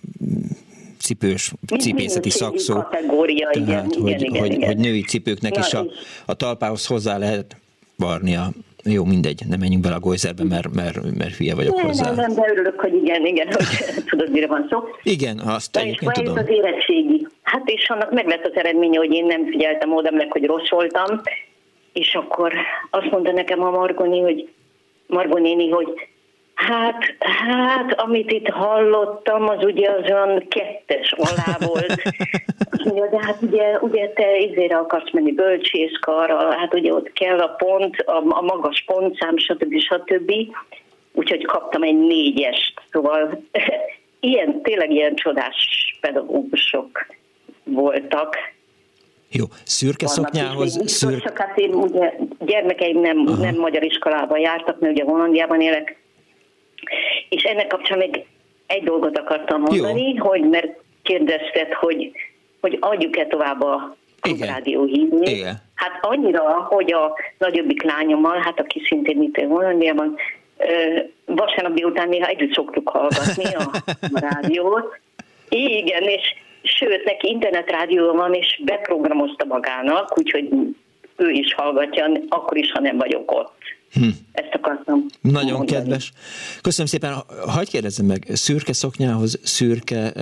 cipős, 1.09 1.51
cipészeti 1.79 2.29
szakszó. 2.29 2.73
Kategória, 2.73 3.49
tehát, 3.49 3.67
igen, 3.67 3.83
hogy, 4.01 4.21
igen, 4.21 4.41
hogy, 4.41 4.53
igen. 4.53 4.67
hogy 4.67 4.77
női 4.77 5.01
cipőknek 5.01 5.55
Na, 5.55 5.59
is 5.59 5.73
a, 5.73 5.85
a 6.25 6.33
talpához 6.33 6.85
hozzá 6.85 7.17
lehet 7.17 7.55
varnia. 7.97 8.49
Jó, 8.83 9.03
mindegy, 9.03 9.41
nem 9.49 9.59
menjünk 9.59 9.83
bele 9.83 9.95
a 9.95 9.99
gojzerbe, 9.99 10.43
mert, 10.43 10.73
mert, 10.73 11.17
mert 11.17 11.35
hülye 11.35 11.55
vagyok 11.55 11.75
nem, 11.75 11.85
hozzá. 11.85 12.05
Nem, 12.05 12.15
nem, 12.15 12.33
de 12.33 12.51
örülök, 12.51 12.79
hogy 12.79 12.93
igen, 12.93 13.25
igen, 13.25 13.47
hogy 13.47 13.65
tudod, 14.09 14.31
mire 14.31 14.47
van 14.47 14.67
szó. 14.69 14.77
Igen, 15.03 15.39
azt 15.39 15.71
de 15.71 15.79
egyébként 15.79 16.13
tudom. 16.13 16.37
az 16.37 16.49
érettségi. 16.49 17.27
Hát 17.41 17.69
és 17.69 17.89
annak 17.89 18.11
meg 18.11 18.27
lett 18.27 18.45
az 18.45 18.55
eredménye, 18.55 18.97
hogy 18.97 19.13
én 19.13 19.25
nem 19.25 19.45
figyeltem 19.45 19.95
oda, 19.95 20.11
meg 20.11 20.31
hogy 20.31 20.45
rossz 20.45 20.69
voltam, 20.69 21.21
és 21.93 22.15
akkor 22.15 22.53
azt 22.89 23.11
mondta 23.11 23.31
nekem 23.31 23.63
a 23.63 23.69
Margoni, 23.69 24.21
hogy 24.21 24.49
Margó 25.07 25.37
néni, 25.37 25.69
hogy 25.69 26.08
Hát, 26.67 27.15
hát, 27.19 27.93
amit 27.93 28.31
itt 28.31 28.47
hallottam, 28.47 29.49
az 29.49 29.63
ugye 29.63 29.89
az 29.89 30.11
olyan 30.11 30.47
kettes 30.47 31.11
alá 31.11 31.57
volt. 31.59 32.01
Mondja, 32.83 33.07
de 33.09 33.25
hát 33.25 33.41
ugye, 33.41 33.77
ugye 33.79 34.09
te 34.09 34.37
izére 34.37 34.77
akarsz 34.77 35.11
menni 35.11 35.31
bölcsészkarra, 35.31 36.53
hát 36.53 36.73
ugye 36.73 36.93
ott 36.93 37.11
kell 37.11 37.39
a 37.39 37.47
pont, 37.47 37.95
a, 37.97 38.23
a 38.27 38.41
magas 38.41 38.83
pontszám, 38.85 39.37
stb. 39.37 39.79
stb. 39.79 40.31
Úgyhogy 41.13 41.45
kaptam 41.45 41.83
egy 41.83 41.97
négyest. 41.97 42.73
Szóval 42.91 43.43
ilyen, 44.19 44.61
tényleg 44.61 44.91
ilyen 44.91 45.15
csodás 45.15 45.55
pedagógusok 46.01 47.05
voltak. 47.63 48.35
Jó, 49.31 49.45
szürke 49.63 50.05
Vannak 50.05 50.33
szoknyához... 50.33 50.89
Szürke... 50.89 51.31
Hát 51.35 51.57
én 51.57 51.73
ugye 51.73 52.13
gyermekeim 52.39 52.99
nem, 52.99 53.17
nem 53.17 53.55
magyar 53.55 53.83
iskolában 53.83 54.39
jártak, 54.39 54.79
mert 54.79 54.93
ugye 54.93 55.03
Hollandiában 55.03 55.61
élek, 55.61 55.97
és 57.29 57.43
ennek 57.43 57.67
kapcsán 57.67 57.97
még 57.97 58.25
egy 58.67 58.83
dolgot 58.83 59.17
akartam 59.17 59.61
mondani, 59.61 60.13
Jó. 60.15 60.25
hogy 60.25 60.41
mert 60.41 60.67
kérdezted, 61.03 61.73
hogy, 61.73 62.11
hogy 62.61 62.77
adjuk-e 62.79 63.25
tovább 63.25 63.61
a 63.61 63.95
rádió 64.39 64.85
hívni. 64.85 65.31
Igen. 65.31 65.61
Hát 65.75 65.99
annyira, 66.01 66.41
hogy 66.69 66.93
a 66.93 67.15
nagyobbik 67.37 67.83
lányommal, 67.83 68.37
hát 68.37 68.59
aki 68.59 68.81
szintén 68.87 69.21
itt 69.21 69.37
Hollandiában, 69.37 70.15
vasárnap 71.25 71.73
délután 71.73 72.09
néha 72.09 72.27
együtt 72.27 72.53
szoktuk 72.53 72.89
hallgatni 72.89 73.43
a 73.43 73.83
rádiót. 74.29 74.99
Igen, 75.49 76.03
és 76.03 76.35
sőt, 76.63 77.03
neki 77.03 77.27
internetrádió 77.27 78.11
van, 78.11 78.33
és 78.33 78.61
beprogramozta 78.65 79.45
magának, 79.45 80.17
úgyhogy 80.17 80.49
ő 81.19 81.29
is 81.29 81.53
hallgatja, 81.53 82.11
akkor 82.29 82.57
is, 82.57 82.71
ha 82.71 82.79
nem 82.79 82.97
vagyok 82.97 83.31
ott. 83.31 83.57
Hm. 83.93 84.07
Ezt 84.31 84.53
akartam. 84.53 85.05
Nagyon 85.21 85.51
mondani. 85.51 85.71
kedves. 85.71 86.11
Köszönöm 86.61 86.87
szépen. 86.87 87.13
Hagyj 87.47 87.69
kérdezzem 87.69 88.05
meg, 88.05 88.25
szürke 88.27 88.73
szoknyához, 88.73 89.39
szürke 89.43 90.13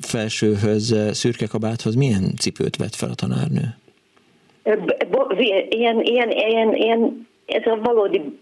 felsőhöz, 0.00 0.96
szürke 1.12 1.46
kabáthoz 1.46 1.94
milyen 1.94 2.34
cipőt 2.38 2.76
vett 2.76 2.94
fel 2.94 3.10
a 3.10 3.14
tanárnő? 3.14 3.76
Ilyen, 5.68 6.00
ilyen, 6.00 6.30
ilyen, 6.30 6.74
ilyen, 6.74 7.26
ez 7.46 7.66
a 7.66 7.78
valódi 7.82 8.38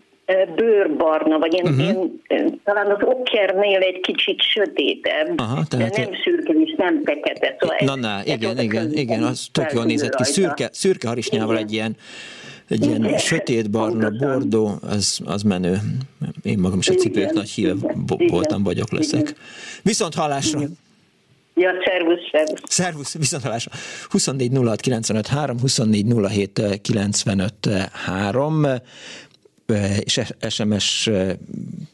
bőrbarna, 0.54 1.38
vagy 1.38 1.52
ilyen, 1.52 1.66
uh-huh. 1.66 2.10
ilyen, 2.28 2.60
talán 2.64 2.90
az 2.90 3.02
okkernél 3.04 3.80
egy 3.80 4.00
kicsit 4.00 4.40
sötétebb, 4.42 5.40
Aha, 5.40 5.62
tehát 5.68 5.94
de 5.94 6.02
nem 6.02 6.14
szürke 6.22 6.52
és 6.52 6.74
nem 6.76 7.02
fekete. 7.04 7.56
Szóval 7.58 7.76
Na, 7.84 7.94
na, 7.94 8.20
igen, 8.24 8.58
igen, 8.58 8.92
igen, 8.92 9.22
az 9.22 9.48
tök 9.52 9.72
jól 9.72 9.84
nézett 9.84 10.14
ki. 10.14 10.24
Szürke, 10.24 10.68
szürke 10.72 11.08
harisnyával 11.08 11.56
egy 11.58 11.72
ilyen 11.72 11.96
egy 12.68 12.86
ilyen 12.86 13.04
Igen. 13.04 13.18
sötétbarna, 13.18 14.10
bordó, 14.10 14.78
az, 14.82 15.20
az 15.24 15.42
menő. 15.42 15.76
Én 16.42 16.58
magam 16.58 16.78
is 16.78 16.88
a 16.88 16.94
cipők 16.94 17.32
nagy 17.32 17.50
híve 17.50 17.74
voltam, 18.06 18.62
vagyok, 18.62 18.92
leszek. 18.92 19.34
Viszont 19.82 20.14
hallásra! 20.14 20.60
Ja, 21.56 21.70
szervusz, 21.84 22.28
szervusz. 22.32 22.60
Szervusz, 22.68 23.18
viszont 23.18 23.42
hallásra. 23.42 23.72
24 24.08 24.50
06 24.56 24.80
95 24.80 25.26
3, 25.26 25.60
24 25.60 26.06
07 26.28 26.80
95 26.82 27.68
3 28.06 28.66
és 30.04 30.20
SMS 30.48 31.10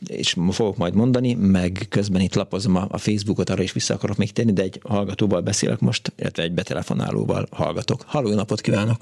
és 0.07 0.37
fogok 0.51 0.77
majd 0.77 0.95
mondani, 0.95 1.35
meg 1.35 1.73
közben 1.91 2.21
itt 2.21 2.35
lapozom 2.35 2.77
a 2.77 2.99
Facebookot, 2.99 3.49
arra 3.49 3.63
is 3.63 3.73
vissza 3.73 3.95
akarok 3.95 4.17
még 4.17 4.33
tenni, 4.33 4.53
de 4.53 4.63
egy 4.63 4.81
hallgatóval 4.89 5.41
beszélek 5.41 5.81
most, 5.81 6.13
illetve 6.19 6.43
egy 6.43 6.53
betelefonálóval 6.53 7.47
hallgatok. 7.51 8.01
Halló, 8.07 8.35
napot 8.35 8.61
kívánok! 8.61 8.99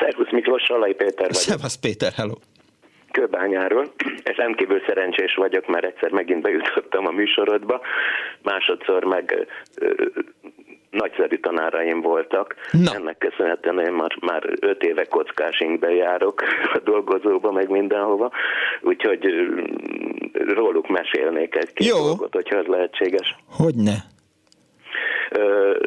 Szervusz 0.00 0.30
Miklós, 0.30 0.62
Salai 0.62 0.94
Péter 0.94 1.16
vagyok. 1.16 1.34
Szevasz 1.34 1.74
Péter, 1.74 2.12
hello! 2.12 2.34
Kőbányáról, 3.10 3.92
és 4.24 4.36
rendkívül 4.36 4.82
szerencsés 4.86 5.34
vagyok, 5.34 5.66
mert 5.66 5.84
egyszer 5.84 6.10
megint 6.10 6.42
bejutottam 6.42 7.06
a 7.06 7.10
műsorodba, 7.10 7.80
másodszor 8.42 9.04
meg 9.04 9.46
nagyszerű 10.92 11.36
tanáraim 11.36 12.00
voltak. 12.00 12.54
Na. 12.70 12.94
Ennek 12.94 13.18
köszönhetően 13.18 13.78
én 13.78 13.92
már, 13.92 14.16
már 14.20 14.42
öt 14.60 14.82
éve 14.82 15.04
kockásingbe 15.04 15.90
járok 15.90 16.42
a 16.72 16.78
dolgozóba, 16.84 17.52
meg 17.52 17.68
mindenhova, 17.68 18.30
úgyhogy 18.80 19.24
róluk 20.32 20.88
mesélnék 20.88 21.54
egy-két 21.54 21.92
dolgot, 21.92 22.32
hogyha 22.34 22.58
ez 22.58 22.66
lehetséges. 22.66 23.36
Hogyne? 23.48 23.94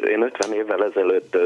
Én 0.08 0.22
50 0.22 0.52
évvel 0.52 0.84
ezelőtt 0.84 1.36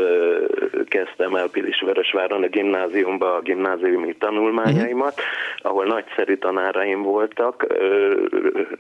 kezdtem 0.89 1.35
el 1.35 1.49
Pilisvörösváron 1.49 2.43
a 2.43 2.49
gimnáziumba 2.49 3.35
a 3.35 3.41
gimnáziumi 3.41 4.15
tanulmányaimat, 4.19 5.13
uh-huh. 5.13 5.71
ahol 5.71 5.85
nagyszerű 5.85 6.37
tanáraim 6.37 7.03
voltak. 7.03 7.67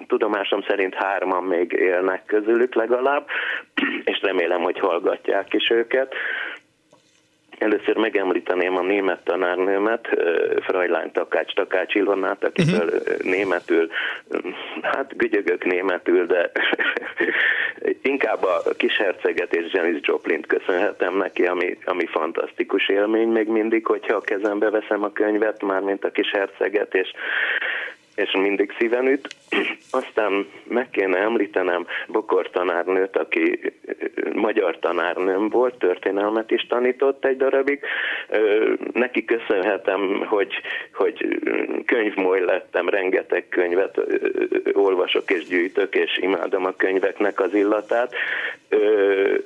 Tudomásom 0.06 0.62
szerint 0.68 0.94
hárman 0.94 1.44
még 1.44 1.72
élnek 1.72 2.24
közülük 2.26 2.74
legalább, 2.74 3.26
és 4.12 4.20
remélem, 4.22 4.60
hogy 4.62 4.78
hallgatják 4.78 5.54
is 5.54 5.70
őket. 5.70 6.14
Először 7.60 7.96
megemlíteném 7.96 8.76
a 8.76 8.82
német 8.82 9.24
tanárnőmet, 9.24 10.08
Frajlány 10.60 11.12
Takács, 11.12 11.54
Takács 11.54 11.94
Ilonát, 11.94 12.44
akitől 12.44 12.86
uh-huh. 12.86 13.22
németül, 13.22 13.88
hát 14.82 15.16
gügyögök 15.16 15.64
németül, 15.64 16.26
de 16.26 16.50
inkább 18.02 18.42
a 18.42 18.62
kis 18.76 18.96
herceget 18.96 19.54
és 19.54 19.72
Janis 19.72 20.00
Joplin 20.00 20.40
köszönhetem 20.40 21.16
neki, 21.16 21.46
ami, 21.46 21.78
ami 21.84 22.06
fantasztikus 22.06 22.88
élmény 22.88 23.28
még 23.28 23.48
mindig, 23.48 23.86
hogyha 23.86 24.16
a 24.16 24.20
kezembe 24.20 24.70
veszem 24.70 25.02
a 25.02 25.12
könyvet, 25.12 25.62
mármint 25.62 26.04
a 26.04 26.10
kis 26.10 26.30
herceget, 26.30 26.94
és 26.94 27.12
és 28.14 28.32
mindig 28.32 28.74
szíven 28.78 29.06
üt. 29.06 29.28
Aztán 29.90 30.46
meg 30.64 30.90
kéne 30.90 31.18
említenem 31.18 31.86
Bokor 32.08 32.50
tanárnőt, 32.50 33.16
aki 33.16 33.60
magyar 34.34 34.78
tanárnőm 34.78 35.48
volt, 35.48 35.74
történelmet 35.74 36.50
is 36.50 36.66
tanított 36.66 37.24
egy 37.24 37.36
darabig. 37.36 37.80
Neki 38.92 39.24
köszönhetem, 39.24 40.24
hogy, 40.26 40.52
hogy 40.92 41.38
könyvmoly 41.86 42.40
lettem, 42.40 42.88
rengeteg 42.88 43.48
könyvet 43.48 44.00
olvasok 44.72 45.30
és 45.30 45.44
gyűjtök, 45.44 45.94
és 45.94 46.18
imádom 46.20 46.64
a 46.64 46.76
könyveknek 46.76 47.40
az 47.40 47.54
illatát. 47.54 48.14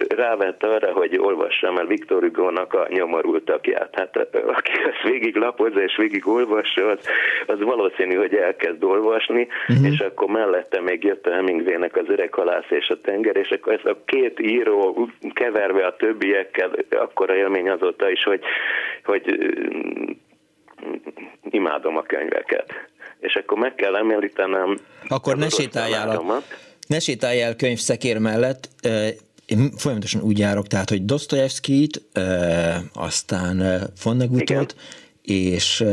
Rávett 0.09 0.62
arra, 0.64 0.93
hogy 0.93 1.18
olvassam 1.18 1.78
el 1.78 1.86
Viktor 1.86 2.22
Hugo-nak 2.22 2.74
a 2.74 2.86
nyomorultakját. 2.89 3.94
Hát 3.94 4.16
aki 4.47 4.72
ezt 4.72 5.02
végig 5.10 5.36
lapozza 5.36 5.82
és 5.82 5.97
végig 5.97 6.28
olvassa, 6.28 6.89
az, 6.89 6.98
az 7.47 7.60
valószínű, 7.60 8.14
hogy 8.14 8.35
elkezd 8.35 8.85
olvasni, 8.85 9.48
uh-huh. 9.68 9.86
és 9.86 9.94
akkor 10.01 10.29
mellette 10.29 10.81
még 10.81 11.05
jött 11.05 11.27
a 11.27 11.33
Hemingway-nek 11.33 11.97
az 11.97 12.09
öreg 12.09 12.35
halász 12.35 12.71
és 12.71 12.89
a 12.89 13.01
tenger, 13.01 13.37
és 13.37 13.49
akkor 13.51 13.73
ez 13.73 13.85
a 13.85 13.97
két 14.05 14.41
író 14.41 15.09
keverve 15.33 15.87
a 15.87 15.97
többiekkel, 15.97 16.71
akkor 16.91 17.31
a 17.31 17.37
élmény 17.37 17.69
azóta 17.71 18.11
is, 18.11 18.23
hogy, 18.23 18.41
hogy 19.05 19.23
imádom 21.51 21.97
a 21.97 22.03
könyveket. 22.03 22.73
És 23.21 23.35
akkor 23.35 23.59
meg 23.59 23.75
kell 23.75 23.97
említenem... 23.97 24.79
Akkor 25.09 25.37
ne 25.37 25.49
sétáljál, 25.49 26.11
a, 26.11 26.43
ne 26.87 26.99
sétáljál 26.99 27.57
könyvszekér 27.57 28.19
mellett, 28.19 28.69
én 29.47 29.71
folyamatosan 29.77 30.23
úgy 30.23 30.39
járok, 30.39 30.66
tehát, 30.66 30.89
hogy 30.89 31.05
Dostoyevskit, 31.05 32.03
aztán 32.95 33.81
Vonnegutot, 34.03 34.75
és, 35.25 35.85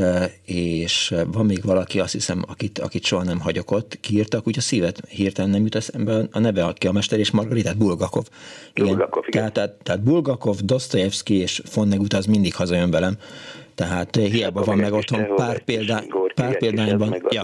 és 0.46 1.14
van 1.32 1.46
még 1.46 1.64
valaki, 1.64 2.00
azt 2.00 2.14
hiszem, 2.14 2.44
akit, 2.48 2.80
akit 2.80 3.06
soha 3.06 3.24
nem 3.24 3.40
hagyok 3.40 3.72
ott, 3.72 3.98
kiírtak, 4.00 4.48
úgy 4.48 4.58
a 4.58 4.62
szívet 4.62 5.00
hirtelen 5.10 5.50
nem 5.50 5.62
jut 5.62 5.76
eszembe 5.76 6.28
a 6.32 6.40
neve, 6.40 6.64
aki 6.64 6.88
a 6.88 6.92
mester, 6.92 7.20
és 7.20 7.32
Margaritát 7.32 7.78
Bulgakov. 7.78 8.26
Igen. 8.74 8.88
Bulgakov, 8.88 9.24
igen. 9.28 9.42
Tehát, 9.42 9.54
tehát, 9.54 9.84
tehát 9.84 10.04
Bulgakov, 10.04 10.56
Dostoyevsky 10.64 11.34
és 11.34 11.62
Fonnegut 11.66 12.14
az 12.14 12.26
mindig 12.26 12.56
hazajön 12.56 12.92
velem. 12.92 13.14
Tehát 13.76 14.16
hiába 14.16 14.64
van 14.64 14.78
meg 14.78 14.94
otthon 14.94 15.36
pár, 15.36 15.64
példá, 15.64 16.04
pár 16.36 16.58
példányban. 16.58 17.22
Ja. 17.30 17.44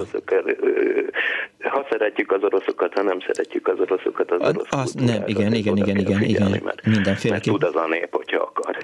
Ha 1.60 1.88
szeretjük 1.90 2.32
az 2.32 2.44
oroszokat, 2.44 2.94
ha 2.94 3.04
nem 3.04 3.20
szeretjük 3.20 3.68
az 3.68 3.80
oroszokat, 3.80 4.32
az, 4.32 4.56
orosz 4.56 4.68
az 4.70 4.94
nem, 4.94 5.24
igen, 5.26 5.54
igen, 5.54 5.78
igen, 5.78 5.98
igen, 5.98 6.22
igen, 6.22 6.62
mert, 6.64 6.86
mindenféle. 6.86 7.34
Mert 7.34 7.46
tud 7.46 7.64
az 7.64 7.76
a 7.76 7.88
nép, 7.88 8.08
hogyha 8.12 8.38
akar. 8.38 8.78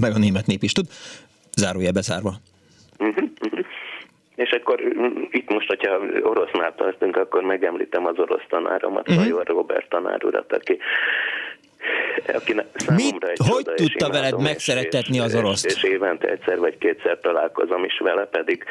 Meg 0.00 0.14
a 0.14 0.18
német 0.18 0.46
nép 0.46 0.62
is 0.62 0.72
tud 0.72 0.86
zárója 1.60 1.92
bezárva. 1.92 2.32
Uh-huh, 2.98 3.24
uh-huh. 3.44 3.64
És 4.34 4.50
akkor 4.50 4.80
mm, 4.80 5.22
itt 5.30 5.50
most, 5.50 5.68
hogyha 5.68 5.98
orosznál 6.22 6.74
tartunk, 6.74 7.16
akkor 7.16 7.42
megemlítem 7.42 8.06
az 8.06 8.18
orosz 8.18 8.46
tanáromat, 8.48 9.08
uh-huh. 9.08 9.24
Fajor 9.24 9.46
Robert 9.46 9.88
tanár 9.88 10.24
urat, 10.24 10.52
aki 10.52 10.78
aki 12.34 12.54
Mit, 12.94 13.24
egy 13.24 13.38
hogy 13.48 13.64
tudta 13.64 14.10
veled 14.10 14.40
megszeretetni 14.40 15.18
az 15.18 15.34
oroszt? 15.34 15.66
És, 15.66 15.74
és 15.74 15.82
évente 15.82 16.28
egyszer 16.28 16.58
vagy 16.58 16.78
kétszer 16.78 17.18
találkozom 17.18 17.84
is 17.84 17.98
vele, 17.98 18.24
pedig 18.24 18.64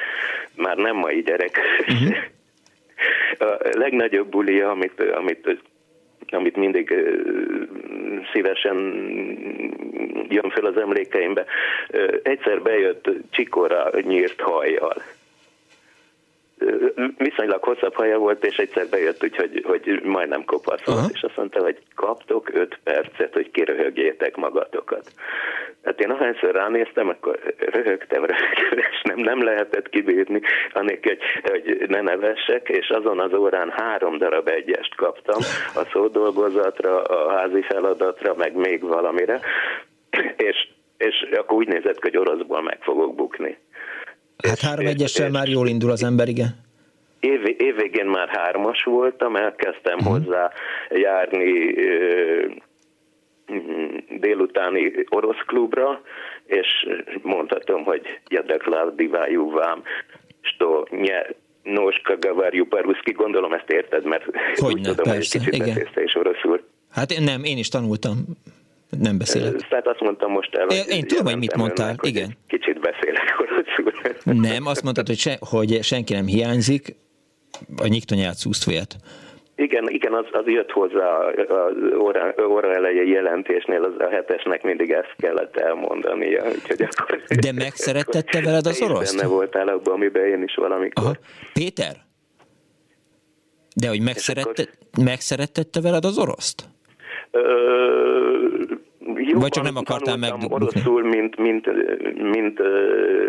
már 0.55 0.77
nem 0.77 0.95
mai 0.95 1.21
gyerek. 1.21 1.59
Uh-huh. 1.87 2.15
A 3.39 3.57
legnagyobb 3.71 4.29
bulia, 4.29 4.69
amit, 4.69 5.01
amit 5.01 5.59
amit 6.31 6.55
mindig 6.55 6.93
szívesen 8.33 8.77
jön 10.29 10.49
fel 10.49 10.65
az 10.65 10.77
emlékeimbe. 10.77 11.45
Egyszer 12.23 12.61
bejött 12.61 13.09
csikora 13.29 13.89
nyírt 14.01 14.41
hajjal 14.41 15.01
viszonylag 17.17 17.63
hosszabb 17.63 17.93
haja 17.93 18.17
volt, 18.17 18.45
és 18.45 18.57
egyszer 18.57 18.87
bejött, 18.89 19.23
úgyhogy 19.23 19.61
hogy 19.65 20.01
majdnem 20.03 20.45
kopasz 20.45 20.83
volt, 20.85 21.11
és 21.13 21.21
azt 21.21 21.37
mondta, 21.37 21.61
hogy 21.61 21.77
kaptok 21.95 22.49
öt 22.53 22.79
percet, 22.83 23.33
hogy 23.33 23.51
kiröhögjétek 23.51 24.35
magatokat. 24.35 25.11
Hát 25.83 25.99
én 25.99 26.09
ahányszor 26.09 26.51
ránéztem, 26.51 27.09
akkor 27.09 27.39
röhögtem, 27.57 28.25
röhögtem, 28.31 28.77
és 28.77 29.01
nem, 29.03 29.19
nem 29.19 29.43
lehetett 29.43 29.89
kibírni, 29.89 30.41
anélkül, 30.73 31.15
hogy, 31.43 31.77
hogy 31.79 31.89
ne 31.89 32.01
nevessek, 32.01 32.69
és 32.69 32.89
azon 32.89 33.19
az 33.19 33.33
órán 33.33 33.69
három 33.75 34.17
darab 34.17 34.47
egyest 34.47 34.95
kaptam 34.95 35.39
a 35.75 35.87
szódolgozatra, 35.91 37.01
a 37.03 37.31
házi 37.31 37.61
feladatra, 37.61 38.33
meg 38.37 38.55
még 38.55 38.81
valamire, 38.81 39.39
és, 40.49 40.67
és 40.97 41.27
akkor 41.31 41.57
úgy 41.57 41.67
nézett, 41.67 42.01
hogy 42.01 42.17
oroszból 42.17 42.61
meg 42.61 42.77
fogok 42.81 43.15
bukni. 43.15 43.57
Hát 44.48 44.60
három 44.60 44.86
egyessel 44.86 45.30
már 45.30 45.48
jól 45.48 45.68
indul 45.68 45.90
az 45.90 46.02
ember, 46.02 46.28
igen. 46.28 46.62
Év, 47.20 47.40
évvégén 47.56 48.06
már 48.06 48.28
hármas 48.28 48.82
voltam, 48.82 49.36
elkezdtem 49.36 49.98
uh-huh. 49.98 50.16
hozzá 50.16 50.50
járni 50.90 51.78
ö, 51.78 52.46
délutáni 54.18 54.92
orosz 55.08 55.42
klubra, 55.46 56.00
és 56.46 56.66
mondhatom, 57.22 57.84
hogy 57.84 58.02
jadeklál 58.28 58.92
divájú 58.96 59.50
vám, 59.50 59.82
что 60.40 60.86
не 60.90 61.26
ножка 61.64 62.16
говорю 62.16 62.66
по-русски, 62.66 63.12
gondolom 63.12 63.52
ezt 63.52 63.70
érted, 63.70 64.04
mert 64.04 64.24
hogy 64.24 64.74
úgy 64.74 64.80
ne, 64.80 64.88
tudom, 64.88 65.04
persze, 65.04 65.38
hogy 65.38 65.48
kicsit 65.48 65.66
igen. 65.66 65.88
is 66.04 66.14
oroszul. 66.14 66.60
Hát 66.90 67.10
én 67.10 67.22
nem, 67.22 67.44
én 67.44 67.58
is 67.58 67.68
tanultam 67.68 68.24
nem 68.97 69.17
beszélek. 69.17 69.67
Tehát 69.69 69.87
azt 69.87 69.99
mondtam 69.99 70.31
most 70.31 70.55
el. 70.55 70.67
Én, 70.67 70.83
én 70.87 71.07
tudom, 71.07 71.25
hogy 71.25 71.37
mit 71.37 71.55
mondtál, 71.55 71.87
önnek, 71.87 72.05
igen. 72.05 72.37
Kicsit 72.47 72.79
beszélek 72.79 73.35
oroszul. 73.41 74.13
Nem, 74.23 74.65
azt 74.65 74.83
mondtad, 74.83 75.07
hogy, 75.07 75.17
se, 75.17 75.37
hogy 75.39 75.83
senki 75.83 76.13
nem 76.13 76.25
hiányzik, 76.25 76.95
a 77.77 77.87
nyiktonyát 77.87 78.35
szúsztvélt. 78.35 78.95
Igen, 79.55 79.89
igen, 79.89 80.13
az, 80.13 80.25
az 80.31 80.45
jött 80.45 80.71
hozzá 80.71 81.17
az 81.47 81.73
óra, 81.97 82.33
óra 82.49 82.73
elejé 82.73 83.07
jelentésnél, 83.07 83.83
az 83.83 83.93
a 84.05 84.09
hetesnek 84.09 84.63
mindig 84.63 84.91
ezt 84.91 85.15
kellett 85.17 85.57
elmondania. 85.57 86.43
Úgyhogy 86.45 86.81
akkor, 86.81 87.21
De 87.39 87.51
megszerettette 87.51 88.41
veled 88.41 88.65
az 88.65 88.81
oroszt? 88.81 89.17
Benne 89.17 89.27
voltál 89.27 89.67
abban, 89.67 89.93
amiben 89.93 90.25
én 90.25 90.43
is 90.43 90.55
valamikor. 90.55 91.03
Aha. 91.03 91.15
Péter? 91.53 91.95
De 93.75 93.87
hogy 93.87 94.01
megszerette, 94.01 94.61
akkor... 94.61 95.03
megszerettette 95.03 95.81
veled 95.81 96.05
az 96.05 96.17
oroszt? 96.17 96.69
Jobban 99.29 99.41
Vagy 99.41 99.51
csak 99.51 99.63
nem 99.63 99.75
akartál 99.75 100.17
meg... 100.17 100.33
oroszul, 100.49 101.03
mint, 101.03 101.37
mint, 101.37 101.65
mint 102.31 102.61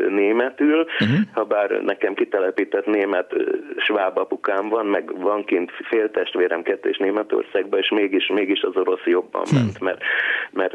németül, 0.09 0.81
uh-huh. 0.81 1.19
ha 1.33 1.45
bár 1.45 1.71
nekem 1.71 2.15
kitelepített 2.15 2.87
német 2.87 3.35
sváb 3.77 4.19
apukám 4.19 4.69
van, 4.69 4.87
meg 4.87 5.21
van 5.21 5.45
kint 5.45 5.71
féltestvérem 5.89 6.63
kettő 6.63 6.95
Németországban, 6.99 7.79
és 7.79 7.89
mégis, 7.91 8.27
mégis 8.27 8.61
az 8.61 8.77
orosz 8.77 9.05
jobban 9.05 9.43
uh-huh. 9.43 9.59
ment, 9.61 9.81
mert, 9.81 10.03
mert 10.51 10.75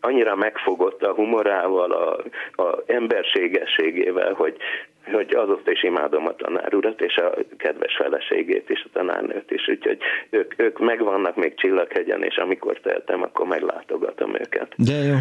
annyira 0.00 0.36
megfogott 0.36 1.02
a 1.02 1.14
humorával, 1.14 1.92
a, 1.92 2.22
a 2.62 2.82
emberségességével, 2.86 4.32
hogy, 4.32 4.56
hogy 5.04 5.34
azóta 5.34 5.70
is 5.70 5.82
imádom 5.82 6.26
a 6.26 6.34
tanár 6.34 6.74
urat, 6.74 7.00
és 7.00 7.16
a 7.16 7.34
kedves 7.56 7.96
feleségét 7.96 8.70
is, 8.70 8.84
a 8.84 8.88
tanárnőt 8.92 9.50
is, 9.50 9.68
úgyhogy 9.68 9.98
ők, 10.30 10.54
ők 10.56 10.78
megvannak 10.78 11.36
még 11.36 11.54
Csillaghegyen, 11.54 12.22
és 12.22 12.36
amikor 12.36 12.80
tehetem, 12.80 13.22
akkor 13.22 13.46
meglátogatom 13.46 14.34
őket. 14.34 14.74
De 14.76 14.92
jó. 14.92 15.16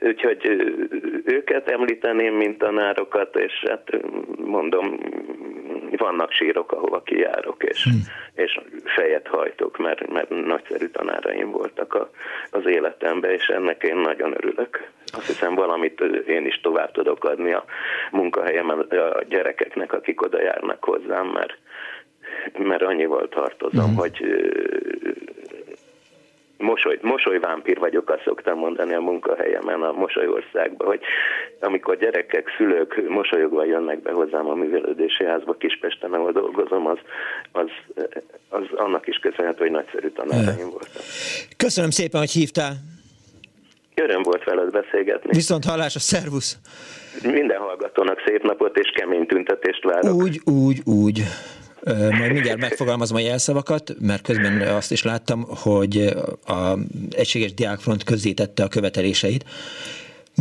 Úgyhogy 0.00 0.46
őket 1.24 1.68
említeném, 1.68 2.34
mint 2.34 2.58
tanárokat, 2.58 3.36
és 3.36 3.64
hát 3.68 3.90
mondom, 4.36 4.98
vannak 5.96 6.32
sírok, 6.32 6.72
ahova 6.72 7.02
kijárok, 7.02 7.62
és, 7.62 7.84
hmm. 7.84 8.00
és 8.34 8.60
fejet 8.84 9.26
hajtok, 9.26 9.78
mert, 9.78 10.12
mert 10.12 10.28
nagyszerű 10.28 10.86
tanáraim 10.86 11.50
voltak 11.50 11.94
a, 11.94 12.10
az 12.50 12.66
életemben, 12.66 13.30
és 13.30 13.46
ennek 13.46 13.82
én 13.82 13.96
nagyon 13.96 14.34
örülök. 14.36 14.90
Azt 15.16 15.26
hiszem 15.26 15.54
valamit 15.54 16.00
én 16.26 16.46
is 16.46 16.60
tovább 16.60 16.92
tudok 16.92 17.24
adni 17.24 17.52
a 17.52 17.64
munkahelyemen 18.10 18.78
a 18.78 19.22
gyerekeknek, 19.28 19.92
akik 19.92 20.22
oda 20.22 20.42
járnak 20.42 20.84
hozzám, 20.84 21.26
mert, 21.26 21.58
mert 22.58 22.82
annyival 22.82 23.28
tartozom, 23.28 23.84
hmm. 23.84 23.96
hogy 23.96 24.24
mosoly, 26.64 26.98
mosolyvámpír 27.02 27.78
vagyok, 27.78 28.10
azt 28.10 28.22
szoktam 28.24 28.58
mondani 28.58 28.94
a 28.94 29.00
munkahelyemen 29.00 29.82
a 29.82 29.92
Mosolyországban, 29.92 30.86
hogy 30.86 31.00
amikor 31.60 31.96
gyerekek, 31.96 32.54
szülők 32.56 33.08
mosolyogva 33.08 33.64
jönnek 33.64 34.02
be 34.02 34.12
hozzám 34.12 34.48
a 34.48 34.54
művelődési 34.54 35.24
házba 35.24 35.52
Kispesten, 35.52 36.12
ahol 36.12 36.32
dolgozom, 36.32 36.86
az, 36.86 36.98
az, 37.52 37.68
az 38.48 38.64
annak 38.76 39.06
is 39.06 39.16
köszönhető, 39.16 39.58
hogy 39.58 39.70
nagyszerű 39.70 40.08
tanáraim 40.08 40.70
voltak. 40.70 41.02
Köszönöm 41.56 41.90
szépen, 41.90 42.20
hogy 42.20 42.30
hívtál. 42.30 42.72
Öröm 43.94 44.22
volt 44.22 44.44
veled 44.44 44.70
beszélgetni. 44.70 45.30
Viszont 45.32 45.64
hallás, 45.64 45.96
a 45.96 45.98
szervusz! 45.98 46.58
Minden 47.22 47.58
hallgatónak 47.58 48.22
szép 48.26 48.42
napot 48.42 48.76
és 48.76 48.92
kemény 48.94 49.26
tüntetést 49.26 49.84
várok. 49.84 50.22
Úgy, 50.22 50.40
úgy, 50.44 50.80
úgy. 50.84 51.22
Majd 51.84 52.32
mindjárt 52.32 52.60
megfogalmazom 52.60 53.16
a 53.16 53.20
jelszavakat, 53.20 53.94
mert 54.00 54.22
közben 54.22 54.60
azt 54.60 54.92
is 54.92 55.02
láttam, 55.02 55.46
hogy 55.62 55.96
a 56.46 56.78
Egységes 57.10 57.54
Diákfront 57.54 58.04
közzétette 58.04 58.62
a 58.62 58.68
követeléseit. 58.68 59.44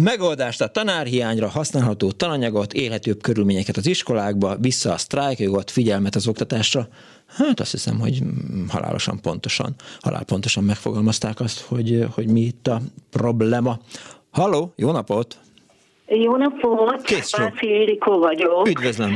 Megoldást 0.01 0.61
a 0.61 0.67
tanárhiányra, 0.67 1.47
használható 1.47 2.11
tananyagot, 2.11 2.73
élhetőbb 2.73 3.21
körülményeket 3.21 3.77
az 3.77 3.87
iskolákba, 3.87 4.55
vissza 4.59 4.91
a 4.91 4.97
sztrájkjogot, 4.97 5.71
figyelmet 5.71 6.15
az 6.15 6.27
oktatásra. 6.27 6.87
Hát 7.35 7.59
azt 7.59 7.71
hiszem, 7.71 7.99
hogy 7.99 8.23
halálosan 8.67 9.21
pontosan, 9.21 9.75
halálpontosan 9.99 10.63
megfogalmazták 10.63 11.39
azt, 11.39 11.59
hogy, 11.59 12.07
hogy 12.11 12.27
mi 12.27 12.41
itt 12.41 12.67
a 12.67 12.81
problema. 13.09 13.79
Halló, 14.31 14.73
jó 14.75 14.91
napot! 14.91 15.37
Jó 16.07 16.35
napot! 16.35 17.01
Páfi 17.37 17.79
Ildikó 17.79 18.19
vagyok. 18.19 18.67
Üdvözlöm! 18.67 19.11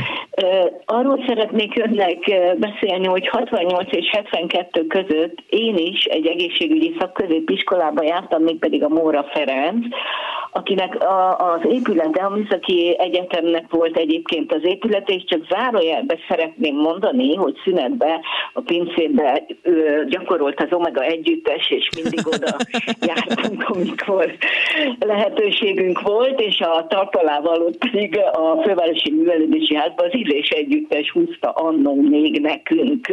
Arról 0.86 1.24
szeretnék 1.28 1.80
önnek 1.80 2.18
beszélni, 2.58 3.06
hogy 3.06 3.28
68 3.28 3.92
és 3.92 4.10
72 4.12 4.88
között 4.88 5.44
én 5.50 5.78
is 5.78 6.04
egy 6.04 6.26
egészségügyi 6.26 6.96
szakközépiskolába 7.00 8.04
jártam, 8.04 8.44
mégpedig 8.44 8.84
a 8.84 8.88
Móra 8.88 9.24
Ferenc, 9.24 9.86
akinek 10.52 11.04
a, 11.04 11.38
az 11.54 11.60
épülete, 11.70 12.24
a 12.24 12.30
Műszaki 12.30 12.96
Egyetemnek 13.00 13.66
volt 13.70 13.98
egyébként 13.98 14.54
az 14.54 14.64
épülete, 14.64 15.14
és 15.14 15.24
csak 15.24 15.46
zárójelbe 15.50 16.18
szeretném 16.28 16.76
mondani, 16.76 17.36
hogy 17.36 17.56
szünetbe 17.64 18.20
a 18.54 18.62
pincébe 18.62 19.46
gyakorolt 20.10 20.62
az 20.62 20.72
Omega 20.72 21.02
együttes, 21.02 21.70
és 21.70 21.90
mindig 21.96 22.28
oda 22.28 22.56
jártunk, 23.10 23.64
amikor 23.70 24.38
lehetőségünk 25.00 26.02
volt, 26.02 26.42
és 26.42 26.60
a 26.60 26.87
tartalával 26.88 27.62
ott 27.62 27.78
pedig 27.78 28.20
a 28.32 28.62
Fővárosi 28.62 29.12
Művelődési 29.12 29.76
Házban 29.76 30.06
az 30.06 30.14
Illés 30.14 30.50
Együttes 30.50 31.12
húzta 31.12 31.50
annó 31.50 31.96
még 31.96 32.42
nekünk. 32.42 33.08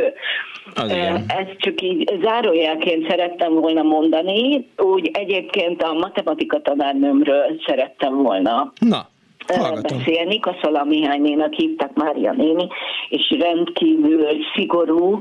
Ezt 1.26 1.56
csak 1.56 1.80
így 1.80 2.12
zárójelként 2.22 3.09
szerettem 3.09 3.55
volna 3.55 3.82
mondani, 3.82 4.68
úgy 4.76 5.10
egyébként 5.12 5.82
a 5.82 5.92
matematika 5.92 6.60
tanárnőmről 6.60 7.60
szerettem 7.66 8.22
volna 8.22 8.72
Na. 8.78 9.12
Hallgatom. 9.46 9.98
beszélni. 9.98 10.38
Kaszola 10.40 10.84
Mihálynénak 10.84 11.52
hívták 11.52 11.94
Mária 11.94 12.32
néni, 12.32 12.68
és 13.08 13.36
rendkívül 13.40 14.26
szigorú, 14.54 15.20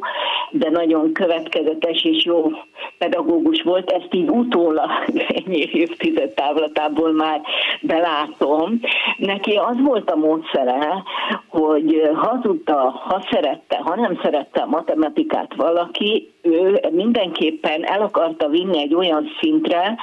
de 0.51 0.69
nagyon 0.69 1.13
következetes 1.13 2.03
és 2.03 2.25
jó 2.25 2.51
pedagógus 2.97 3.61
volt. 3.61 3.91
Ezt 3.91 4.13
így 4.13 4.29
utólag 4.29 4.89
ennyi 5.45 5.69
évtized 5.71 6.29
távlatából 6.29 7.11
már 7.11 7.41
belátom. 7.81 8.79
Neki 9.17 9.55
az 9.55 9.75
volt 9.81 10.11
a 10.11 10.15
módszere, 10.15 11.03
hogy 11.47 12.09
ha 12.15 12.39
tudta, 12.41 13.01
ha 13.05 13.25
szerette, 13.31 13.77
ha 13.77 13.95
nem 13.95 14.19
szerette 14.23 14.61
a 14.61 14.65
matematikát 14.65 15.55
valaki, 15.55 16.33
ő 16.41 16.79
mindenképpen 16.91 17.83
el 17.85 18.01
akarta 18.01 18.47
vinni 18.47 18.79
egy 18.79 18.95
olyan 18.95 19.27
szintre, 19.39 19.95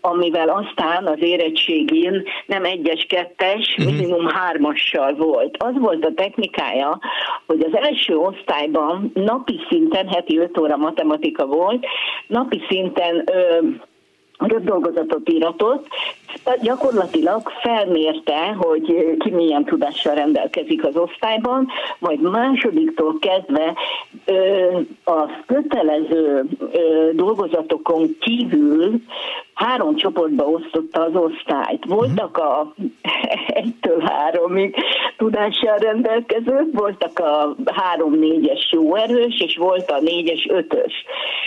amivel 0.00 0.48
aztán 0.48 1.06
az 1.06 1.18
érettségén 1.20 2.22
nem 2.46 2.64
egyes, 2.64 3.06
kettes, 3.08 3.55
uh-huh. 3.60 3.94
minimum 3.94 4.26
hármassal 4.26 5.14
volt. 5.14 5.56
Az 5.58 5.78
volt 5.78 6.04
a 6.04 6.14
technikája, 6.14 6.98
hogy 7.46 7.60
az 7.60 7.76
első 7.76 8.16
osztályban 8.16 9.10
napi 9.14 9.60
szinten, 9.68 10.08
heti 10.08 10.38
5 10.38 10.58
óra 10.58 10.76
matematika 10.76 11.46
volt, 11.46 11.86
napi 12.26 12.62
szinten 12.68 13.24
ö, 13.32 13.58
röpdolgozatot 14.38 15.30
íratott, 15.30 15.86
gyakorlatilag 16.62 17.50
felmérte, 17.62 18.56
hogy 18.58 19.16
ki 19.18 19.30
milyen 19.30 19.64
tudással 19.64 20.14
rendelkezik 20.14 20.84
az 20.84 20.96
osztályban, 20.96 21.68
majd 21.98 22.20
másodiktól 22.20 23.18
kezdve 23.18 23.74
a 25.04 25.44
kötelező 25.46 26.44
dolgozatokon 27.12 28.16
kívül 28.20 29.00
három 29.56 29.96
csoportba 29.96 30.44
osztotta 30.44 31.02
az 31.02 31.14
osztályt. 31.14 31.84
Voltak 31.84 32.38
a 32.38 32.74
egytől 33.46 34.00
háromig 34.00 34.74
tudással 35.16 35.76
rendelkezők, 35.76 36.68
voltak 36.72 37.18
a 37.18 37.56
három-négyes 37.64 38.68
jó 38.72 38.94
erős, 38.94 39.40
és 39.40 39.56
volt 39.56 39.90
a 39.90 40.00
négyes 40.00 40.46
ötös. 40.50 40.92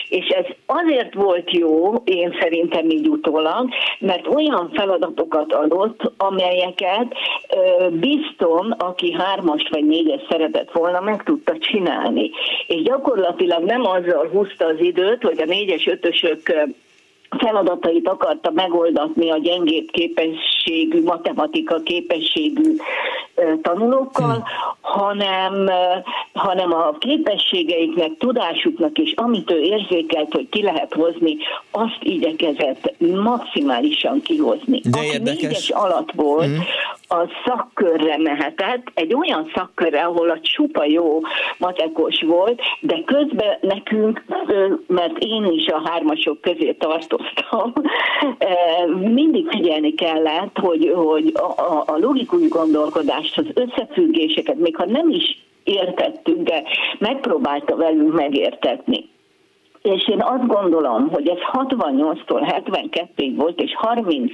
És 0.10 0.28
ez 0.28 0.46
azért 0.66 1.14
volt 1.14 1.52
jó, 1.52 1.94
én 2.04 2.38
szerintem 2.40 2.90
így 2.90 3.08
utólag, 3.08 3.70
mert 4.00 4.28
olyan 4.28 4.72
feladatokat 4.74 5.54
adott, 5.54 6.12
amelyeket 6.18 7.14
bizton, 7.92 8.72
aki 8.72 9.14
hármast 9.14 9.70
vagy 9.70 9.86
négyes 9.86 10.22
szeretett 10.30 10.72
volna, 10.72 11.00
meg 11.00 11.24
tudta 11.24 11.58
csinálni. 11.58 12.32
És 12.68 12.82
gyakorlatilag 12.82 13.64
nem 13.64 13.86
azzal 13.86 14.28
húzta 14.32 14.66
az 14.66 14.80
időt, 14.80 15.24
hogy 15.24 15.42
a 15.42 15.46
négyes 15.46 15.88
ötösök 15.88 16.42
feladatait 17.38 18.08
akarta 18.08 18.52
megoldatni 18.52 19.32
a 19.32 19.38
gyengébb 19.38 19.90
képességű, 19.92 21.04
matematika 21.04 21.80
képességű 21.80 22.76
tanulókkal, 23.62 24.34
hmm. 24.34 24.44
hanem, 24.82 25.70
hanem 26.40 26.74
a 26.74 26.98
képességeiknek, 26.98 28.18
tudásuknak 28.18 28.98
és 28.98 29.14
amit 29.16 29.52
ő 29.52 29.60
érzékelt, 29.60 30.34
hogy 30.34 30.50
ki 30.50 30.62
lehet 30.62 30.94
hozni, 30.94 31.38
azt 31.72 32.00
igyekezett 32.00 32.94
maximálisan 33.24 34.22
kihozni. 34.22 34.80
De 34.84 34.98
Aki 34.98 35.08
érdekes. 35.08 35.42
négyes 35.42 35.70
alatt 35.70 36.12
volt, 36.12 36.46
hmm 36.46 36.64
a 37.10 37.30
szakkörre 37.46 38.18
mehetett, 38.18 38.92
egy 38.94 39.14
olyan 39.14 39.52
szakkörre, 39.56 40.02
ahol 40.02 40.30
a 40.30 40.40
csupa 40.42 40.86
jó 40.86 41.22
matekos 41.58 42.22
volt, 42.22 42.62
de 42.82 43.02
közben 43.06 43.58
nekünk, 43.62 44.24
mert 44.88 45.18
én 45.18 45.46
is 45.46 45.68
a 45.68 45.82
hármasok 45.90 46.42
közé 46.42 46.72
tartoztam, 46.72 47.74
mindig 49.14 49.48
figyelni 49.50 49.94
kellett, 49.94 50.58
hogy, 50.58 50.92
hogy 50.96 51.34
a, 51.34 51.84
a 51.86 51.98
logikus 51.98 52.48
gondolkodást, 52.48 53.38
az 53.38 53.46
összefüggéseket, 53.54 54.56
még 54.56 54.76
ha 54.76 54.86
nem 54.86 55.10
is 55.10 55.49
értettünk, 55.70 56.48
de 56.48 56.64
megpróbálta 57.00 57.76
velünk 57.76 58.14
megértetni. 58.14 59.10
És 59.82 60.08
én 60.08 60.22
azt 60.22 60.48
gondolom, 60.48 61.10
hogy 61.10 61.30
ez 61.30 61.38
68-tól 61.52 62.64
72-ig 62.66 63.34
volt, 63.36 63.62
és 63.62 63.76
35 63.76 64.30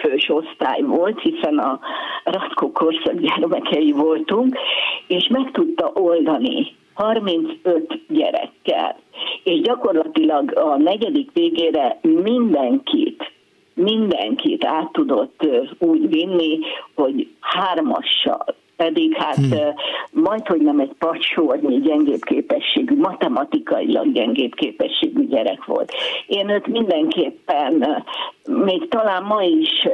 fős 0.00 0.28
osztály 0.28 0.82
volt, 0.82 1.20
hiszen 1.20 1.58
a 1.58 1.80
Ratkó 2.24 2.72
korszak 2.72 3.14
gyermekei 3.14 3.92
voltunk, 3.92 4.58
és 5.06 5.28
meg 5.28 5.50
tudta 5.50 5.90
oldani 5.94 6.74
35 6.94 8.00
gyerekkel. 8.08 8.96
És 9.44 9.60
gyakorlatilag 9.60 10.56
a 10.56 10.76
negyedik 10.76 11.30
végére 11.32 11.98
mindenkit, 12.00 13.32
mindenkit 13.74 14.64
át 14.64 14.92
tudott 14.92 15.46
úgy 15.78 16.08
vinni, 16.08 16.58
hogy 16.94 17.28
hármassal 17.40 18.44
pedig 18.82 19.16
hát 19.16 19.36
hmm. 19.36 19.74
majd, 20.10 20.46
hogy 20.46 20.60
nem 20.60 20.80
egy 20.80 20.92
pacsornyi 20.98 21.80
gyengébb 21.80 22.22
képességű, 22.24 22.96
matematikailag 22.96 24.12
gyengébb 24.12 24.54
képességű 24.54 25.26
gyerek 25.26 25.64
volt. 25.64 25.92
Én 26.26 26.48
őt 26.48 26.66
mindenképpen, 26.66 28.04
még 28.44 28.88
talán 28.88 29.22
ma 29.22 29.42
is 29.42 29.88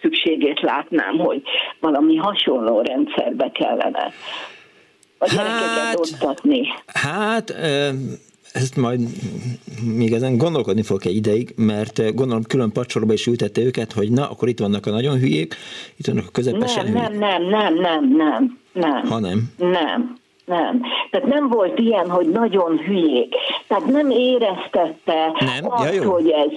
szükségét 0.00 0.60
látnám, 0.60 1.18
hogy 1.18 1.42
valami 1.80 2.16
hasonló 2.16 2.80
rendszerbe 2.80 3.50
kellene 3.50 4.12
a 5.18 5.30
hát, 5.36 5.98
oktatni. 5.98 6.68
Hát, 6.86 7.54
ezt 8.52 8.76
majd 8.76 9.00
még 9.96 10.12
ezen 10.12 10.36
gondolkodni 10.36 10.82
fogok 10.82 11.04
egy 11.04 11.16
ideig, 11.16 11.52
mert 11.56 11.98
eh, 11.98 12.12
gondolom 12.14 12.42
külön 12.42 12.72
pacsorba 12.72 13.12
is 13.12 13.26
ültette 13.26 13.60
őket, 13.60 13.92
hogy 13.92 14.10
na, 14.10 14.30
akkor 14.30 14.48
itt 14.48 14.58
vannak 14.58 14.86
a 14.86 14.90
nagyon 14.90 15.18
hülyék, 15.18 15.54
itt 15.96 16.06
vannak 16.06 16.24
a 16.26 16.30
közepesen 16.32 16.92
nem, 16.92 17.12
nem, 17.12 17.42
nem, 17.42 17.42
nem, 17.42 17.74
nem, 17.74 18.16
nem, 18.16 18.58
nem. 18.72 19.06
Ha 19.06 19.18
nem? 19.18 19.52
Nem. 19.56 20.18
Nem. 20.44 20.82
Tehát 21.10 21.26
nem 21.26 21.48
volt 21.48 21.78
ilyen, 21.78 22.10
hogy 22.10 22.28
nagyon 22.28 22.78
hülyék. 22.78 23.34
Tehát 23.68 23.86
nem 23.86 24.10
éreztette 24.10 25.32
nem? 25.38 25.70
azt, 25.72 25.94
ja, 25.94 26.02
jó. 26.02 26.12
hogy 26.12 26.30
ez 26.30 26.52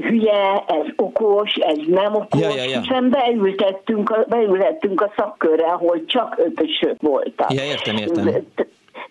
hülye, 0.00 0.64
ez 0.66 0.86
okos, 0.96 1.54
ez 1.54 1.78
nem 1.86 2.14
okos, 2.14 2.40
ja, 2.40 2.48
ja, 2.48 2.64
ja. 2.64 2.80
hiszen 2.80 3.10
beültettünk 3.10 4.10
a, 4.10 4.24
beülhettünk 4.28 5.00
a 5.00 5.12
szakkörre, 5.16 5.66
ahol 5.66 6.04
csak 6.04 6.34
ötösök 6.38 7.00
voltak. 7.00 7.52
Ja, 7.52 7.64
értem, 7.64 7.96
értem. 7.96 8.46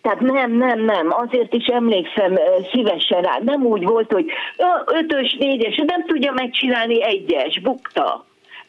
Tehát 0.01 0.19
nem, 0.19 0.51
nem, 0.51 0.79
nem, 0.79 1.07
azért 1.11 1.53
is 1.53 1.65
emlékszem 1.65 2.37
szívesen 2.71 3.21
rá. 3.21 3.39
Nem 3.43 3.65
úgy 3.65 3.83
volt, 3.83 4.11
hogy 4.11 4.25
ötös, 4.85 5.35
négyes, 5.39 5.81
nem 5.85 6.05
tudja 6.05 6.31
megcsinálni 6.31 7.03
egyes, 7.03 7.59
bukta. 7.59 8.25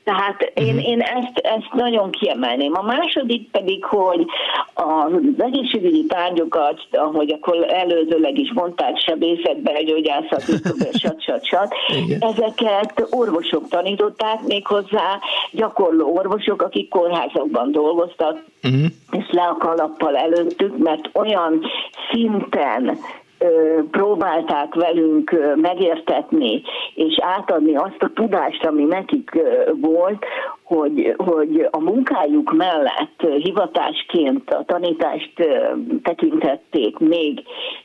Tehát 0.06 0.52
én, 0.54 0.66
uh-huh. 0.66 0.88
én 0.88 1.00
ezt, 1.00 1.38
ezt 1.38 1.72
nagyon 1.72 2.10
kiemelném. 2.10 2.72
A 2.74 2.82
második 2.82 3.50
pedig, 3.50 3.84
hogy 3.84 4.26
az 4.74 5.12
egészségügyi 5.38 6.06
tárgyokat, 6.06 6.80
ahogy 6.90 7.32
akkor 7.32 7.66
előzőleg 7.68 8.38
is 8.38 8.52
mondták, 8.52 8.98
sebészet, 8.98 9.62
belgyógyászat, 9.62 10.42
stb. 10.46 11.12
stb. 11.22 11.74
ezeket 12.20 13.06
orvosok 13.10 13.68
tanították 13.68 14.42
méghozzá, 14.46 15.18
gyakorló 15.52 16.16
orvosok, 16.16 16.62
akik 16.62 16.88
kórházakban 16.88 17.72
dolgoztak, 17.72 18.44
uh-huh. 18.62 18.84
és 19.10 19.24
le 19.30 19.42
a 19.42 19.56
kalappal 19.58 20.16
előttük, 20.16 20.76
mert 20.78 21.10
olyan 21.12 21.64
szinten 22.10 22.98
próbálták 23.90 24.74
velünk 24.74 25.54
megértetni 25.54 26.62
és 26.94 27.18
átadni 27.20 27.76
azt 27.76 28.02
a 28.02 28.10
tudást, 28.14 28.64
ami 28.64 28.84
nekik 28.84 29.30
volt, 29.80 30.24
hogy, 30.62 31.14
hogy 31.16 31.68
a 31.70 31.80
munkájuk 31.80 32.52
mellett 32.52 33.26
hivatásként 33.42 34.50
a 34.50 34.64
tanítást 34.64 35.32
tekintették 36.02 36.98
még 36.98 37.42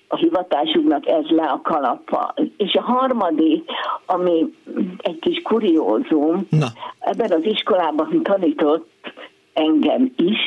a 0.08 0.16
hivatásuknak 0.16 1.08
ez 1.08 1.26
le 1.28 1.44
a 1.44 1.62
kalappa. 1.64 2.34
És 2.58 2.74
a 2.74 2.82
harmadik, 2.82 3.70
ami 4.06 4.54
egy 4.98 5.20
kis 5.20 5.42
kuriózum, 5.42 6.48
Na. 6.50 6.68
ebben 7.00 7.32
az 7.32 7.44
iskolában 7.46 8.24
tanított 8.24 8.90
engem 9.54 10.14
is, 10.16 10.40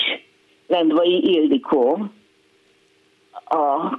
Lendvai 0.67 1.33
Ildikó, 1.35 1.99
a 3.45 3.99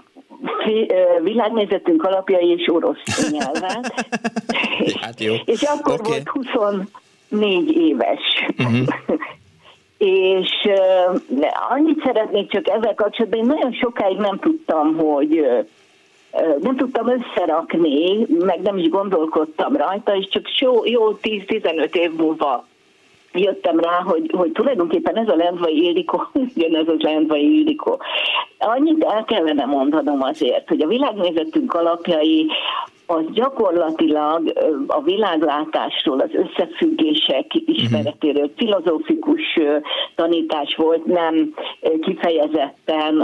világnézetünk 1.24 2.04
alapjai 2.04 2.50
és 2.50 2.70
orosz 2.72 3.32
nyelven. 3.32 3.84
hát 5.02 5.20
jó. 5.20 5.34
és 5.46 5.62
akkor 5.62 5.94
okay. 5.94 6.12
volt 6.12 6.30
24 6.30 7.78
éves. 7.78 8.20
Uh-huh. 8.58 8.88
és 9.98 10.50
uh, 10.64 11.22
annyit 11.70 12.02
szeretnék 12.06 12.52
csak 12.52 12.68
ezzel 12.68 12.94
kapcsolatban, 12.94 13.40
én 13.40 13.46
nagyon 13.46 13.74
sokáig 13.74 14.18
nem 14.18 14.40
tudtam, 14.40 14.96
hogy 14.96 15.40
uh, 15.40 15.66
nem 16.62 16.76
tudtam 16.76 17.08
összerakni, 17.08 18.26
meg 18.40 18.62
nem 18.62 18.78
is 18.78 18.90
gondolkodtam 18.90 19.76
rajta, 19.76 20.16
és 20.16 20.28
csak 20.30 20.60
jó, 20.60 20.86
jó 20.86 21.18
10-15 21.22 21.96
év 21.96 22.12
múlva 22.12 22.66
jöttem 23.38 23.80
rá, 23.80 24.02
hogy, 24.02 24.32
hogy 24.38 24.52
tulajdonképpen 24.52 25.18
ez 25.18 25.28
a 25.28 25.36
Lendvai 25.36 25.84
Ildikó, 25.84 26.28
ez 26.82 26.88
az 26.88 27.00
Lendvai 27.00 27.58
Ildikó. 27.58 28.02
Annyit 28.60 29.04
el 29.04 29.24
kellene 29.24 29.66
mondanom 29.66 30.22
azért, 30.22 30.68
hogy 30.68 30.82
a 30.82 30.88
világnézetünk 30.88 31.74
alapjai 31.74 32.48
az 33.06 33.24
gyakorlatilag 33.34 34.54
a 34.88 35.02
világlátásról, 35.02 36.20
az 36.20 36.30
összefüggések 36.34 37.46
ismeretéről, 37.66 38.52
filozófikus 38.58 39.60
tanítás 40.16 40.76
volt, 40.76 41.06
nem 41.06 41.54
kifejezetten 42.02 43.22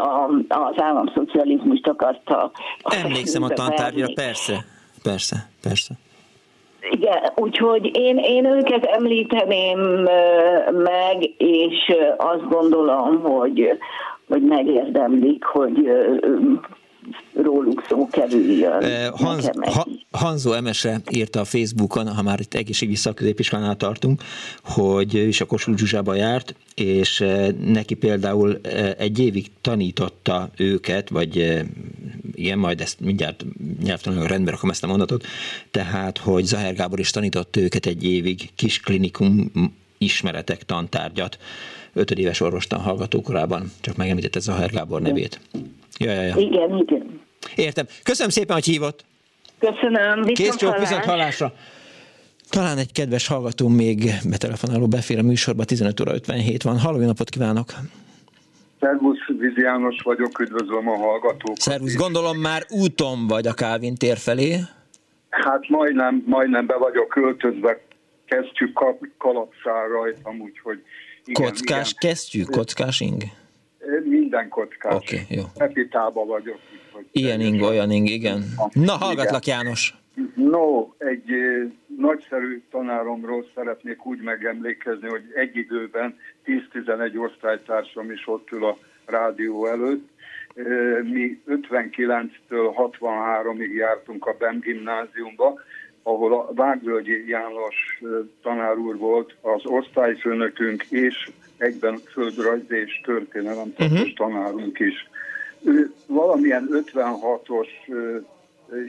az 0.48 0.82
államszocializmust 0.82 1.88
akarta. 1.88 2.52
Emlékszem 2.84 3.44
a 3.44 3.50
tantárgyra, 3.50 4.08
persze, 4.14 4.66
persze, 5.04 5.50
persze. 5.62 5.94
Igen, 6.90 7.24
úgyhogy 7.36 7.98
én, 7.98 8.18
én 8.18 8.46
őket 8.46 8.86
említeném 8.86 9.80
meg, 10.72 11.34
és 11.38 11.96
azt 12.18 12.48
gondolom, 12.50 13.22
hogy, 13.22 13.78
hogy 14.28 14.42
megérdemlik, 14.42 15.44
hogy 15.44 15.92
róluk 17.34 17.86
szó 17.90 18.08
kerüljön. 18.08 19.12
Hans, 19.12 19.46
ha, 19.62 19.88
Hanzo 20.12 20.52
Emese 20.52 21.02
írta 21.12 21.40
a 21.40 21.46
Facebookon, 21.46 22.08
ha 22.08 22.22
már 22.22 22.40
itt 22.40 22.54
egészségügyi 22.54 22.98
szakközépiskolánál 22.98 23.78
tartunk, 23.78 24.24
hogy 24.64 25.16
ő 25.16 25.28
is 25.28 25.42
a 25.42 25.46
Kossuth 25.46 25.80
Zsuzsába 25.80 26.16
járt, 26.16 26.56
és 26.76 27.26
neki 27.66 27.94
például 27.94 28.60
egy 28.98 29.20
évig 29.20 29.52
tanította 29.62 30.50
őket, 30.58 31.10
vagy 31.10 31.64
igen, 32.34 32.58
majd 32.58 32.82
ezt 32.82 33.00
mindjárt 33.00 33.46
nyelvtelenül 33.84 34.28
rendben 34.28 34.54
rakom 34.54 34.70
ezt 34.70 34.84
a 34.84 34.88
mondatot, 34.88 35.26
tehát, 35.72 36.18
hogy 36.18 36.44
Zahár 36.44 36.76
Gábor 36.76 37.00
is 37.00 37.10
tanított 37.10 37.56
őket 37.56 37.86
egy 37.86 38.04
évig 38.04 38.50
kis 38.56 38.80
klinikum 38.80 39.52
ismeretek 39.98 40.64
tantárgyat, 40.64 41.38
ötödéves 41.94 42.40
orvostan 42.40 42.80
hallgatókorában, 42.80 43.72
csak 43.82 43.96
megemlítette 43.96 44.40
Zahár 44.40 44.70
Gábor 44.70 45.02
nevét. 45.02 45.40
Ja, 46.04 46.12
ja, 46.12 46.22
ja. 46.22 46.36
Igen, 46.38 46.78
igen. 46.78 47.22
Értem. 47.56 47.86
Köszönöm 48.04 48.32
szépen, 48.32 48.56
hogy 48.56 48.66
hívott. 48.66 49.06
Köszönöm. 49.60 50.24
Kész 50.24 50.56
csók, 50.56 50.78
viszont 50.78 51.06
hallásra. 51.06 51.54
Talán 52.50 52.78
egy 52.78 52.92
kedves 52.92 53.28
hallgató 53.28 53.68
még 53.68 54.12
betelefonáló 54.30 54.88
befér 54.88 55.18
a 55.18 55.22
műsorba, 55.22 55.64
15 55.64 56.00
óra 56.00 56.14
57 56.14 56.64
van. 56.64 56.80
Halló, 56.80 57.06
napot 57.06 57.30
kívánok! 57.30 57.70
Szervusz, 58.80 59.18
Vizi 59.40 59.62
János 59.62 59.96
vagyok, 60.04 60.40
üdvözlöm 60.40 60.90
a 60.90 60.98
hallgatókat. 60.98 61.60
Szervusz, 61.60 61.96
gondolom 61.96 62.38
már 62.38 62.66
úton 62.70 63.28
vagy 63.28 63.48
a 63.48 63.54
Kálvin 63.54 63.96
tér 63.96 64.18
felé? 64.18 64.60
Hát 65.30 65.70
majdnem, 65.70 66.24
majdnem 66.26 66.66
be 66.66 66.78
vagyok 66.78 67.08
költözve, 67.08 67.82
kezdjük 68.26 68.80
kalapszál 69.18 69.88
rajtam, 69.88 70.40
úgyhogy 70.40 70.82
igen, 71.26 71.44
Kockás 71.44 71.92
igen. 71.92 72.12
kesztyű, 72.12 72.44
kockás 72.44 73.00
ing? 73.00 73.24
Minden 74.04 74.50
kockás. 74.50 74.94
Oké, 74.94 75.22
okay, 75.24 75.38
jó. 75.38 75.44
Epitába 75.56 76.26
vagyok. 76.26 76.60
Ilyen 77.12 77.42
ing, 77.42 77.62
olyan 77.62 77.92
ing, 77.92 78.10
igen. 78.10 78.44
Na, 78.74 78.92
hallgatlak 78.92 79.46
igen. 79.46 79.58
János. 79.58 79.96
No, 80.36 80.90
egy 80.98 81.32
nagyszerű 81.98 82.62
tanáromról 82.72 83.46
szeretnék 83.56 84.06
úgy 84.06 84.22
megemlékezni, 84.22 85.08
hogy 85.08 85.24
egy 85.36 85.56
időben 85.56 86.18
10-11 86.46 87.24
osztálytársam 87.24 88.12
is 88.12 88.28
ott 88.28 88.52
ül 88.52 88.66
a 88.66 88.78
rádió 89.06 89.66
előtt. 89.68 90.10
Mi 91.04 91.42
59-től 91.48 92.92
63-ig 93.00 93.74
jártunk 93.74 94.26
a 94.26 94.36
BEM 94.40 94.60
gimnáziumba, 94.60 95.60
ahol 96.04 96.34
a 96.34 96.54
Vágvölgyi 96.54 97.28
János 97.28 98.02
tanár 98.42 98.78
úr 98.78 98.98
volt 98.98 99.36
az 99.42 99.62
osztályfőnökünk, 99.66 100.84
és 100.90 101.30
egyben 101.62 101.98
földrajz 102.12 102.72
és 102.72 103.02
történelem 103.04 103.74
uh-huh. 103.80 104.14
tanárunk 104.16 104.80
is. 104.80 105.10
Ő 105.64 105.94
valamilyen 106.08 106.70
56-os 106.72 107.68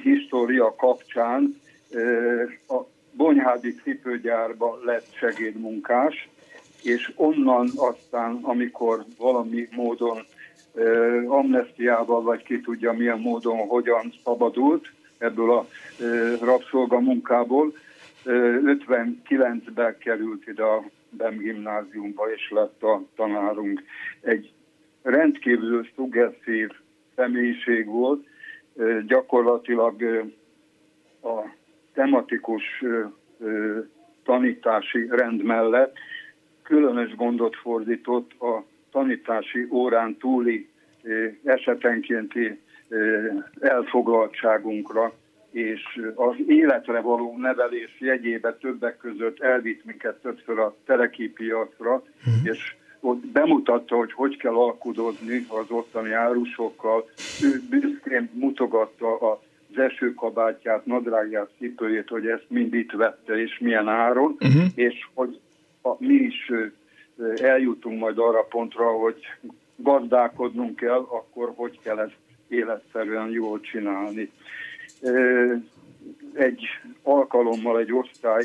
história 0.02 0.74
kapcsán 0.74 1.60
a 2.68 2.80
Bonyhádi 3.12 3.74
cipőgyárba 3.82 4.78
lett 4.84 5.06
segédmunkás, 5.14 6.28
és 6.82 7.12
onnan 7.16 7.70
aztán, 7.76 8.38
amikor 8.42 9.04
valami 9.18 9.68
módon 9.70 10.26
amnestiával, 11.26 12.22
vagy 12.22 12.42
ki 12.42 12.60
tudja 12.60 12.92
milyen 12.92 13.18
módon, 13.18 13.56
hogyan 13.56 14.12
szabadult 14.24 14.92
ebből 15.18 15.52
a 15.52 15.66
rabszolgamunkából, 16.40 17.74
59-ben 18.24 19.98
került 19.98 20.46
ide 20.46 20.62
a 20.62 20.84
BEM 21.16 21.36
gimnáziumba, 21.36 22.32
és 22.32 22.50
lett 22.50 22.82
a 22.82 23.02
tanárunk. 23.16 23.82
Egy 24.20 24.52
rendkívül 25.02 25.86
szugesszív 25.94 26.70
személyiség 27.16 27.86
volt, 27.86 28.26
gyakorlatilag 29.06 30.02
a 31.22 31.40
tematikus 31.94 32.84
tanítási 34.24 35.06
rend 35.10 35.42
mellett 35.42 35.96
különös 36.62 37.14
gondot 37.14 37.56
fordított 37.56 38.40
a 38.40 38.64
tanítási 38.90 39.66
órán 39.70 40.16
túli 40.16 40.68
esetenkénti 41.44 42.60
elfoglaltságunkra, 43.60 45.14
és 45.52 45.82
az 46.14 46.34
életre 46.46 47.00
való 47.00 47.36
nevelés 47.36 48.00
jegyébe 48.00 48.56
többek 48.56 48.96
között 48.96 49.40
elvitt 49.40 49.84
minket 49.84 50.20
többször 50.22 50.58
a 50.58 50.74
telekipiacra, 50.86 52.02
mm. 52.28 52.44
és 52.44 52.74
ott 53.00 53.26
bemutatta, 53.26 53.96
hogy 53.96 54.12
hogy 54.12 54.36
kell 54.36 54.54
alkudozni 54.54 55.46
az 55.48 55.70
ottani 55.70 56.12
árusokkal. 56.12 57.08
Ő 57.42 57.60
büszkén 57.70 58.30
mutogatta 58.32 59.18
az 59.18 59.78
esőkabátját, 59.78 60.86
nadrágját, 60.86 61.50
cipőjét, 61.58 62.08
hogy 62.08 62.26
ezt 62.26 62.46
mind 62.48 62.74
itt 62.74 62.92
vette, 62.92 63.42
és 63.42 63.58
milyen 63.58 63.88
áron, 63.88 64.36
uh-huh. 64.40 64.64
és 64.74 64.94
hogy 65.14 65.40
a, 65.82 65.94
mi 65.98 66.14
is 66.14 66.52
eljutunk 67.36 68.00
majd 68.00 68.18
arra 68.18 68.42
pontra, 68.42 68.84
hogy 68.84 69.16
gazdálkodnunk 69.76 70.76
kell, 70.76 71.06
akkor 71.08 71.52
hogy 71.54 71.78
kell 71.82 71.98
ezt 71.98 72.16
életszerűen 72.48 73.30
jól 73.30 73.60
csinálni. 73.60 74.30
Egy 76.32 76.64
alkalommal 77.02 77.78
egy 77.78 77.92
osztály 77.92 78.44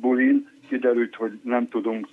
bulin 0.00 0.48
kiderült, 0.68 1.14
hogy 1.14 1.40
nem 1.42 1.68
tudunk 1.68 2.08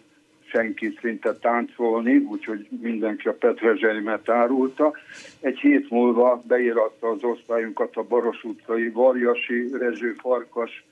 senki 0.46 0.98
szinte 1.02 1.36
táncolni, 1.36 2.18
úgyhogy 2.18 2.68
mindenki 2.82 3.28
a 3.28 3.34
petrezselymet 3.34 4.30
árulta. 4.30 4.94
Egy 5.40 5.60
hét 5.60 5.90
múlva 5.90 6.44
beíratta 6.48 7.08
az 7.08 7.24
osztályunkat 7.24 7.96
a 7.96 8.04
Baros 8.04 8.44
utcai 8.44 8.90
Varjasi 8.90 9.68
Rezső 9.72 10.16
Farkas 10.20 10.86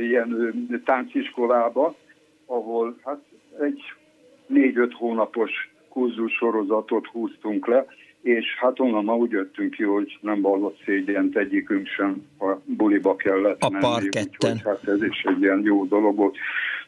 ilyen 0.00 0.82
tánciskolába, 0.84 1.94
ahol 2.46 2.96
hát 3.04 3.20
egy 3.60 3.82
négy-öt 4.46 4.92
hónapos 4.92 5.70
kurzus 5.88 6.32
sorozatot 6.32 7.06
húztunk 7.06 7.66
le, 7.66 7.86
és 8.24 8.44
hát 8.58 8.80
onnan 8.80 9.04
ma 9.04 9.16
úgy 9.16 9.30
jöttünk 9.30 9.70
ki, 9.70 9.82
hogy 9.82 10.18
nem 10.20 10.40
vallott 10.40 10.82
szégyent 10.84 11.36
egyikünk 11.36 11.86
sem, 11.86 12.26
a 12.38 12.54
buliba 12.64 13.16
kellett 13.16 13.62
a 13.62 13.70
menni. 13.70 14.06
Úgyhogy 14.06 14.62
hát 14.64 14.88
ez 14.88 15.02
is 15.02 15.22
egy 15.22 15.42
ilyen 15.42 15.62
jó 15.64 15.84
dolog 15.84 16.16
volt. 16.16 16.36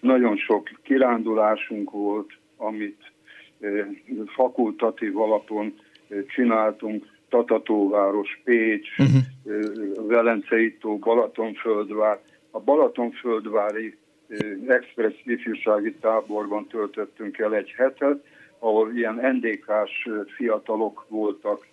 Nagyon 0.00 0.36
sok 0.36 0.70
kirándulásunk 0.82 1.90
volt, 1.90 2.30
amit 2.56 3.12
eh, 3.60 3.86
fakultatív 4.26 5.18
alapon 5.18 5.74
eh, 6.08 6.18
csináltunk, 6.28 7.04
Tatatóváros, 7.28 8.40
Pécs, 8.44 8.88
uh-huh. 8.98 9.16
eh, 9.46 10.06
Velencei 10.06 10.76
tó, 10.76 10.98
Balatonföldvár. 10.98 12.18
A 12.50 12.60
Balatonföldvári 12.60 13.96
eh, 14.28 14.38
express 14.66 15.14
ifjúsági 15.24 15.94
táborban 16.00 16.66
töltöttünk 16.66 17.38
el 17.38 17.54
egy 17.54 17.74
hetet, 17.76 18.24
ahol 18.66 18.92
ilyen 18.94 19.14
NDK-s 19.14 20.08
fiatalok 20.36 21.06
voltak 21.08 21.66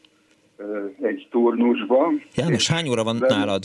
egy 1.01 1.27
turnusban. 1.31 2.23
János, 2.35 2.67
hány 2.67 2.89
óra 2.89 3.03
van 3.03 3.19
de, 3.19 3.27
nálad? 3.27 3.63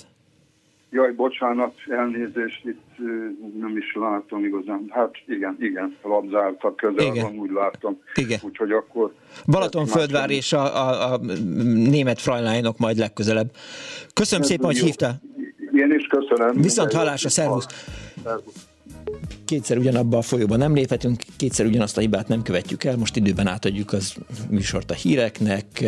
Jaj, 0.90 1.12
bocsánat, 1.12 1.74
elnézést, 1.88 2.64
itt 2.64 2.96
nem 3.58 3.76
is 3.76 3.94
látom 3.94 4.44
igazán. 4.44 4.86
Hát 4.88 5.14
igen, 5.26 5.56
igen, 5.60 5.96
labzártak 6.02 6.76
közel 6.76 7.06
igen. 7.06 7.24
van, 7.24 7.38
úgy 7.38 7.50
látom. 7.50 8.00
Igen. 8.14 8.38
Úgyhogy 8.42 8.70
akkor... 8.70 9.12
Balatonföldvár 9.46 10.30
és 10.30 10.52
a, 10.52 10.88
a, 10.88 11.12
a 11.12 11.18
német 11.90 12.20
Freilinok 12.20 12.78
majd 12.78 12.96
legközelebb. 12.96 13.50
Köszönöm 14.14 14.42
Ez 14.42 14.48
szépen, 14.48 14.66
hogy 14.66 14.78
hívtál. 14.78 15.20
Én 15.72 15.94
is 15.98 16.06
köszönöm. 16.06 16.62
Viszont 16.62 16.92
hallásra, 16.92 17.28
szervusz. 17.28 17.66
szervusz 18.24 18.67
kétszer 19.44 19.78
ugyanabba 19.78 20.18
a 20.18 20.22
folyóban 20.22 20.58
nem 20.58 20.74
léphetünk, 20.74 21.22
kétszer 21.36 21.66
ugyanazt 21.66 21.96
a 21.96 22.00
hibát 22.00 22.28
nem 22.28 22.42
követjük 22.42 22.84
el, 22.84 22.96
most 22.96 23.16
időben 23.16 23.46
átadjuk 23.46 23.92
az 23.92 24.14
műsort 24.50 24.90
a 24.90 24.94
híreknek, 24.94 25.84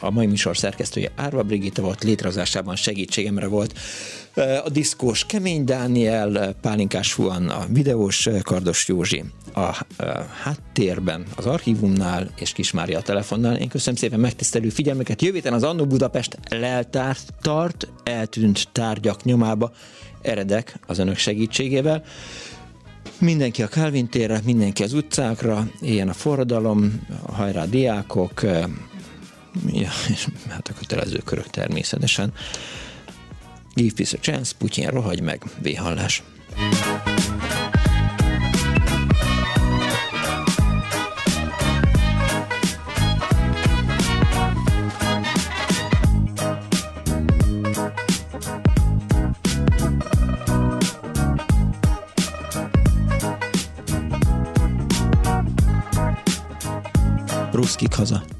a 0.00 0.10
mai 0.10 0.26
műsor 0.26 0.56
szerkesztője 0.56 1.10
Árva 1.16 1.42
Brigitta 1.42 1.82
volt, 1.82 2.04
létrehozásában 2.04 2.76
segítségemre 2.76 3.46
volt 3.46 3.78
a 4.64 4.68
diszkós 4.70 5.26
Kemény 5.26 5.64
Dániel, 5.64 6.54
Pálinkás 6.60 7.12
Fuan, 7.12 7.48
a 7.48 7.66
videós 7.68 8.28
Kardos 8.42 8.88
Józsi, 8.88 9.24
a 9.54 9.84
háttérben 10.42 11.26
az 11.36 11.46
archívumnál 11.46 12.30
és 12.36 12.52
Kismária 12.52 12.98
a 12.98 13.02
telefonnál. 13.02 13.56
Én 13.56 13.68
köszönöm 13.68 13.98
szépen 13.98 14.20
megtisztelő 14.20 14.68
figyelmeket. 14.68 15.22
Jövő 15.22 15.40
az 15.50 15.62
Annó 15.62 15.86
Budapest 15.86 16.38
leltárt 16.50 17.34
tart, 17.40 17.88
eltűnt 18.04 18.68
tárgyak 18.72 19.24
nyomába, 19.24 19.72
eredek 20.22 20.78
az 20.86 20.98
önök 20.98 21.16
segítségével. 21.16 22.04
Mindenki 23.20 23.62
a 23.62 23.68
Calvin 23.68 24.08
térre, 24.08 24.40
mindenki 24.44 24.82
az 24.82 24.92
utcákra, 24.92 25.70
ilyen 25.80 26.08
a 26.08 26.12
forradalom, 26.12 27.06
hajrá 27.32 27.64
diákok, 27.64 28.42
ja, 29.72 29.90
és 30.08 30.26
hát 30.48 30.68
a 30.68 30.78
kötelező 30.78 31.18
körök 31.24 31.46
természetesen. 31.46 32.32
Give 33.74 33.92
peace 33.96 34.16
a 34.16 34.20
chance, 34.20 34.54
Putyin 34.58 34.88
rohagy 34.88 35.22
meg, 35.22 35.42
véhallás. 35.62 36.22
Ruszkik 57.60 57.94
haza. 57.94 58.39